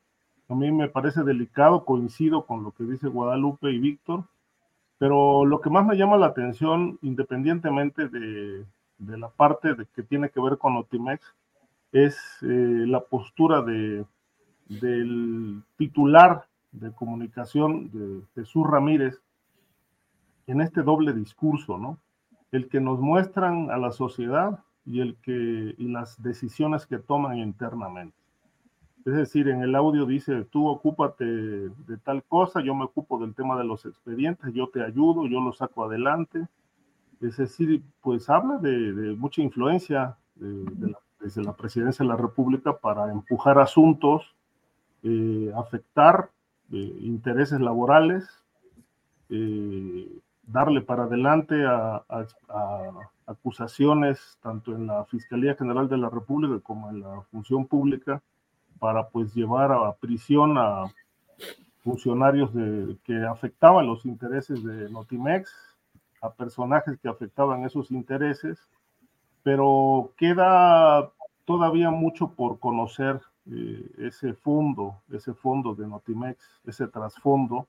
a 0.48 0.56
mí 0.56 0.72
me 0.72 0.88
parece 0.88 1.24
delicado, 1.24 1.86
coincido 1.86 2.46
con 2.46 2.64
lo 2.64 2.72
que 2.72 2.84
dice 2.84 3.08
Guadalupe 3.08 3.72
y 3.72 3.80
Víctor, 3.80 4.24
pero 4.98 5.46
lo 5.46 5.60
que 5.62 5.70
más 5.70 5.86
me 5.86 5.98
llama 5.98 6.18
la 6.18 6.28
atención, 6.28 6.98
independientemente 7.02 8.08
de, 8.08 8.66
la 9.00 9.30
parte 9.30 9.74
de 9.76 9.86
que 9.94 10.04
tiene 10.04 10.30
que 10.30 10.40
ver 10.40 10.58
con 10.58 10.76
Notimex, 10.76 11.22
es 11.92 12.16
eh, 12.42 12.86
la 12.88 13.02
postura 13.02 13.62
de, 13.62 14.06
del 14.68 15.64
titular 15.78 16.48
de 16.72 16.92
comunicación 16.92 17.90
de 17.92 18.22
Jesús 18.36 18.66
Ramírez, 18.68 19.22
en 20.48 20.62
este 20.62 20.84
doble 20.84 21.14
discurso, 21.14 21.78
¿no? 21.78 21.98
El 22.52 22.70
que 22.70 22.80
nos 22.80 23.00
muestran 23.00 23.72
a 23.72 23.78
la 23.78 23.92
sociedad 23.92 24.60
y 24.86 25.02
el 25.02 25.16
que 25.18 25.76
y 25.78 25.88
las 25.88 26.22
decisiones 26.22 26.86
que 26.86 27.00
toman 27.00 27.38
internamente. 27.38 28.16
Es 29.06 29.14
decir, 29.14 29.50
en 29.50 29.62
el 29.62 29.76
audio 29.76 30.06
dice, 30.06 30.46
tú 30.46 30.68
ocúpate 30.68 31.26
de 31.26 31.98
tal 32.04 32.24
cosa, 32.24 32.62
yo 32.62 32.74
me 32.74 32.86
ocupo 32.86 33.20
del 33.20 33.36
tema 33.36 33.56
de 33.56 33.64
los 33.64 33.86
expedientes, 33.86 34.52
yo 34.54 34.68
te 34.70 34.84
ayudo, 34.84 35.28
yo 35.28 35.42
lo 35.42 35.54
saco 35.54 35.86
adelante. 35.86 36.48
Es 37.22 37.38
decir, 37.38 37.84
pues 38.02 38.30
habla 38.30 38.58
de, 38.58 39.16
mucha 39.16 39.44
influencia 39.44 40.18
desde 40.36 41.44
la 41.44 41.54
presidencia 41.54 42.04
de 42.04 42.10
la 42.10 42.18
República 42.18 42.78
para 42.78 43.12
empujar 43.12 43.60
asuntos, 43.60 44.35
eh, 45.08 45.52
afectar 45.56 46.32
eh, 46.72 46.98
intereses 47.02 47.62
laborales, 47.62 48.28
eh, 49.30 50.20
darle 50.48 50.82
para 50.82 51.04
adelante 51.04 51.64
a, 51.64 52.04
acusaciones 53.28 54.40
tanto 54.42 54.76
en 54.76 54.88
la 54.88 55.06
Fiscalía 55.06 55.54
General 55.54 55.88
de 55.88 55.98
la 55.98 56.10
República 56.10 56.60
como 56.64 56.90
en 56.90 57.02
la 57.02 57.22
Función 57.30 57.68
Pública 57.68 58.24
para 58.80 59.08
pues 59.10 59.32
llevar 59.36 59.72
a 59.72 59.94
prisión 59.94 60.58
a 60.58 60.86
funcionarios 61.84 62.50
que 63.04 63.26
afectaban 63.26 63.86
los 63.86 64.08
intereses 64.08 64.64
de 64.64 64.90
Notimex, 64.90 65.52
a 66.20 66.32
personajes 66.32 66.98
que 67.00 67.10
afectaban 67.10 67.64
esos 67.64 67.92
intereses, 67.92 68.58
pero 69.44 70.14
queda 70.18 71.12
todavía 71.46 71.92
mucho 71.92 72.32
por 72.32 72.58
conocer 72.60 73.22
eh, 73.52 73.92
ese 74.00 74.34
fondo, 74.34 75.02
ese 75.12 75.34
fondo 75.34 75.76
de 75.76 75.88
Notimex, 75.88 76.62
ese 76.66 76.88
trasfondo, 76.88 77.68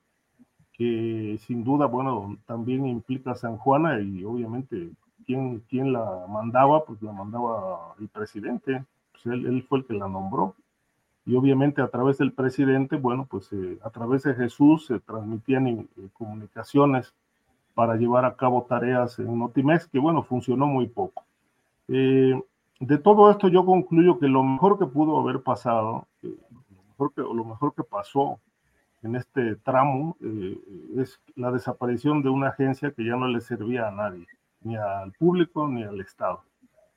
que 0.72 1.38
sin 1.40 1.64
duda, 1.64 1.86
bueno, 1.86 2.36
también 2.46 2.86
implica 2.86 3.32
a 3.32 3.36
San 3.36 3.56
Juana 3.56 4.00
y 4.00 4.24
obviamente 4.24 4.90
quién, 5.26 5.60
quién 5.68 5.92
la 5.92 6.26
mandaba, 6.28 6.84
pues 6.84 7.00
la 7.02 7.12
mandaba 7.12 7.94
el 7.98 8.08
presidente, 8.08 8.84
pues 9.12 9.26
él, 9.26 9.46
él, 9.46 9.62
fue 9.62 9.78
el 9.78 9.86
que 9.86 9.94
la 9.94 10.08
nombró. 10.08 10.54
Y 11.24 11.34
obviamente 11.34 11.82
a 11.82 11.88
través 11.88 12.18
del 12.18 12.32
presidente, 12.32 12.96
bueno, 12.96 13.26
pues 13.28 13.52
eh, 13.52 13.78
a 13.82 13.90
través 13.90 14.22
de 14.22 14.34
Jesús 14.34 14.86
se 14.86 15.00
transmitían 15.00 15.66
eh, 15.66 15.86
comunicaciones 16.12 17.12
para 17.74 17.96
llevar 17.96 18.24
a 18.24 18.36
cabo 18.36 18.64
tareas 18.68 19.18
en 19.18 19.38
Notimex, 19.38 19.88
que 19.88 19.98
bueno, 19.98 20.22
funcionó 20.22 20.66
muy 20.66 20.86
poco. 20.86 21.24
Eh, 21.88 22.40
de 22.80 22.98
todo 22.98 23.30
esto 23.30 23.48
yo 23.48 23.64
concluyo 23.64 24.18
que 24.18 24.28
lo 24.28 24.42
mejor 24.42 24.78
que 24.78 24.86
pudo 24.86 25.18
haber 25.18 25.42
pasado, 25.42 26.06
lo, 26.22 26.82
mejor 26.88 27.14
que, 27.14 27.22
lo 27.22 27.44
mejor 27.44 27.74
que 27.74 27.84
pasó 27.84 28.40
en 29.02 29.16
este 29.16 29.56
tramo 29.56 30.16
es 30.96 31.20
la 31.36 31.52
desaparición 31.52 32.22
de 32.22 32.28
una 32.28 32.48
agencia 32.48 32.90
que 32.90 33.04
ya 33.04 33.16
no 33.16 33.28
le 33.28 33.40
servía 33.40 33.88
a 33.88 33.90
nadie 33.92 34.26
ni 34.66 34.76
al 34.76 35.12
público 35.12 35.68
ni 35.68 35.84
al 35.84 36.00
Estado, 36.00 36.42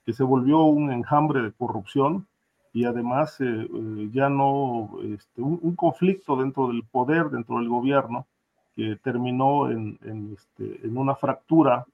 que 0.06 0.14
se 0.14 0.24
volvió 0.24 0.64
un 0.64 0.92
enjambre 0.92 1.42
de 1.42 1.52
corrupción 1.52 2.28
y 2.74 2.86
además 2.86 3.40
eh, 3.42 3.46
eh, 3.46 4.10
ya 4.12 4.30
no 4.30 4.90
este, 5.04 5.42
un, 5.42 5.76
conflicto 5.76 6.36
dentro 6.36 6.68
del 6.68 6.84
poder, 6.84 7.30
dentro 7.30 7.58
del 7.58 7.70
gobierno, 7.70 8.28
que 8.76 8.96
terminó 9.04 9.70
en, 9.70 10.00
en, 10.04 10.34
este, 10.34 10.88
una 10.88 11.16
fractura 11.16 11.86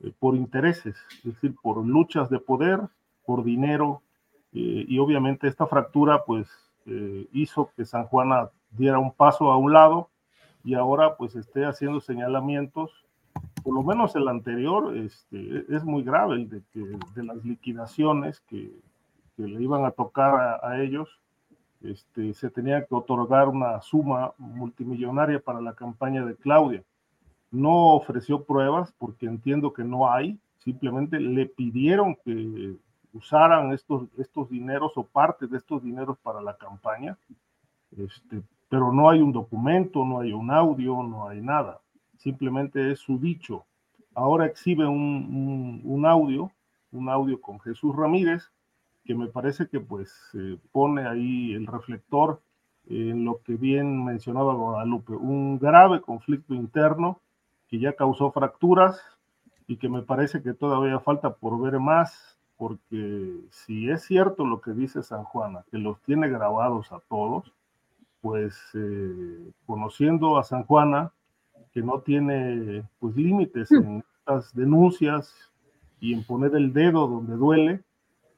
eh, 0.00 0.12
por 0.18 0.34
intereses, 0.34 0.96
es 1.18 1.24
decir, 1.24 1.54
por 1.62 1.84
luchas 1.86 2.30
de 2.30 2.38
poder, 2.38 2.80
por 3.28 3.44
dinero, 3.44 4.00
y 4.50 4.98
obviamente 4.98 5.46
esta 5.46 5.66
fractura 5.66 6.24
pues 6.24 6.48
hizo 7.32 7.70
que 7.76 7.84
San 7.84 8.06
Juana 8.06 8.48
diera 8.70 8.98
un 8.98 9.12
paso 9.12 9.52
a 9.52 9.58
un 9.58 9.74
lado 9.74 10.08
y 10.64 10.72
ahora 10.72 11.16
pues 11.18 11.36
esté 11.36 11.66
haciendo 11.66 12.00
señalamientos 12.00 13.04
por 13.62 13.74
lo 13.74 13.82
menos 13.82 14.16
el 14.16 14.28
anterior, 14.28 14.96
este, 14.96 15.64
es 15.68 15.84
muy 15.84 16.02
grave, 16.02 16.36
el 16.36 16.48
de, 16.48 16.62
que, 16.72 16.80
de 17.14 17.22
las 17.22 17.44
liquidaciones 17.44 18.40
que, 18.48 18.72
que, 19.36 19.42
le 19.42 19.62
iban 19.62 19.84
a 19.84 19.90
tocar 19.90 20.60
a, 20.62 20.82
ellos. 20.82 21.20
Este, 21.82 22.34
se 22.34 22.50
tenía 22.50 22.84
que 22.86 22.94
otorgar 22.94 23.48
una 23.48 23.80
suma 23.82 24.32
multimillonaria 24.38 25.38
para 25.40 25.60
la 25.60 25.74
campaña 25.74 26.24
de 26.24 26.34
Claudia. 26.34 26.82
No 27.50 27.94
ofreció 27.94 28.44
pruebas 28.44 28.92
porque 28.98 29.26
entiendo 29.26 29.72
que 29.72 29.84
no 29.84 30.10
hay, 30.10 30.38
simplemente 30.58 31.20
le 31.20 31.46
pidieron 31.46 32.16
que 32.24 32.74
usaran 33.12 33.72
estos, 33.72 34.08
estos 34.18 34.50
dineros 34.50 34.92
o 34.96 35.04
parte 35.04 35.46
de 35.46 35.56
estos 35.56 35.82
dineros 35.82 36.18
para 36.18 36.40
la 36.40 36.56
campaña, 36.56 37.16
este, 37.96 38.42
pero 38.68 38.92
no 38.92 39.08
hay 39.08 39.20
un 39.20 39.32
documento, 39.32 40.04
no 40.04 40.20
hay 40.20 40.32
un 40.32 40.50
audio, 40.50 41.02
no 41.02 41.28
hay 41.28 41.40
nada 41.40 41.80
simplemente 42.18 42.92
es 42.92 42.98
su 42.98 43.18
dicho. 43.18 43.64
Ahora 44.14 44.46
exhibe 44.46 44.86
un, 44.86 46.04
audio, 46.06 46.50
un 46.92 47.08
audio 47.08 47.40
con 47.40 47.60
Jesús 47.60 47.94
Ramírez, 47.96 48.50
que 49.04 49.14
me 49.14 49.28
parece 49.28 49.68
que 49.68 49.80
pues 49.80 50.12
pone 50.72 51.06
ahí 51.06 51.54
el 51.54 51.66
reflector 51.66 52.42
en 52.88 53.24
lo 53.24 53.40
que 53.42 53.54
bien 53.54 54.04
mencionaba 54.04 54.54
Guadalupe, 54.54 55.12
un 55.12 55.58
grave 55.58 56.00
conflicto 56.00 56.54
interno 56.54 57.20
que 57.68 57.78
ya 57.78 57.94
causó 57.94 58.30
fracturas 58.32 59.00
y 59.66 59.76
que 59.76 59.88
me 59.88 60.02
parece 60.02 60.42
que 60.42 60.54
todavía 60.54 60.98
falta 60.98 61.34
por 61.34 61.60
ver 61.60 61.78
más, 61.78 62.37
porque 62.58 63.40
si 63.50 63.88
es 63.88 64.02
cierto 64.02 64.44
lo 64.44 64.60
que 64.60 64.72
dice 64.72 65.02
San 65.02 65.22
Juana, 65.24 65.64
que 65.70 65.78
los 65.78 66.02
tiene 66.02 66.28
grabados 66.28 66.92
a 66.92 67.00
todos, 67.08 67.54
pues 68.20 68.58
eh, 68.74 69.52
conociendo 69.64 70.36
a 70.36 70.42
San 70.42 70.64
Juana, 70.64 71.12
que 71.72 71.82
no 71.82 72.00
tiene 72.00 72.82
pues 72.98 73.16
límites 73.16 73.70
en 73.70 74.02
estas 74.18 74.54
denuncias 74.54 75.32
y 76.00 76.12
en 76.12 76.24
poner 76.24 76.54
el 76.56 76.72
dedo 76.72 77.06
donde 77.06 77.36
duele, 77.36 77.80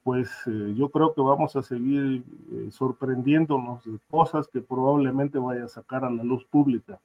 pues 0.03 0.31
eh, 0.47 0.75
yo 0.77 0.91
creo 0.91 1.15
que 1.15 1.23
vamos 1.23 1.57
a 1.57 1.63
seguir 1.63 2.23
eh, 2.53 2.71
sorprendiéndonos 2.71 3.85
de 3.85 3.99
cosas 4.11 4.49
que 4.49 4.61
probablemente 4.61 5.39
vaya 5.39 5.65
a 5.65 5.69
sacar 5.69 6.05
a 6.05 6.11
la 6.11 6.25
luz 6.25 6.45
pública. 6.45 7.01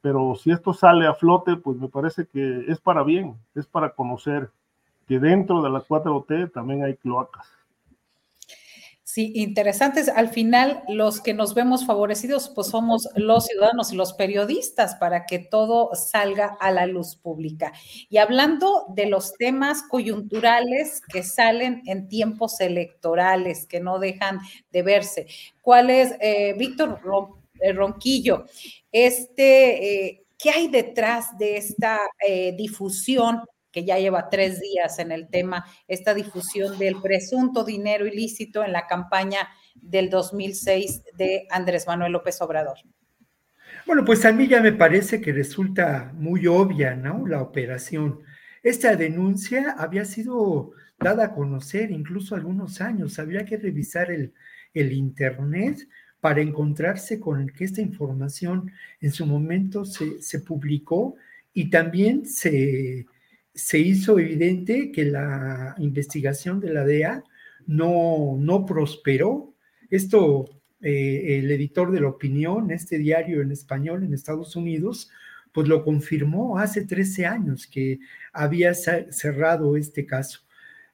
Pero 0.00 0.34
si 0.34 0.50
esto 0.50 0.72
sale 0.72 1.06
a 1.06 1.14
flote, 1.14 1.56
pues 1.56 1.76
me 1.78 1.88
parece 1.88 2.26
que 2.26 2.64
es 2.68 2.80
para 2.80 3.02
bien, 3.02 3.36
es 3.54 3.66
para 3.66 3.90
conocer 3.90 4.50
que 5.06 5.18
dentro 5.18 5.62
de 5.62 5.70
la 5.70 5.80
4T 5.80 6.52
también 6.52 6.84
hay 6.84 6.94
cloacas. 6.96 7.46
Sí, 9.14 9.30
interesantes. 9.36 10.08
Al 10.08 10.28
final, 10.28 10.82
los 10.88 11.20
que 11.20 11.34
nos 11.34 11.54
vemos 11.54 11.86
favorecidos, 11.86 12.50
pues 12.52 12.66
somos 12.66 13.08
los 13.14 13.46
ciudadanos 13.46 13.92
y 13.92 13.96
los 13.96 14.12
periodistas 14.14 14.96
para 14.96 15.24
que 15.24 15.38
todo 15.38 15.90
salga 15.94 16.56
a 16.58 16.72
la 16.72 16.86
luz 16.86 17.14
pública. 17.14 17.72
Y 18.08 18.16
hablando 18.16 18.86
de 18.88 19.06
los 19.06 19.34
temas 19.34 19.84
coyunturales 19.88 21.00
que 21.12 21.22
salen 21.22 21.82
en 21.86 22.08
tiempos 22.08 22.60
electorales, 22.60 23.68
que 23.68 23.78
no 23.78 24.00
dejan 24.00 24.40
de 24.72 24.82
verse, 24.82 25.28
¿cuál 25.62 25.90
es, 25.90 26.16
eh, 26.18 26.52
Víctor 26.58 26.98
eh, 27.60 27.72
Ronquillo, 27.72 28.46
este, 28.90 30.06
eh, 30.06 30.24
qué 30.36 30.50
hay 30.50 30.66
detrás 30.66 31.38
de 31.38 31.56
esta 31.56 32.00
difusión 32.56 33.42
que 33.74 33.84
ya 33.84 33.98
lleva 33.98 34.30
tres 34.30 34.60
días 34.60 35.00
en 35.00 35.10
el 35.10 35.28
tema, 35.28 35.66
esta 35.88 36.14
difusión 36.14 36.78
del 36.78 37.02
presunto 37.02 37.64
dinero 37.64 38.06
ilícito 38.06 38.62
en 38.64 38.70
la 38.72 38.86
campaña 38.86 39.48
del 39.74 40.10
2006 40.10 41.02
de 41.18 41.48
Andrés 41.50 41.88
Manuel 41.88 42.12
López 42.12 42.40
Obrador. 42.40 42.78
Bueno, 43.84 44.04
pues 44.04 44.24
a 44.24 44.32
mí 44.32 44.46
ya 44.46 44.60
me 44.60 44.72
parece 44.72 45.20
que 45.20 45.32
resulta 45.32 46.12
muy 46.14 46.46
obvia, 46.46 46.94
¿no? 46.94 47.26
La 47.26 47.42
operación. 47.42 48.20
Esta 48.62 48.94
denuncia 48.94 49.74
había 49.76 50.04
sido 50.04 50.70
dada 51.00 51.24
a 51.24 51.34
conocer 51.34 51.90
incluso 51.90 52.36
algunos 52.36 52.80
años. 52.80 53.18
Había 53.18 53.44
que 53.44 53.56
revisar 53.56 54.12
el, 54.12 54.32
el 54.72 54.92
Internet 54.92 55.88
para 56.20 56.40
encontrarse 56.40 57.18
con 57.18 57.48
que 57.48 57.64
esta 57.64 57.82
información 57.82 58.70
en 59.00 59.10
su 59.10 59.26
momento 59.26 59.84
se, 59.84 60.22
se 60.22 60.38
publicó 60.38 61.16
y 61.52 61.70
también 61.70 62.24
se, 62.24 63.06
se 63.54 63.78
hizo 63.78 64.18
evidente 64.18 64.90
que 64.90 65.04
la 65.04 65.74
investigación 65.78 66.60
de 66.60 66.72
la 66.72 66.84
DEA 66.84 67.22
no, 67.66 68.36
no 68.38 68.66
prosperó. 68.66 69.54
Esto, 69.90 70.46
eh, 70.80 71.38
el 71.38 71.50
editor 71.50 71.92
de 71.92 72.00
la 72.00 72.08
opinión, 72.08 72.70
este 72.70 72.98
diario 72.98 73.42
en 73.42 73.52
español 73.52 74.02
en 74.02 74.12
Estados 74.12 74.56
Unidos, 74.56 75.10
pues 75.52 75.68
lo 75.68 75.84
confirmó 75.84 76.58
hace 76.58 76.84
13 76.84 77.26
años 77.26 77.68
que 77.68 78.00
había 78.32 78.74
cerrado 78.74 79.76
este 79.76 80.04
caso. 80.04 80.40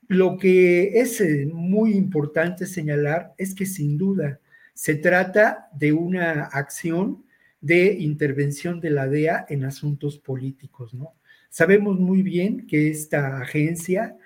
Lo 0.06 0.36
que 0.36 1.00
es 1.00 1.20
eh, 1.20 1.48
muy 1.50 1.92
importante 1.94 2.66
señalar 2.66 3.32
es 3.38 3.54
que 3.54 3.64
sin 3.64 3.96
duda 3.96 4.38
se 4.74 4.96
trata 4.96 5.68
de 5.72 5.92
una 5.92 6.44
acción 6.44 7.24
de 7.60 7.94
intervención 7.94 8.80
de 8.80 8.90
la 8.90 9.08
DEA 9.08 9.46
en 9.48 9.64
asuntos 9.64 10.18
políticos, 10.18 10.92
¿no? 10.94 11.14
Sabemos 11.50 11.98
muy 11.98 12.22
bien 12.22 12.66
que 12.66 12.90
esta 12.90 13.40
agencia, 13.40 14.16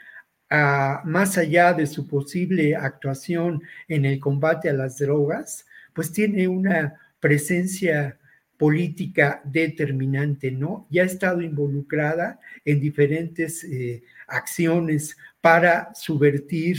ah, 0.51 1.01
más 1.07 1.39
allá 1.39 1.73
de 1.73 1.87
su 1.87 2.07
posible 2.07 2.77
actuación 2.77 3.63
en 3.89 4.05
el 4.05 4.21
combate 4.21 4.69
a 4.69 4.75
las 4.75 4.99
drogas, 4.99 5.67
pues 5.95 6.13
tiene 6.13 6.47
una 6.49 6.95
presencia 7.21 8.19
política 8.59 9.41
determinante, 9.45 10.51
¿no? 10.51 10.87
Ya 10.91 11.03
ha 11.03 11.07
estado 11.07 11.41
involucrada 11.41 12.39
en 12.65 12.79
diferentes 12.81 13.65
eh, 13.65 14.03
acciones 14.27 15.17
para 15.41 15.95
subvertir 15.95 16.77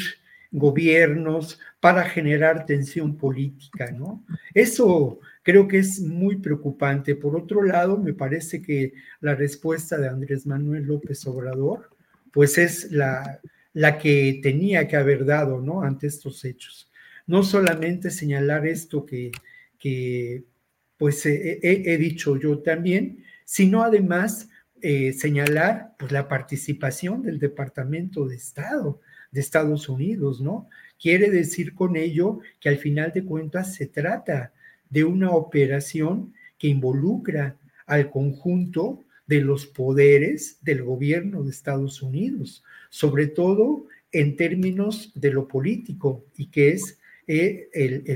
gobiernos, 0.51 1.59
para 1.79 2.03
generar 2.03 2.65
tensión 2.65 3.17
política, 3.17 3.91
¿no? 3.91 4.23
Eso 4.53 5.19
creo 5.45 5.67
que 5.67 5.77
es 5.77 6.01
muy 6.01 6.37
preocupante. 6.37 7.15
Por 7.15 7.37
otro 7.37 7.61
lado, 7.61 7.97
me 7.99 8.13
parece 8.13 8.63
que 8.63 8.93
la 9.21 9.35
respuesta 9.35 9.95
de 9.99 10.09
Andrés 10.09 10.47
Manuel 10.47 10.85
López 10.85 11.25
Obrador, 11.27 11.91
pues 12.33 12.57
es 12.57 12.91
la, 12.91 13.39
la 13.71 13.99
que 13.99 14.39
tenía 14.41 14.87
que 14.87 14.95
haber 14.95 15.23
dado, 15.23 15.61
¿no? 15.61 15.83
Ante 15.83 16.07
estos 16.07 16.43
hechos. 16.45 16.91
No 17.27 17.43
solamente 17.43 18.09
señalar 18.09 18.65
esto 18.65 19.05
que, 19.05 19.31
que 19.77 20.45
pues 20.97 21.23
he, 21.27 21.97
dicho 21.99 22.37
yo 22.37 22.59
también, 22.63 23.23
sino 23.45 23.83
además 23.83 24.49
eh, 24.81 25.13
señalar 25.13 25.93
pues, 25.99 26.11
la 26.11 26.27
participación 26.27 27.21
del 27.21 27.37
Departamento 27.37 28.27
de 28.27 28.35
Estado 28.35 28.99
de 29.29 29.41
Estados 29.41 29.89
Unidos, 29.89 30.41
¿no? 30.41 30.69
Quiere 30.99 31.29
decir 31.29 31.75
con 31.75 31.97
ello 31.97 32.39
que 32.59 32.69
al 32.69 32.77
final 32.77 33.11
de 33.11 33.23
cuentas 33.23 33.75
se 33.75 33.85
trata 33.85 34.53
de 34.95 35.03
una 35.03 35.31
operación 35.31 36.33
que 36.57 36.69
involucra 36.69 37.57
al 37.85 38.09
conjunto 38.09 39.03
de 39.27 39.41
los 39.41 39.65
poderes 39.65 40.57
del 40.61 40.83
gobierno 40.83 41.43
de 41.43 41.51
Estados 41.51 42.01
Unidos, 42.01 42.63
sobre 42.89 43.27
todo 43.27 43.87
en 44.13 44.37
términos 44.37 45.11
de 45.13 45.31
lo 45.33 45.49
político 45.49 46.23
y 46.37 46.47
que 46.47 46.69
es 46.69 46.97
eh, 47.27 47.67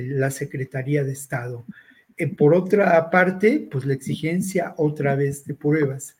la 0.07 0.31
Secretaría 0.31 1.03
de 1.03 1.11
Estado. 1.11 1.65
Eh, 2.15 2.27
por 2.27 2.53
otra 2.53 3.09
parte, 3.09 3.67
pues 3.69 3.83
la 3.85 3.93
exigencia 3.93 4.73
otra 4.77 5.15
vez 5.15 5.43
de 5.43 5.55
pruebas. 5.55 6.15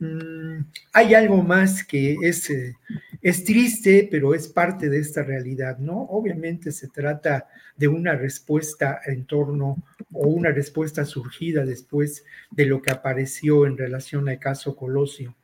Mm, 0.00 0.64
hay 0.92 1.14
algo 1.14 1.40
más 1.44 1.84
que 1.84 2.16
es, 2.20 2.50
eh, 2.50 2.74
es 3.22 3.44
triste, 3.44 4.08
pero 4.10 4.34
es 4.34 4.48
parte 4.48 4.88
de 4.88 4.98
esta 4.98 5.22
realidad, 5.22 5.78
¿no? 5.78 6.02
Obviamente 6.02 6.72
se 6.72 6.88
trata 6.88 7.48
de 7.76 7.88
una 7.88 8.14
respuesta 8.14 9.00
en 9.04 9.26
torno 9.26 9.76
o 10.12 10.28
una 10.28 10.50
respuesta 10.50 11.04
surgida 11.04 11.64
después 11.64 12.24
de 12.50 12.66
lo 12.66 12.80
que 12.80 12.90
apareció 12.90 13.66
en 13.66 13.76
relación 13.76 14.28
al 14.28 14.38
caso 14.38 14.74
Colosio. 14.76 15.34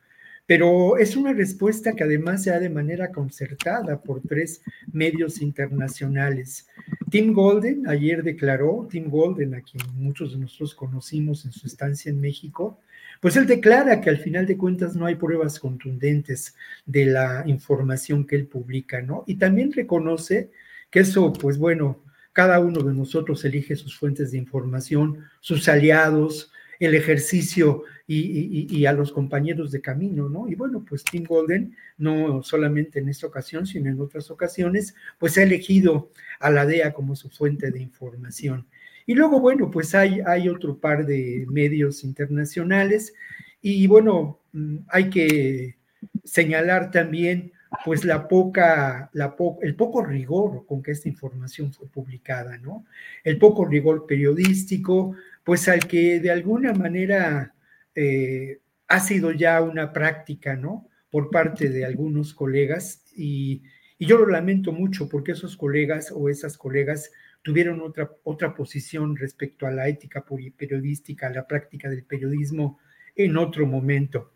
Pero 0.47 0.97
es 0.97 1.15
una 1.15 1.33
respuesta 1.33 1.93
que 1.93 2.05
además 2.05 2.43
se 2.43 2.49
da 2.49 2.59
de 2.59 2.69
manera 2.69 3.11
concertada 3.11 4.01
por 4.01 4.21
tres 4.21 4.61
medios 4.91 5.41
internacionales. 5.41 6.67
Tim 7.11 7.33
Golden 7.33 7.87
ayer 7.87 8.23
declaró, 8.23 8.87
Tim 8.89 9.09
Golden, 9.09 9.55
a 9.55 9.61
quien 9.61 9.83
muchos 9.95 10.31
de 10.31 10.39
nosotros 10.39 10.73
conocimos 10.73 11.45
en 11.45 11.51
su 11.51 11.67
estancia 11.67 12.09
en 12.09 12.21
México, 12.21 12.79
pues 13.19 13.35
él 13.35 13.45
declara 13.45 13.99
que 13.99 14.09
al 14.09 14.17
final 14.17 14.45
de 14.45 14.57
cuentas 14.57 14.95
no 14.95 15.05
hay 15.05 15.15
pruebas 15.15 15.59
contundentes 15.59 16.55
de 16.85 17.05
la 17.07 17.43
información 17.45 18.25
que 18.25 18.37
él 18.37 18.47
publica, 18.47 19.01
¿no? 19.01 19.23
Y 19.27 19.35
también 19.35 19.71
reconoce 19.73 20.51
que 20.89 20.99
eso, 20.99 21.33
pues 21.33 21.57
bueno, 21.57 22.03
cada 22.31 22.59
uno 22.59 22.81
de 22.83 22.93
nosotros 22.93 23.43
elige 23.43 23.75
sus 23.75 23.97
fuentes 23.97 24.31
de 24.31 24.37
información, 24.37 25.25
sus 25.39 25.67
aliados, 25.67 26.51
el 26.79 26.95
ejercicio 26.95 27.83
y, 28.07 28.85
a 28.85 28.93
los 28.93 29.11
compañeros 29.11 29.71
de 29.71 29.81
camino, 29.81 30.29
¿no? 30.29 30.47
Y 30.47 30.55
bueno, 30.55 30.85
pues 30.87 31.03
Tim 31.03 31.23
Golden, 31.23 31.75
no 31.97 32.41
solamente 32.41 32.99
en 32.99 33.09
esta 33.09 33.27
ocasión, 33.27 33.65
sino 33.65 33.89
en 33.89 33.99
otras 33.99 34.31
ocasiones, 34.31 34.95
pues 35.19 35.37
ha 35.37 35.43
elegido 35.43 36.11
a 36.39 36.49
la 36.49 36.65
DEA 36.65 36.93
como 36.93 37.15
su 37.15 37.29
fuente 37.29 37.71
de 37.71 37.81
información. 37.81 38.67
Y 39.05 39.15
luego, 39.15 39.39
bueno, 39.39 39.71
pues 39.71 39.95
hay, 39.95 40.21
otro 40.49 40.79
par 40.79 41.05
de 41.05 41.45
medios 41.49 42.03
internacionales 42.03 43.13
y 43.61 43.87
bueno, 43.87 44.39
mm, 44.53 44.77
hay 44.89 45.09
que 45.09 45.77
señalar 46.23 46.91
también 46.91 47.51
pues 47.83 48.05
la 48.05 48.27
poca, 48.27 49.09
la 49.13 49.35
el 49.61 49.75
poco 49.75 50.03
rigor 50.03 50.65
con 50.65 50.81
que 50.81 50.91
esta 50.91 51.09
información 51.09 51.73
fue 51.73 51.87
publicada, 51.87 52.57
¿no? 52.57 52.85
El 53.23 53.37
poco 53.37 53.65
rigor 53.65 54.05
periodístico, 54.05 55.15
pues 55.47 55.69
al 55.69 55.87
que 55.87 56.19
de 56.19 56.29
alguna 56.29 56.73
manera 56.73 57.55
eh, 57.95 58.59
ha 58.89 58.99
sido 58.99 59.31
ya 59.31 59.61
una 59.61 59.93
práctica, 59.93 60.57
¿no? 60.57 60.89
Por 61.09 61.29
parte 61.29 61.69
de 61.69 61.85
algunos 61.85 62.33
colegas 62.33 63.05
y, 63.15 63.63
yo 63.97 64.17
lo 64.17 64.27
lamento 64.27 64.73
mucho 64.73 65.07
porque 65.07 65.31
esos 65.31 65.55
colegas 65.55 66.11
o 66.13 66.27
esas 66.27 66.57
colegas 66.57 67.11
tuvieron 67.43 67.79
otra, 67.79 68.11
otra 68.25 68.53
posición 68.53 69.15
respecto 69.15 69.65
a 69.65 69.71
la 69.71 69.87
ética 69.87 70.25
periodística, 70.57 71.27
a 71.27 71.33
la 71.33 71.47
práctica 71.47 71.89
del 71.89 72.03
periodismo 72.03 72.79
en 73.15 73.37
otro 73.37 73.65
momento. 73.65 74.33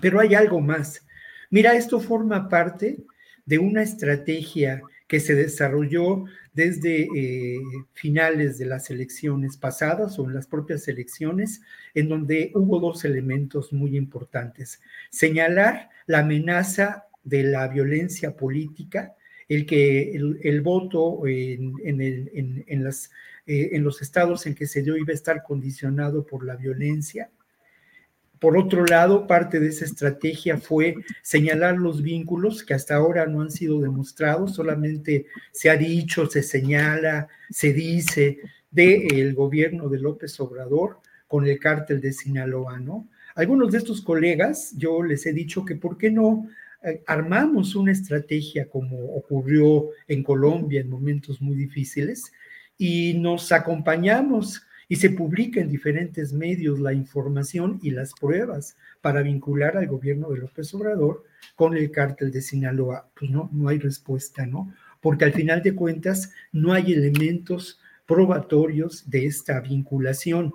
Pero 0.00 0.18
hay 0.18 0.34
algo 0.34 0.60
más. 0.60 1.06
Mira, 1.48 1.76
esto 1.76 2.00
forma 2.00 2.48
parte 2.48 2.98
de 3.46 3.58
una 3.58 3.82
estrategia 3.82 4.82
que 5.10 5.18
se 5.18 5.34
desarrolló 5.34 6.26
desde 6.52 7.08
eh, 7.16 7.58
finales 7.94 8.58
de 8.58 8.66
las 8.66 8.90
elecciones 8.90 9.56
pasadas 9.56 10.16
o 10.20 10.24
en 10.24 10.34
las 10.34 10.46
propias 10.46 10.86
elecciones, 10.86 11.62
en 11.94 12.08
donde 12.08 12.52
hubo 12.54 12.78
dos 12.78 13.04
elementos 13.04 13.72
muy 13.72 13.96
importantes. 13.96 14.80
Señalar 15.10 15.90
la 16.06 16.20
amenaza 16.20 17.06
de 17.24 17.42
la 17.42 17.66
violencia 17.66 18.36
política, 18.36 19.16
el 19.48 19.66
que 19.66 20.12
el, 20.12 20.60
voto 20.60 21.26
en, 21.26 21.74
eh, 21.82 22.60
en 23.46 23.82
los 23.82 24.02
estados 24.02 24.46
en 24.46 24.54
que 24.54 24.68
se 24.68 24.82
dio 24.82 24.96
iba 24.96 25.10
a 25.10 25.14
estar 25.14 25.42
condicionado 25.42 26.24
por 26.24 26.44
la 26.44 26.54
violencia, 26.54 27.32
por 28.40 28.56
otro 28.56 28.86
lado, 28.86 29.26
parte 29.26 29.60
de 29.60 29.68
esa 29.68 29.84
estrategia 29.84 30.56
fue 30.56 30.94
señalar 31.22 31.76
los 31.76 32.02
vínculos 32.02 32.64
que 32.64 32.72
hasta 32.72 32.96
ahora 32.96 33.26
no 33.26 33.42
han 33.42 33.50
sido 33.50 33.80
demostrados, 33.80 34.54
solamente 34.54 35.26
se 35.52 35.68
ha 35.68 35.76
dicho, 35.76 36.26
se 36.26 36.42
señala, 36.42 37.28
se 37.50 37.74
dice 37.74 38.38
del 38.70 39.34
gobierno 39.34 39.90
de 39.90 39.98
López 39.98 40.40
Obrador 40.40 41.00
con 41.28 41.46
el 41.46 41.58
cártel 41.58 42.00
de 42.00 42.14
Sinaloa, 42.14 42.80
¿no? 42.80 43.08
Algunos 43.34 43.72
de 43.72 43.78
estos 43.78 44.00
colegas, 44.00 44.74
yo 44.76 45.02
les 45.02 45.26
he 45.26 45.32
dicho 45.34 45.64
que 45.64 45.76
por 45.76 45.98
qué 45.98 46.10
no 46.10 46.48
eh, 46.82 47.02
armamos 47.06 47.74
una 47.74 47.92
estrategia 47.92 48.68
como 48.70 49.16
ocurrió 49.16 49.90
en 50.08 50.22
Colombia 50.22 50.80
en 50.80 50.88
momentos 50.88 51.42
muy 51.42 51.56
difíciles 51.56 52.32
y 52.78 53.14
nos 53.18 53.52
acompañamos 53.52 54.62
y 54.90 54.96
se 54.96 55.10
publica 55.10 55.60
en 55.60 55.68
diferentes 55.68 56.32
medios 56.32 56.80
la 56.80 56.92
información 56.92 57.78
y 57.80 57.92
las 57.92 58.12
pruebas 58.12 58.76
para 59.00 59.22
vincular 59.22 59.76
al 59.76 59.86
gobierno 59.86 60.30
de 60.30 60.38
López 60.40 60.74
Obrador 60.74 61.22
con 61.54 61.76
el 61.76 61.92
cártel 61.92 62.32
de 62.32 62.42
Sinaloa. 62.42 63.08
Pues 63.16 63.30
no, 63.30 63.48
no 63.52 63.68
hay 63.68 63.78
respuesta, 63.78 64.46
¿no? 64.46 64.74
Porque 65.00 65.24
al 65.24 65.32
final 65.32 65.62
de 65.62 65.76
cuentas 65.76 66.32
no 66.50 66.72
hay 66.72 66.92
elementos 66.92 67.78
probatorios 68.04 69.08
de 69.08 69.26
esta 69.26 69.60
vinculación 69.60 70.52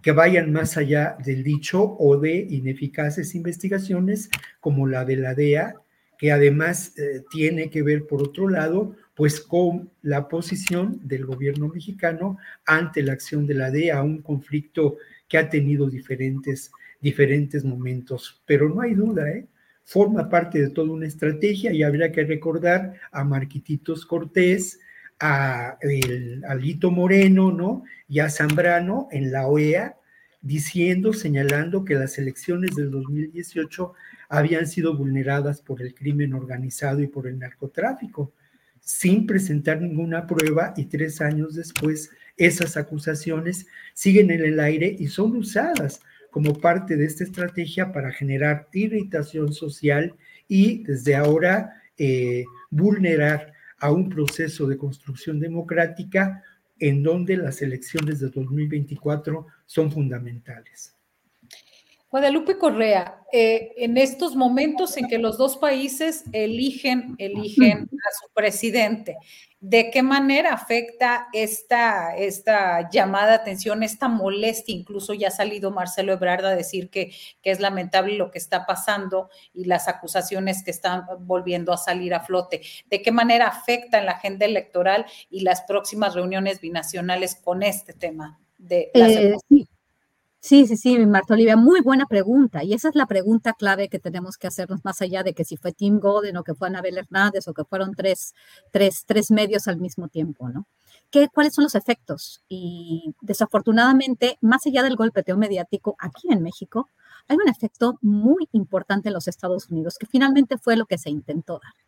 que 0.00 0.12
vayan 0.12 0.50
más 0.54 0.78
allá 0.78 1.18
del 1.22 1.42
dicho 1.42 1.96
o 1.98 2.16
de 2.16 2.46
ineficaces 2.48 3.34
investigaciones 3.34 4.30
como 4.58 4.86
la 4.86 5.04
de 5.04 5.16
la 5.16 5.34
DEA, 5.34 5.74
que 6.18 6.32
además 6.32 6.96
eh, 6.96 7.24
tiene 7.30 7.68
que 7.68 7.82
ver, 7.82 8.06
por 8.06 8.22
otro 8.22 8.48
lado, 8.48 8.96
pues 9.16 9.40
con 9.40 9.90
la 10.02 10.28
posición 10.28 11.00
del 11.02 11.24
gobierno 11.24 11.68
mexicano 11.68 12.36
ante 12.66 13.02
la 13.02 13.14
acción 13.14 13.46
de 13.46 13.54
la 13.54 13.70
DEA, 13.70 14.02
un 14.02 14.20
conflicto 14.20 14.98
que 15.26 15.38
ha 15.38 15.48
tenido 15.48 15.88
diferentes, 15.88 16.70
diferentes 17.00 17.64
momentos. 17.64 18.42
Pero 18.44 18.68
no 18.68 18.82
hay 18.82 18.92
duda, 18.92 19.28
¿eh? 19.30 19.46
forma 19.84 20.28
parte 20.28 20.60
de 20.60 20.68
toda 20.68 20.92
una 20.92 21.06
estrategia 21.06 21.72
y 21.72 21.82
habría 21.82 22.12
que 22.12 22.24
recordar 22.24 22.92
a 23.10 23.24
Marquititos 23.24 24.04
Cortés, 24.04 24.80
a, 25.18 25.78
el, 25.80 26.42
Lito 26.60 26.90
Moreno, 26.90 27.50
¿no? 27.50 27.84
Y 28.06 28.18
a 28.18 28.28
Zambrano 28.28 29.08
en 29.10 29.32
la 29.32 29.46
OEA, 29.46 29.96
diciendo, 30.42 31.14
señalando 31.14 31.86
que 31.86 31.94
las 31.94 32.18
elecciones 32.18 32.76
del 32.76 32.90
2018 32.90 33.94
habían 34.28 34.66
sido 34.66 34.94
vulneradas 34.94 35.62
por 35.62 35.80
el 35.80 35.94
crimen 35.94 36.34
organizado 36.34 37.00
y 37.00 37.06
por 37.06 37.26
el 37.26 37.38
narcotráfico 37.38 38.34
sin 38.86 39.26
presentar 39.26 39.82
ninguna 39.82 40.28
prueba 40.28 40.72
y 40.76 40.84
tres 40.84 41.20
años 41.20 41.56
después 41.56 42.08
esas 42.36 42.76
acusaciones 42.76 43.66
siguen 43.94 44.30
en 44.30 44.44
el 44.44 44.60
aire 44.60 44.94
y 44.96 45.08
son 45.08 45.34
usadas 45.36 46.00
como 46.30 46.54
parte 46.54 46.96
de 46.96 47.04
esta 47.04 47.24
estrategia 47.24 47.90
para 47.90 48.12
generar 48.12 48.68
irritación 48.72 49.52
social 49.52 50.14
y 50.46 50.84
desde 50.84 51.16
ahora 51.16 51.82
eh, 51.98 52.44
vulnerar 52.70 53.52
a 53.80 53.90
un 53.90 54.08
proceso 54.08 54.68
de 54.68 54.78
construcción 54.78 55.40
democrática 55.40 56.44
en 56.78 57.02
donde 57.02 57.36
las 57.36 57.62
elecciones 57.62 58.20
de 58.20 58.28
2024 58.28 59.48
son 59.64 59.90
fundamentales. 59.90 60.94
Guadalupe 62.08 62.56
Correa, 62.56 63.20
eh, 63.32 63.72
en 63.78 63.96
estos 63.96 64.36
momentos 64.36 64.96
en 64.96 65.08
que 65.08 65.18
los 65.18 65.36
dos 65.36 65.56
países 65.56 66.22
eligen, 66.32 67.16
eligen 67.18 67.82
a 67.82 68.10
su 68.20 68.32
presidente, 68.32 69.16
¿de 69.58 69.90
qué 69.90 70.04
manera 70.04 70.52
afecta 70.54 71.26
esta, 71.32 72.16
esta 72.16 72.88
llamada 72.90 73.34
atención, 73.34 73.82
esta 73.82 74.08
molestia? 74.08 74.72
Incluso 74.72 75.14
ya 75.14 75.28
ha 75.28 75.32
salido 75.32 75.72
Marcelo 75.72 76.12
Ebrard 76.12 76.46
a 76.46 76.54
decir 76.54 76.90
que, 76.90 77.12
que 77.42 77.50
es 77.50 77.58
lamentable 77.58 78.16
lo 78.16 78.30
que 78.30 78.38
está 78.38 78.66
pasando 78.66 79.28
y 79.52 79.64
las 79.64 79.88
acusaciones 79.88 80.62
que 80.62 80.70
están 80.70 81.06
volviendo 81.20 81.72
a 81.72 81.76
salir 81.76 82.14
a 82.14 82.20
flote. 82.20 82.62
¿De 82.88 83.02
qué 83.02 83.10
manera 83.10 83.48
afecta 83.48 83.98
en 83.98 84.06
la 84.06 84.12
agenda 84.12 84.46
electoral 84.46 85.06
y 85.28 85.40
las 85.40 85.62
próximas 85.62 86.14
reuniones 86.14 86.60
binacionales 86.60 87.34
con 87.34 87.64
este 87.64 87.92
tema? 87.92 88.38
De 88.58 88.90
la 88.94 89.10
eh, 89.10 89.34
Sí, 89.48 89.66
sí, 90.66 90.76
sí, 90.76 90.98
Marta 91.06 91.34
Olivia, 91.34 91.56
muy 91.56 91.80
buena 91.80 92.06
pregunta. 92.06 92.62
Y 92.64 92.72
esa 92.72 92.88
es 92.88 92.94
la 92.94 93.06
pregunta 93.06 93.52
clave 93.52 93.88
que 93.88 93.98
tenemos 93.98 94.36
que 94.36 94.46
hacernos 94.46 94.84
más 94.84 95.02
allá 95.02 95.22
de 95.22 95.34
que 95.34 95.44
si 95.44 95.56
fue 95.56 95.72
Tim 95.72 95.98
Golden 95.98 96.36
o 96.36 96.44
que 96.44 96.54
fue 96.54 96.68
Anabel 96.68 96.98
Hernández 96.98 97.48
o 97.48 97.54
que 97.54 97.64
fueron 97.64 97.94
tres, 97.94 98.34
tres, 98.72 99.04
tres 99.06 99.30
medios 99.30 99.68
al 99.68 99.78
mismo 99.78 100.08
tiempo, 100.08 100.48
¿no? 100.48 100.66
¿Qué, 101.10 101.28
¿Cuáles 101.32 101.54
son 101.54 101.64
los 101.64 101.74
efectos? 101.74 102.42
Y 102.48 103.14
desafortunadamente, 103.20 104.38
más 104.40 104.66
allá 104.66 104.82
del 104.82 104.96
golpeteo 104.96 105.36
mediático 105.36 105.96
aquí 105.98 106.28
en 106.30 106.42
México, 106.42 106.88
hay 107.28 107.36
un 107.36 107.48
efecto 107.48 107.98
muy 108.02 108.48
importante 108.52 109.08
en 109.08 109.14
los 109.14 109.28
Estados 109.28 109.68
Unidos, 109.68 109.96
que 109.98 110.06
finalmente 110.06 110.58
fue 110.58 110.76
lo 110.76 110.86
que 110.86 110.98
se 110.98 111.10
intentó 111.10 111.54
dar. 111.54 111.85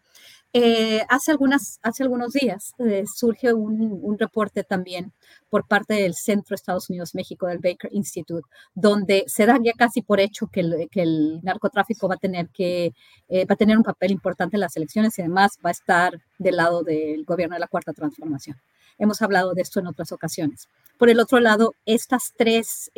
Eh, 0.54 1.02
hace, 1.10 1.32
algunos 1.32 2.32
días 2.32 2.72
eh, 2.78 3.04
surge 3.06 3.52
un, 3.52 4.16
reporte 4.18 4.64
también 4.64 5.12
por 5.50 5.68
parte 5.68 5.94
del 5.94 6.14
Centro 6.14 6.54
Estados 6.54 6.88
Unidos-México 6.88 7.46
del 7.46 7.58
Baker 7.58 7.90
Institute, 7.92 8.48
donde 8.74 9.24
se 9.26 9.44
da 9.44 9.58
ya 9.62 9.72
casi 9.76 10.00
por 10.00 10.20
hecho 10.20 10.46
que 10.46 10.60
el, 10.60 11.40
narcotráfico 11.42 12.08
va 12.08 12.14
a 12.14 12.18
tener 12.18 12.48
que 12.48 12.92
eh, 13.28 13.44
va 13.44 13.54
a 13.54 13.56
tener 13.56 13.76
un 13.76 13.82
papel 13.82 14.10
importante 14.10 14.56
en 14.56 14.62
las 14.62 14.76
elecciones 14.76 15.18
y 15.18 15.22
además 15.22 15.58
va 15.64 15.68
a 15.68 15.72
estar 15.72 16.18
del 16.38 16.56
lado 16.56 16.82
del 16.82 17.24
gobierno 17.24 17.54
de 17.54 17.60
la 17.60 17.68
Cuarta 17.68 17.92
Transformación. 17.92 18.56
Hemos 18.96 19.20
hablado 19.22 19.52
de 19.54 19.62
esto 19.62 19.80
en 19.80 19.86
otras 19.86 20.12
ocasiones. 20.12 20.68
Por 20.98 21.10
el 21.10 21.20
otro 21.20 21.38
lado, 21.40 21.74
estas 21.86 22.32
tres, 22.36 22.90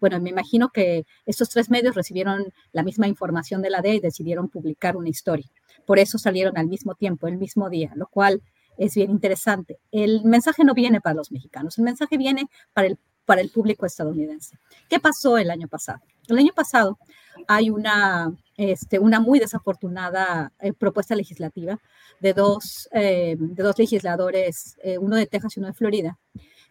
bueno, 0.00 0.18
me 0.20 0.30
imagino 0.30 0.70
que 0.70 1.04
estos 1.24 1.50
tres 1.50 1.70
medios 1.70 1.94
recibieron 1.94 2.52
la 2.72 2.82
misma 2.82 3.06
información 3.06 3.62
de 3.62 3.70
la 3.70 3.80
DEA 3.80 3.94
y 3.94 4.00
decidieron 4.00 4.48
publicar 4.48 4.96
una 4.96 5.08
historia. 5.08 5.46
Por 5.84 5.98
eso 5.98 6.18
salieron 6.18 6.56
al 6.58 6.68
mismo 6.68 6.94
tiempo, 6.94 7.26
el 7.26 7.36
mismo 7.36 7.68
día, 7.70 7.92
lo 7.94 8.06
cual 8.06 8.42
es 8.78 8.94
bien 8.94 9.10
interesante. 9.10 9.78
El 9.90 10.24
mensaje 10.24 10.64
no 10.64 10.74
viene 10.74 11.00
para 11.00 11.14
los 11.14 11.32
mexicanos, 11.32 11.78
el 11.78 11.84
mensaje 11.84 12.16
viene 12.16 12.48
para 12.72 12.88
el, 12.88 12.98
para 13.24 13.40
el 13.40 13.50
público 13.50 13.86
estadounidense. 13.86 14.58
¿Qué 14.88 15.00
pasó 15.00 15.38
el 15.38 15.50
año 15.50 15.68
pasado? 15.68 16.00
El 16.28 16.38
año 16.38 16.52
pasado 16.54 16.98
hay 17.46 17.70
una, 17.70 18.32
este, 18.56 18.98
una 18.98 19.20
muy 19.20 19.38
desafortunada 19.38 20.52
eh, 20.60 20.72
propuesta 20.72 21.14
legislativa 21.14 21.78
de 22.20 22.32
dos, 22.32 22.88
eh, 22.92 23.36
de 23.38 23.62
dos 23.62 23.78
legisladores, 23.78 24.76
eh, 24.82 24.98
uno 24.98 25.16
de 25.16 25.26
Texas 25.26 25.56
y 25.56 25.60
uno 25.60 25.68
de 25.68 25.74
Florida. 25.74 26.18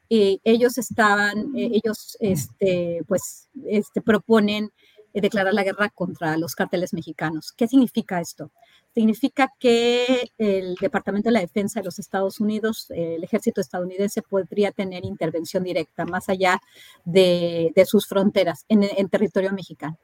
Y 0.07 0.39
ellos 0.43 0.77
estaban, 0.77 1.51
ellos 1.55 2.15
este, 2.19 3.01
pues, 3.07 3.49
este, 3.65 4.01
proponen 4.01 4.71
declarar 5.13 5.53
la 5.53 5.63
guerra 5.63 5.89
contra 5.89 6.37
los 6.37 6.53
cárteles 6.53 6.93
mexicanos. 6.93 7.51
¿Qué 7.53 7.67
significa 7.67 8.21
esto? 8.21 8.51
Significa 8.95 9.51
que 9.59 10.31
el 10.37 10.75
Departamento 10.75 11.27
de 11.27 11.33
la 11.33 11.41
Defensa 11.41 11.81
de 11.81 11.85
los 11.85 11.99
Estados 11.99 12.39
Unidos, 12.39 12.89
el 12.91 13.23
ejército 13.23 13.59
estadounidense, 13.59 14.21
podría 14.21 14.71
tener 14.71 15.03
intervención 15.03 15.63
directa 15.63 16.05
más 16.05 16.29
allá 16.29 16.61
de, 17.03 17.73
sus 17.85 18.07
fronteras 18.07 18.63
en, 18.69 19.09
territorio 19.09 19.51
mexicano. 19.51 19.97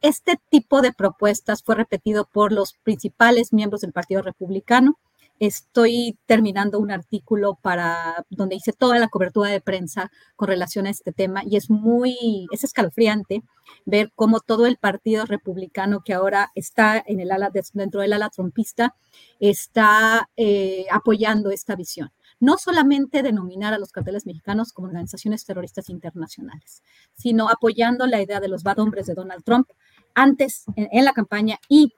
Este 0.00 0.38
tipo 0.48 0.80
de 0.80 0.92
propuestas 0.92 1.64
fue 1.64 1.74
repetido 1.74 2.24
por 2.24 2.52
los 2.52 2.74
principales 2.84 3.52
miembros 3.52 3.80
del 3.80 3.92
Partido 3.92 4.22
Republicano 4.22 4.96
estoy 5.38 6.18
terminando 6.26 6.78
un 6.78 6.90
artículo 6.90 7.58
para 7.60 8.24
donde 8.30 8.56
hice 8.56 8.72
toda 8.72 8.98
la 8.98 9.08
cobertura 9.08 9.50
de 9.50 9.60
prensa 9.60 10.10
con 10.34 10.48
relación 10.48 10.86
a 10.86 10.90
este 10.90 11.12
tema 11.12 11.42
y 11.44 11.56
es 11.56 11.70
muy, 11.70 12.46
es 12.50 12.64
escalofriante 12.64 13.42
ver 13.84 14.12
cómo 14.14 14.40
todo 14.40 14.66
el 14.66 14.76
partido 14.76 15.24
republicano 15.26 16.02
que 16.04 16.14
ahora 16.14 16.50
está 16.54 17.02
en 17.06 17.20
el 17.20 17.32
ala, 17.32 17.50
dentro 17.72 18.00
del 18.00 18.12
ala 18.12 18.30
trompista, 18.30 18.94
está 19.40 20.28
eh, 20.36 20.86
apoyando 20.90 21.50
esta 21.50 21.74
visión. 21.74 22.12
No 22.38 22.58
solamente 22.58 23.22
denominar 23.22 23.72
a 23.74 23.78
los 23.78 23.92
carteles 23.92 24.26
mexicanos 24.26 24.72
como 24.72 24.88
organizaciones 24.88 25.44
terroristas 25.44 25.88
internacionales, 25.88 26.82
sino 27.14 27.48
apoyando 27.48 28.06
la 28.06 28.20
idea 28.20 28.40
de 28.40 28.48
los 28.48 28.62
bad 28.62 28.78
hombres 28.78 29.06
de 29.06 29.14
Donald 29.14 29.42
Trump 29.42 29.68
antes 30.14 30.64
en, 30.76 31.04
la 31.04 31.12
campaña 31.12 31.58
y 31.68 31.92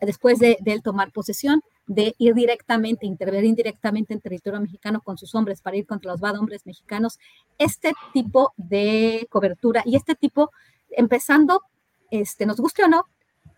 después 0.00 0.38
de, 0.38 0.58
de 0.60 0.72
él 0.72 0.82
tomar 0.82 1.12
posesión, 1.12 1.62
de 1.88 2.14
ir 2.18 2.34
directamente, 2.34 3.06
intervenir 3.06 3.56
directamente 3.56 4.14
en 4.14 4.20
territorio 4.20 4.60
mexicano 4.60 5.00
con 5.00 5.18
sus 5.18 5.34
hombres 5.34 5.62
para 5.62 5.76
ir 5.76 5.86
contra 5.86 6.12
los 6.12 6.20
bad 6.20 6.38
hombres 6.38 6.66
mexicanos. 6.66 7.18
Este 7.56 7.92
tipo 8.12 8.52
de 8.56 9.26
cobertura 9.30 9.82
y 9.84 9.96
este 9.96 10.14
tipo, 10.14 10.52
empezando, 10.90 11.62
este, 12.10 12.46
nos 12.46 12.58
guste 12.58 12.84
o 12.84 12.88
no, 12.88 13.06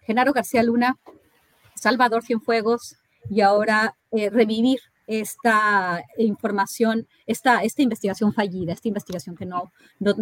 Genaro 0.02 0.32
García 0.32 0.62
Luna, 0.62 0.97
Salvador 1.74 2.23
Cienfuegos 2.23 2.97
y 3.28 3.40
ahora 3.43 3.97
eh, 4.12 4.31
revivir 4.31 4.78
esta 5.09 6.05
información, 6.19 7.09
esta, 7.27 7.65
esta 7.65 7.82
investigación 7.82 8.32
fallida, 8.32 8.73
esta 8.73 8.86
investigación 8.86 9.36
que 9.36 9.44
no, 9.44 9.73
no, 9.98 10.15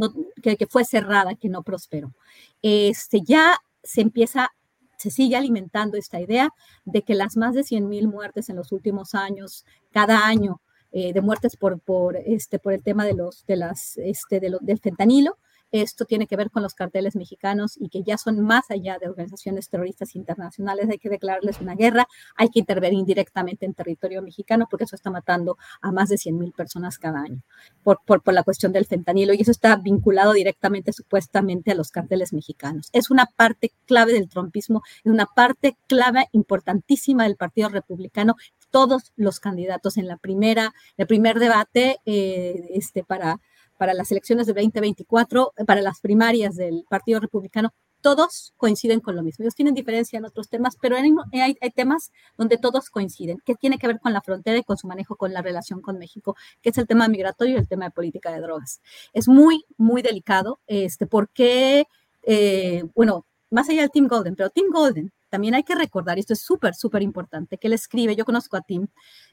que, 0.42 0.56
que, 0.56 0.66
fue 0.66 0.84
cerrada, 0.84 1.34
que 1.34 1.50
no 1.50 1.62
prosperó. 1.62 2.14
Este, 2.62 3.20
ya 3.20 3.58
se 3.82 4.00
empieza 4.00 4.50
se 4.98 5.10
sigue 5.10 5.36
alimentando 5.36 5.96
esta 5.96 6.20
idea 6.20 6.50
de 6.84 7.02
que 7.02 7.14
las 7.14 7.36
más 7.36 7.54
de 7.54 7.62
100.000 7.62 8.08
muertes 8.08 8.48
en 8.50 8.56
los 8.56 8.72
últimos 8.72 9.14
años, 9.14 9.64
cada 9.90 10.26
año, 10.26 10.60
eh, 10.92 11.12
de 11.12 11.20
muertes 11.20 11.56
por, 11.56 11.80
por, 11.80 12.16
este, 12.16 12.58
por 12.58 12.72
el 12.72 12.82
tema 12.82 13.04
de 13.04 13.14
los, 13.14 13.46
de 13.46 13.56
las, 13.56 13.96
este, 13.98 14.40
de 14.40 14.56
del 14.60 14.78
fentanilo, 14.80 15.38
esto 15.72 16.04
tiene 16.04 16.26
que 16.26 16.36
ver 16.36 16.50
con 16.50 16.62
los 16.62 16.74
carteles 16.74 17.16
mexicanos 17.16 17.76
y 17.78 17.88
que 17.88 18.02
ya 18.02 18.18
son 18.18 18.40
más 18.40 18.70
allá 18.70 18.98
de 18.98 19.08
organizaciones 19.08 19.68
terroristas 19.68 20.14
internacionales. 20.16 20.88
Hay 20.90 20.98
que 20.98 21.08
declararles 21.08 21.60
una 21.60 21.74
guerra, 21.74 22.06
hay 22.36 22.48
que 22.48 22.60
intervenir 22.60 23.04
directamente 23.04 23.66
en 23.66 23.74
territorio 23.74 24.22
mexicano 24.22 24.66
porque 24.70 24.84
eso 24.84 24.96
está 24.96 25.10
matando 25.10 25.56
a 25.80 25.92
más 25.92 26.08
de 26.08 26.18
100 26.18 26.38
mil 26.38 26.52
personas 26.52 26.98
cada 26.98 27.20
año 27.20 27.42
por, 27.82 28.00
por, 28.04 28.22
por, 28.22 28.34
la 28.34 28.42
cuestión 28.42 28.72
del 28.72 28.86
fentanilo 28.86 29.34
y 29.34 29.40
eso 29.40 29.50
está 29.50 29.76
vinculado 29.76 30.32
directamente, 30.32 30.92
supuestamente, 30.92 31.72
a 31.72 31.74
los 31.74 31.90
carteles 31.90 32.32
mexicanos. 32.32 32.88
Es 32.92 33.10
una 33.10 33.26
parte 33.26 33.72
clave 33.86 34.12
del 34.12 34.28
trompismo, 34.28 34.82
es 35.04 35.12
una 35.12 35.26
parte 35.26 35.76
clave 35.86 36.28
importantísima 36.32 37.24
del 37.24 37.36
Partido 37.36 37.68
Republicano 37.68 38.36
todos 38.70 39.12
los 39.16 39.40
candidatos 39.40 39.96
en 39.96 40.06
la 40.06 40.16
primera, 40.16 40.74
el 40.96 41.06
primer 41.06 41.38
debate 41.38 41.98
eh, 42.04 42.68
este, 42.70 43.02
para 43.02 43.40
para 43.78 43.94
las 43.94 44.10
elecciones 44.12 44.46
de 44.46 44.52
2024, 44.52 45.54
eh, 45.56 45.64
para 45.64 45.80
las 45.80 46.00
primarias 46.00 46.56
del 46.56 46.84
Partido 46.88 47.20
Republicano, 47.20 47.72
todos 48.00 48.52
coinciden 48.56 49.00
con 49.00 49.16
lo 49.16 49.22
mismo. 49.22 49.42
Ellos 49.42 49.54
tienen 49.54 49.74
diferencia 49.74 50.18
en 50.18 50.24
otros 50.24 50.48
temas, 50.48 50.76
pero 50.80 50.96
hay, 50.96 51.56
hay, 51.60 51.70
temas 51.70 52.12
donde 52.36 52.58
todos 52.58 52.90
coinciden, 52.90 53.38
que 53.44 53.54
tiene 53.54 53.78
que 53.78 53.86
ver 53.86 53.98
con 53.98 54.12
la 54.12 54.20
frontera 54.20 54.58
y 54.58 54.62
con 54.62 54.76
su 54.76 54.86
manejo 54.86 55.16
con 55.16 55.32
la 55.32 55.42
relación 55.42 55.80
con 55.80 55.98
México, 55.98 56.36
que 56.62 56.70
es 56.70 56.78
el 56.78 56.86
tema 56.86 57.08
migratorio 57.08 57.54
y 57.54 57.58
el 57.58 57.68
tema 57.68 57.86
de 57.86 57.90
política 57.90 58.30
de 58.32 58.40
drogas. 58.40 58.80
Es 59.12 59.26
muy, 59.28 59.64
muy 59.76 60.02
delicado, 60.02 60.60
este, 60.66 61.06
porque, 61.06 61.86
eh, 62.22 62.84
bueno, 62.94 63.26
más 63.50 63.68
allá 63.68 63.82
del 63.82 63.90
Tim 63.90 64.06
Golden, 64.08 64.36
pero 64.36 64.50
Tim 64.50 64.70
Golden 64.70 65.12
también 65.28 65.54
hay 65.54 65.62
que 65.62 65.74
recordar, 65.74 66.16
y 66.16 66.20
esto 66.20 66.32
es 66.32 66.40
súper, 66.40 66.74
súper 66.74 67.02
importante, 67.02 67.58
que 67.58 67.66
él 67.66 67.74
escribe, 67.74 68.16
yo 68.16 68.24
conozco 68.24 68.56
a 68.56 68.62
Tim, 68.62 68.88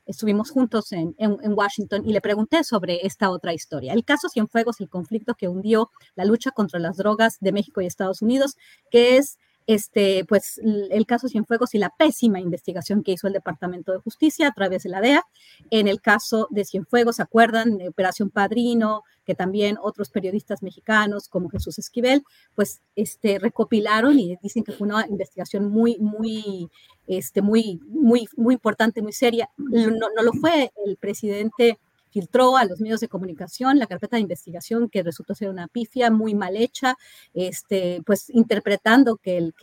estuvimos 0.05 0.51
juntos 0.51 0.91
en, 0.91 1.15
en, 1.17 1.53
Washington 1.53 2.03
y 2.05 2.11
le 2.11 2.21
pregunté 2.21 2.63
sobre 2.63 3.05
esta 3.05 3.29
otra 3.29 3.53
historia. 3.53 3.93
El 3.93 4.03
caso 4.03 4.27
Cienfuegos, 4.29 4.81
el 4.81 4.89
conflicto 4.89 5.35
que 5.35 5.47
hundió 5.47 5.91
la 6.15 6.25
lucha 6.25 6.51
contra 6.51 6.79
las 6.79 6.97
drogas 6.97 7.37
de 7.39 7.51
México 7.51 7.81
y 7.81 7.85
Estados 7.85 8.21
Unidos, 8.21 8.55
que 8.91 9.17
es 9.17 9.37
este, 9.67 10.25
pues 10.25 10.59
el 10.63 11.05
caso 11.05 11.27
Cienfuegos 11.27 11.73
y 11.73 11.79
la 11.79 11.89
pésima 11.89 12.39
investigación 12.39 13.03
que 13.03 13.13
hizo 13.13 13.27
el 13.27 13.33
Departamento 13.33 13.91
de 13.91 13.99
Justicia 13.99 14.47
a 14.47 14.53
través 14.53 14.83
de 14.83 14.89
la 14.89 15.01
DEA. 15.01 15.23
En 15.71 15.87
el 15.87 16.01
caso 16.01 16.47
de 16.51 16.65
Cienfuegos, 16.65 17.17
¿se 17.17 17.23
acuerdan? 17.23 17.79
Operación 17.87 18.29
Padrino, 18.29 19.03
que 19.25 19.35
también 19.35 19.77
otros 19.81 20.09
periodistas 20.09 20.61
mexicanos 20.61 21.27
como 21.27 21.49
Jesús 21.49 21.79
Esquivel, 21.79 22.23
pues 22.53 22.81
este, 22.95 23.39
recopilaron 23.39 24.19
y 24.19 24.37
dicen 24.41 24.63
que 24.63 24.71
fue 24.71 24.87
una 24.87 25.07
investigación 25.07 25.69
muy, 25.69 25.97
muy, 25.99 26.69
este, 27.07 27.41
muy, 27.41 27.79
muy, 27.85 28.27
muy 28.37 28.53
importante, 28.53 29.01
muy 29.01 29.13
seria. 29.13 29.49
No, 29.57 30.07
no 30.15 30.23
lo 30.23 30.33
fue 30.33 30.71
el 30.85 30.97
presidente 30.97 31.79
filtró 32.15 32.55
a 32.55 32.63
los 32.63 32.79
medios 32.79 33.01
de 33.01 33.09
comunicación 33.09 33.77
la 33.77 33.87
carpeta 33.87 34.15
de 34.15 34.21
investigación 34.21 34.87
que 34.87 35.03
resultó 35.03 35.35
ser 35.35 35.49
una 35.49 35.67
pifia 35.67 36.09
muy 36.09 36.33
mal 36.33 36.55
hecha, 36.55 36.95
este, 37.33 38.01
pues 38.05 38.29
interpretando 38.29 39.17
que 39.17 39.37
el, 39.37 39.53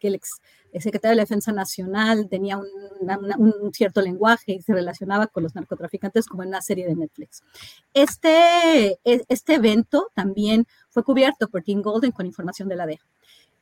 ex 0.00 0.42
secretario 0.80 1.12
de 1.12 1.16
la 1.16 1.22
Defensa 1.22 1.50
Nacional 1.50 2.28
tenía 2.28 2.58
un, 2.58 2.66
un, 3.38 3.72
cierto 3.72 4.02
lenguaje 4.02 4.52
y 4.52 4.60
se 4.60 4.74
relacionaba 4.74 5.28
con 5.28 5.44
los 5.44 5.54
narcotraficantes 5.54 6.26
como 6.26 6.42
en 6.42 6.50
una 6.50 6.60
serie 6.60 6.86
de 6.86 6.94
Netflix. 6.94 7.42
Este, 7.94 8.98
e, 9.02 9.24
este 9.26 9.54
evento 9.54 10.10
también 10.12 10.66
fue 10.90 11.04
cubierto 11.04 11.48
por 11.48 11.62
Tim 11.62 11.80
Golden 11.80 12.12
con 12.12 12.26
información 12.26 12.68
de 12.68 12.76
la 12.76 12.84
DEA. 12.84 13.00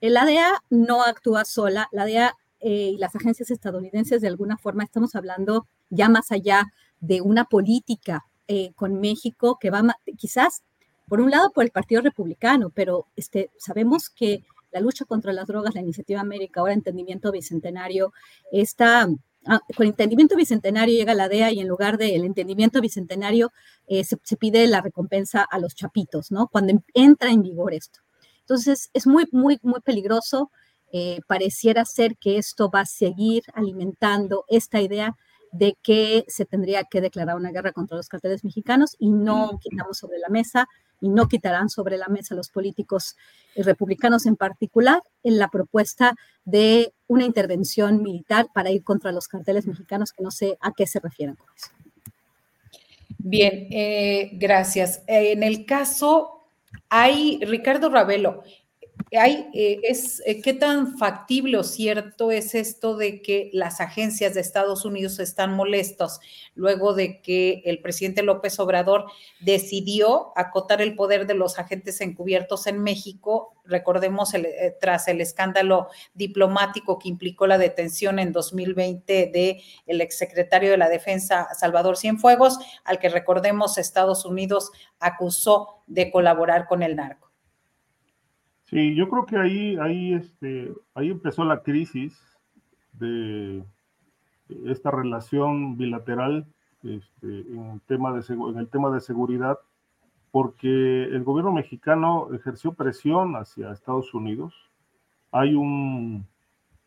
La 0.01 0.25
DEA 0.25 0.65
no 0.69 1.05
actúa 1.05 1.45
sola, 1.45 1.89
la 1.93 2.07
DEA 2.07 2.37
eh, 2.59 2.91
y 2.95 2.99
las 2.99 3.15
agencias 3.15 3.53
estadounidenses 3.53 4.21
de 4.21 4.27
alguna 4.27 4.57
forma 4.57 4.83
estamos 4.83 5.15
hablando 5.15 5.69
ya 5.91 6.09
más 6.09 6.33
allá 6.33 6.73
de 6.99 7.21
una 7.21 7.45
política 7.45 8.25
eh, 8.55 8.75
con 8.77 9.01
México 9.01 9.57
que 9.59 9.71
va 9.71 9.83
quizás, 10.19 10.63
por 11.09 11.23
un 11.23 11.31
lado, 11.31 11.53
por 11.53 11.65
el 11.65 11.71
Partido 11.71 12.03
Republicano, 12.03 12.69
pero 12.69 13.07
este, 13.17 13.51
sabemos 13.57 14.11
que 14.11 14.45
la 14.71 14.81
lucha 14.81 15.07
contra 15.07 15.33
las 15.33 15.47
drogas, 15.47 15.75
la 15.75 15.81
Iniciativa 15.81 16.21
América, 16.21 16.61
ahora 16.61 16.75
Entendimiento 16.75 17.33
Bicentenario, 17.33 18.13
está, 18.51 19.09
ah, 19.47 19.61
con 19.75 19.87
Entendimiento 19.87 20.37
Bicentenario 20.37 20.95
llega 20.95 21.15
la 21.15 21.31
DEA 21.31 21.51
y 21.51 21.61
en 21.61 21.69
lugar 21.69 21.97
del 21.97 22.27
Entendimiento 22.27 22.83
Bicentenario 22.83 23.53
eh, 23.87 24.05
se, 24.05 24.37
pide 24.37 24.67
la 24.67 24.83
recompensa 24.83 25.43
a 25.43 25.59
los 25.59 25.75
chapitos, 25.75 26.31
¿no? 26.31 26.49
Cuando 26.49 26.83
entra 26.93 27.31
en 27.31 27.41
vigor 27.41 27.73
esto. 27.73 28.01
Entonces, 28.41 28.91
es 28.93 29.07
muy, 29.07 29.25
muy, 29.33 29.59
muy 29.63 29.81
peligroso. 29.81 30.51
Eh, 30.93 31.21
pareciera 31.27 31.87
ser 31.87 32.19
que 32.19 32.37
esto 32.37 32.71
va 32.71 32.81
a 32.81 32.87
seguir 32.87 33.45
alimentando 33.55 34.45
esta 34.49 34.83
idea 34.83 35.17
de 35.53 35.77
que 35.83 36.25
se 36.29 36.47
tendría 36.47 36.85
que 36.85 37.01
declarar 37.01 37.37
una 37.37 37.53
guerra 37.53 37.73
contra 37.73 37.97
los 37.97 38.09
carteles 38.09 38.43
mexicanos 38.43 38.97
y 38.99 39.11
no 39.11 39.61
quitamos 39.61 39.99
sobre 39.99 40.19
la 40.19 40.29
mesa 40.29 40.67
y 41.01 41.09
no 41.09 41.29
quitarán 41.29 41.69
sobre 41.69 41.99
la 41.99 42.09
mesa 42.09 42.35
los 42.35 42.49
políticos 42.49 43.17
republicanos 43.57 44.25
en 44.25 44.37
particular 44.37 45.03
en 45.23 45.39
la 45.39 45.49
propuesta 45.49 46.17
de 46.45 46.95
una 47.07 47.25
intervención 47.25 48.03
militar 48.03 48.47
para 48.55 48.71
ir 48.71 48.83
contra 48.83 49.13
los 49.13 49.29
carteles 49.29 49.67
mexicanos, 49.67 50.13
que 50.13 50.23
no 50.23 50.31
sé 50.31 50.57
a 50.61 50.73
qué 50.73 50.87
se 50.87 51.01
refieren 51.01 51.37
con 51.37 51.49
eso. 51.55 51.69
Bien, 53.19 53.69
eh, 53.71 54.31
gracias. 54.35 55.03
en 55.07 55.43
el 55.43 55.67
caso, 55.67 56.45
hay 56.89 57.41
Ricardo 57.45 57.91
Ravelo, 57.91 58.43
eh, 59.15 59.81
es, 59.83 60.23
eh, 60.25 60.41
¿qué 60.41 60.55
tan 60.55 60.97
factible 60.97 61.59
o 61.59 61.65
cierto 61.65 62.31
es 62.31 62.55
esto 62.55 62.97
de 62.97 63.21
que 63.21 63.51
las 63.53 63.83
agencias 63.83 64.33
de 64.33 64.41
Estados 64.41 64.87
Unidos 64.87 65.19
están 65.19 65.53
molestos 65.53 66.19
luego 66.55 66.95
de 66.95 67.21
que 67.21 67.61
el 67.67 67.81
presidente 67.81 68.23
López 68.23 68.59
Obrador 68.59 69.05
decidió 69.41 70.33
acotar 70.35 70.81
el 70.81 70.97
poder 70.97 71.27
de 71.27 71.35
los 71.35 71.59
agentes 71.59 72.01
encubiertos 72.01 72.67
en 72.67 72.83
México? 72.83 73.55
Recordemos, 73.67 74.33
eh, 74.33 74.79
tras 74.81 75.07
el 75.09 75.21
escándalo 75.21 75.89
diplomático 76.15 76.99
que 76.99 77.11
implicó 77.11 77.47
la 77.47 77.59
detención 77.59 78.19
en 78.19 78.33
2020 78.33 79.27
de 79.27 79.63
el 79.87 80.01
exsecretario 80.01 80.71
de 80.71 80.79
la 80.79 80.89
Defensa, 80.89 81.49
Salvador 81.55 81.99
Cienfuegos, 81.99 82.59
al 82.85 82.99
que 82.99 83.11
recordemos 83.11 83.77
Estados 83.77 84.25
Unidos 84.25 84.71
acusó 85.01 85.83
de 85.87 86.11
colaborar 86.11 86.67
con 86.67 86.83
el 86.83 86.97
narco. 86.97 87.32
Sí, 88.73 88.95
yo 88.95 89.07
creo 89.11 89.27
que 89.27 89.37
ahí, 89.37 89.77
ahí, 89.77 90.15
este, 90.15 90.73
ahí 90.95 91.11
empezó 91.11 91.45
la 91.45 91.63
crisis 91.63 92.19
de 92.95 93.63
esta 94.65 94.91
relación 94.91 95.77
bilateral 95.77 96.47
este, 96.83 97.27
en, 97.27 97.83
tema 97.87 98.15
de, 98.15 98.25
en 98.33 98.57
el 98.57 98.69
tema 98.69 98.89
de 98.89 99.03
seguridad, 99.03 99.59
porque 100.31 101.05
el 101.05 101.23
gobierno 101.23 101.53
mexicano 101.53 102.29
ejerció 102.33 102.73
presión 102.73 103.37
hacia 103.37 103.73
Estados 103.73 104.15
Unidos. 104.15 104.55
Hay 105.33 105.55
un, 105.55 106.27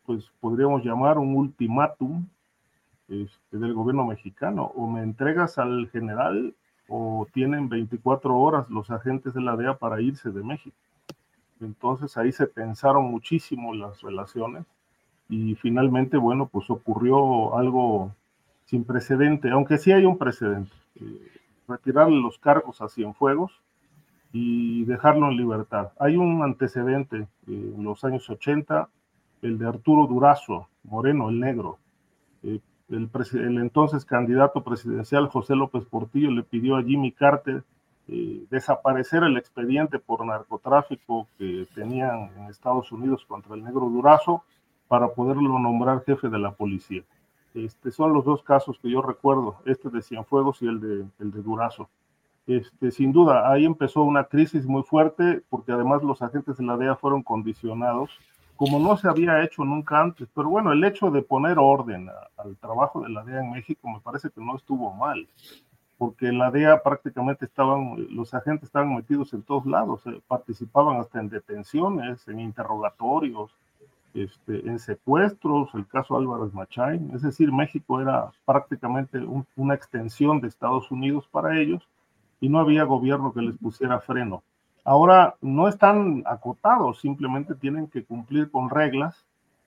pues 0.06 0.28
podríamos 0.40 0.84
llamar 0.84 1.18
un 1.18 1.36
ultimátum 1.36 2.26
este, 3.08 3.58
del 3.58 3.74
gobierno 3.74 4.04
mexicano, 4.06 4.72
o 4.74 4.90
me 4.90 5.04
entregas 5.04 5.56
al 5.56 5.88
general 5.90 6.52
o 6.88 7.28
tienen 7.32 7.68
24 7.68 8.36
horas 8.36 8.68
los 8.70 8.90
agentes 8.90 9.34
de 9.34 9.40
la 9.40 9.54
DEA 9.54 9.78
para 9.78 10.00
irse 10.00 10.32
de 10.32 10.42
México. 10.42 10.76
Entonces 11.60 12.16
ahí 12.16 12.32
se 12.32 12.46
pensaron 12.46 13.04
muchísimo 13.04 13.74
las 13.74 14.00
relaciones 14.02 14.64
y 15.28 15.54
finalmente, 15.56 16.16
bueno, 16.16 16.46
pues 16.46 16.70
ocurrió 16.70 17.56
algo 17.56 18.14
sin 18.66 18.84
precedente, 18.84 19.50
aunque 19.50 19.78
sí 19.78 19.92
hay 19.92 20.04
un 20.04 20.18
precedente, 20.18 20.72
eh, 20.96 21.32
retirarle 21.68 22.20
los 22.20 22.38
cargos 22.38 22.80
a 22.80 22.88
Cienfuegos 22.88 23.52
y 24.32 24.84
dejarlo 24.84 25.28
en 25.28 25.36
libertad. 25.36 25.92
Hay 25.98 26.16
un 26.16 26.42
antecedente 26.42 27.16
eh, 27.16 27.26
en 27.46 27.82
los 27.82 28.04
años 28.04 28.28
80, 28.28 28.88
el 29.42 29.58
de 29.58 29.66
Arturo 29.66 30.06
Durazo, 30.06 30.68
Moreno, 30.84 31.28
el 31.30 31.40
negro. 31.40 31.78
Eh, 32.42 32.60
el, 32.88 33.10
el 33.34 33.58
entonces 33.58 34.04
candidato 34.04 34.62
presidencial 34.62 35.28
José 35.28 35.56
López 35.56 35.84
Portillo 35.86 36.30
le 36.30 36.42
pidió 36.42 36.76
a 36.76 36.82
Jimmy 36.82 37.10
Carter 37.10 37.64
eh, 38.08 38.46
desaparecer 38.50 39.24
el 39.24 39.36
expediente 39.36 39.98
por 39.98 40.24
narcotráfico 40.24 41.26
que 41.38 41.66
tenían 41.74 42.30
en 42.36 42.44
Estados 42.44 42.92
Unidos 42.92 43.24
contra 43.26 43.54
el 43.56 43.64
negro 43.64 43.88
Durazo 43.88 44.44
para 44.86 45.08
poderlo 45.08 45.58
nombrar 45.58 46.04
jefe 46.04 46.28
de 46.28 46.38
la 46.38 46.52
policía. 46.52 47.02
Este, 47.54 47.90
son 47.90 48.12
los 48.12 48.24
dos 48.24 48.42
casos 48.42 48.78
que 48.78 48.90
yo 48.90 49.02
recuerdo, 49.02 49.56
este 49.64 49.88
de 49.90 50.02
Cienfuegos 50.02 50.62
y 50.62 50.66
el 50.66 50.80
de, 50.80 51.06
el 51.18 51.32
de 51.32 51.42
Durazo. 51.42 51.88
Este, 52.46 52.92
sin 52.92 53.12
duda, 53.12 53.50
ahí 53.50 53.64
empezó 53.64 54.04
una 54.04 54.24
crisis 54.24 54.66
muy 54.66 54.84
fuerte 54.84 55.42
porque 55.48 55.72
además 55.72 56.02
los 56.04 56.22
agentes 56.22 56.58
de 56.58 56.64
la 56.64 56.76
DEA 56.76 56.94
fueron 56.94 57.24
condicionados, 57.24 58.10
como 58.54 58.78
no 58.78 58.96
se 58.96 59.08
había 59.08 59.42
hecho 59.42 59.64
nunca 59.64 60.00
antes. 60.00 60.28
Pero 60.32 60.48
bueno, 60.48 60.70
el 60.70 60.84
hecho 60.84 61.10
de 61.10 61.22
poner 61.22 61.58
orden 61.58 62.08
al 62.36 62.56
trabajo 62.58 63.00
de 63.00 63.08
la 63.08 63.24
DEA 63.24 63.40
en 63.40 63.50
México 63.50 63.88
me 63.88 64.00
parece 64.00 64.30
que 64.30 64.40
no 64.40 64.54
estuvo 64.54 64.92
mal 64.94 65.26
porque 65.98 66.32
la 66.32 66.50
DEA 66.50 66.82
prácticamente 66.82 67.46
estaban, 67.46 68.06
los 68.10 68.34
agentes 68.34 68.64
estaban 68.64 68.94
metidos 68.94 69.32
en 69.32 69.42
todos 69.42 69.66
lados, 69.66 70.06
eh, 70.06 70.20
participaban 70.28 71.00
hasta 71.00 71.20
en 71.20 71.28
detenciones, 71.28 72.26
en 72.28 72.40
interrogatorios, 72.40 73.50
este, 74.14 74.66
en 74.66 74.78
secuestros, 74.78 75.68
el 75.74 75.86
caso 75.86 76.16
Álvarez 76.16 76.52
Machain, 76.54 77.10
es 77.14 77.22
decir, 77.22 77.52
México 77.52 78.00
era 78.00 78.30
prácticamente 78.46 79.20
una 79.56 79.74
extensión 79.74 80.40
de 80.40 80.48
Estados 80.48 80.90
Unidos 80.90 81.28
para 81.30 81.60
ellos 81.60 81.86
y 82.40 82.48
no 82.48 82.60
había 82.60 82.84
gobierno 82.84 83.32
que 83.32 83.42
les 83.42 83.56
pusiera 83.58 84.00
freno. 84.00 84.42
Ahora 84.84 85.34
no 85.40 85.68
están 85.68 86.22
acotados, 86.26 87.00
simplemente 87.00 87.54
tienen 87.54 87.88
que 87.88 88.04
cumplir 88.04 88.50
con 88.50 88.70
reglas 88.70 89.24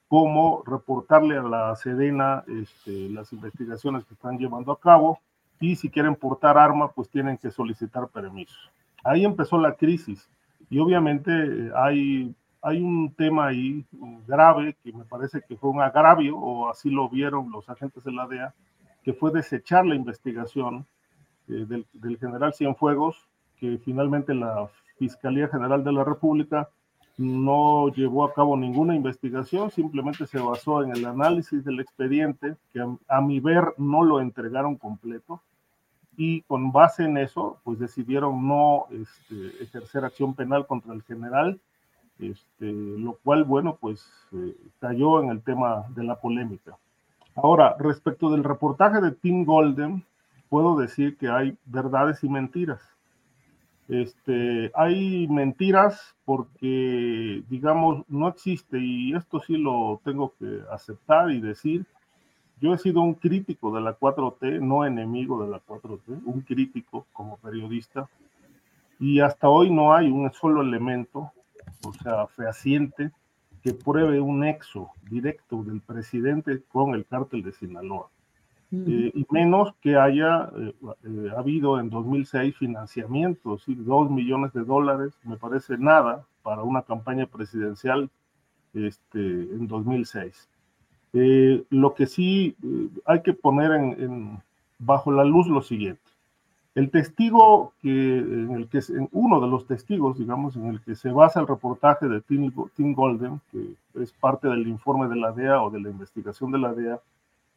como 0.07 0.63
reportarle 0.65 1.37
a 1.37 1.43
la 1.43 1.75
Sedena 1.75 2.43
este, 2.47 3.09
las 3.09 3.31
investigaciones 3.31 4.05
que 4.05 4.15
están 4.15 4.39
llevando 4.39 4.71
a 4.71 4.79
cabo, 4.79 5.19
y 5.59 5.75
si 5.75 5.89
quieren 5.89 6.15
portar 6.15 6.57
arma, 6.57 6.91
pues 6.91 7.09
tienen 7.09 7.37
que 7.37 7.51
solicitar 7.51 8.07
permiso. 8.07 8.55
Ahí 9.03 9.25
empezó 9.25 9.57
la 9.57 9.73
crisis 9.75 10.29
y 10.69 10.79
obviamente 10.79 11.31
eh, 11.31 11.71
hay, 11.75 12.35
hay 12.61 12.81
un 12.81 13.13
tema 13.13 13.47
ahí 13.47 13.85
grave 14.27 14.75
que 14.83 14.93
me 14.93 15.05
parece 15.05 15.41
que 15.47 15.55
fue 15.55 15.69
un 15.69 15.81
agravio, 15.81 16.37
o 16.37 16.69
así 16.69 16.89
lo 16.89 17.09
vieron 17.09 17.51
los 17.51 17.69
agentes 17.69 18.03
de 18.03 18.11
la 18.11 18.27
DEA, 18.27 18.53
que 19.03 19.13
fue 19.13 19.31
desechar 19.31 19.85
la 19.85 19.95
investigación 19.95 20.85
eh, 21.47 21.65
del, 21.67 21.85
del 21.93 22.17
general 22.17 22.53
Cienfuegos, 22.53 23.27
que 23.57 23.77
finalmente 23.83 24.33
la 24.33 24.69
Fiscalía 24.97 25.47
General 25.47 25.83
de 25.83 25.91
la 25.91 26.03
República 26.03 26.69
no 27.19 27.89
llevó 27.89 28.23
a 28.23 28.33
cabo 28.33 28.55
ninguna 28.55 28.95
investigación, 28.95 29.69
simplemente 29.71 30.25
se 30.25 30.39
basó 30.39 30.83
en 30.83 30.91
el 30.91 31.05
análisis 31.05 31.65
del 31.65 31.81
expediente, 31.81 32.55
que 32.71 32.81
a, 33.09 33.21
mi 33.21 33.41
ver 33.41 33.73
no 33.77 34.03
lo 34.03 34.21
entregaron 34.21 34.77
completo, 34.77 35.41
y 36.19 36.41
con 36.41 36.73
base 36.73 37.05
en 37.05 37.15
eso, 37.15 37.61
pues 37.63 37.79
decidieron 37.79 38.45
no 38.45 38.87
este, 38.91 39.63
ejercer 39.63 40.03
acción 40.03 40.35
penal 40.35 40.67
contra 40.67 40.93
el 40.93 41.01
general, 41.03 41.61
este, 42.19 42.73
lo 42.73 43.13
cual, 43.23 43.45
bueno, 43.45 43.77
pues 43.79 44.05
eh, 44.33 44.53
cayó 44.81 45.23
en 45.23 45.29
el 45.29 45.41
tema 45.41 45.85
de 45.95 46.03
la 46.03 46.19
polémica. 46.19 46.77
Ahora, 47.35 47.77
respecto 47.79 48.29
del 48.29 48.43
reportaje 48.43 48.99
de 48.99 49.13
Tim 49.13 49.45
Golden, 49.45 50.03
puedo 50.49 50.77
decir 50.77 51.15
que 51.15 51.29
hay 51.29 51.57
verdades 51.63 52.21
y 52.21 52.27
mentiras. 52.27 52.81
Este, 53.87 54.73
hay 54.75 55.25
mentiras 55.29 56.17
porque, 56.25 57.43
digamos, 57.47 58.03
no 58.09 58.27
existe, 58.27 58.77
y 58.77 59.15
esto 59.15 59.39
sí 59.39 59.55
lo 59.55 60.01
tengo 60.03 60.33
que 60.37 60.63
aceptar 60.69 61.31
y 61.31 61.39
decir, 61.39 61.85
yo 62.61 62.73
he 62.73 62.77
sido 62.77 63.01
un 63.01 63.13
crítico 63.13 63.73
de 63.73 63.81
la 63.81 63.97
4T, 63.97 64.59
no 64.59 64.85
enemigo 64.85 65.43
de 65.43 65.49
la 65.49 65.61
4T, 65.65 66.21
un 66.25 66.41
crítico 66.41 67.05
como 67.13 67.37
periodista, 67.37 68.09
y 68.99 69.21
hasta 69.21 69.47
hoy 69.47 69.71
no 69.71 69.93
hay 69.93 70.09
un 70.09 70.31
solo 70.33 70.61
elemento, 70.61 71.31
o 71.85 71.93
sea, 71.93 72.27
fehaciente, 72.27 73.11
que 73.63 73.73
pruebe 73.73 74.19
un 74.19 74.41
nexo 74.41 74.91
directo 75.09 75.63
del 75.63 75.81
presidente 75.81 76.61
con 76.69 76.95
el 76.95 77.05
cártel 77.05 77.43
de 77.43 77.51
Sinaloa. 77.51 78.09
Eh, 78.71 79.11
y 79.15 79.25
menos 79.31 79.73
que 79.81 79.97
haya 79.97 80.51
eh, 80.55 80.75
eh, 81.03 81.31
habido 81.35 81.79
en 81.79 81.89
2006 81.89 82.55
financiamientos, 82.55 83.67
y 83.67 83.73
dos 83.73 84.11
millones 84.11 84.53
de 84.53 84.63
dólares, 84.63 85.17
me 85.23 85.37
parece 85.37 85.77
nada 85.77 86.25
para 86.43 86.61
una 86.61 86.83
campaña 86.83 87.25
presidencial 87.25 88.09
este, 88.73 89.19
en 89.19 89.67
2006. 89.67 90.49
Eh, 91.13 91.63
lo 91.69 91.95
que 91.95 92.05
sí 92.05 92.55
eh, 92.63 92.87
hay 93.05 93.21
que 93.21 93.33
poner 93.33 93.71
bajo 94.77 95.11
la 95.11 95.23
luz 95.23 95.47
lo 95.47 95.61
siguiente. 95.61 96.01
El 96.75 96.91
testigo 96.91 97.73
que, 97.81 98.19
en 98.19 99.09
uno 99.11 99.41
de 99.41 99.47
los 99.47 99.65
testigos, 99.65 100.17
digamos, 100.17 100.55
en 100.55 100.67
el 100.67 100.81
que 100.81 100.95
se 100.95 101.11
basa 101.11 101.39
el 101.39 101.47
reportaje 101.47 102.07
de 102.07 102.21
Tim, 102.21 102.53
Golden, 102.93 103.41
que 103.51 103.73
es 104.01 104.13
parte 104.13 104.47
del 104.47 104.67
informe 104.67 105.07
de 105.07 105.15
la 105.15 105.31
DEA 105.31 105.61
o 105.61 105.71
de 105.71 105.81
la 105.81 105.89
investigación 105.89 106.51
de 106.51 106.59
la 106.59 106.73
DEA, 106.73 106.99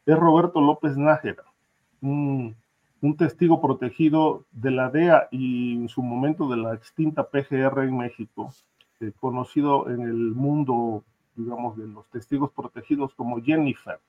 es 0.05 0.17
Roberto 0.17 0.59
López 0.59 0.97
Nájera, 0.97 1.43
un, 2.01 2.55
testigo 3.17 3.61
protegido 3.61 4.43
de 4.51 4.71
la 4.71 4.89
DEA 4.89 5.27
y 5.31 5.75
en 5.75 5.89
su 5.89 6.01
momento 6.01 6.49
de 6.49 6.57
la 6.57 6.73
extinta 6.73 7.23
PGR 7.23 7.83
en 7.83 7.97
México, 7.97 8.49
eh, 8.99 9.11
conocido 9.19 9.89
en 9.89 10.01
el 10.01 10.33
mundo 10.33 11.03
digamos, 11.35 11.77
de 11.77 11.87
los 11.87 12.05
testigos 12.07 12.51
protegidos 12.51 13.13
como 13.15 13.41
Jennifer. 13.41 13.99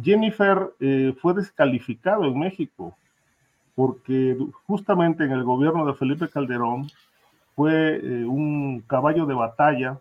Jennifer 0.00 0.72
eh, 0.80 1.14
fue 1.20 1.34
descalificado 1.34 2.24
en 2.24 2.38
México 2.38 2.96
porque 3.74 4.36
justamente 4.66 5.24
en 5.24 5.32
el 5.32 5.44
gobierno 5.44 5.86
de 5.86 5.94
Felipe 5.94 6.28
Calderón 6.28 6.88
fue 7.54 7.96
eh, 7.96 8.24
un 8.24 8.80
caballo 8.86 9.26
de 9.26 9.34
batalla 9.34 9.98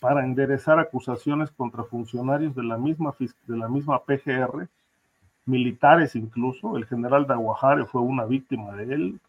para 0.00 0.24
enderezar 0.24 0.78
acusaciones 0.78 1.50
contra 1.50 1.84
funcionarios 1.84 2.54
de 2.54 2.62
la 2.62 2.76
misma, 2.76 3.14
de 3.18 3.56
la 3.56 3.68
misma 3.68 4.00
PGR, 4.00 4.68
militares 5.46 6.14
incluso, 6.14 6.76
el 6.76 6.86
general 6.86 7.26
de 7.26 7.34
Aguajare 7.34 7.86
fue 7.86 8.02
una 8.02 8.24
víctima 8.24 8.72
de 8.72 8.94
él, 8.94 9.20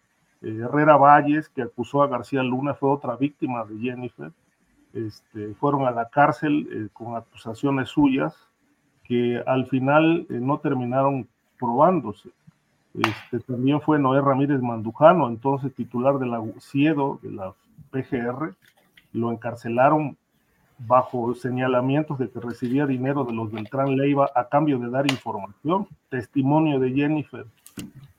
Eh, 0.41 0.59
Herrera 0.61 0.97
Valles, 0.97 1.49
que 1.49 1.63
acusó 1.63 2.03
a 2.03 2.07
García 2.07 2.43
Luna, 2.43 2.73
fue 2.75 2.89
otra 2.89 3.15
víctima 3.15 3.65
de 3.65 3.79
Jennifer. 3.79 4.31
Este, 4.95 5.53
fueron 5.55 5.85
a 5.85 5.91
la 5.91 6.09
cárcel 6.09 6.67
eh, 6.71 6.87
con 6.91 7.15
acusaciones 7.15 7.89
suyas 7.89 8.33
que 9.03 9.43
al 9.45 9.67
final 9.67 10.25
no 10.29 10.57
terminaron 10.57 11.27
probándose. 11.59 12.29
Este, 12.95 13.39
también 13.41 13.81
fue 13.81 13.99
Noé 13.99 14.21
Ramírez 14.21 14.61
Mandujano, 14.61 15.27
entonces 15.27 15.75
titular 15.75 16.17
de 16.17 16.25
la 16.25 16.41
CIEDO, 16.59 17.19
de 17.21 17.31
la 17.31 17.53
PGR, 17.91 18.55
lo 19.11 19.31
encarcelaron 19.31 20.17
bajo 20.77 21.33
señalamientos 21.35 22.19
de 22.19 22.29
que 22.29 22.39
recibía 22.39 22.85
dinero 22.85 23.23
de 23.23 23.33
los 23.33 23.51
Beltrán 23.51 23.95
Leiva 23.95 24.29
a 24.35 24.47
cambio 24.49 24.79
de 24.79 24.89
dar 24.89 25.09
información. 25.09 25.87
Testimonio 26.09 26.79
de 26.79 26.91
Jennifer. 26.91 27.45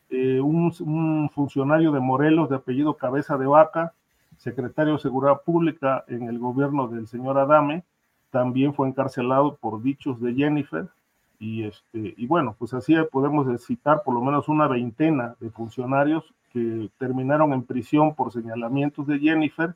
Eh, 0.09 0.41
un, 0.41 1.31
funcionario 1.31 1.93
de 1.93 2.01
Morelos 2.01 2.49
de 2.49 2.57
apellido 2.57 2.97
Cabeza 2.97 3.37
de 3.37 3.47
Vaca, 3.47 3.93
secretario 4.47 4.93
de 4.95 5.01
Seguridad 5.01 5.43
Pública 5.45 6.05
en 6.07 6.23
el 6.29 6.39
gobierno 6.39 6.87
del 6.87 7.09
señor 7.09 7.37
Adame, 7.37 7.83
también 8.31 8.75
fue 8.75 8.89
encarcelado 8.89 9.57
por 9.57 9.83
dichos 9.83 10.21
de 10.21 10.35
Jennifer. 10.35 10.87
Y, 11.39 11.65
este, 11.65 12.15
y 12.17 12.27
bueno, 12.27 12.55
pues 12.59 12.73
así 12.73 12.95
podemos 13.11 13.45
citar 13.65 14.03
por 14.05 14.15
lo 14.15 14.23
menos 14.23 14.49
una 14.49 14.69
veintena 14.69 15.35
de 15.41 15.51
funcionarios 15.51 16.25
que 16.53 16.89
terminaron 16.97 17.53
en 17.53 17.65
prisión 17.65 18.15
por 18.15 18.33
señalamientos 18.33 19.07
de 19.07 19.19
Jennifer 19.19 19.75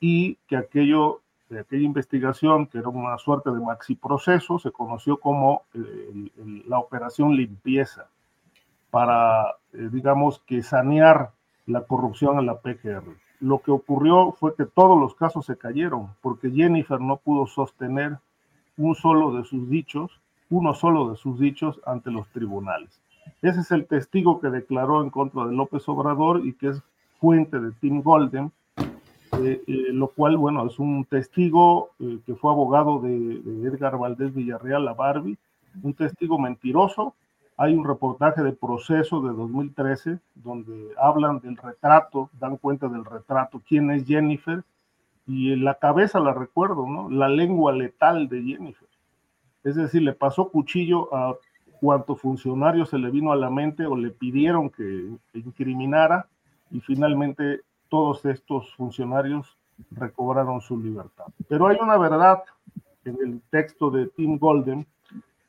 y 0.00 0.36
que 0.48 0.56
aquello 0.56 1.20
de 1.50 1.60
aquella 1.60 1.84
investigación, 1.84 2.66
que 2.66 2.78
era 2.78 2.88
una 2.88 3.16
suerte 3.18 3.50
de 3.50 3.60
maxi 3.60 3.94
proceso, 3.94 4.58
se 4.58 4.70
conoció 4.70 5.18
como 5.18 5.62
eh, 5.74 6.30
la 6.66 6.78
operación 6.78 7.36
limpieza, 7.36 8.06
para, 8.90 9.56
eh, 9.72 9.88
digamos, 9.92 10.40
que 10.46 10.62
sanear 10.62 11.30
la 11.66 11.82
corrupción 11.82 12.38
en 12.38 12.46
la 12.46 12.58
PGR. 12.58 13.27
Lo 13.40 13.60
que 13.60 13.70
ocurrió 13.70 14.32
fue 14.32 14.54
que 14.54 14.64
todos 14.64 14.98
los 14.98 15.14
casos 15.14 15.46
se 15.46 15.56
cayeron, 15.56 16.08
porque 16.22 16.50
Jennifer 16.50 17.00
no 17.00 17.16
pudo 17.16 17.46
sostener 17.46 18.18
un 18.76 18.94
solo 18.94 19.32
de 19.32 19.44
sus 19.44 19.68
dichos, 19.68 20.10
uno 20.50 20.74
solo 20.74 21.10
de 21.10 21.16
sus 21.16 21.38
dichos 21.38 21.80
ante 21.84 22.10
los 22.10 22.28
tribunales. 22.28 23.00
Ese 23.42 23.60
es 23.60 23.70
el 23.70 23.86
testigo 23.86 24.40
que 24.40 24.48
declaró 24.48 25.02
en 25.02 25.10
contra 25.10 25.46
de 25.46 25.54
López 25.54 25.88
Obrador 25.88 26.46
y 26.46 26.54
que 26.54 26.68
es 26.68 26.82
fuente 27.20 27.58
de 27.58 27.72
Tim 27.72 28.02
Golden, 28.02 28.50
eh, 28.78 29.62
eh, 29.66 29.92
lo 29.92 30.08
cual, 30.08 30.36
bueno, 30.36 30.66
es 30.66 30.78
un 30.78 31.04
testigo 31.04 31.90
eh, 32.00 32.18
que 32.24 32.34
fue 32.34 32.50
abogado 32.50 33.00
de, 33.00 33.42
Edgar 33.66 33.98
Valdés 33.98 34.34
Villarreal, 34.34 34.84
la 34.84 34.94
Barbie, 34.94 35.36
un 35.82 35.94
testigo 35.94 36.38
mentiroso. 36.38 37.14
Hay 37.58 37.74
un 37.74 37.84
reportaje 37.84 38.42
de 38.42 38.52
proceso 38.52 39.20
de 39.20 39.34
2013 39.34 40.18
donde 40.36 40.90
hablan 40.96 41.40
del 41.40 41.56
retrato, 41.56 42.30
dan 42.40 42.56
cuenta 42.56 42.88
del 42.88 43.04
retrato, 43.04 43.60
quién 43.66 43.90
es 43.90 44.06
Jennifer, 44.06 44.62
y 45.26 45.52
en 45.52 45.64
la 45.64 45.74
cabeza 45.74 46.20
la 46.20 46.32
recuerdo, 46.32 46.86
¿no? 46.86 47.10
La 47.10 47.28
lengua 47.28 47.72
letal 47.72 48.28
de 48.28 48.42
Jennifer. 48.42 48.88
Es 49.64 49.74
decir, 49.74 50.02
le 50.02 50.12
pasó 50.14 50.48
cuchillo 50.48 51.12
a 51.14 51.36
cuanto 51.80 52.16
funcionario 52.16 52.86
se 52.86 52.98
le 52.98 53.10
vino 53.10 53.32
a 53.32 53.36
la 53.36 53.50
mente 53.50 53.86
o 53.86 53.96
le 53.96 54.10
pidieron 54.10 54.70
que 54.70 55.10
incriminara 55.34 56.26
y 56.70 56.80
finalmente 56.80 57.62
todos 57.88 58.24
estos 58.24 58.74
funcionarios 58.74 59.58
recobraron 59.90 60.60
su 60.60 60.78
libertad. 60.78 61.26
Pero 61.48 61.66
hay 61.66 61.76
una 61.80 61.96
verdad 61.98 62.42
en 63.04 63.16
el 63.24 63.40
texto 63.50 63.90
de 63.90 64.06
Tim 64.06 64.38
Golden, 64.38 64.86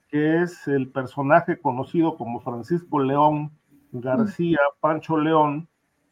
que 0.10 0.42
es 0.42 0.68
el 0.68 0.90
personaje 0.90 1.60
conocido 1.60 2.18
como 2.18 2.40
Francisco 2.42 3.00
León 3.00 3.52
García 3.92 4.60
Pancho 4.80 5.18
León, 5.18 5.68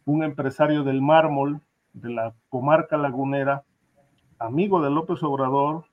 un 0.05 0.23
empresario 0.23 0.83
del 0.83 1.01
mármol 1.01 1.61
de 1.93 2.09
la 2.09 2.33
comarca 2.49 2.97
lagunera, 2.97 3.63
amigo 4.39 4.81
de 4.81 4.89
López 4.89 5.21
Obrador, 5.23 5.85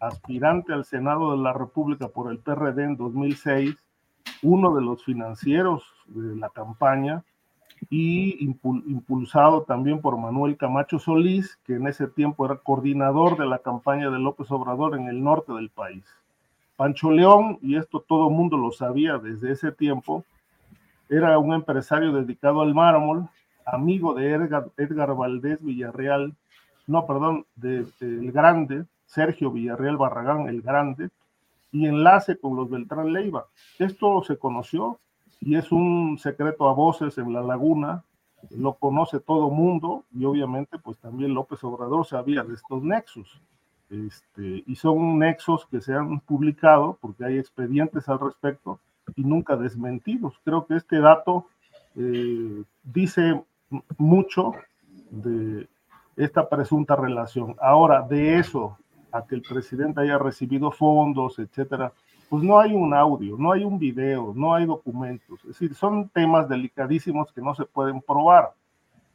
aspirante 0.00 0.72
al 0.72 0.84
Senado 0.84 1.32
de 1.32 1.42
la 1.42 1.52
República 1.52 2.08
por 2.08 2.30
el 2.30 2.38
PRD 2.38 2.84
en 2.84 2.96
2006, 2.96 3.76
uno 4.42 4.74
de 4.74 4.82
los 4.82 5.04
financieros 5.04 5.84
de 6.06 6.36
la 6.36 6.48
campaña, 6.48 7.22
y 7.88 8.44
impulsado 8.44 9.62
también 9.62 10.02
por 10.02 10.18
Manuel 10.18 10.58
Camacho 10.58 10.98
Solís, 10.98 11.58
que 11.64 11.74
en 11.74 11.86
ese 11.86 12.08
tiempo 12.08 12.44
era 12.44 12.56
coordinador 12.56 13.38
de 13.38 13.46
la 13.46 13.58
campaña 13.58 14.10
de 14.10 14.18
López 14.18 14.50
Obrador 14.50 14.96
en 14.96 15.08
el 15.08 15.22
norte 15.22 15.52
del 15.54 15.70
país. 15.70 16.04
Pancho 16.80 17.10
León, 17.10 17.58
y 17.60 17.76
esto 17.76 18.00
todo 18.00 18.30
mundo 18.30 18.56
lo 18.56 18.72
sabía 18.72 19.18
desde 19.18 19.52
ese 19.52 19.70
tiempo, 19.70 20.24
era 21.10 21.38
un 21.38 21.52
empresario 21.52 22.10
dedicado 22.10 22.62
al 22.62 22.74
mármol, 22.74 23.28
amigo 23.66 24.14
de 24.14 24.30
Edgar, 24.32 24.70
Edgar 24.78 25.14
Valdés 25.14 25.62
Villarreal, 25.62 26.34
no, 26.86 27.06
perdón, 27.06 27.44
de, 27.54 27.84
el 28.00 28.32
Grande, 28.32 28.86
Sergio 29.04 29.50
Villarreal 29.50 29.98
Barragán 29.98 30.48
el 30.48 30.62
Grande, 30.62 31.10
y 31.70 31.84
enlace 31.84 32.38
con 32.38 32.56
los 32.56 32.70
Beltrán 32.70 33.12
Leiva. 33.12 33.44
Esto 33.78 34.24
se 34.24 34.38
conoció 34.38 34.98
y 35.38 35.56
es 35.56 35.70
un 35.72 36.18
secreto 36.18 36.66
a 36.66 36.72
voces 36.72 37.18
en 37.18 37.30
la 37.34 37.42
laguna, 37.42 38.04
lo 38.56 38.72
conoce 38.72 39.20
todo 39.20 39.50
mundo 39.50 40.06
y 40.14 40.24
obviamente 40.24 40.78
pues 40.78 40.96
también 40.96 41.34
López 41.34 41.62
Obrador 41.62 42.06
sabía 42.06 42.42
de 42.42 42.54
estos 42.54 42.82
nexos. 42.82 43.42
Este, 43.90 44.62
y 44.66 44.76
son 44.76 45.18
nexos 45.18 45.66
que 45.66 45.80
se 45.80 45.92
han 45.92 46.20
publicado 46.20 46.96
porque 47.00 47.24
hay 47.24 47.38
expedientes 47.38 48.08
al 48.08 48.20
respecto 48.20 48.78
y 49.16 49.24
nunca 49.24 49.56
desmentidos. 49.56 50.40
Creo 50.44 50.64
que 50.66 50.76
este 50.76 51.00
dato 51.00 51.46
eh, 51.96 52.62
dice 52.84 53.42
mucho 53.98 54.52
de 55.10 55.68
esta 56.16 56.48
presunta 56.48 56.94
relación. 56.94 57.56
Ahora, 57.60 58.02
de 58.02 58.38
eso 58.38 58.78
a 59.12 59.26
que 59.26 59.34
el 59.34 59.42
presidente 59.42 60.00
haya 60.00 60.18
recibido 60.18 60.70
fondos, 60.70 61.40
etcétera, 61.40 61.92
pues 62.28 62.44
no 62.44 62.60
hay 62.60 62.72
un 62.72 62.94
audio, 62.94 63.36
no 63.36 63.50
hay 63.50 63.64
un 63.64 63.76
video, 63.76 64.32
no 64.36 64.54
hay 64.54 64.66
documentos. 64.66 65.40
Es 65.40 65.48
decir, 65.48 65.74
son 65.74 66.08
temas 66.10 66.48
delicadísimos 66.48 67.32
que 67.32 67.40
no 67.40 67.56
se 67.56 67.64
pueden 67.64 68.00
probar. 68.00 68.52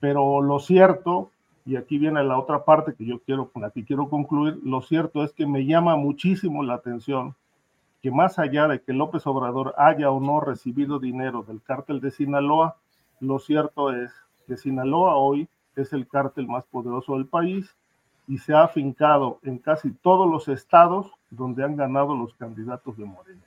Pero 0.02 0.42
lo 0.42 0.60
cierto, 0.60 1.32
y 1.66 1.78
aquí 1.78 1.98
viene 1.98 2.24
la 2.24 2.38
otra 2.38 2.64
parte 2.64 2.94
que 2.94 3.06
yo 3.06 3.20
quiero, 3.20 3.50
con 3.50 3.64
la 3.64 3.72
que 3.72 3.84
quiero 3.84 4.08
concluir, 4.08 4.60
lo 4.64 4.82
cierto 4.82 5.24
es 5.24 5.34
que 5.34 5.48
me 5.48 5.66
llama 5.66 5.96
muchísimo 5.96 6.64
la 6.64 6.76
atención 6.76 7.36
que 8.04 8.12
más 8.12 8.38
allá 8.38 8.68
de 8.68 8.82
que 8.82 8.94
López 8.94 9.26
Obrador 9.26 9.74
haya 9.78 10.12
o 10.12 10.20
no 10.20 10.40
recibido 10.40 11.00
dinero 11.00 11.42
del 11.42 11.64
cártel 11.64 12.02
de 12.02 12.12
Sinaloa, 12.12 12.78
lo 13.20 13.40
cierto 13.40 13.92
es 13.92 14.12
que 14.46 14.58
Sinaloa 14.58 15.16
hoy 15.16 15.50
es 15.76 15.92
el 15.92 16.08
cártel 16.08 16.48
más 16.48 16.66
poderoso 16.66 17.16
del 17.16 17.26
país 17.26 17.76
y 18.28 18.38
se 18.38 18.54
ha 18.54 18.64
afincado 18.64 19.40
en 19.42 19.58
casi 19.58 19.92
todos 19.92 20.30
los 20.30 20.48
estados 20.48 21.12
donde 21.32 21.64
han 21.64 21.76
ganado 21.76 22.16
los 22.16 22.36
candidatos 22.36 22.96
de 22.96 23.06
Morena. 23.06 23.42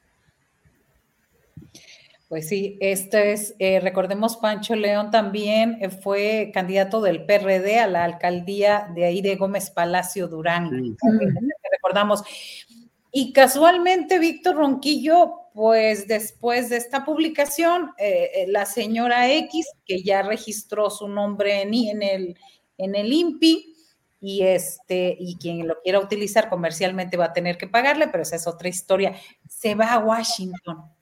Pues 2.29 2.47
sí, 2.47 2.77
este 2.81 3.33
es, 3.33 3.55
eh, 3.59 3.81
recordemos, 3.81 4.37
Pancho 4.37 4.77
León 4.77 5.11
también 5.11 5.79
eh, 5.81 5.89
fue 5.89 6.51
candidato 6.53 7.01
del 7.01 7.25
PRD 7.25 7.79
a 7.79 7.87
la 7.87 8.05
alcaldía 8.05 8.91
de 8.95 9.07
ahí 9.07 9.23
de 9.23 9.37
Gómez 9.37 9.71
Palacio 9.71 10.29
Durán. 10.29 10.95
Recordamos. 11.73 12.23
Y 13.11 13.33
casualmente, 13.33 14.19
Víctor 14.19 14.57
Ronquillo, 14.57 15.49
pues 15.55 16.07
después 16.07 16.69
de 16.69 16.77
esta 16.77 17.07
publicación, 17.07 17.93
eh, 17.97 18.45
la 18.49 18.67
señora 18.67 19.33
X, 19.33 19.67
que 19.87 20.03
ya 20.03 20.21
registró 20.21 20.91
su 20.91 21.09
nombre 21.09 21.63
en, 21.63 21.73
en, 21.73 22.03
el, 22.03 22.39
en 22.77 22.95
el 22.95 23.11
INPI, 23.11 23.75
y 24.21 24.43
este 24.43 25.17
y 25.19 25.37
quien 25.37 25.67
lo 25.67 25.81
quiera 25.81 26.01
utilizar 26.01 26.49
comercialmente 26.49 27.17
va 27.17 27.27
a 27.27 27.33
tener 27.33 27.57
que 27.57 27.69
pagarle, 27.69 28.09
pero 28.09 28.23
esa 28.23 28.37
es 28.37 28.47
otra 28.47 28.69
historia. 28.69 29.15
Se 29.49 29.75
va 29.75 29.93
a 29.93 29.99
Washington, 29.99 30.93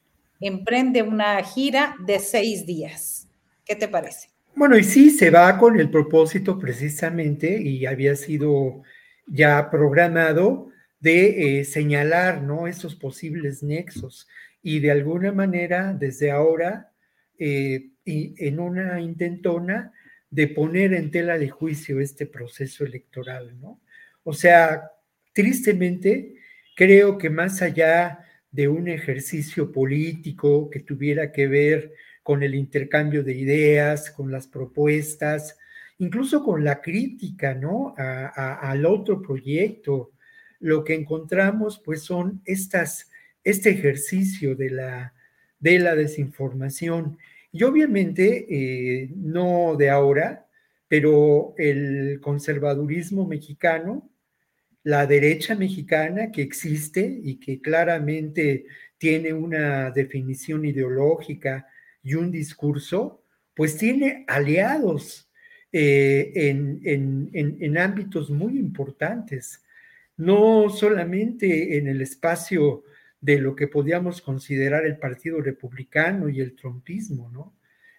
emprende 0.41 1.03
una 1.03 1.43
gira 1.43 1.97
de 2.07 2.19
seis 2.19 2.67
días. 2.67 3.29
¿Qué 3.65 3.75
te 3.77 3.89
parece? 3.89 4.29
Bueno, 4.55 4.79
y 4.79 4.85
sí, 4.85 5.11
se 5.11 5.31
va 5.31 5.59
con 5.59 5.79
el 5.79 5.91
propósito 5.91 6.59
precisamente, 6.59 7.61
y 7.61 7.85
había 7.87 8.17
sido 8.17 8.83
ya 9.27 9.71
programado, 9.71 10.71
de 10.99 11.61
eh, 11.61 11.65
señalar 11.65 12.43
¿no? 12.43 12.67
esos 12.67 12.97
posibles 12.97 13.63
nexos 13.63 14.27
y 14.63 14.81
de 14.81 14.91
alguna 14.91 15.31
manera 15.31 15.93
desde 15.93 16.31
ahora, 16.31 16.91
eh, 17.39 17.91
y 18.05 18.35
en 18.39 18.59
una 18.59 19.01
intentona, 19.01 19.93
de 20.31 20.49
poner 20.49 20.93
en 20.95 21.11
tela 21.11 21.39
de 21.39 21.49
juicio 21.49 22.01
este 22.01 22.27
proceso 22.27 22.85
electoral, 22.85 23.59
¿no? 23.61 23.81
O 24.25 24.33
sea, 24.33 24.91
tristemente, 25.33 26.35
creo 26.75 27.17
que 27.17 27.31
más 27.31 27.63
allá 27.63 28.26
de 28.57 28.69
un 28.69 28.89
ejercicio 28.89 29.71
político 29.71 30.71
que 30.71 30.81
tuviera 30.81 31.31
que 31.31 31.47
ver 31.47 31.93
con 32.23 32.43
el 32.43 32.55
intercambio 32.55 33.23
de 33.23 33.35
ideas, 33.35 34.11
con 34.11 34.33
las 34.33 34.47
propuestas, 34.47 35.59
incluso 35.99 36.43
con 36.43 36.65
la 36.65 36.81
crítica, 36.81 37.55
¿no? 37.55 37.95
al 37.99 38.87
otro 38.87 39.21
proyecto, 39.21 40.13
lo 40.59 40.85
que 40.85 40.95
encontramos, 40.95 41.83
pues, 41.85 42.03
son 42.03 42.41
estas, 42.47 43.11
este 43.45 43.71
ejercicio 43.71 44.57
de 44.57 44.71
la, 44.71 45.13
de 45.61 45.79
la 45.79 45.95
desinformación 45.95 47.19
Y 47.53 47.63
obviamente, 47.63 48.47
eh, 48.49 49.11
no 49.15 49.77
de 49.77 49.91
ahora, 49.91 50.47
pero 50.89 51.55
el 51.59 52.21
conservadurismo 52.23 53.27
mexicano, 53.27 54.09
la 54.87 55.05
derecha 55.05 55.57
mexicana 55.57 56.31
que 56.31 56.43
existe 56.43 57.01
y 57.21 57.41
que 57.41 57.61
claramente 57.61 58.67
tiene 58.97 59.33
una 59.33 59.91
definición 59.91 60.65
ideológica 60.65 61.67
y 62.05 62.15
un 62.15 62.31
discurso, 62.31 63.25
pues 63.53 63.77
tiene 63.77 64.25
aliados 64.29 65.29
eh, 65.73 66.31
en, 66.37 67.77
ámbitos 67.77 68.31
muy 68.31 68.61
importantes, 68.61 69.65
no 70.17 70.71
solamente 70.71 71.79
en 71.79 71.89
el 71.89 72.01
espacio 72.01 72.85
de 73.21 73.41
lo 73.41 73.57
que 73.57 73.67
podíamos 73.67 74.23
considerar 74.23 74.87
el 74.87 74.99
Partido 74.99 75.41
Republicano 75.41 76.29
y 76.29 76.41
el 76.41 76.55
trompismo, 76.55 77.29
¿no? 77.31 77.57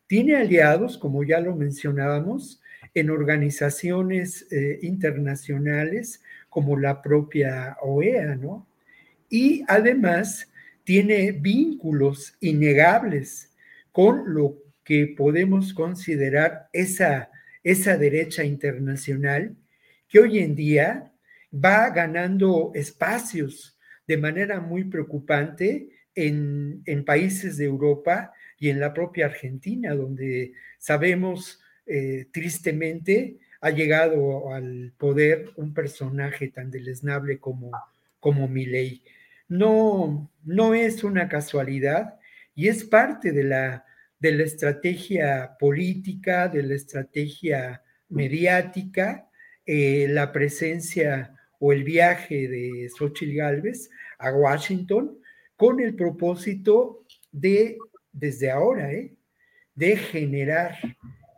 Tiene 0.07 0.38
aliados, 0.38 0.97
como 0.97 1.26
ya 1.26 1.41
lo 1.41 1.53
mencionábamos, 1.53 2.61
en 2.93 3.09
organizaciones 3.09 4.49
eh, 4.53 4.80
internacionales 4.84 6.22
como 6.49 6.78
la 6.78 7.02
propia 7.02 7.78
OEA, 7.82 8.36
¿no? 8.36 8.68
Y 9.30 9.64
además 9.68 10.49
tiene 10.84 11.32
vínculos 11.32 12.36
innegables 12.40 13.53
con 13.91 14.34
lo 14.34 14.57
que 14.84 15.14
podemos 15.18 15.74
considerar 15.74 16.69
esa, 16.72 17.30
esa 17.64 17.98
derecha 17.98 18.44
internacional 18.45 19.56
que 20.07 20.19
hoy 20.19 20.40
en 20.40 20.56
día 20.56 21.11
va 21.53 21.90
ganando 21.90 22.72
espacios 22.74 23.78
de 24.07 24.18
manera 24.18 24.61
muy 24.61 24.86
preocupante 24.86 25.90
en, 26.15 26.82
en 26.86 27.03
países 27.03 27.57
de 27.57 27.65
Europa 27.65 28.32
y 28.57 28.69
en 28.69 28.80
la 28.80 28.94
propia 28.94 29.26
Argentina, 29.26 29.94
donde 29.94 30.53
sabemos 30.80 31.61
eh, 31.86 32.28
tristemente 32.32 33.38
ha 33.61 33.69
llegado 33.71 34.53
al 34.53 34.93
poder 34.97 35.51
un 35.55 35.73
personaje 35.73 36.49
tan 36.49 36.71
deleznable 36.71 37.39
como, 37.39 37.71
como 38.19 38.47
Milei. 38.47 39.01
No, 39.47 40.31
no 40.43 40.73
es 40.73 41.03
una 41.03 41.27
casualidad 41.29 42.19
y 42.55 42.67
es 42.67 42.84
parte 42.84 43.31
de 43.31 43.43
la, 43.43 43.85
de 44.19 44.31
la 44.31 44.43
estrategia 44.43 45.55
política, 45.59 46.47
de 46.47 46.63
la 46.63 46.75
estrategia 46.75 47.84
mediática, 48.09 49.29
eh, 49.65 50.07
la 50.09 50.31
presencia 50.31 51.34
o 51.59 51.73
el 51.73 51.84
viaje 51.84 52.47
de 52.47 52.89
Xochitl 52.89 53.35
Gálvez 53.35 53.89
a 54.19 54.31
Washington 54.31 55.17
con 55.55 55.79
el 55.79 55.95
propósito 55.95 57.05
de, 57.31 57.77
desde 58.11 58.51
ahora, 58.51 58.91
¿eh? 58.93 59.13
de 59.75 59.97
generar 59.97 60.77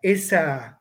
esa, 0.01 0.78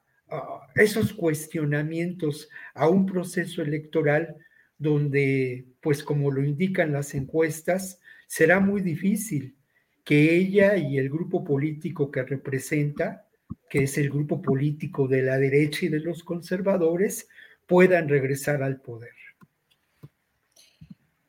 esos 0.74 1.12
cuestionamientos 1.12 2.48
a 2.74 2.88
un 2.88 3.06
proceso 3.06 3.62
electoral 3.62 4.36
donde, 4.78 5.66
pues 5.80 6.02
como 6.02 6.30
lo 6.30 6.44
indican 6.44 6.92
las 6.92 7.14
encuestas, 7.14 8.00
será 8.26 8.60
muy 8.60 8.80
difícil 8.80 9.56
que 10.04 10.36
ella 10.36 10.76
y 10.76 10.98
el 10.98 11.10
grupo 11.10 11.44
político 11.44 12.10
que 12.10 12.22
representa, 12.22 13.26
que 13.68 13.84
es 13.84 13.98
el 13.98 14.08
grupo 14.08 14.40
político 14.40 15.08
de 15.08 15.22
la 15.22 15.38
derecha 15.38 15.86
y 15.86 15.88
de 15.88 16.00
los 16.00 16.22
conservadores, 16.22 17.28
puedan 17.66 18.08
regresar 18.08 18.62
al 18.62 18.80
poder. 18.80 19.12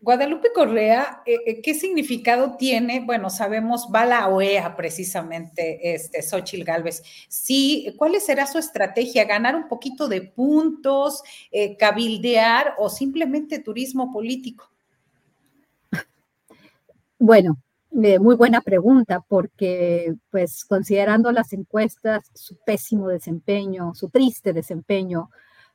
Guadalupe 0.01 0.53
Correa, 0.55 1.21
eh, 1.25 1.39
eh, 1.45 1.61
¿qué 1.61 1.73
significado 1.73 2.55
tiene? 2.55 3.01
Bueno, 3.01 3.29
sabemos, 3.29 3.89
va 3.93 4.05
la 4.05 4.29
OEA 4.29 4.77
precisamente, 4.77 5.93
este, 5.93 6.21
Xochil 6.21 6.63
Gálvez. 6.63 7.03
Sí, 7.27 7.93
¿cuál 7.97 8.19
será 8.21 8.47
su 8.47 8.57
estrategia? 8.57 9.25
¿Ganar 9.25 9.57
un 9.57 9.67
poquito 9.67 10.07
de 10.07 10.21
puntos, 10.21 11.21
eh, 11.51 11.75
cabildear 11.75 12.75
o 12.77 12.89
simplemente 12.89 13.59
turismo 13.59 14.13
político? 14.13 14.71
Bueno, 17.17 17.57
muy 17.91 18.35
buena 18.35 18.61
pregunta, 18.61 19.19
porque 19.27 20.13
pues 20.31 20.63
considerando 20.63 21.33
las 21.33 21.51
encuestas, 21.51 22.31
su 22.33 22.55
pésimo 22.65 23.09
desempeño, 23.09 23.93
su 23.93 24.07
triste 24.07 24.53
desempeño, 24.53 25.29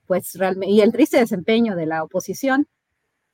pues 0.06 0.34
realmente, 0.36 0.72
y 0.72 0.80
el 0.80 0.92
triste 0.92 1.18
desempeño 1.18 1.76
de 1.76 1.84
la 1.84 2.02
oposición, 2.02 2.66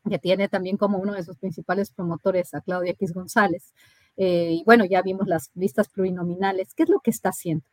que 0.09 0.19
tiene 0.19 0.49
también 0.49 0.77
como 0.77 0.99
uno 0.99 1.15
de 1.15 1.25
sus 1.25 1.37
principales 1.37 1.91
promotores 1.91 2.55
a 2.55 2.61
Claudia 2.61 2.93
X 2.93 3.13
González. 3.13 3.73
Eh, 4.17 4.51
y 4.53 4.65
bueno, 4.65 4.85
ya 4.85 5.03
vimos 5.03 5.27
las 5.27 5.51
listas 5.55 5.89
plurinominales. 5.89 6.75
¿Qué 6.75 6.85
es 6.85 6.89
lo 6.89 7.01
que 7.01 7.11
está 7.11 7.31
haciendo? 7.31 7.65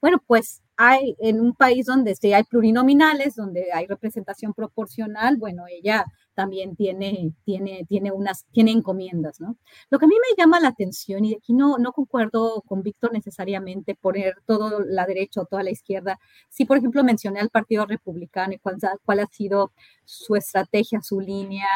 Bueno, 0.00 0.22
pues 0.26 0.62
hay 0.76 1.16
en 1.18 1.40
un 1.40 1.54
país 1.54 1.86
donde 1.86 2.14
sí 2.14 2.32
hay 2.32 2.44
plurinominales, 2.44 3.34
donde 3.34 3.72
hay 3.72 3.86
representación 3.86 4.54
proporcional, 4.54 5.36
bueno, 5.36 5.64
ella 5.68 6.04
también 6.34 6.76
tiene, 6.76 7.32
tiene, 7.44 7.84
tiene 7.88 8.12
unas, 8.12 8.44
tiene 8.52 8.70
encomiendas, 8.70 9.40
¿no? 9.40 9.56
Lo 9.90 9.98
que 9.98 10.04
a 10.04 10.08
mí 10.08 10.14
me 10.14 10.40
llama 10.40 10.60
la 10.60 10.68
atención, 10.68 11.24
y 11.24 11.34
aquí 11.34 11.52
no, 11.52 11.78
no 11.78 11.92
concuerdo 11.92 12.62
con 12.62 12.84
Víctor 12.84 13.12
necesariamente 13.12 13.96
poner 13.96 14.36
todo 14.46 14.78
la 14.86 15.04
derecha 15.04 15.40
o 15.40 15.46
toda 15.46 15.64
la 15.64 15.72
izquierda, 15.72 16.20
sí, 16.48 16.64
por 16.64 16.76
ejemplo, 16.78 17.02
mencioné 17.02 17.40
al 17.40 17.50
Partido 17.50 17.84
Republicano 17.84 18.52
y 18.54 18.58
cuál, 18.58 18.76
cuál 19.04 19.18
ha 19.18 19.26
sido 19.26 19.72
su 20.04 20.36
estrategia, 20.36 21.00
su 21.02 21.18
línea, 21.20 21.66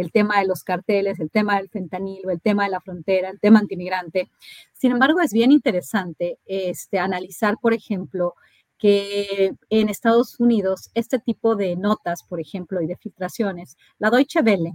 el 0.00 0.12
tema 0.12 0.40
de 0.40 0.46
los 0.46 0.64
carteles, 0.64 1.20
el 1.20 1.30
tema 1.30 1.56
del 1.56 1.68
fentanilo, 1.68 2.30
el 2.30 2.40
tema 2.40 2.64
de 2.64 2.70
la 2.70 2.80
frontera, 2.80 3.30
el 3.30 3.40
tema 3.40 3.58
antimigrante. 3.58 4.30
Sin 4.72 4.92
embargo, 4.92 5.20
es 5.20 5.32
bien 5.32 5.52
interesante 5.52 6.38
este, 6.46 6.98
analizar, 6.98 7.56
por 7.60 7.74
ejemplo, 7.74 8.34
que 8.78 9.52
en 9.68 9.88
Estados 9.90 10.40
Unidos 10.40 10.90
este 10.94 11.18
tipo 11.18 11.54
de 11.54 11.76
notas, 11.76 12.22
por 12.22 12.40
ejemplo, 12.40 12.80
y 12.80 12.86
de 12.86 12.96
filtraciones, 12.96 13.76
la 13.98 14.10
Deutsche 14.10 14.40
Welle, 14.40 14.72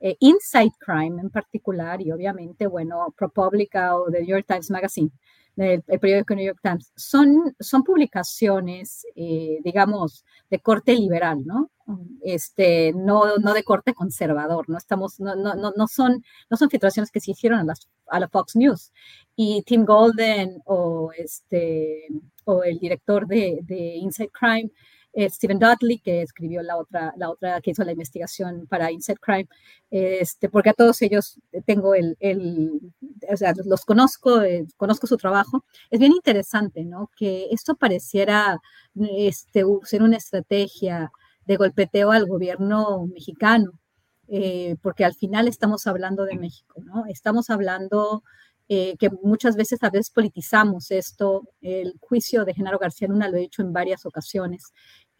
eh, 0.00 0.16
Inside 0.20 0.72
Crime 0.78 1.20
en 1.20 1.30
particular, 1.30 2.00
y 2.00 2.10
obviamente, 2.10 2.66
bueno, 2.66 3.14
ProPublica 3.16 3.96
o 3.96 4.10
The 4.10 4.20
New 4.20 4.28
York 4.28 4.46
Times 4.48 4.70
Magazine, 4.70 5.10
el, 5.56 5.82
periódico 5.82 6.34
New 6.34 6.46
York 6.46 6.60
Times, 6.62 6.92
son, 6.96 7.54
son 7.58 7.82
publicaciones, 7.82 9.06
eh, 9.14 9.58
digamos, 9.62 10.24
de 10.48 10.60
corte 10.60 10.94
liberal, 10.94 11.44
¿no? 11.44 11.70
Este, 12.22 12.92
no, 12.94 13.36
no 13.38 13.52
de 13.52 13.64
corte 13.64 13.94
conservador, 13.94 14.68
no 14.68 14.78
estamos, 14.78 15.18
no, 15.18 15.34
no, 15.34 15.54
no, 15.54 15.88
son, 15.88 16.24
no 16.48 16.56
son 16.56 16.70
filtraciones 16.70 17.10
que 17.10 17.20
se 17.20 17.32
hicieron 17.32 17.58
a, 17.58 17.64
las, 17.64 17.88
a 18.06 18.20
la 18.20 18.28
Fox 18.28 18.56
News. 18.56 18.92
Y 19.36 19.62
Tim 19.62 19.84
Golden 19.84 20.62
o, 20.66 21.10
este, 21.16 22.06
o 22.44 22.62
el 22.62 22.78
director 22.78 23.26
de, 23.26 23.58
de 23.62 23.96
Inside 23.96 24.30
Crime, 24.30 24.70
eh, 25.12 25.28
Stephen 25.28 25.58
Dudley, 25.58 25.98
que 25.98 26.22
escribió 26.22 26.62
la 26.62 26.76
otra, 26.76 27.12
la 27.16 27.30
otra 27.30 27.60
que 27.60 27.72
hizo 27.72 27.84
la 27.84 27.92
investigación 27.92 28.66
para 28.68 28.90
Inside 28.90 29.18
Crime, 29.20 29.48
este, 29.90 30.48
porque 30.48 30.70
a 30.70 30.74
todos 30.74 31.02
ellos 31.02 31.40
tengo 31.66 31.94
el, 31.94 32.16
el 32.20 32.80
o 33.30 33.36
sea, 33.36 33.52
los 33.64 33.84
conozco, 33.84 34.42
eh, 34.42 34.66
conozco 34.76 35.06
su 35.06 35.16
trabajo. 35.16 35.64
Es 35.90 36.00
bien 36.00 36.12
interesante, 36.12 36.84
¿no? 36.84 37.10
Que 37.16 37.48
esto 37.50 37.74
pareciera 37.74 38.60
este, 38.94 39.64
ser 39.84 40.02
una 40.02 40.16
estrategia 40.16 41.10
de 41.46 41.56
golpeteo 41.56 42.12
al 42.12 42.26
gobierno 42.26 43.06
mexicano, 43.06 43.72
eh, 44.28 44.76
porque 44.82 45.04
al 45.04 45.14
final 45.14 45.48
estamos 45.48 45.86
hablando 45.86 46.24
de 46.24 46.36
México, 46.36 46.80
¿no? 46.84 47.04
Estamos 47.06 47.50
hablando 47.50 48.22
eh, 48.68 48.96
que 48.98 49.10
muchas 49.24 49.56
veces 49.56 49.82
a 49.82 49.90
veces 49.90 50.10
politizamos 50.10 50.92
esto. 50.92 51.42
El 51.60 51.94
juicio 52.00 52.44
de 52.44 52.54
Genaro 52.54 52.78
García 52.78 53.08
Luna 53.08 53.28
lo 53.28 53.36
he 53.36 53.40
dicho 53.40 53.62
en 53.62 53.72
varias 53.72 54.06
ocasiones. 54.06 54.72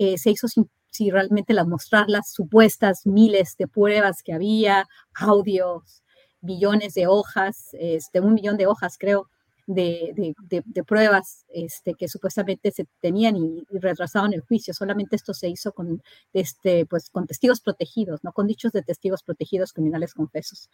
Eh, 0.03 0.17
se 0.17 0.31
hizo 0.31 0.49
sin, 0.49 0.71
realmente 1.13 1.53
mostrar 1.65 2.09
las 2.09 2.33
supuestas 2.33 3.07
miles 3.07 3.55
de 3.59 3.69
pruebas 3.69 4.23
que 4.23 4.33
había, 4.33 4.87
audios, 5.15 6.03
millones 6.41 6.95
de 6.95 7.07
hojas, 7.07 7.69
este, 7.75 8.21
un 8.21 8.33
millón 8.33 8.57
de 8.57 8.67
hojas 8.67 8.97
creo, 8.99 9.29
de, 9.67 10.35
de, 10.49 10.85
pruebas 10.85 11.45
este, 11.51 11.95
que 11.95 12.09
supuestamente 12.09 12.71
se 12.71 12.87
tenían 13.01 13.37
y, 13.37 13.63
retrasaban 13.71 14.33
el 14.33 14.41
juicio. 14.41 14.73
Solamente 14.73 15.17
esto 15.17 15.35
se 15.35 15.49
hizo 15.51 15.73
con, 15.73 16.03
este, 16.33 16.87
pues, 16.87 17.11
con 17.11 17.27
testigos 17.27 17.61
protegidos, 17.61 18.25
¿no? 18.25 18.33
con 18.33 18.47
dichos 18.47 18.73
de 18.73 18.83
testigos 18.83 19.23
protegidos 19.23 19.75
criminales 19.75 20.15
confesos. 20.15 20.71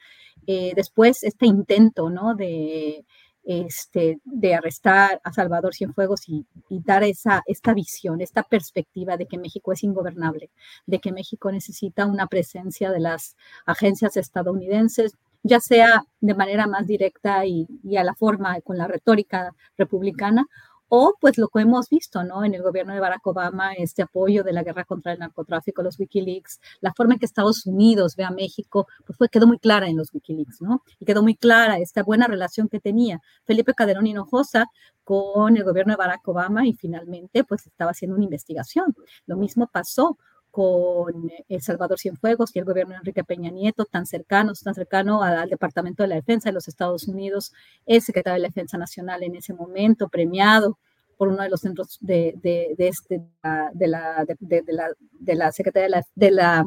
Eh, 0.47 0.73
después, 0.77 1.24
este 1.24 1.47
intento 1.47 2.11
¿no? 2.11 2.36
de, 2.36 3.05
este, 3.47 4.18
de 4.24 4.55
arrestar 4.55 5.20
a 5.24 5.32
Salvador 5.32 5.73
Cienfuegos 5.74 6.28
y, 6.28 6.44
y, 6.68 6.81
dar 6.81 7.05
esa, 7.05 7.43
esta 7.47 7.73
visión, 7.73 8.20
esta 8.20 8.43
perspectiva 8.43 9.16
de 9.16 9.27
que 9.27 9.39
México 9.39 9.73
es 9.73 9.85
ingobernable, 9.85 10.51
de 10.86 10.98
que 10.98 11.12
México 11.12 11.51
necesita 11.52 12.06
una 12.06 12.27
presencia 12.27 12.90
de 12.90 13.01
las 13.01 13.36
agencias 13.64 14.16
estadounidenses, 14.16 15.16
ya 15.47 15.60
sea 15.60 16.02
de 16.20 16.35
manera 16.35 16.66
más 16.66 16.86
directa 16.86 17.47
y, 17.47 17.68
a 17.97 18.05
la 18.05 18.14
forma 18.14 18.60
con 18.62 18.78
la 18.78 18.89
retórica 18.89 19.55
republicana, 19.78 20.47
o 20.89 21.15
pues 21.21 21.39
lo 21.39 21.49
que 21.49 21.61
hemos 21.61 21.89
visto, 21.89 22.23
¿no? 22.25 22.45
En 22.45 22.55
el 22.55 22.63
gobierno 22.63 22.95
de 22.95 23.01
Barack 23.01 23.27
Obama, 23.27 23.73
este 23.75 24.03
apoyo 24.03 24.45
de 24.45 24.53
la 24.53 24.63
guerra 24.63 24.85
contra 24.85 25.13
el 25.13 25.19
narcotráfico, 25.19 25.83
los 25.83 25.99
Wikileaks, 25.99 26.61
la 26.81 26.93
forma 26.93 27.15
en 27.15 27.21
que 27.21 27.27
Estados 27.27 27.67
Unidos 27.67 28.17
ve 28.17 28.25
a 28.25 28.31
México, 28.31 28.87
pues 29.07 29.31
quedó 29.31 29.47
muy 29.47 29.59
clara 29.59 29.89
en 29.89 29.97
los 29.97 30.13
Wikileaks, 30.13 30.61
¿no? 30.63 30.83
Y 31.01 31.05
quedó 31.05 31.23
muy 31.23 31.37
clara 31.37 31.79
esta 31.79 32.03
buena 32.03 32.27
relación 32.27 32.69
que 32.69 32.81
tenía 32.81 33.21
Felipe 33.45 33.75
Calderón 33.75 34.07
Hinojosa 34.07 34.67
con 35.05 35.57
el 35.57 35.65
gobierno 35.65 35.93
de 35.93 35.97
Barack 35.99 36.27
Obama 36.29 36.67
y 36.67 36.75
finalmente 36.75 37.45
pues 37.45 37.67
estaba 37.67 37.93
haciendo 37.93 38.17
una 38.17 38.25
investigación. 38.25 38.95
Lo 39.27 39.37
mismo 39.37 39.69
pasó 39.69 40.19
con 40.57 41.31
El 41.51 41.61
Salvador 41.61 41.99
Cienfuegos 41.99 42.57
y 42.57 42.59
el 42.59 42.65
gobierno 42.65 42.93
de 42.93 43.01
Enrique 43.01 43.24
Peña 43.24 43.51
Nieto, 43.51 43.85
tan 43.85 44.07
cercanos, 44.07 44.62
tan 44.62 44.74
cercano 44.74 45.23
al 45.23 45.51
Departamento 45.51 46.03
de 46.03 46.09
la 46.09 46.15
Defensa 46.15 46.49
de 46.49 46.55
los 46.55 46.66
Estados 46.66 47.09
Unidos, 47.09 47.53
el 47.85 48.01
secretario 48.01 48.37
de 48.37 48.41
la 48.41 48.49
Defensa 48.49 48.78
Nacional 48.78 49.23
en 49.23 49.37
ese 49.37 49.53
momento, 49.53 50.09
premiado 50.09 50.78
por 51.19 51.28
uno 51.28 51.43
de 51.43 51.51
los 51.51 51.61
centros 51.61 51.99
de, 52.01 52.39
de, 52.43 52.74
de, 52.78 52.89
este, 52.89 53.20
de 53.74 53.87
la, 53.87 54.24
la 55.27 55.53
Secretaría 55.53 56.03
de 56.15 56.31
la, 56.31 56.65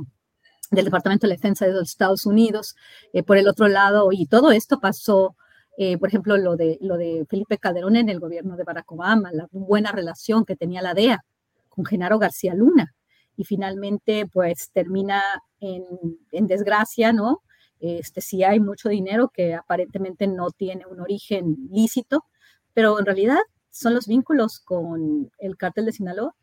del 0.70 0.86
Departamento 0.86 1.26
de 1.26 1.30
la 1.30 1.38
Defensa 1.38 1.66
de 1.66 1.74
los 1.74 1.90
Estados 1.90 2.28
Unidos. 2.28 2.76
Eh, 3.12 3.24
por 3.24 3.38
el 3.38 3.48
otro 3.48 3.68
lado, 3.70 4.10
y 4.12 4.28
todo 4.28 4.52
esto 4.52 4.80
pasó, 4.80 5.36
eh, 5.80 5.98
por 5.98 6.10
ejemplo, 6.10 6.38
lo 6.38 6.58
de, 6.58 6.78
lo 6.80 6.96
de 6.96 7.26
Felipe 7.28 7.58
Calderón 7.58 7.96
en 7.96 8.10
el 8.10 8.20
gobierno 8.20 8.56
de 8.56 8.66
Barack 8.66 8.92
Obama, 8.92 9.32
la 9.32 9.48
buena 9.52 9.92
relación 9.92 10.46
que 10.46 10.56
tenía 10.56 10.84
la 10.84 10.94
DEA 10.94 11.24
con 11.70 11.86
Genaro 11.86 12.20
García 12.20 12.54
Luna, 12.54 12.94
y 13.40 13.46
finalmente 13.46 14.28
pues 14.28 14.70
termina 14.74 15.24
en, 15.62 15.86
en 16.34 16.48
desgracia, 16.48 17.14
¿no? 17.14 17.42
Este, 17.80 18.20
sí 18.20 18.44
hay 18.44 18.60
mucho 18.60 18.90
dinero 18.90 19.32
que 19.34 19.54
aparentemente 19.54 20.28
no 20.28 20.52
tiene 20.52 20.86
un 20.86 21.00
origen 21.00 21.56
lícito, 21.72 22.26
pero 22.74 23.00
en 23.00 23.06
realidad 23.06 23.38
son 23.70 23.94
los 23.94 24.08
vínculos 24.08 24.60
con 24.60 25.32
el 25.38 25.56
cártel 25.56 25.86
de 25.86 25.94
Sinaloa. 25.94 26.36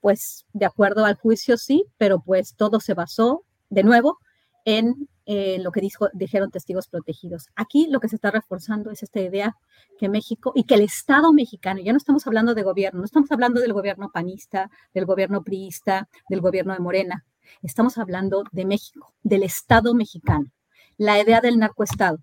Pues 0.00 0.46
de 0.54 0.64
acuerdo 0.64 1.04
al 1.04 1.16
juicio 1.16 1.58
sí, 1.58 1.84
pero 1.98 2.20
pues 2.20 2.54
todo 2.56 2.80
se 2.80 2.94
basó 2.94 3.44
de 3.68 3.82
nuevo 3.82 4.18
en 4.64 5.10
eh, 5.28 5.58
lo 5.60 5.72
que 5.72 5.80
dijo, 5.80 6.08
dijeron 6.12 6.52
testigos 6.52 6.86
protegidos. 6.86 7.48
Aquí 7.56 7.88
lo 7.90 7.98
que 7.98 8.08
se 8.08 8.14
está 8.14 8.30
reforzando 8.30 8.92
es 8.92 9.02
esta 9.02 9.20
idea 9.20 9.56
que 9.98 10.08
México 10.08 10.52
y 10.54 10.64
que 10.64 10.76
el 10.76 10.82
Estado 10.82 11.32
mexicano, 11.32 11.80
ya 11.80 11.92
no 11.92 11.98
estamos 11.98 12.26
hablando 12.28 12.54
de 12.54 12.62
gobierno, 12.62 13.00
no 13.00 13.04
estamos 13.04 13.30
hablando 13.32 13.60
del 13.60 13.72
gobierno 13.72 14.10
panista, 14.12 14.70
del 14.94 15.04
gobierno 15.04 15.42
priista, 15.42 16.08
del 16.28 16.40
gobierno 16.40 16.72
de 16.74 16.78
Morena, 16.78 17.24
estamos 17.62 17.98
hablando 17.98 18.44
de 18.52 18.64
México, 18.64 19.14
del 19.24 19.42
Estado 19.42 19.94
mexicano, 19.94 20.46
la 20.96 21.20
idea 21.20 21.40
del 21.40 21.58
narcoestado, 21.58 22.18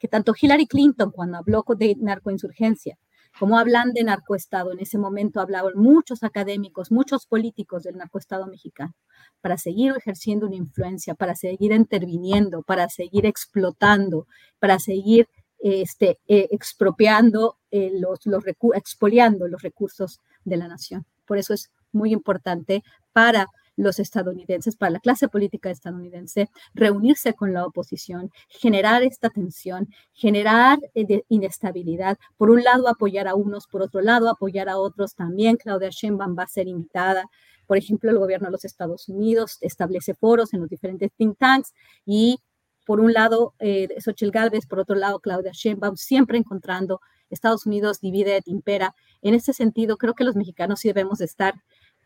que 0.00 0.08
tanto 0.08 0.34
Hillary 0.40 0.66
Clinton 0.66 1.10
cuando 1.10 1.36
habló 1.36 1.62
de 1.76 1.94
narcoinsurgencia, 1.98 2.98
como 3.38 3.58
hablan 3.58 3.92
de 3.92 4.02
narcoestado, 4.02 4.72
en 4.72 4.80
ese 4.80 4.96
momento 4.96 5.40
hablaban 5.40 5.74
muchos 5.76 6.22
académicos, 6.22 6.90
muchos 6.90 7.26
políticos 7.26 7.82
del 7.82 7.98
narcoestado 7.98 8.46
mexicano, 8.46 8.94
para 9.40 9.58
seguir 9.58 9.94
ejerciendo 9.96 10.46
una 10.46 10.56
influencia, 10.56 11.14
para 11.14 11.34
seguir 11.34 11.72
interviniendo, 11.72 12.62
para 12.62 12.88
seguir 12.88 13.26
explotando, 13.26 14.26
para 14.58 14.78
seguir 14.78 15.28
este, 15.58 16.18
eh, 16.28 16.48
expropiando 16.50 17.58
eh, 17.70 17.90
los, 17.94 18.26
los 18.26 18.44
expoliando 18.74 19.48
los 19.48 19.62
recursos 19.62 20.20
de 20.44 20.56
la 20.56 20.68
nación. 20.68 21.06
Por 21.24 21.38
eso 21.38 21.54
es 21.54 21.70
muy 21.92 22.12
importante 22.12 22.82
para 23.12 23.48
los 23.76 23.98
estadounidenses, 23.98 24.76
para 24.76 24.90
la 24.90 25.00
clase 25.00 25.28
política 25.28 25.70
estadounidense, 25.70 26.48
reunirse 26.74 27.34
con 27.34 27.52
la 27.52 27.66
oposición, 27.66 28.30
generar 28.48 29.02
esta 29.02 29.28
tensión, 29.30 29.88
generar 30.14 30.78
eh, 30.94 31.22
inestabilidad. 31.28 32.18
Por 32.36 32.50
un 32.50 32.64
lado, 32.64 32.88
apoyar 32.88 33.28
a 33.28 33.34
unos, 33.34 33.66
por 33.66 33.82
otro 33.82 34.00
lado, 34.00 34.30
apoyar 34.30 34.68
a 34.68 34.78
otros. 34.78 35.14
También 35.14 35.56
Claudia 35.56 35.90
Sheinbaum 35.90 36.36
va 36.38 36.44
a 36.44 36.48
ser 36.48 36.68
invitada. 36.68 37.26
Por 37.66 37.76
ejemplo, 37.76 38.10
el 38.10 38.18
gobierno 38.18 38.46
de 38.46 38.52
los 38.52 38.64
Estados 38.64 39.08
Unidos 39.08 39.58
establece 39.60 40.14
foros 40.14 40.54
en 40.54 40.60
los 40.60 40.70
diferentes 40.70 41.10
think 41.16 41.38
tanks 41.38 41.74
y 42.04 42.38
por 42.86 43.00
un 43.00 43.12
lado, 43.12 43.54
eh, 43.58 43.88
Xochitl 43.98 44.30
por 44.68 44.78
otro 44.78 44.94
lado, 44.94 45.18
Claudia 45.18 45.50
Sheinbaum, 45.52 45.96
siempre 45.96 46.38
encontrando 46.38 47.00
Estados 47.30 47.66
Unidos 47.66 48.00
divide 48.00 48.40
impera. 48.46 48.94
En 49.22 49.34
ese 49.34 49.52
sentido, 49.52 49.96
creo 49.96 50.14
que 50.14 50.22
los 50.22 50.36
mexicanos 50.36 50.80
sí 50.80 50.88
debemos 50.88 51.20
estar 51.20 51.54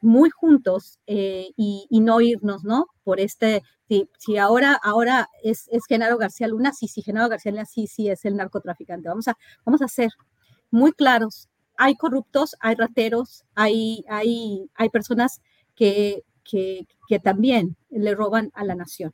muy 0.01 0.31
juntos 0.31 0.99
eh, 1.07 1.51
y, 1.57 1.87
no 2.01 2.23
irnos, 2.23 2.65
¿no? 2.65 2.87
Por 3.05 3.20
este, 3.20 3.62
si, 4.19 4.39
ahora, 4.39 4.73
ahora 4.82 5.28
es, 5.43 5.69
es, 5.70 5.85
Genaro 5.87 6.16
García 6.16 6.49
Luna, 6.49 6.73
sí, 6.73 6.89
sí, 6.89 7.03
Genaro 7.03 7.28
García 7.28 7.53
Luna, 7.53 7.66
sí, 7.66 7.87
sí, 7.87 8.09
es 8.09 8.24
el 8.24 8.37
narcotraficante. 8.37 9.11
Vamos 9.11 9.28
a, 9.28 9.37
vamos 9.66 9.82
a 9.82 9.89
ser 9.89 10.11
muy 10.70 10.93
claros. 10.93 11.49
Hay 11.77 11.97
corruptos, 11.97 12.57
hay 12.61 12.74
rateros, 12.74 13.45
hay, 13.55 14.05
hay, 14.09 14.70
hay 14.74 14.89
personas 14.89 15.43
que, 15.75 16.25
que, 16.45 16.87
que 17.09 17.19
también 17.19 17.77
le 17.91 18.15
roban 18.15 18.51
a 18.55 18.65
la 18.65 18.75
nación. 18.75 19.13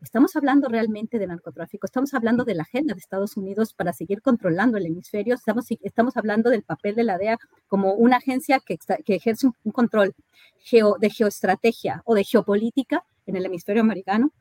Estamos 0.00 0.36
hablando 0.36 0.68
realmente 0.68 1.18
de 1.18 1.26
narcotráfico, 1.26 1.84
estamos 1.84 2.14
hablando 2.14 2.44
de 2.44 2.54
la 2.54 2.62
agenda 2.62 2.94
de 2.94 3.00
Estados 3.00 3.36
Unidos 3.36 3.74
para 3.74 3.92
seguir 3.92 4.22
controlando 4.22 4.78
el 4.78 4.86
hemisferio, 4.86 5.34
estamos, 5.34 5.66
estamos 5.82 6.16
hablando 6.16 6.50
del 6.50 6.62
papel 6.62 6.94
de 6.94 7.02
la 7.02 7.18
DEA 7.18 7.36
como 7.66 7.94
una 7.94 8.18
agencia 8.18 8.60
que, 8.60 8.78
ejerce 9.06 9.48
un, 9.64 9.72
control 9.72 10.14
geo, 10.60 10.96
de 11.00 11.10
geoestrategia 11.10 12.02
o 12.04 12.14
de 12.14 12.22
geopolítica 12.22 13.04
en 13.26 13.34
el 13.34 13.46
hemisferio 13.46 13.82
americano. 13.82 14.32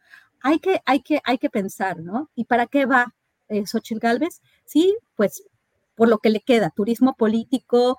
Hay 0.41 0.60
que, 0.60 0.80
hay 0.85 1.02
que, 1.02 1.22
hay 1.23 1.39
que 1.39 1.49
pensar, 1.49 1.99
¿no? 1.99 2.30
¿Y 2.35 2.45
para 2.45 2.68
qué 2.68 2.85
va 2.85 3.15
eh, 3.49 3.65
Xochitl 3.65 3.99
Galvez? 3.99 4.41
Sí, 4.64 4.95
pues 5.15 5.44
por 5.95 6.07
lo 6.07 6.19
que 6.19 6.30
le 6.30 6.41
queda, 6.41 6.69
turismo 6.69 7.15
político, 7.15 7.98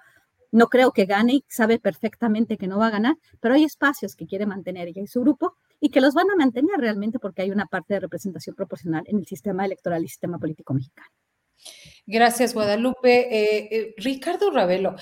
no 0.50 0.68
creo 0.68 0.92
que 0.92 1.06
gane 1.06 1.34
y 1.34 1.44
sabe 1.48 1.78
perfectamente 1.78 2.56
que 2.56 2.66
no 2.66 2.78
va 2.78 2.88
a 2.88 2.90
ganar, 2.90 3.16
pero 3.40 3.54
hay 3.54 3.64
espacios 3.64 4.16
que 4.16 4.26
quiere 4.26 4.46
mantener 4.46 4.88
ella 4.88 5.02
y 5.02 5.06
su 5.06 5.20
grupo 5.20 5.56
y 5.80 5.90
que 5.90 6.00
los 6.00 6.14
van 6.14 6.30
a 6.30 6.36
mantener 6.36 6.78
realmente 6.78 7.18
porque 7.18 7.42
hay 7.42 7.50
una 7.50 7.66
parte 7.66 7.94
de 7.94 8.00
representación 8.00 8.56
proporcional 8.56 9.04
en 9.06 9.18
el 9.18 9.26
sistema 9.26 9.64
electoral 9.64 10.04
y 10.04 10.08
sistema 10.08 10.38
político 10.38 10.74
mexicano. 10.74 11.08
Gracias, 12.06 12.54
Guadalupe. 12.54 13.28
Eh, 13.30 13.68
eh, 13.70 13.94
Ricardo 13.98 14.50
Ravelo, 14.50 14.96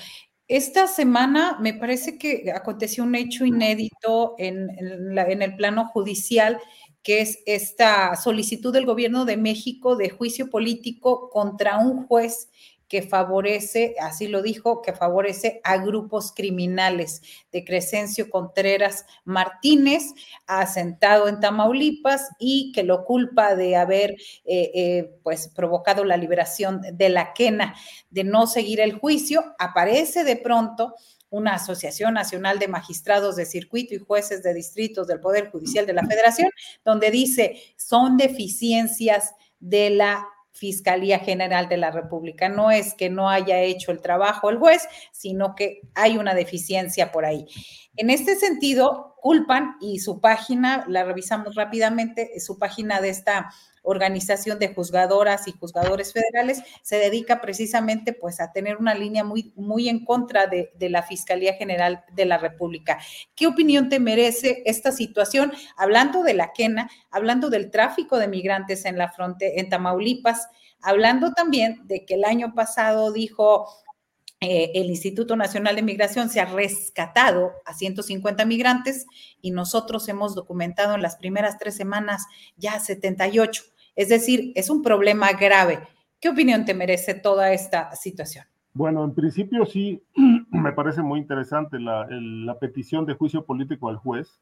esta 0.47 0.87
semana 0.87 1.57
me 1.59 1.73
parece 1.73 2.17
que 2.17 2.51
aconteció 2.53 3.03
un 3.03 3.15
hecho 3.15 3.45
inédito 3.45 4.35
en, 4.37 4.69
en, 4.69 5.41
el 5.41 5.55
plano 5.55 5.87
judicial, 5.87 6.59
que 7.03 7.21
es 7.21 7.39
esta 7.45 8.15
solicitud 8.15 8.73
del 8.73 8.85
gobierno 8.85 9.25
de 9.25 9.37
México 9.37 9.95
de 9.95 10.09
juicio 10.09 10.49
político 10.49 11.29
contra 11.29 11.79
un 11.79 12.07
juez 12.07 12.49
que 12.87 13.01
favorece, 13.01 13.95
así 13.99 14.27
lo 14.27 14.41
dijo, 14.41 14.81
que 14.81 14.93
favorece 14.93 15.59
a 15.63 15.77
grupos 15.77 16.31
criminales 16.31 17.21
de 17.51 17.65
Crescencio 17.65 18.29
Contreras 18.29 19.05
Martínez, 19.25 20.13
asentado 20.45 21.27
en 21.27 21.39
Tamaulipas 21.39 22.29
y 22.39 22.71
que 22.71 22.83
lo 22.83 23.03
culpa 23.03 23.55
de 23.55 23.75
haber 23.75 24.11
eh, 24.45 24.71
eh, 24.73 25.19
pues 25.23 25.49
provocado 25.49 26.05
la 26.05 26.17
liberación 26.17 26.81
de 26.93 27.09
la 27.09 27.33
quena, 27.33 27.75
de 28.09 28.23
no 28.23 28.47
seguir 28.47 28.79
el 28.79 28.97
juicio. 28.97 29.43
Aparece 29.59 30.23
de 30.23 30.37
pronto 30.37 30.95
una 31.29 31.55
Asociación 31.55 32.13
Nacional 32.13 32.57
de 32.57 32.69
Magistrados 32.69 33.35
de 33.35 33.45
Circuito 33.45 33.93
y 33.93 33.99
Jueces 33.99 34.43
de 34.43 34.53
Distritos 34.53 35.07
del 35.07 35.19
Poder 35.19 35.51
Judicial 35.51 35.85
de 35.85 35.93
la 35.93 36.05
Federación, 36.05 36.49
donde 36.85 37.11
dice 37.11 37.61
son 37.75 38.15
deficiencias 38.15 39.33
de 39.59 39.89
la 39.89 40.25
Fiscalía 40.57 41.19
General 41.19 41.69
de 41.69 41.77
la 41.77 41.91
República. 41.91 42.49
No 42.49 42.71
es 42.71 42.93
que 42.93 43.09
no 43.09 43.29
haya 43.29 43.61
hecho 43.61 43.91
el 43.91 44.01
trabajo 44.01 44.49
el 44.49 44.57
juez, 44.57 44.87
sino 45.11 45.55
que 45.55 45.81
hay 45.93 46.17
una 46.17 46.33
deficiencia 46.33 47.11
por 47.11 47.25
ahí. 47.25 47.45
En 47.97 48.11
este 48.11 48.35
sentido, 48.35 49.15
culpan 49.21 49.75
y 49.81 49.99
su 49.99 50.21
página, 50.21 50.85
la 50.87 51.03
revisamos 51.03 51.55
rápidamente, 51.55 52.39
su 52.39 52.59
página 52.59 53.01
de 53.01 53.09
esta 53.09 53.49
organización 53.81 54.59
de 54.59 54.73
juzgadoras 54.73 55.47
y 55.47 55.53
juzgadores 55.53 56.13
federales 56.13 56.61
se 56.83 56.97
dedica 56.97 57.41
precisamente 57.41 58.13
pues 58.13 58.39
a 58.39 58.51
tener 58.51 58.77
una 58.77 58.93
línea 58.93 59.23
muy, 59.23 59.53
muy 59.55 59.89
en 59.89 60.05
contra 60.05 60.45
de, 60.45 60.71
la 60.79 61.03
Fiscalía 61.03 61.53
General 61.53 62.03
de 62.13 62.25
la 62.25 62.37
República. 62.37 62.99
¿Qué 63.33 63.47
opinión 63.47 63.89
te 63.89 63.99
merece 63.99 64.61
esta 64.65 64.91
situación? 64.91 65.51
Hablando 65.77 66.21
de 66.21 66.33
la 66.33 66.51
quena, 66.53 66.89
hablando 67.09 67.49
del 67.49 67.71
tráfico 67.71 68.19
de 68.19 68.27
migrantes 68.27 68.85
en 68.85 68.97
la 68.97 69.09
frontera, 69.09 69.53
en 69.55 69.69
Tamaulipas, 69.69 70.47
hablando 70.81 71.31
también 71.31 71.87
de 71.87 72.05
que 72.05 72.15
el 72.15 72.25
año 72.25 72.53
pasado 72.53 73.11
dijo 73.11 73.67
eh, 74.39 74.71
el 74.75 74.87
Instituto 74.87 75.35
Nacional 75.35 75.75
de 75.75 75.81
Migración 75.81 76.29
se 76.29 76.39
ha 76.39 76.45
rescatado 76.45 77.53
a 77.65 77.73
150 77.73 78.45
migrantes 78.45 79.07
y 79.41 79.49
nosotros 79.49 80.07
hemos 80.09 80.35
documentado 80.35 80.93
en 80.93 81.01
las 81.01 81.15
primeras 81.15 81.57
tres 81.57 81.75
semanas 81.75 82.27
ya 82.55 82.79
78. 82.79 83.63
Es 83.95 84.09
decir, 84.09 84.51
es 84.55 84.69
un 84.69 84.83
problema 84.83 85.31
grave. 85.33 85.79
¿Qué 86.19 86.29
opinión 86.29 86.65
te 86.65 86.75
merece 86.75 87.15
toda 87.15 87.51
esta 87.51 87.95
situación? 87.95 88.45
Bueno, 88.73 89.03
en 89.03 89.15
principio 89.15 89.65
sí, 89.65 90.03
me 90.51 90.71
parece 90.71 91.01
muy 91.01 91.19
interesante 91.19 91.79
la, 91.79 92.07
la 92.09 92.59
petición 92.59 93.07
de 93.07 93.15
juicio 93.15 93.43
político 93.43 93.89
al 93.89 93.97
juez. 93.97 94.39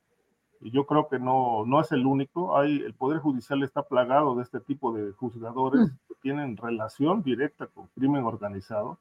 Yo 0.60 0.86
creo 0.86 1.08
que 1.08 1.20
no, 1.20 1.66
no 1.66 1.80
es 1.80 1.94
el 1.94 2.06
único. 2.06 2.58
Hay, 2.58 2.78
el 2.78 2.94
Poder 2.96 3.20
Judicial 3.20 3.64
está 3.64 3.84
plagado 3.84 4.36
de 4.36 4.44
este 4.44 4.60
tipo 4.60 4.92
de 4.94 5.14
juzgadores 5.14 5.82
mm. 5.82 5.98
que 6.08 6.16
tienen 6.22 6.58
relación 6.58 7.24
directa 7.24 7.68
con 7.68 7.88
crimen 7.96 8.26
organizado 8.26 9.00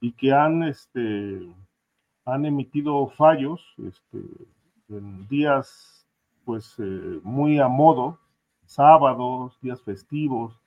y 0.00 0.12
que 0.12 0.32
han, 0.32 0.62
este, 0.62 1.48
han 2.24 2.46
emitido 2.46 3.06
fallos 3.08 3.60
este, 3.78 4.20
en 4.88 5.26
días 5.28 6.06
pues 6.44 6.76
eh, 6.78 7.20
muy 7.24 7.58
a 7.58 7.66
modo, 7.66 8.20
sábados, 8.64 9.58
días 9.60 9.82
festivos, 9.82 10.60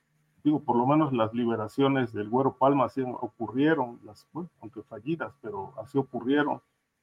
digo, 0.44 0.60
por 0.60 0.76
lo 0.76 0.86
menos 0.86 1.12
las 1.12 1.32
liberaciones 1.32 2.12
del 2.12 2.28
Güero 2.28 2.54
Palma 2.54 2.84
así 2.84 3.02
ocurrieron, 3.02 3.98
las, 4.04 4.28
aunque 4.60 4.82
fallidas, 4.82 5.34
pero 5.40 5.72
así 5.78 5.98
ocurrieron, 5.98 6.60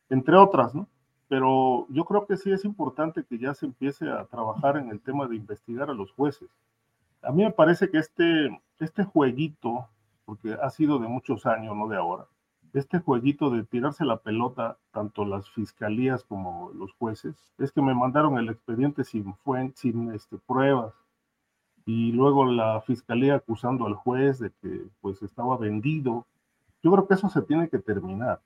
entre 0.09 0.37
otras, 0.37 0.75
¿no? 0.75 0.87
Pero 1.27 1.87
yo 1.89 2.05
creo 2.05 2.25
que 2.25 2.37
sí 2.37 2.51
es 2.51 2.63
importante 2.65 3.25
que 3.25 3.37
ya 3.37 3.53
se 3.53 3.65
empiece 3.65 4.09
a 4.09 4.25
trabajar 4.25 4.77
en 4.77 4.89
el 4.89 5.01
tema 5.01 5.27
de 5.27 5.35
investigar 5.35 5.89
a 5.89 5.93
los 5.93 6.11
jueces. 6.11 6.49
A 7.21 7.31
mí 7.31 7.43
me 7.43 7.51
parece 7.51 7.89
que 7.89 7.97
este, 7.97 8.61
este 8.79 9.03
jueguito, 9.03 9.87
porque 10.27 10.57
ha 10.61 10.69
sido 10.69 10.99
de 10.99 11.07
muchos 11.07 11.45
años, 11.45 11.73
no 11.73 11.87
de 11.87 11.95
ahora, 11.95 12.27
este 12.73 12.99
jueguito 12.99 13.49
de 13.49 13.63
tirarse 13.63 14.03
la 14.03 14.17
pelota, 14.17 14.77
tanto 14.91 15.23
las 15.23 15.49
fiscalías 15.49 16.25
como 16.25 16.69
los 16.75 16.91
jueces, 16.91 17.35
es 17.57 17.71
que 17.71 17.81
me 17.81 17.95
mandaron 17.95 18.37
el 18.37 18.49
expediente 18.49 19.05
sin, 19.05 19.33
sin 19.73 20.11
este, 20.11 20.37
pruebas 20.37 20.93
y 21.85 22.11
luego 22.11 22.45
la 22.45 22.81
fiscalía 22.81 23.35
acusando 23.35 23.87
al 23.87 23.93
juez 23.93 24.39
de 24.39 24.51
que 24.61 24.87
pues 24.99 25.21
estaba 25.21 25.55
vendido. 25.55 26.25
Yo 26.83 26.91
creo 26.91 27.07
que 27.07 27.13
eso 27.13 27.29
se 27.29 27.41
tiene 27.43 27.69
que 27.69 27.79
terminar. 27.79 28.41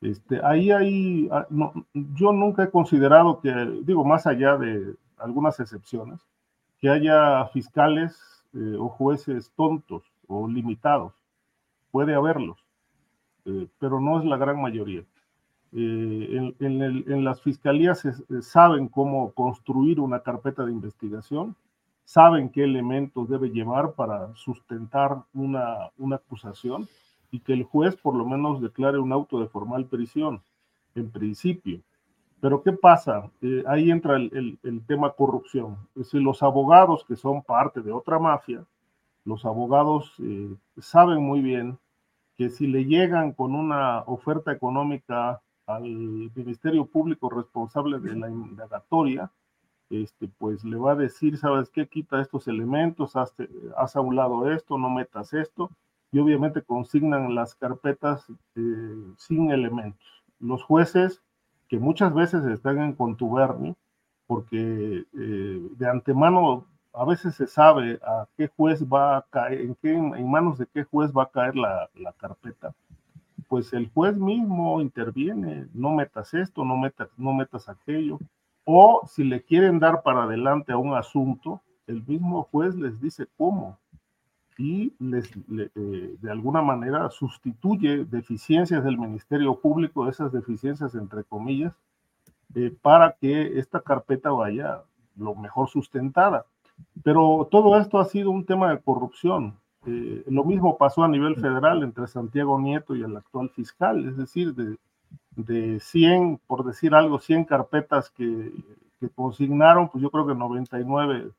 Este, 0.00 0.40
ahí 0.44 0.70
hay, 0.70 1.28
ah, 1.32 1.48
no, 1.50 1.72
yo 1.92 2.32
nunca 2.32 2.62
he 2.62 2.70
considerado 2.70 3.40
que, 3.40 3.52
digo, 3.82 4.04
más 4.04 4.28
allá 4.28 4.56
de 4.56 4.94
algunas 5.16 5.58
excepciones, 5.58 6.20
que 6.78 6.88
haya 6.88 7.46
fiscales 7.46 8.44
eh, 8.54 8.76
o 8.78 8.88
jueces 8.88 9.50
tontos 9.56 10.04
o 10.28 10.48
limitados. 10.48 11.12
Puede 11.90 12.14
haberlos, 12.14 12.58
eh, 13.44 13.68
pero 13.78 14.00
no 14.00 14.18
es 14.18 14.24
la 14.24 14.36
gran 14.36 14.60
mayoría. 14.60 15.04
Eh, 15.72 16.54
en, 16.60 17.24
las 17.24 17.42
fiscalías 17.42 18.06
saben 18.40 18.88
cómo 18.88 19.32
construir 19.32 20.00
una 20.00 20.20
carpeta 20.20 20.64
de 20.64 20.72
investigación, 20.72 21.56
saben 22.04 22.50
qué 22.50 22.64
elementos 22.64 23.28
debe 23.28 23.50
llevar 23.50 23.92
para 23.92 24.34
sustentar 24.34 25.24
una, 25.34 25.90
una 25.98 26.16
acusación 26.16 26.88
y 27.30 27.40
que 27.40 27.52
el 27.52 27.64
juez 27.64 27.96
por 27.96 28.14
lo 28.14 28.24
menos 28.24 28.60
declare 28.60 28.98
un 28.98 29.12
auto 29.12 29.40
de 29.40 29.48
formal 29.48 29.86
prisión, 29.86 30.40
en 30.94 31.10
principio. 31.10 31.80
Pero 32.40 32.62
¿qué 32.62 32.72
pasa? 32.72 33.30
Eh, 33.40 33.64
ahí 33.66 33.90
entra 33.90 34.16
el, 34.16 34.58
tema 34.86 35.12
corrupción. 35.12 35.76
Es 35.94 36.04
decir, 36.04 36.22
los 36.22 36.42
abogados 36.42 37.04
que 37.04 37.16
son 37.16 37.42
parte 37.42 37.80
de 37.80 37.92
otra 37.92 38.18
mafia, 38.18 38.64
los 39.26 39.44
abogados 39.44 40.14
eh, 40.20 40.54
saben 40.78 41.22
muy 41.22 41.42
bien 41.42 41.78
que 42.36 42.48
si 42.48 42.66
le 42.66 42.84
llegan 42.84 43.32
con 43.32 43.54
una 43.54 44.02
oferta 44.06 44.52
económica 44.52 45.42
al 45.66 45.82
Ministerio 46.34 46.86
Público 46.86 47.28
responsable 47.28 47.98
de 47.98 48.14
la 48.14 48.30
indagatoria, 48.30 49.30
este, 49.90 50.28
pues 50.28 50.64
le 50.64 50.76
va 50.76 50.92
a 50.92 50.96
decir, 50.96 51.38
¿sabes 51.38 51.70
qué? 51.70 51.88
Quita 51.88 52.20
estos 52.20 52.46
elementos, 52.46 53.16
haz, 53.16 53.34
haz 53.76 53.96
a 53.96 54.00
un 54.00 54.14
lado 54.14 54.50
esto, 54.50 54.78
no 54.78 54.90
metas 54.90 55.32
esto, 55.32 55.70
y 56.12 56.20
obviamente 56.20 56.62
consignan 56.62 57.34
las 57.34 57.56
carpetas 57.56 58.26
eh, 58.54 59.12
sin 59.16 59.50
elementos. 59.50 60.06
Los 60.38 60.62
jueces, 60.62 61.22
que 61.68 61.78
muchas 61.78 62.14
veces 62.14 62.44
están 62.44 62.78
en 62.78 62.92
contubernio, 62.92 63.76
porque 64.26 65.04
eh, 65.14 65.68
de 65.76 65.88
antemano 65.88 66.66
a 66.96 67.04
veces 67.04 67.34
se 67.34 67.46
sabe 67.46 68.00
a 68.02 68.26
qué 68.36 68.48
juez 68.48 68.82
va 68.82 69.18
a 69.18 69.22
caer, 69.30 69.76
en, 69.82 70.30
manos 70.30 70.58
de 70.58 70.66
qué 70.66 70.84
juez 70.84 71.12
va 71.12 71.24
a 71.24 71.30
caer 71.30 71.54
la, 71.54 71.88
carpeta. 72.18 72.74
Pues 73.48 73.72
el 73.74 73.90
juez 73.90 74.16
mismo 74.16 74.80
interviene, 74.80 75.68
no 75.74 75.90
metas 75.90 76.32
esto, 76.32 76.64
no 76.64 76.76
metas, 76.78 77.10
no 77.18 77.34
metas 77.34 77.68
aquello. 77.68 78.18
O 78.64 79.02
si 79.06 79.24
le 79.24 79.42
quieren 79.42 79.78
dar 79.78 80.02
para 80.02 80.22
adelante 80.22 80.72
a 80.72 80.78
un 80.78 80.94
asunto, 80.94 81.60
el 81.86 82.02
mismo 82.06 82.44
juez 82.44 82.74
les 82.74 82.98
dice 83.00 83.26
cómo 83.36 83.78
y 84.58 84.94
eh, 85.00 86.16
de 86.18 86.30
alguna 86.30 86.62
manera 86.62 87.10
sustituye 87.10 88.06
deficiencias 88.06 88.82
del 88.82 88.96
Ministerio 88.96 89.60
Público, 89.60 90.08
esas 90.08 90.32
deficiencias 90.32 90.94
entre 90.94 91.24
comillas, 91.24 91.74
eh, 92.54 92.74
para 92.80 93.12
que 93.12 93.58
esta 93.58 93.82
carpeta 93.82 94.30
vaya 94.30 94.82
lo 95.14 95.34
mejor 95.34 95.68
sustentada. 95.68 96.46
Pero 97.02 97.48
todo 97.50 97.78
esto 97.78 97.98
ha 97.98 98.04
sido 98.04 98.30
un 98.30 98.44
tema 98.44 98.70
de 98.70 98.80
corrupción. 98.80 99.58
Eh, 99.86 100.24
lo 100.26 100.44
mismo 100.44 100.76
pasó 100.76 101.04
a 101.04 101.08
nivel 101.08 101.36
federal 101.36 101.82
entre 101.82 102.06
Santiago 102.06 102.60
Nieto 102.60 102.96
y 102.96 103.02
el 103.02 103.16
actual 103.16 103.50
fiscal, 103.50 104.06
es 104.08 104.16
decir, 104.16 104.54
de, 104.54 104.76
de 105.36 105.78
100, 105.80 106.40
por 106.46 106.64
decir 106.64 106.94
algo, 106.94 107.18
100 107.18 107.44
carpetas 107.44 108.10
que, 108.10 108.52
consignaron, 109.14 109.88
pues 109.88 110.02
yo 110.02 110.10
creo 110.10 110.26
que 110.26 110.34
99 110.34 111.30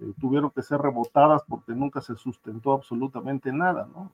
eh, 0.00 0.12
tuvieron 0.18 0.50
que 0.50 0.62
ser 0.62 0.80
rebotadas 0.80 1.42
porque 1.46 1.72
nunca 1.72 2.00
se 2.00 2.16
sustentó 2.16 2.72
absolutamente 2.72 3.52
nada, 3.52 3.86
¿no? 3.94 4.10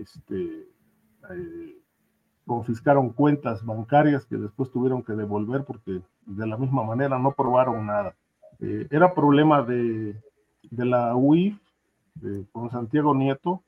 Este, 0.00 0.68
eh, 1.30 1.78
confiscaron 2.46 3.10
cuentas 3.10 3.64
bancarias 3.64 4.24
que 4.24 4.36
después 4.36 4.70
tuvieron 4.70 5.02
que 5.02 5.12
devolver 5.12 5.64
porque 5.64 6.00
de 6.24 6.46
la 6.46 6.56
misma 6.56 6.82
manera 6.82 7.18
no 7.18 7.32
probaron 7.32 7.86
nada. 7.86 8.14
Eh, 8.64 8.86
era 8.90 9.12
problema 9.14 9.62
de, 9.62 10.16
de 10.70 10.84
la 10.86 11.14
UIF 11.14 11.58
con 12.52 12.70
Santiago 12.70 13.14
Nieto, 13.14 13.62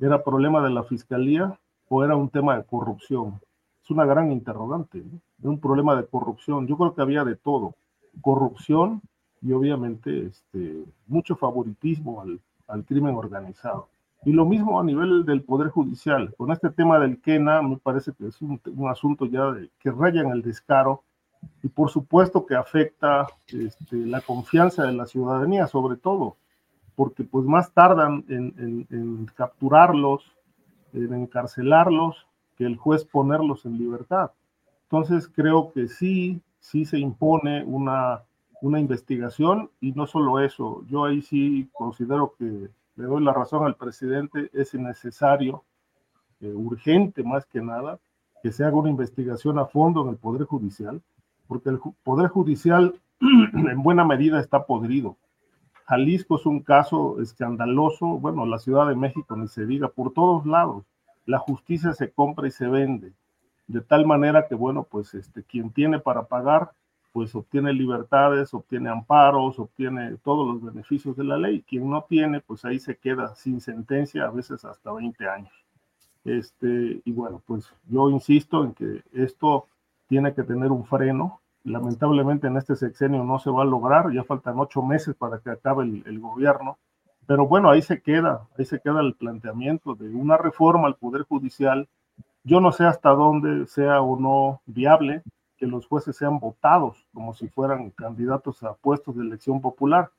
era 0.00 0.22
problema 0.22 0.62
de 0.62 0.70
la 0.70 0.84
fiscalía 0.84 1.58
o 1.88 2.04
era 2.04 2.14
un 2.14 2.28
tema 2.28 2.56
de 2.56 2.64
corrupción. 2.64 3.40
Es 3.82 3.90
una 3.90 4.04
gran 4.04 4.30
interrogante, 4.30 5.02
¿no? 5.42 5.50
un 5.50 5.58
problema 5.58 5.96
de 5.96 6.06
corrupción. 6.06 6.66
Yo 6.66 6.76
creo 6.76 6.94
que 6.94 7.02
había 7.02 7.24
de 7.24 7.34
todo. 7.34 7.74
Corrupción, 8.20 9.02
y 9.42 9.52
obviamente 9.52 10.26
este, 10.26 10.84
mucho 11.08 11.34
favoritismo 11.34 12.20
al, 12.20 12.40
al, 12.68 12.84
crimen 12.84 13.16
organizado. 13.16 13.88
Y 14.24 14.32
lo 14.32 14.44
mismo 14.44 14.78
a 14.80 14.84
nivel 14.84 15.24
del 15.24 15.42
Poder 15.42 15.70
Judicial. 15.70 16.34
Con 16.36 16.52
este 16.52 16.70
tema 16.70 16.98
del 16.98 17.20
Kena, 17.20 17.62
me 17.62 17.76
parece 17.76 18.12
que 18.12 18.28
es 18.28 18.40
un, 18.42 18.60
un 18.76 18.88
asunto 18.88 19.26
ya 19.26 19.54
que 19.78 19.90
raya 19.90 20.20
en 20.20 20.30
el 20.30 20.42
descaro 20.42 21.02
y 21.62 21.68
por 21.68 21.90
supuesto 21.90 22.46
que 22.46 22.54
afecta 22.54 23.26
este, 23.48 23.96
la 23.96 24.20
confianza 24.20 24.84
de 24.84 24.92
la 24.92 25.06
ciudadanía, 25.06 25.66
sobre 25.66 25.96
todo, 25.96 26.36
porque 26.94 27.24
pues 27.24 27.44
más 27.44 27.72
tardan 27.72 28.24
en, 28.28 29.26
capturarlos, 29.34 30.24
en 30.92 31.12
encarcelarlos, 31.12 32.26
que 32.56 32.64
el 32.64 32.76
juez 32.76 33.04
ponerlos 33.04 33.66
en 33.66 33.78
libertad. 33.78 34.30
Entonces 34.84 35.28
creo 35.28 35.72
que 35.72 35.88
sí, 35.88 36.40
sí 36.58 36.84
se 36.84 36.98
impone 36.98 37.64
una 37.64 38.22
una 38.60 38.80
investigación 38.80 39.70
y 39.80 39.92
no 39.92 40.06
solo 40.06 40.40
eso, 40.40 40.82
yo 40.88 41.04
ahí 41.04 41.22
sí 41.22 41.68
considero 41.72 42.34
que 42.38 42.68
le 42.96 43.04
doy 43.04 43.22
la 43.22 43.32
razón 43.32 43.64
al 43.64 43.76
presidente, 43.76 44.50
es 44.52 44.74
necesario, 44.74 45.64
eh, 46.40 46.52
urgente 46.52 47.22
más 47.22 47.44
que 47.46 47.60
nada, 47.60 47.98
que 48.42 48.52
se 48.52 48.64
haga 48.64 48.76
una 48.76 48.90
investigación 48.90 49.58
a 49.58 49.66
fondo 49.66 50.02
en 50.02 50.08
el 50.08 50.16
Poder 50.16 50.44
Judicial, 50.44 51.02
porque 51.46 51.70
el 51.70 51.78
Poder 52.02 52.28
Judicial 52.28 53.00
en 53.20 53.82
buena 53.82 54.04
medida 54.04 54.40
está 54.40 54.66
podrido. 54.66 55.16
Jalisco 55.86 56.36
es 56.36 56.46
un 56.46 56.60
caso 56.60 57.20
escandaloso, 57.20 58.06
bueno, 58.18 58.44
la 58.44 58.58
Ciudad 58.58 58.88
de 58.88 58.96
México 58.96 59.36
ni 59.36 59.48
se 59.48 59.66
diga, 59.66 59.88
por 59.88 60.12
todos 60.12 60.44
lados. 60.46 60.84
La 61.24 61.38
justicia 61.38 61.92
se 61.92 62.10
compra 62.10 62.48
y 62.48 62.50
se 62.50 62.66
vende, 62.68 63.12
de 63.66 63.80
tal 63.80 64.06
manera 64.06 64.46
que, 64.48 64.54
bueno, 64.54 64.84
pues 64.84 65.14
este, 65.14 65.42
quien 65.42 65.70
tiene 65.70 65.98
para 65.98 66.24
pagar 66.24 66.72
pues 67.16 67.34
obtiene 67.34 67.72
libertades, 67.72 68.52
obtiene 68.52 68.90
amparos, 68.90 69.58
obtiene 69.58 70.18
todos 70.18 70.46
los 70.46 70.62
beneficios 70.62 71.16
de 71.16 71.24
la 71.24 71.38
ley. 71.38 71.64
Quien 71.66 71.88
no 71.88 72.04
tiene, 72.06 72.42
pues 72.42 72.66
ahí 72.66 72.78
se 72.78 72.98
queda 72.98 73.34
sin 73.34 73.62
sentencia, 73.62 74.26
a 74.26 74.30
veces 74.30 74.66
hasta 74.66 74.92
20 74.92 75.26
años. 75.26 75.52
Este, 76.26 77.00
y 77.02 77.12
bueno, 77.12 77.42
pues 77.46 77.72
yo 77.88 78.10
insisto 78.10 78.62
en 78.64 78.74
que 78.74 79.02
esto 79.14 79.66
tiene 80.08 80.34
que 80.34 80.42
tener 80.42 80.70
un 80.70 80.84
freno. 80.84 81.40
Lamentablemente 81.64 82.46
en 82.46 82.56
este 82.56 82.76
sexenio 82.76 83.24
no 83.24 83.38
se 83.38 83.50
va 83.50 83.62
a 83.62 83.66
lograr, 83.66 84.12
ya 84.12 84.22
faltan 84.22 84.58
ocho 84.58 84.82
meses 84.82 85.14
para 85.16 85.38
que 85.38 85.50
acabe 85.50 85.84
el, 85.84 86.20
gobierno. 86.20 86.78
Pero 87.26 87.46
bueno, 87.46 87.70
ahí 87.70 87.82
se 87.82 88.00
queda, 88.00 88.46
ahí 88.56 88.64
se 88.64 88.80
queda 88.80 89.00
el 89.00 89.14
planteamiento 89.14 89.94
de 89.96 90.14
una 90.14 90.36
reforma 90.36 90.86
al 90.86 90.94
Poder 90.94 91.22
Judicial. 91.22 91.88
Yo 92.44 92.60
no 92.60 92.70
sé 92.70 92.84
hasta 92.84 93.10
dónde 93.10 93.66
sea 93.66 94.00
o 94.00 94.18
no 94.18 94.60
viable, 94.66 95.22
que 95.56 95.66
los 95.66 95.86
jueces 95.86 96.16
sean 96.16 96.38
votados 96.38 97.06
como 97.12 97.34
si 97.34 97.48
fueran 97.48 97.90
candidatos 97.90 98.62
a 98.62 98.74
puestos 98.74 99.16
de 99.16 99.22
elección 99.22 99.60
popular. 99.60 100.10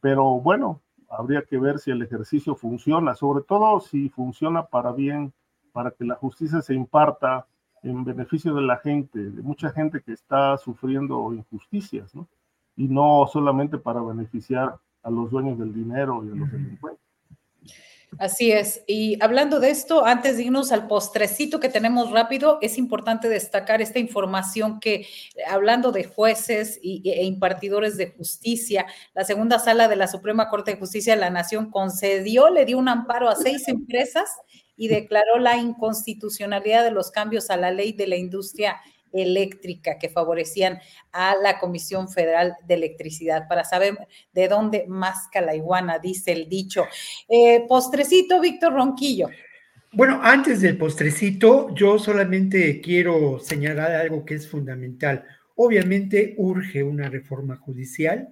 Pero 0.00 0.40
bueno, 0.40 0.80
habría 1.08 1.42
que 1.42 1.58
ver 1.58 1.78
si 1.78 1.92
el 1.92 2.02
ejercicio 2.02 2.56
funciona, 2.56 3.14
sobre 3.14 3.44
todo 3.44 3.78
si 3.78 4.08
funciona 4.08 4.64
para 4.64 4.90
bien, 4.90 5.32
para 5.72 5.92
que 5.92 6.04
la 6.04 6.16
justicia 6.16 6.60
se 6.60 6.74
imparta 6.74 7.46
en 7.82 8.04
beneficio 8.04 8.54
de 8.54 8.62
la 8.62 8.78
gente, 8.78 9.18
de 9.18 9.42
mucha 9.42 9.70
gente 9.70 10.02
que 10.02 10.12
está 10.12 10.56
sufriendo 10.58 11.32
injusticias, 11.32 12.14
¿no? 12.14 12.28
Y 12.76 12.88
no 12.88 13.28
solamente 13.32 13.78
para 13.78 14.00
beneficiar 14.00 14.76
a 15.02 15.10
los 15.10 15.30
dueños 15.30 15.58
del 15.58 15.74
dinero 15.74 16.24
y 16.24 16.28
a 16.28 16.34
los 16.34 16.52
delincuentes. 16.52 17.08
Así 18.18 18.50
es. 18.50 18.82
Y 18.86 19.22
hablando 19.22 19.60
de 19.60 19.70
esto, 19.70 20.06
antes 20.06 20.36
de 20.36 20.44
irnos 20.44 20.72
al 20.72 20.86
postrecito 20.86 21.60
que 21.60 21.68
tenemos 21.68 22.10
rápido, 22.10 22.58
es 22.62 22.78
importante 22.78 23.28
destacar 23.28 23.82
esta 23.82 23.98
información 23.98 24.80
que, 24.80 25.06
hablando 25.48 25.92
de 25.92 26.04
jueces 26.04 26.80
e 26.82 27.24
impartidores 27.24 27.96
de 27.96 28.10
justicia, 28.12 28.86
la 29.14 29.24
segunda 29.24 29.58
sala 29.58 29.88
de 29.88 29.96
la 29.96 30.08
Suprema 30.08 30.48
Corte 30.48 30.72
de 30.72 30.78
Justicia 30.78 31.14
de 31.14 31.20
la 31.20 31.30
Nación 31.30 31.70
concedió, 31.70 32.48
le 32.48 32.64
dio 32.64 32.78
un 32.78 32.88
amparo 32.88 33.28
a 33.28 33.36
seis 33.36 33.68
empresas 33.68 34.30
y 34.78 34.88
declaró 34.88 35.38
la 35.38 35.58
inconstitucionalidad 35.58 36.84
de 36.84 36.92
los 36.92 37.10
cambios 37.10 37.50
a 37.50 37.58
la 37.58 37.70
ley 37.70 37.92
de 37.92 38.06
la 38.06 38.16
industria 38.16 38.80
eléctrica 39.12 39.98
que 39.98 40.08
favorecían 40.08 40.78
a 41.12 41.34
la 41.42 41.58
Comisión 41.58 42.08
Federal 42.08 42.54
de 42.66 42.74
Electricidad 42.74 43.48
para 43.48 43.64
saber 43.64 43.98
de 44.32 44.48
dónde 44.48 44.86
más 44.86 45.28
la 45.34 45.54
iguana, 45.54 45.98
dice 45.98 46.32
el 46.32 46.48
dicho. 46.48 46.84
Eh, 47.28 47.64
postrecito, 47.68 48.40
Víctor 48.40 48.72
Ronquillo. 48.72 49.28
Bueno, 49.92 50.20
antes 50.22 50.60
del 50.60 50.76
postrecito, 50.76 51.74
yo 51.74 51.98
solamente 51.98 52.80
quiero 52.80 53.38
señalar 53.40 53.92
algo 53.92 54.24
que 54.24 54.34
es 54.34 54.48
fundamental. 54.48 55.24
Obviamente 55.56 56.34
urge 56.36 56.82
una 56.82 57.08
reforma 57.08 57.56
judicial, 57.56 58.28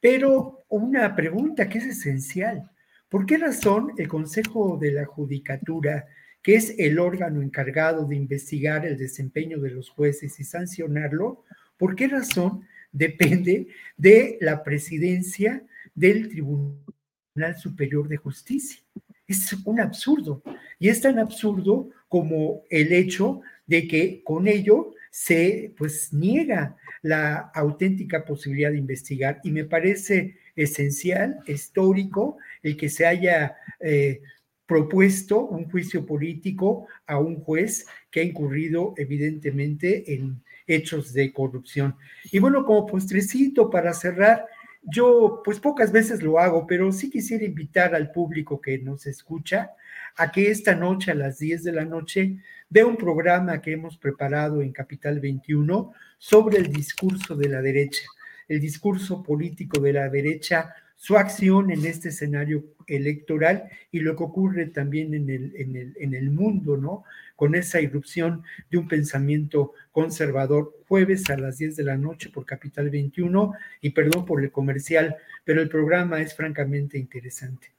pero 0.00 0.64
una 0.68 1.14
pregunta 1.14 1.68
que 1.68 1.78
es 1.78 1.86
esencial. 1.86 2.70
¿Por 3.08 3.26
qué 3.26 3.38
razón 3.38 3.92
el 3.98 4.08
Consejo 4.08 4.78
de 4.80 4.92
la 4.92 5.04
Judicatura 5.04 6.06
que 6.46 6.54
es 6.54 6.76
el 6.78 7.00
órgano 7.00 7.42
encargado 7.42 8.06
de 8.06 8.14
investigar 8.14 8.86
el 8.86 8.96
desempeño 8.96 9.58
de 9.58 9.70
los 9.70 9.90
jueces 9.90 10.38
y 10.38 10.44
sancionarlo, 10.44 11.42
¿por 11.76 11.96
qué 11.96 12.06
razón 12.06 12.64
depende 12.92 13.66
de 13.96 14.38
la 14.40 14.62
presidencia 14.62 15.64
del 15.92 16.28
Tribunal 16.28 17.56
Superior 17.58 18.06
de 18.06 18.18
Justicia? 18.18 18.80
Es 19.26 19.52
un 19.64 19.80
absurdo. 19.80 20.40
Y 20.78 20.88
es 20.88 21.00
tan 21.00 21.18
absurdo 21.18 21.90
como 22.06 22.62
el 22.70 22.92
hecho 22.92 23.40
de 23.66 23.88
que 23.88 24.22
con 24.22 24.46
ello 24.46 24.94
se 25.10 25.74
pues 25.76 26.12
niega 26.12 26.76
la 27.02 27.50
auténtica 27.56 28.24
posibilidad 28.24 28.70
de 28.70 28.78
investigar 28.78 29.40
y 29.42 29.50
me 29.50 29.64
parece 29.64 30.38
esencial, 30.54 31.40
histórico, 31.48 32.38
el 32.62 32.76
que 32.76 32.88
se 32.88 33.06
haya 33.06 33.56
eh, 33.80 34.20
propuesto 34.66 35.46
un 35.46 35.70
juicio 35.70 36.04
político 36.04 36.86
a 37.06 37.18
un 37.18 37.40
juez 37.40 37.86
que 38.10 38.20
ha 38.20 38.24
incurrido 38.24 38.94
evidentemente 38.96 40.14
en 40.14 40.42
hechos 40.66 41.12
de 41.12 41.32
corrupción. 41.32 41.96
Y 42.32 42.40
bueno, 42.40 42.64
como 42.64 42.86
postrecito 42.86 43.70
para 43.70 43.94
cerrar, 43.94 44.46
yo 44.82 45.42
pues 45.44 45.60
pocas 45.60 45.92
veces 45.92 46.22
lo 46.22 46.38
hago, 46.38 46.66
pero 46.66 46.92
sí 46.92 47.10
quisiera 47.10 47.44
invitar 47.44 47.94
al 47.94 48.10
público 48.10 48.60
que 48.60 48.78
nos 48.78 49.06
escucha 49.06 49.70
a 50.16 50.30
que 50.30 50.50
esta 50.50 50.74
noche 50.74 51.10
a 51.10 51.14
las 51.14 51.38
10 51.38 51.64
de 51.64 51.72
la 51.72 51.84
noche 51.84 52.38
vea 52.68 52.86
un 52.86 52.96
programa 52.96 53.60
que 53.60 53.72
hemos 53.72 53.96
preparado 53.98 54.62
en 54.62 54.72
Capital 54.72 55.20
21 55.20 55.92
sobre 56.18 56.58
el 56.58 56.72
discurso 56.72 57.36
de 57.36 57.48
la 57.48 57.62
derecha, 57.62 58.02
el 58.48 58.60
discurso 58.60 59.22
político 59.22 59.80
de 59.80 59.92
la 59.92 60.08
derecha 60.08 60.74
su 60.96 61.16
acción 61.16 61.70
en 61.70 61.84
este 61.84 62.08
escenario 62.08 62.64
electoral 62.86 63.68
y 63.92 64.00
lo 64.00 64.16
que 64.16 64.24
ocurre 64.24 64.66
también 64.66 65.14
en 65.14 65.28
el, 65.28 65.54
en 65.56 65.76
el, 65.76 65.96
en 65.98 66.14
el 66.14 66.30
mundo, 66.30 66.76
¿no? 66.76 67.04
Con 67.36 67.54
esa 67.54 67.80
irrupción 67.80 68.42
de 68.70 68.78
un 68.78 68.88
pensamiento 68.88 69.74
conservador, 69.92 70.74
jueves 70.88 71.28
a 71.30 71.36
las 71.36 71.58
10 71.58 71.76
de 71.76 71.84
la 71.84 71.96
noche 71.96 72.30
por 72.30 72.46
Capital 72.46 72.90
21, 72.90 73.52
y 73.82 73.90
perdón 73.90 74.24
por 74.24 74.42
el 74.42 74.50
comercial, 74.50 75.16
pero 75.44 75.60
el 75.60 75.68
programa 75.68 76.20
es 76.20 76.34
francamente 76.34 76.98
interesante. 76.98 77.72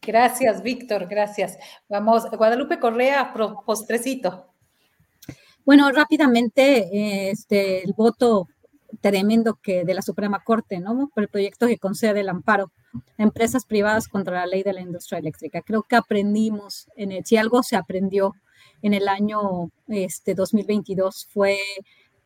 Gracias, 0.00 0.62
Víctor, 0.62 1.08
gracias. 1.08 1.58
Vamos, 1.88 2.30
Guadalupe 2.30 2.78
Correa, 2.78 3.34
postrecito. 3.66 4.54
Bueno, 5.64 5.90
rápidamente, 5.90 7.30
este, 7.30 7.84
el 7.84 7.92
voto 7.92 8.48
tremendo 9.00 9.58
que 9.62 9.84
de 9.84 9.94
la 9.94 10.02
Suprema 10.02 10.42
Corte, 10.42 10.80
¿no? 10.80 11.10
Por 11.14 11.22
el 11.22 11.28
proyecto 11.28 11.66
que 11.66 11.78
concede 11.78 12.20
el 12.20 12.28
amparo 12.28 12.72
a 13.18 13.22
empresas 13.22 13.64
privadas 13.64 14.08
contra 14.08 14.40
la 14.40 14.46
ley 14.46 14.62
de 14.62 14.72
la 14.72 14.80
industria 14.80 15.18
eléctrica. 15.18 15.62
Creo 15.62 15.82
que 15.82 15.96
aprendimos, 15.96 16.88
en 16.96 17.12
el, 17.12 17.24
si 17.24 17.36
algo 17.36 17.62
se 17.62 17.76
aprendió 17.76 18.34
en 18.82 18.94
el 18.94 19.08
año 19.08 19.70
este, 19.88 20.34
2022 20.34 21.28
fue 21.30 21.58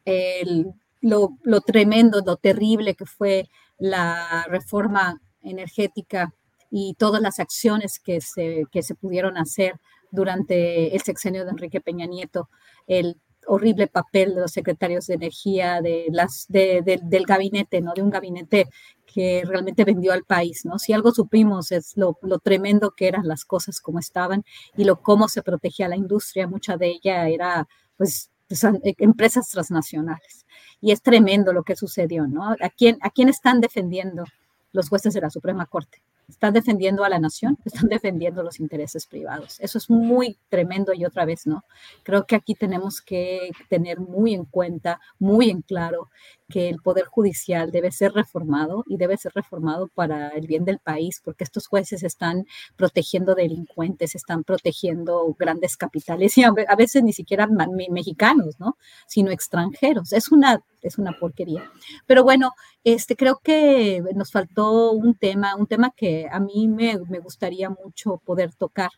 el, 0.05 0.73
lo, 1.01 1.37
lo 1.43 1.61
tremendo, 1.61 2.23
lo 2.25 2.37
terrible 2.37 2.95
que 2.95 3.07
fue 3.07 3.49
la 3.79 4.45
reforma 4.49 5.21
energética 5.43 6.33
y 6.71 6.95
todas 6.95 7.21
las 7.21 7.41
acciones 7.41 7.99
que 7.99 8.21
se, 8.21 8.65
que 8.71 8.83
se 8.83 8.95
pudieron 8.95 9.37
hacer 9.37 9.81
durante 10.11 10.95
el 10.95 11.03
sexenio 11.03 11.45
de 11.45 11.51
Enrique 11.51 11.81
Peña 11.81 12.07
Nieto, 12.07 12.49
el 12.87 13.17
horrible 13.47 13.87
papel 13.87 14.35
de 14.35 14.41
los 14.43 14.53
secretarios 14.53 15.07
de 15.07 15.15
energía, 15.15 15.81
de 15.81 16.07
las, 16.11 16.47
del 16.49 17.27
gabinete, 17.27 17.81
¿no? 17.81 17.93
De 17.95 18.03
un 18.03 18.11
gabinete 18.11 18.69
que 19.13 19.43
realmente 19.45 19.85
vendió 19.85 20.13
al 20.13 20.25
país, 20.25 20.65
¿no? 20.65 20.79
Si 20.79 20.93
algo 20.93 21.13
supimos 21.13 21.71
es 21.73 21.97
lo, 21.97 22.17
tremendo 22.43 22.93
que 22.93 23.09
eran 23.09 23.29
las 23.29 23.45
cosas 23.45 23.81
como 23.81 23.99
estaban 23.99 24.45
y 24.77 24.85
lo 24.85 25.01
cómo 25.03 25.29
se 25.29 25.43
protegía 25.43 25.89
la 25.89 25.97
industria, 25.97 26.47
mucha 26.47 26.77
de 26.77 26.89
ella 26.89 27.29
era, 27.29 27.69
pues, 27.97 28.31
pues 28.49 28.65
eh, 28.65 28.95
empresas 28.99 29.49
transnacionales. 29.49 30.47
Y 30.81 30.93
es 30.93 31.03
tremendo 31.03 31.53
lo 31.53 31.63
que 31.63 31.77
sucedió, 31.77 32.27
¿no? 32.27 32.51
¿A 32.51 32.71
quién, 32.77 32.99
¿A 33.03 33.11
quién 33.11 33.29
están 33.29 33.61
defendiendo 33.61 34.25
los 34.73 34.89
jueces 34.89 35.15
de 35.15 35.21
la 35.21 35.31
Suprema 35.31 35.67
Corte? 35.67 36.03
Están 36.29 36.55
defendiendo 36.55 37.05
a 37.05 37.09
la 37.09 37.19
nación, 37.19 37.59
están 37.65 37.89
defendiendo 37.89 38.43
los 38.43 38.61
intereses 38.61 39.07
privados. 39.07 39.59
Eso 39.61 39.79
es 39.79 39.91
muy 39.91 40.39
tremendo 40.49 40.93
y 40.93 41.05
otra 41.05 41.25
vez, 41.25 41.47
¿no? 41.47 41.65
Creo 42.03 42.27
que 42.27 42.37
aquí 42.37 42.55
tenemos 42.55 43.01
que 43.01 43.51
tener 43.69 44.01
muy 44.01 44.35
en 44.35 44.45
cuenta, 44.45 45.01
muy 45.19 45.51
en 45.51 45.63
claro 45.63 46.11
que 46.49 46.69
el 46.69 46.81
Poder 46.83 47.07
Judicial 47.07 47.71
debe 47.71 47.91
ser 47.93 48.13
reformado 48.13 48.85
y 48.87 48.99
debe 48.99 49.17
ser 49.17 49.33
reformado 49.35 49.89
para 49.89 50.29
el 50.29 50.47
bien 50.47 50.65
del 50.65 50.79
país, 50.79 51.23
porque 51.25 51.45
estos 51.45 51.67
jueces 51.67 52.03
están 52.03 52.45
protegiendo 52.77 53.35
delincuentes, 53.35 54.15
están 54.15 54.45
protegiendo 54.45 55.35
grandes 55.39 55.77
capitales 55.77 56.37
y 56.37 56.45
a 56.45 56.77
veces 56.77 57.03
ni 57.03 57.13
siquiera 57.13 57.49
mexicanos, 57.91 58.61
¿no? 58.61 58.77
Sino 59.07 59.31
extranjeros. 59.31 60.13
Es 60.13 60.31
una, 60.31 60.63
es 60.83 60.99
una 60.99 61.19
porquería. 61.19 61.71
Pero 62.07 62.25
bueno, 62.25 62.53
este, 62.85 63.17
creo 63.17 63.41
que 63.43 64.03
nos 64.15 64.31
faltó 64.33 64.93
un 64.93 65.15
tema, 65.15 65.57
un 65.57 65.67
tema 65.67 65.93
que 65.97 66.27
a 66.31 66.41
mí 66.41 66.69
me, 66.69 66.99
me 67.09 67.19
gustaría 67.21 67.71
mucho 67.71 68.19
poder 68.25 68.55
tocar 68.55 68.91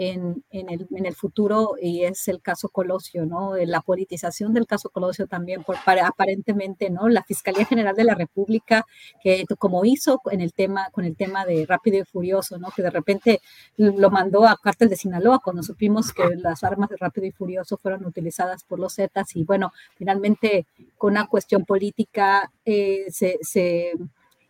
en, 0.00 0.42
el, 0.50 1.14
futuro 1.14 1.74
y 1.80 2.04
es 2.04 2.26
el 2.28 2.40
caso 2.40 2.70
Colosio, 2.70 3.26
¿no? 3.26 3.54
La 3.56 3.82
politización 3.82 4.54
del 4.54 4.66
caso 4.66 4.88
Colosio 4.88 5.26
también, 5.26 5.62
por, 5.62 5.76
para, 5.84 6.06
aparentemente, 6.06 6.88
¿no? 6.88 7.08
La 7.08 7.22
Fiscalía 7.22 7.66
General 7.66 7.94
de 7.94 8.04
la 8.04 8.14
República, 8.14 8.86
que 9.22 9.44
como 9.58 9.84
hizo 9.84 10.22
en 10.30 10.40
el 10.40 10.54
tema, 10.54 10.88
con 10.90 11.04
el 11.04 11.16
tema 11.16 11.44
de 11.44 11.66
Rápido 11.66 11.98
y 11.98 12.04
Furioso, 12.04 12.58
¿no? 12.58 12.70
Que 12.74 12.82
de 12.82 12.88
repente 12.88 13.40
lo 13.76 14.10
mandó 14.10 14.46
a 14.46 14.56
Cártel 14.56 14.88
de 14.88 14.96
Sinaloa 14.96 15.40
cuando 15.44 15.62
supimos 15.62 16.14
que 16.14 16.24
las 16.36 16.64
armas 16.64 16.88
de 16.88 16.96
Rápido 16.96 17.26
y 17.26 17.32
Furioso 17.32 17.76
fueron 17.76 18.06
utilizadas 18.06 18.64
por 18.64 18.78
los 18.78 18.94
Zetas 18.94 19.36
y 19.36 19.44
bueno, 19.44 19.70
finalmente 19.96 20.66
con 20.96 21.12
una 21.12 21.26
cuestión 21.26 21.66
política 21.66 22.50
eh, 22.64 23.04
se, 23.10 23.38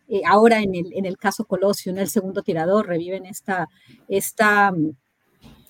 eh, 0.07 0.21
ahora 0.25 0.61
en 0.61 0.75
el, 0.75 0.93
en 0.93 1.05
el 1.05 1.17
caso 1.17 1.43
Colosio, 1.43 1.91
en 1.91 1.97
el 1.97 2.09
segundo 2.09 2.41
tirador, 2.41 2.87
reviven 2.87 3.25
esta, 3.25 3.67
esta 4.07 4.73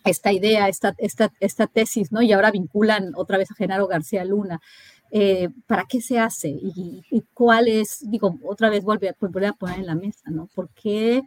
esta 0.05 0.31
idea, 0.31 0.67
esta, 0.67 0.95
esta, 0.97 1.31
esta 1.39 1.67
tesis, 1.67 2.11
¿no? 2.11 2.21
Y 2.21 2.31
ahora 2.31 2.51
vinculan 2.51 3.13
otra 3.15 3.37
vez 3.37 3.51
a 3.51 3.55
Genaro 3.55 3.87
García 3.87 4.25
Luna. 4.25 4.61
Eh, 5.11 5.49
¿Para 5.67 5.85
qué 5.85 6.01
se 6.01 6.19
hace? 6.19 6.49
Y, 6.49 7.23
cuál 7.33 7.67
es, 7.67 7.99
digo, 8.09 8.37
otra 8.43 8.69
vez 8.69 8.83
vuelve 8.83 9.09
a, 9.09 9.15
volver 9.19 9.45
a 9.45 9.53
poner 9.53 9.79
en 9.79 9.85
la 9.87 9.95
mesa, 9.95 10.29
¿no? 10.31 10.47
¿Por 10.55 10.69
qué 10.69 11.23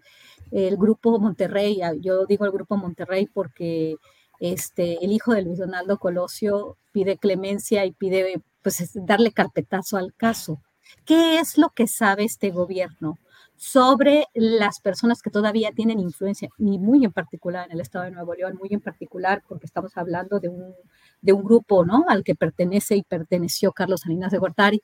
el 0.50 0.76
grupo 0.76 1.18
Monterrey, 1.18 1.82
ah, 1.82 1.92
yo 2.00 2.26
digo 2.26 2.44
el 2.44 2.52
grupo 2.52 2.76
Monterrey 2.76 3.26
porque 3.26 3.96
este, 4.40 5.04
el 5.04 5.12
hijo 5.12 5.34
de 5.34 5.42
Luis 5.42 5.58
Donaldo 5.58 5.98
Colosio 5.98 6.76
pide 6.92 7.18
clemencia 7.18 7.84
y 7.84 7.92
pide 7.92 8.40
pues 8.62 8.90
darle 8.94 9.32
carpetazo 9.32 9.96
al 9.96 10.14
caso. 10.14 10.62
¿Qué 11.04 11.38
es 11.38 11.58
lo 11.58 11.70
que 11.70 11.86
sabe 11.86 12.24
este 12.24 12.50
gobierno 12.50 13.18
sobre 13.56 14.26
las 14.34 14.80
personas 14.80 15.22
que 15.22 15.30
todavía 15.30 15.70
tienen 15.72 16.00
influencia, 16.00 16.48
y 16.58 16.78
muy 16.78 17.04
en 17.04 17.12
particular 17.12 17.66
en 17.66 17.72
el 17.72 17.80
estado 17.80 18.04
de 18.04 18.10
Nuevo 18.10 18.34
León, 18.34 18.58
muy 18.58 18.68
en 18.72 18.80
particular 18.80 19.42
porque 19.48 19.66
estamos 19.66 19.96
hablando 19.96 20.40
de 20.40 20.48
un, 20.48 20.74
de 21.22 21.32
un 21.32 21.44
grupo 21.44 21.84
¿no? 21.84 22.04
al 22.08 22.24
que 22.24 22.34
pertenece 22.34 22.96
y 22.96 23.02
perteneció 23.02 23.72
Carlos 23.72 24.02
Salinas 24.02 24.32
de 24.32 24.38
Gortari, 24.38 24.82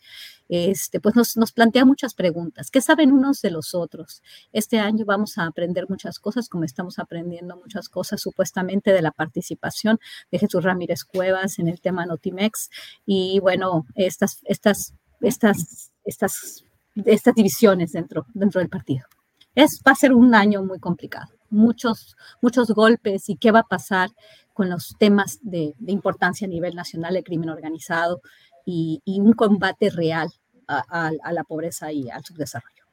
este, 0.48 1.01
pues 1.01 1.14
nos, 1.16 1.36
nos 1.36 1.52
plantea 1.52 1.84
muchas 1.84 2.14
preguntas. 2.14 2.70
¿Qué 2.70 2.80
saben 2.80 3.12
unos 3.12 3.42
de 3.42 3.51
los 3.51 3.74
otros? 3.74 4.22
Este 4.52 4.78
año 4.78 5.05
vamos 5.05 5.36
a 5.38 5.47
aprender 5.47 5.86
muchas 5.88 6.18
cosas, 6.18 6.48
como 6.48 6.64
estamos 6.64 6.98
aprendiendo 6.98 7.56
muchas 7.56 7.88
cosas 7.88 8.20
supuestamente 8.20 8.92
de 8.92 9.02
la 9.02 9.10
participación 9.10 9.98
de 10.30 10.38
Jesús 10.38 10.64
Ramírez 10.64 11.05
Cuevas 11.05 11.59
en 11.59 11.68
el 11.68 11.80
tema 11.80 12.06
Notimex. 12.06 12.70
Y 13.05 13.40
bueno, 13.40 13.84
estas, 13.94 14.40
estas, 14.44 14.94
estas, 15.20 15.92
estas 16.05 16.64
estas 17.06 17.35
divisiones 17.35 17.93
dentro, 17.93 18.27
dentro 18.35 18.60
del 18.60 18.68
partido. 18.68 19.06
Es, 19.55 19.82
va 19.86 19.93
a 19.93 19.97
ser 19.97 20.12
un 20.12 20.35
año 20.35 20.62
muy 20.62 20.78
complicado. 20.78 21.32
muchos, 21.51 22.16
muchos 22.40 22.70
golpes 22.70 23.28
y 23.28 23.36
qué 23.36 23.51
va 23.51 23.60
a 23.60 23.68
pasar 23.68 24.10
con 24.55 24.70
los 24.70 24.94
temas 24.98 25.40
de, 25.43 25.74
importancia 25.86 26.47
a 26.47 26.51
nivel 26.51 26.74
nacional 26.74 27.14
de 27.14 27.24
crimen 27.24 27.51
organizado 27.51 28.20
y, 28.64 29.02
un 29.06 29.32
combate 29.32 29.90
real 29.90 30.28
a, 30.68 31.10
la 31.32 31.44
pobreza 31.44 31.90
y 31.93 32.09
al 32.09 32.24
subdesarrollo. 32.24 32.85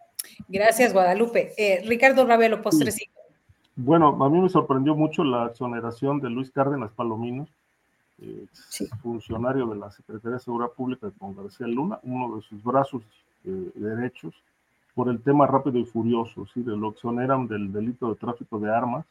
Gracias, 0.47 0.93
Guadalupe. 0.93 1.53
Eh, 1.57 1.83
Ricardo 1.85 2.25
Ravelo, 2.25 2.61
postrecito. 2.61 3.11
Bueno, 3.75 4.17
a 4.23 4.29
mí 4.29 4.39
me 4.39 4.49
sorprendió 4.49 4.95
mucho 4.95 5.23
la 5.23 5.47
exoneración 5.47 6.19
de 6.19 6.31
Luis 6.31 6.49
Cárdenas 6.49 6.91
Palomino, 6.93 7.47
eh, 8.19 8.47
funcionario 9.03 9.67
de 9.67 9.75
la 9.75 9.91
Secretaría 9.91 10.37
de 10.37 10.39
Seguridad 10.39 10.71
Pública 10.71 11.11
con 11.19 11.35
García 11.35 11.67
Luna, 11.67 11.99
uno 12.01 12.35
de 12.35 12.41
sus 12.41 12.63
brazos 12.63 13.03
eh, 13.47 13.71
derechos, 13.75 14.35
por 14.93 15.09
el 15.09 15.21
tema 15.21 15.47
rápido 15.47 15.79
y 15.79 15.85
furioso, 15.85 16.45
¿sí? 16.53 16.61
de 16.61 16.75
lo 16.75 16.89
exoneran 16.89 17.47
del 17.47 17.71
delito 17.71 18.09
de 18.09 18.15
tráfico 18.15 18.59
de 18.59 18.73
armas, 18.73 19.05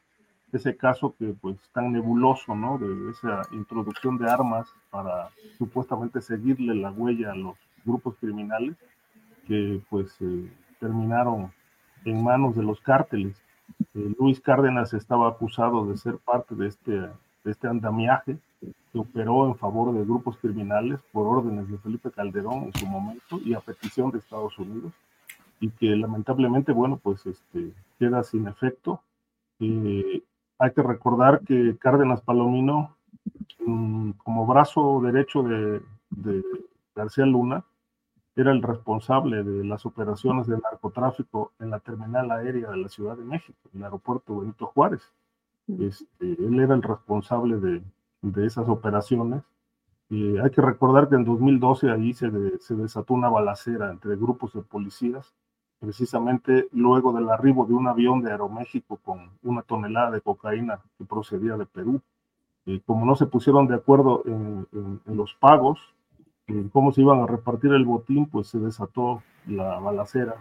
ese 0.53 0.77
caso 0.77 1.15
que 1.19 1.35
pues 1.41 1.57
tan 1.73 1.93
nebuloso, 1.93 2.55
¿no? 2.55 2.79
De 2.79 3.11
esa 3.11 3.43
introducción 3.53 4.17
de 4.19 4.31
armas 4.31 4.69
para 4.91 5.29
supuestamente 5.59 6.21
seguirle 6.21 6.75
la 6.75 6.91
huella 6.91 7.33
a 7.33 7.37
los 7.37 7.57
grupos 7.85 8.17
criminales 8.21 8.77
que 9.47 9.81
pues 9.91 10.17
eh, 10.21 10.51
terminaron 10.81 11.53
en 12.05 12.23
manos 12.23 12.57
de 12.57 12.63
los 12.63 12.81
cárteles. 12.81 13.37
Eh, 13.95 14.15
Luis 14.19 14.41
Cárdenas 14.41 14.95
estaba 14.95 15.29
acusado 15.29 15.87
de 15.87 15.97
ser 15.97 16.19
parte 16.19 16.55
de 16.55 16.69
este, 16.69 16.93
de 16.93 17.51
este 17.51 17.69
andamiaje 17.69 18.39
que 18.97 19.01
operó 19.01 19.47
en 19.47 19.56
favor 19.56 19.93
de 19.93 20.05
grupos 20.05 20.39
criminales 20.39 20.98
por 21.12 21.27
órdenes 21.27 21.68
de 21.70 21.77
Felipe 21.77 22.10
Calderón 22.10 22.64
en 22.64 22.73
su 22.73 22.86
momento 22.86 23.39
y 23.44 23.52
a 23.52 23.60
petición 23.60 24.10
de 24.10 24.18
Estados 24.18 24.59
Unidos 24.59 24.94
y 25.60 25.68
que 25.68 25.94
lamentablemente, 25.94 26.73
bueno, 26.73 26.98
pues 27.02 27.27
este, 27.27 27.74
queda 27.98 28.23
sin 28.23 28.48
efecto. 28.48 29.02
Eh, 29.60 30.23
hay 30.59 30.70
que 30.70 30.82
recordar 30.82 31.40
que 31.40 31.77
Cárdenas 31.78 32.23
Palomino, 32.23 32.97
mm, 33.66 34.12
como 34.12 34.47
brazo 34.47 35.02
derecho 35.02 35.43
de, 35.43 35.82
de, 36.09 36.43
García 36.94 37.27
Luna, 37.27 37.64
era 38.35 38.51
el 38.51 38.62
responsable 38.62 39.43
de 39.43 39.62
las 39.64 39.85
operaciones 39.85 40.47
de 40.47 40.56
narcotráfico 40.56 41.52
en 41.59 41.68
la 41.68 41.81
terminal 41.81 42.31
aérea 42.31 42.70
de 42.70 42.78
la 42.78 42.89
Ciudad 42.89 43.18
de 43.18 43.24
México, 43.24 43.59
el 43.74 43.85
aeropuerto 43.85 44.40
Benito 44.40 44.66
Juárez. 44.66 45.12
Este, 45.68 46.06
él 46.20 46.60
era 46.60 46.74
el 46.74 46.82
responsable 46.82 47.56
de, 47.56 47.82
de 48.32 48.47
esas 48.47 48.69
operaciones. 48.69 49.43
Hay 50.11 50.51
que 50.51 50.62
recordar 50.62 51.09
que 51.09 51.16
en 51.16 51.24
2012 51.24 51.90
ahí 51.90 52.15
se, 52.15 52.31
desató 52.31 53.15
una 53.15 53.28
balacera 53.28 53.90
entre 53.90 54.16
grupos 54.16 54.53
de 54.55 54.62
policías 54.62 55.35
precisamente 55.81 56.69
luego 56.73 57.12
del 57.12 57.28
arribo 57.28 57.66
de 57.66 57.74
un 57.74 57.86
avión 57.86 58.23
de 58.23 58.31
Aeroméxico 58.31 58.97
con 58.97 59.31
una 59.43 59.62
tonelada 59.62 60.11
de 60.12 60.20
cocaína 60.20 60.81
que 60.97 61.05
procedía 61.05 61.57
de 61.57 61.66
Perú. 61.66 62.01
y 62.65 62.81
como 62.81 63.05
no 63.05 63.15
se 63.15 63.27
pusieron 63.27 63.66
de 63.66 63.74
acuerdo 63.74 64.23
en, 64.24 64.66
los 65.07 65.35
pagos, 65.35 65.78
en 66.47 66.69
cómo 66.70 66.93
se 66.93 67.03
iban 67.03 67.20
a 67.20 67.27
repartir 67.27 67.73
el 67.73 67.85
botín, 67.85 68.27
pues 68.27 68.48
se 68.48 68.59
desató 68.59 69.23
la 69.47 69.78
balacera 69.78 70.36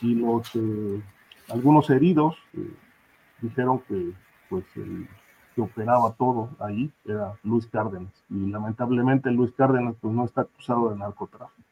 y 0.00 0.14
los 0.14 0.50
eh, 0.56 1.02
algunos 1.48 1.88
heridos 1.90 2.36
eh, 2.54 2.74
dijeron 3.40 3.80
que 3.88 4.12
pues 4.50 4.64
el 4.76 5.06
que 5.54 5.60
operaba 5.60 6.12
todo 6.14 6.50
ahí 6.58 6.90
era 7.04 7.34
Luis 7.42 7.66
Cárdenas 7.66 8.12
y 8.30 8.46
lamentablemente 8.50 9.30
Luis 9.30 9.52
Cárdenas 9.52 9.94
pues 10.00 10.14
no 10.14 10.24
está 10.24 10.42
acusado 10.42 10.90
de 10.90 10.96
narcotráfico 10.96 11.62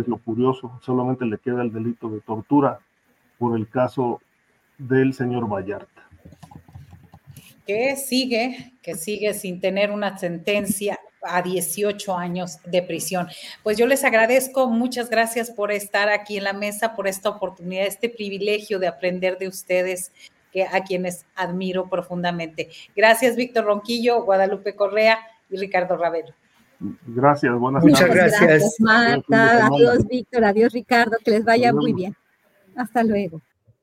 es 0.00 0.08
lo 0.08 0.18
curioso, 0.18 0.78
solamente 0.82 1.24
le 1.24 1.38
queda 1.38 1.62
el 1.62 1.72
delito 1.72 2.08
de 2.08 2.20
tortura 2.20 2.80
por 3.38 3.56
el 3.56 3.68
caso 3.68 4.20
del 4.78 5.14
señor 5.14 5.48
Vallarta. 5.48 6.08
Que 7.66 7.96
sigue, 7.96 8.72
que 8.82 8.94
sigue 8.94 9.34
sin 9.34 9.60
tener 9.60 9.90
una 9.90 10.16
sentencia 10.18 10.98
a 11.22 11.42
18 11.42 12.16
años 12.16 12.58
de 12.64 12.82
prisión. 12.82 13.28
Pues 13.62 13.76
yo 13.76 13.86
les 13.86 14.04
agradezco, 14.04 14.68
muchas 14.68 15.10
gracias 15.10 15.50
por 15.50 15.72
estar 15.72 16.08
aquí 16.08 16.38
en 16.38 16.44
la 16.44 16.52
mesa, 16.52 16.94
por 16.94 17.08
esta 17.08 17.28
oportunidad, 17.28 17.86
este 17.86 18.08
privilegio 18.08 18.78
de 18.78 18.86
aprender 18.86 19.36
de 19.36 19.48
ustedes, 19.48 20.12
que, 20.58 20.76
a 20.76 20.82
quienes 20.82 21.26
admiro 21.36 21.88
profundamente. 21.88 22.68
Gracias, 22.96 23.36
Víctor 23.36 23.64
Ronquillo, 23.64 24.22
Guadalupe 24.24 24.74
Correa 24.74 25.18
y 25.50 25.56
Ricardo 25.56 25.96
Ravelo. 25.96 26.34
Gracias, 27.06 27.52
buenas 27.58 27.82
Muchas 27.82 28.08
gracias. 28.08 28.76
Marta, 28.78 29.66
adiós 29.66 30.06
Víctor, 30.06 30.44
adiós 30.44 30.72
Ricardo, 30.72 31.16
que 31.24 31.32
les 31.32 31.44
vaya 31.44 31.72
muy 31.72 31.92
bien. 31.92 32.14
Hasta 32.76 33.02
luego. 33.02 33.40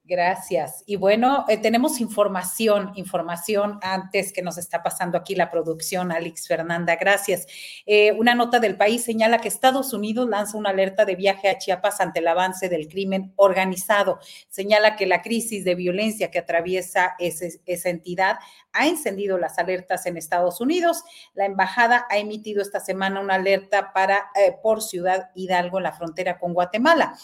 Gracias. 0.07 0.83
Y 0.85 0.97
bueno, 0.97 1.45
eh, 1.47 1.57
tenemos 1.57 1.99
información, 1.99 2.91
información 2.93 3.79
antes 3.81 4.31
que 4.31 4.43
nos 4.43 4.59
está 4.59 4.83
pasando 4.83 5.17
aquí 5.17 5.33
la 5.33 5.49
producción, 5.49 6.11
Alex 6.11 6.47
Fernanda, 6.47 6.95
gracias. 6.95 7.47
Eh, 7.87 8.11
una 8.11 8.35
nota 8.35 8.59
del 8.59 8.77
país 8.77 9.03
señala 9.03 9.39
que 9.39 9.47
Estados 9.47 9.93
Unidos 9.93 10.29
lanza 10.29 10.59
una 10.59 10.69
alerta 10.69 11.05
de 11.05 11.15
viaje 11.15 11.49
a 11.49 11.57
Chiapas 11.57 12.01
ante 12.01 12.19
el 12.19 12.27
avance 12.27 12.69
del 12.69 12.87
crimen 12.87 13.33
organizado. 13.35 14.19
Señala 14.47 14.95
que 14.95 15.07
la 15.07 15.23
crisis 15.23 15.65
de 15.65 15.73
violencia 15.73 16.29
que 16.29 16.37
atraviesa 16.37 17.15
esa 17.17 17.89
entidad 17.89 18.37
ha 18.73 18.85
encendido 18.85 19.39
las 19.39 19.57
alertas 19.57 20.05
en 20.05 20.17
Estados 20.17 20.61
Unidos. 20.61 21.03
La 21.33 21.47
embajada 21.47 22.05
ha 22.11 22.19
emitido 22.19 22.61
esta 22.61 22.79
semana 22.79 23.21
una 23.21 23.35
alerta 23.35 23.91
para 23.91 24.29
eh, 24.35 24.55
por 24.61 24.83
Ciudad 24.83 25.31
Hidalgo 25.33 25.79
en 25.79 25.83
la 25.85 25.93
frontera 25.93 26.37
con 26.37 26.53
Guatemala. 26.53 27.15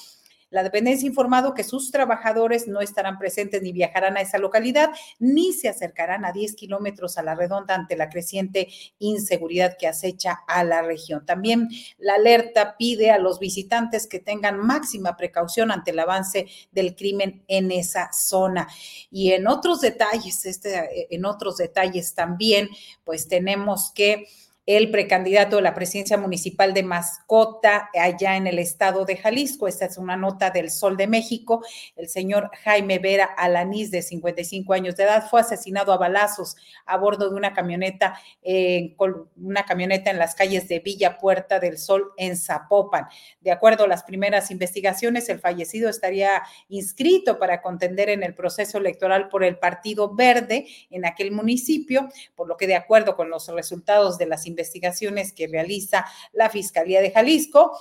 La 0.51 0.63
dependencia 0.63 1.07
ha 1.07 1.09
informado 1.09 1.53
que 1.53 1.63
sus 1.63 1.91
trabajadores 1.91 2.67
no 2.67 2.81
estarán 2.81 3.17
presentes 3.17 3.61
ni 3.63 3.71
viajarán 3.71 4.17
a 4.17 4.21
esa 4.21 4.37
localidad, 4.37 4.91
ni 5.17 5.53
se 5.53 5.69
acercarán 5.69 6.25
a 6.25 6.33
10 6.33 6.55
kilómetros 6.55 7.17
a 7.17 7.23
la 7.23 7.35
redonda 7.35 7.73
ante 7.73 7.95
la 7.95 8.09
creciente 8.09 8.67
inseguridad 8.99 9.77
que 9.79 9.87
acecha 9.87 10.41
a 10.47 10.65
la 10.65 10.81
región. 10.81 11.25
También 11.25 11.69
la 11.97 12.15
alerta 12.15 12.75
pide 12.77 13.11
a 13.11 13.17
los 13.17 13.39
visitantes 13.39 14.07
que 14.07 14.19
tengan 14.19 14.59
máxima 14.59 15.15
precaución 15.15 15.71
ante 15.71 15.91
el 15.91 15.99
avance 15.99 16.47
del 16.71 16.95
crimen 16.95 17.43
en 17.47 17.71
esa 17.71 18.11
zona. 18.11 18.67
Y 19.09 19.31
en 19.31 19.47
otros 19.47 19.79
detalles, 19.79 20.45
este, 20.45 21.15
en 21.15 21.23
otros 21.23 21.57
detalles 21.57 22.13
también, 22.13 22.69
pues 23.05 23.29
tenemos 23.29 23.91
que 23.95 24.27
el 24.65 24.91
precandidato 24.91 25.55
de 25.55 25.63
la 25.63 25.73
presidencia 25.73 26.17
municipal 26.17 26.73
de 26.73 26.83
Mascota 26.83 27.89
allá 27.93 28.37
en 28.37 28.45
el 28.45 28.59
estado 28.59 29.05
de 29.05 29.17
Jalisco. 29.17 29.67
Esta 29.67 29.85
es 29.85 29.97
una 29.97 30.15
nota 30.15 30.51
del 30.51 30.69
Sol 30.69 30.97
de 30.97 31.07
México. 31.07 31.65
El 31.95 32.07
señor 32.09 32.51
Jaime 32.63 32.99
Vera 32.99 33.25
Alanís, 33.25 33.89
de 33.89 34.03
55 34.03 34.73
años 34.73 34.95
de 34.95 35.03
edad, 35.03 35.27
fue 35.29 35.41
asesinado 35.41 35.91
a 35.91 35.97
balazos 35.97 36.55
a 36.85 36.97
bordo 36.97 37.29
de 37.29 37.35
una 37.35 37.53
camioneta, 37.53 38.19
eh, 38.43 38.95
una 39.35 39.65
camioneta 39.65 40.11
en 40.11 40.19
las 40.19 40.35
calles 40.35 40.67
de 40.67 40.79
Villa 40.79 41.17
Puerta 41.17 41.59
del 41.59 41.79
Sol 41.79 42.11
en 42.17 42.37
Zapopan. 42.37 43.07
De 43.39 43.51
acuerdo 43.51 43.85
a 43.85 43.87
las 43.87 44.03
primeras 44.03 44.51
investigaciones, 44.51 45.27
el 45.29 45.39
fallecido 45.39 45.89
estaría 45.89 46.43
inscrito 46.69 47.39
para 47.39 47.61
contender 47.63 48.09
en 48.09 48.21
el 48.21 48.35
proceso 48.35 48.77
electoral 48.77 49.27
por 49.29 49.43
el 49.43 49.57
Partido 49.57 50.13
Verde 50.13 50.67
en 50.91 51.05
aquel 51.05 51.31
municipio, 51.31 52.09
por 52.35 52.47
lo 52.47 52.57
que 52.57 52.67
de 52.67 52.75
acuerdo 52.75 53.15
con 53.15 53.29
los 53.29 53.47
resultados 53.47 54.19
de 54.19 54.27
las 54.27 54.45
investigaciones 54.51 55.33
que 55.33 55.47
realiza 55.47 56.05
la 56.33 56.49
Fiscalía 56.49 57.01
de 57.01 57.11
Jalisco. 57.11 57.71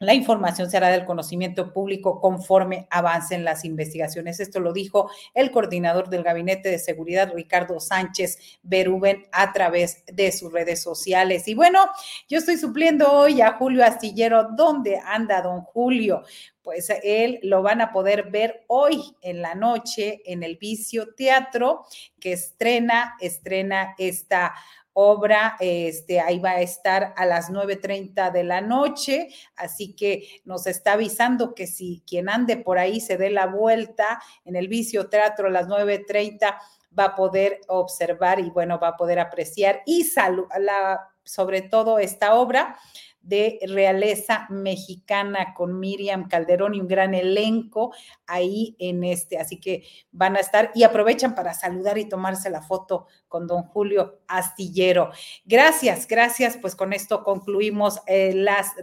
La 0.00 0.12
información 0.12 0.70
será 0.70 0.88
del 0.88 1.04
conocimiento 1.04 1.72
público 1.72 2.20
conforme 2.20 2.86
avancen 2.90 3.44
las 3.44 3.64
investigaciones. 3.64 4.40
Esto 4.40 4.58
lo 4.58 4.72
dijo 4.72 5.08
el 5.34 5.50
coordinador 5.50 6.08
del 6.10 6.24
Gabinete 6.24 6.68
de 6.68 6.78
Seguridad, 6.78 7.32
Ricardo 7.32 7.78
Sánchez 7.78 8.58
Beruben, 8.62 9.26
a 9.32 9.52
través 9.52 10.04
de 10.12 10.32
sus 10.32 10.52
redes 10.52 10.82
sociales. 10.82 11.46
Y 11.46 11.54
bueno, 11.54 11.88
yo 12.28 12.38
estoy 12.38 12.56
supliendo 12.56 13.10
hoy 13.10 13.40
a 13.40 13.52
Julio 13.52 13.84
Astillero. 13.84 14.48
¿Dónde 14.56 15.00
anda 15.02 15.40
don 15.40 15.62
Julio? 15.62 16.24
Pues 16.62 16.90
él 17.02 17.38
lo 17.42 17.62
van 17.62 17.80
a 17.80 17.92
poder 17.92 18.30
ver 18.30 18.64
hoy 18.66 19.00
en 19.22 19.42
la 19.42 19.54
noche 19.54 20.22
en 20.24 20.42
el 20.42 20.56
Vicio 20.56 21.14
Teatro, 21.14 21.86
que 22.18 22.32
estrena, 22.32 23.14
estrena 23.20 23.94
esta 23.96 24.54
obra, 24.94 25.56
este, 25.60 26.20
ahí 26.20 26.38
va 26.38 26.50
a 26.50 26.60
estar 26.60 27.12
a 27.16 27.26
las 27.26 27.50
9.30 27.50 28.30
de 28.32 28.44
la 28.44 28.60
noche, 28.60 29.28
así 29.56 29.94
que 29.94 30.40
nos 30.44 30.66
está 30.66 30.92
avisando 30.92 31.54
que 31.54 31.66
si 31.66 32.02
quien 32.06 32.28
ande 32.28 32.56
por 32.56 32.78
ahí 32.78 33.00
se 33.00 33.16
dé 33.16 33.30
la 33.30 33.46
vuelta 33.46 34.22
en 34.44 34.56
el 34.56 34.68
Vicio 34.68 35.08
Teatro 35.08 35.48
a 35.48 35.50
las 35.50 35.68
9.30 35.68 36.56
va 36.96 37.04
a 37.04 37.14
poder 37.14 37.60
observar 37.66 38.38
y 38.38 38.50
bueno, 38.50 38.78
va 38.78 38.88
a 38.88 38.96
poder 38.96 39.18
apreciar 39.18 39.82
y 39.84 40.04
saludar 40.04 41.00
sobre 41.24 41.62
todo 41.62 41.98
esta 41.98 42.34
obra 42.34 42.78
de 43.24 43.58
realeza 43.66 44.46
mexicana 44.50 45.54
con 45.54 45.80
Miriam 45.80 46.28
Calderón 46.28 46.74
y 46.74 46.80
un 46.80 46.88
gran 46.88 47.14
elenco 47.14 47.94
ahí 48.26 48.76
en 48.78 49.02
este. 49.02 49.38
Así 49.38 49.58
que 49.58 49.84
van 50.12 50.36
a 50.36 50.40
estar 50.40 50.70
y 50.74 50.82
aprovechan 50.82 51.34
para 51.34 51.54
saludar 51.54 51.98
y 51.98 52.08
tomarse 52.08 52.50
la 52.50 52.62
foto 52.62 53.06
con 53.28 53.46
don 53.46 53.62
Julio 53.62 54.20
Astillero. 54.28 55.10
Gracias, 55.44 56.06
gracias. 56.06 56.58
Pues 56.58 56.76
con 56.76 56.92
esto 56.92 57.24
concluimos 57.24 58.00
eh, 58.06 58.34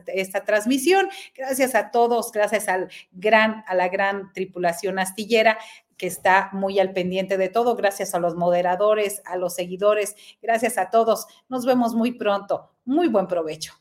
esta 0.08 0.44
transmisión. 0.44 1.08
Gracias 1.36 1.76
a 1.76 1.92
todos, 1.92 2.32
gracias 2.32 2.68
al 2.68 2.90
gran, 3.12 3.64
a 3.68 3.76
la 3.76 3.90
gran 3.90 4.34
tripulación 4.34 5.00
astillera 5.00 5.58
que 5.98 6.08
está 6.08 6.50
muy 6.52 6.80
al 6.80 6.94
pendiente 6.94 7.38
de 7.38 7.50
todo. 7.50 7.76
Gracias 7.76 8.16
a 8.16 8.20
los 8.20 8.36
moderadores, 8.36 9.22
a 9.24 9.38
los 9.38 9.54
seguidores, 9.54 10.16
gracias 10.42 10.80
a 10.80 10.90
todos. 10.90 11.28
Nos 11.48 11.64
vemos 11.64 11.94
muy 11.94 12.14
pronto. 12.14 12.72
Muy 12.86 13.08
buen 13.08 13.28
provecho. 13.28 13.81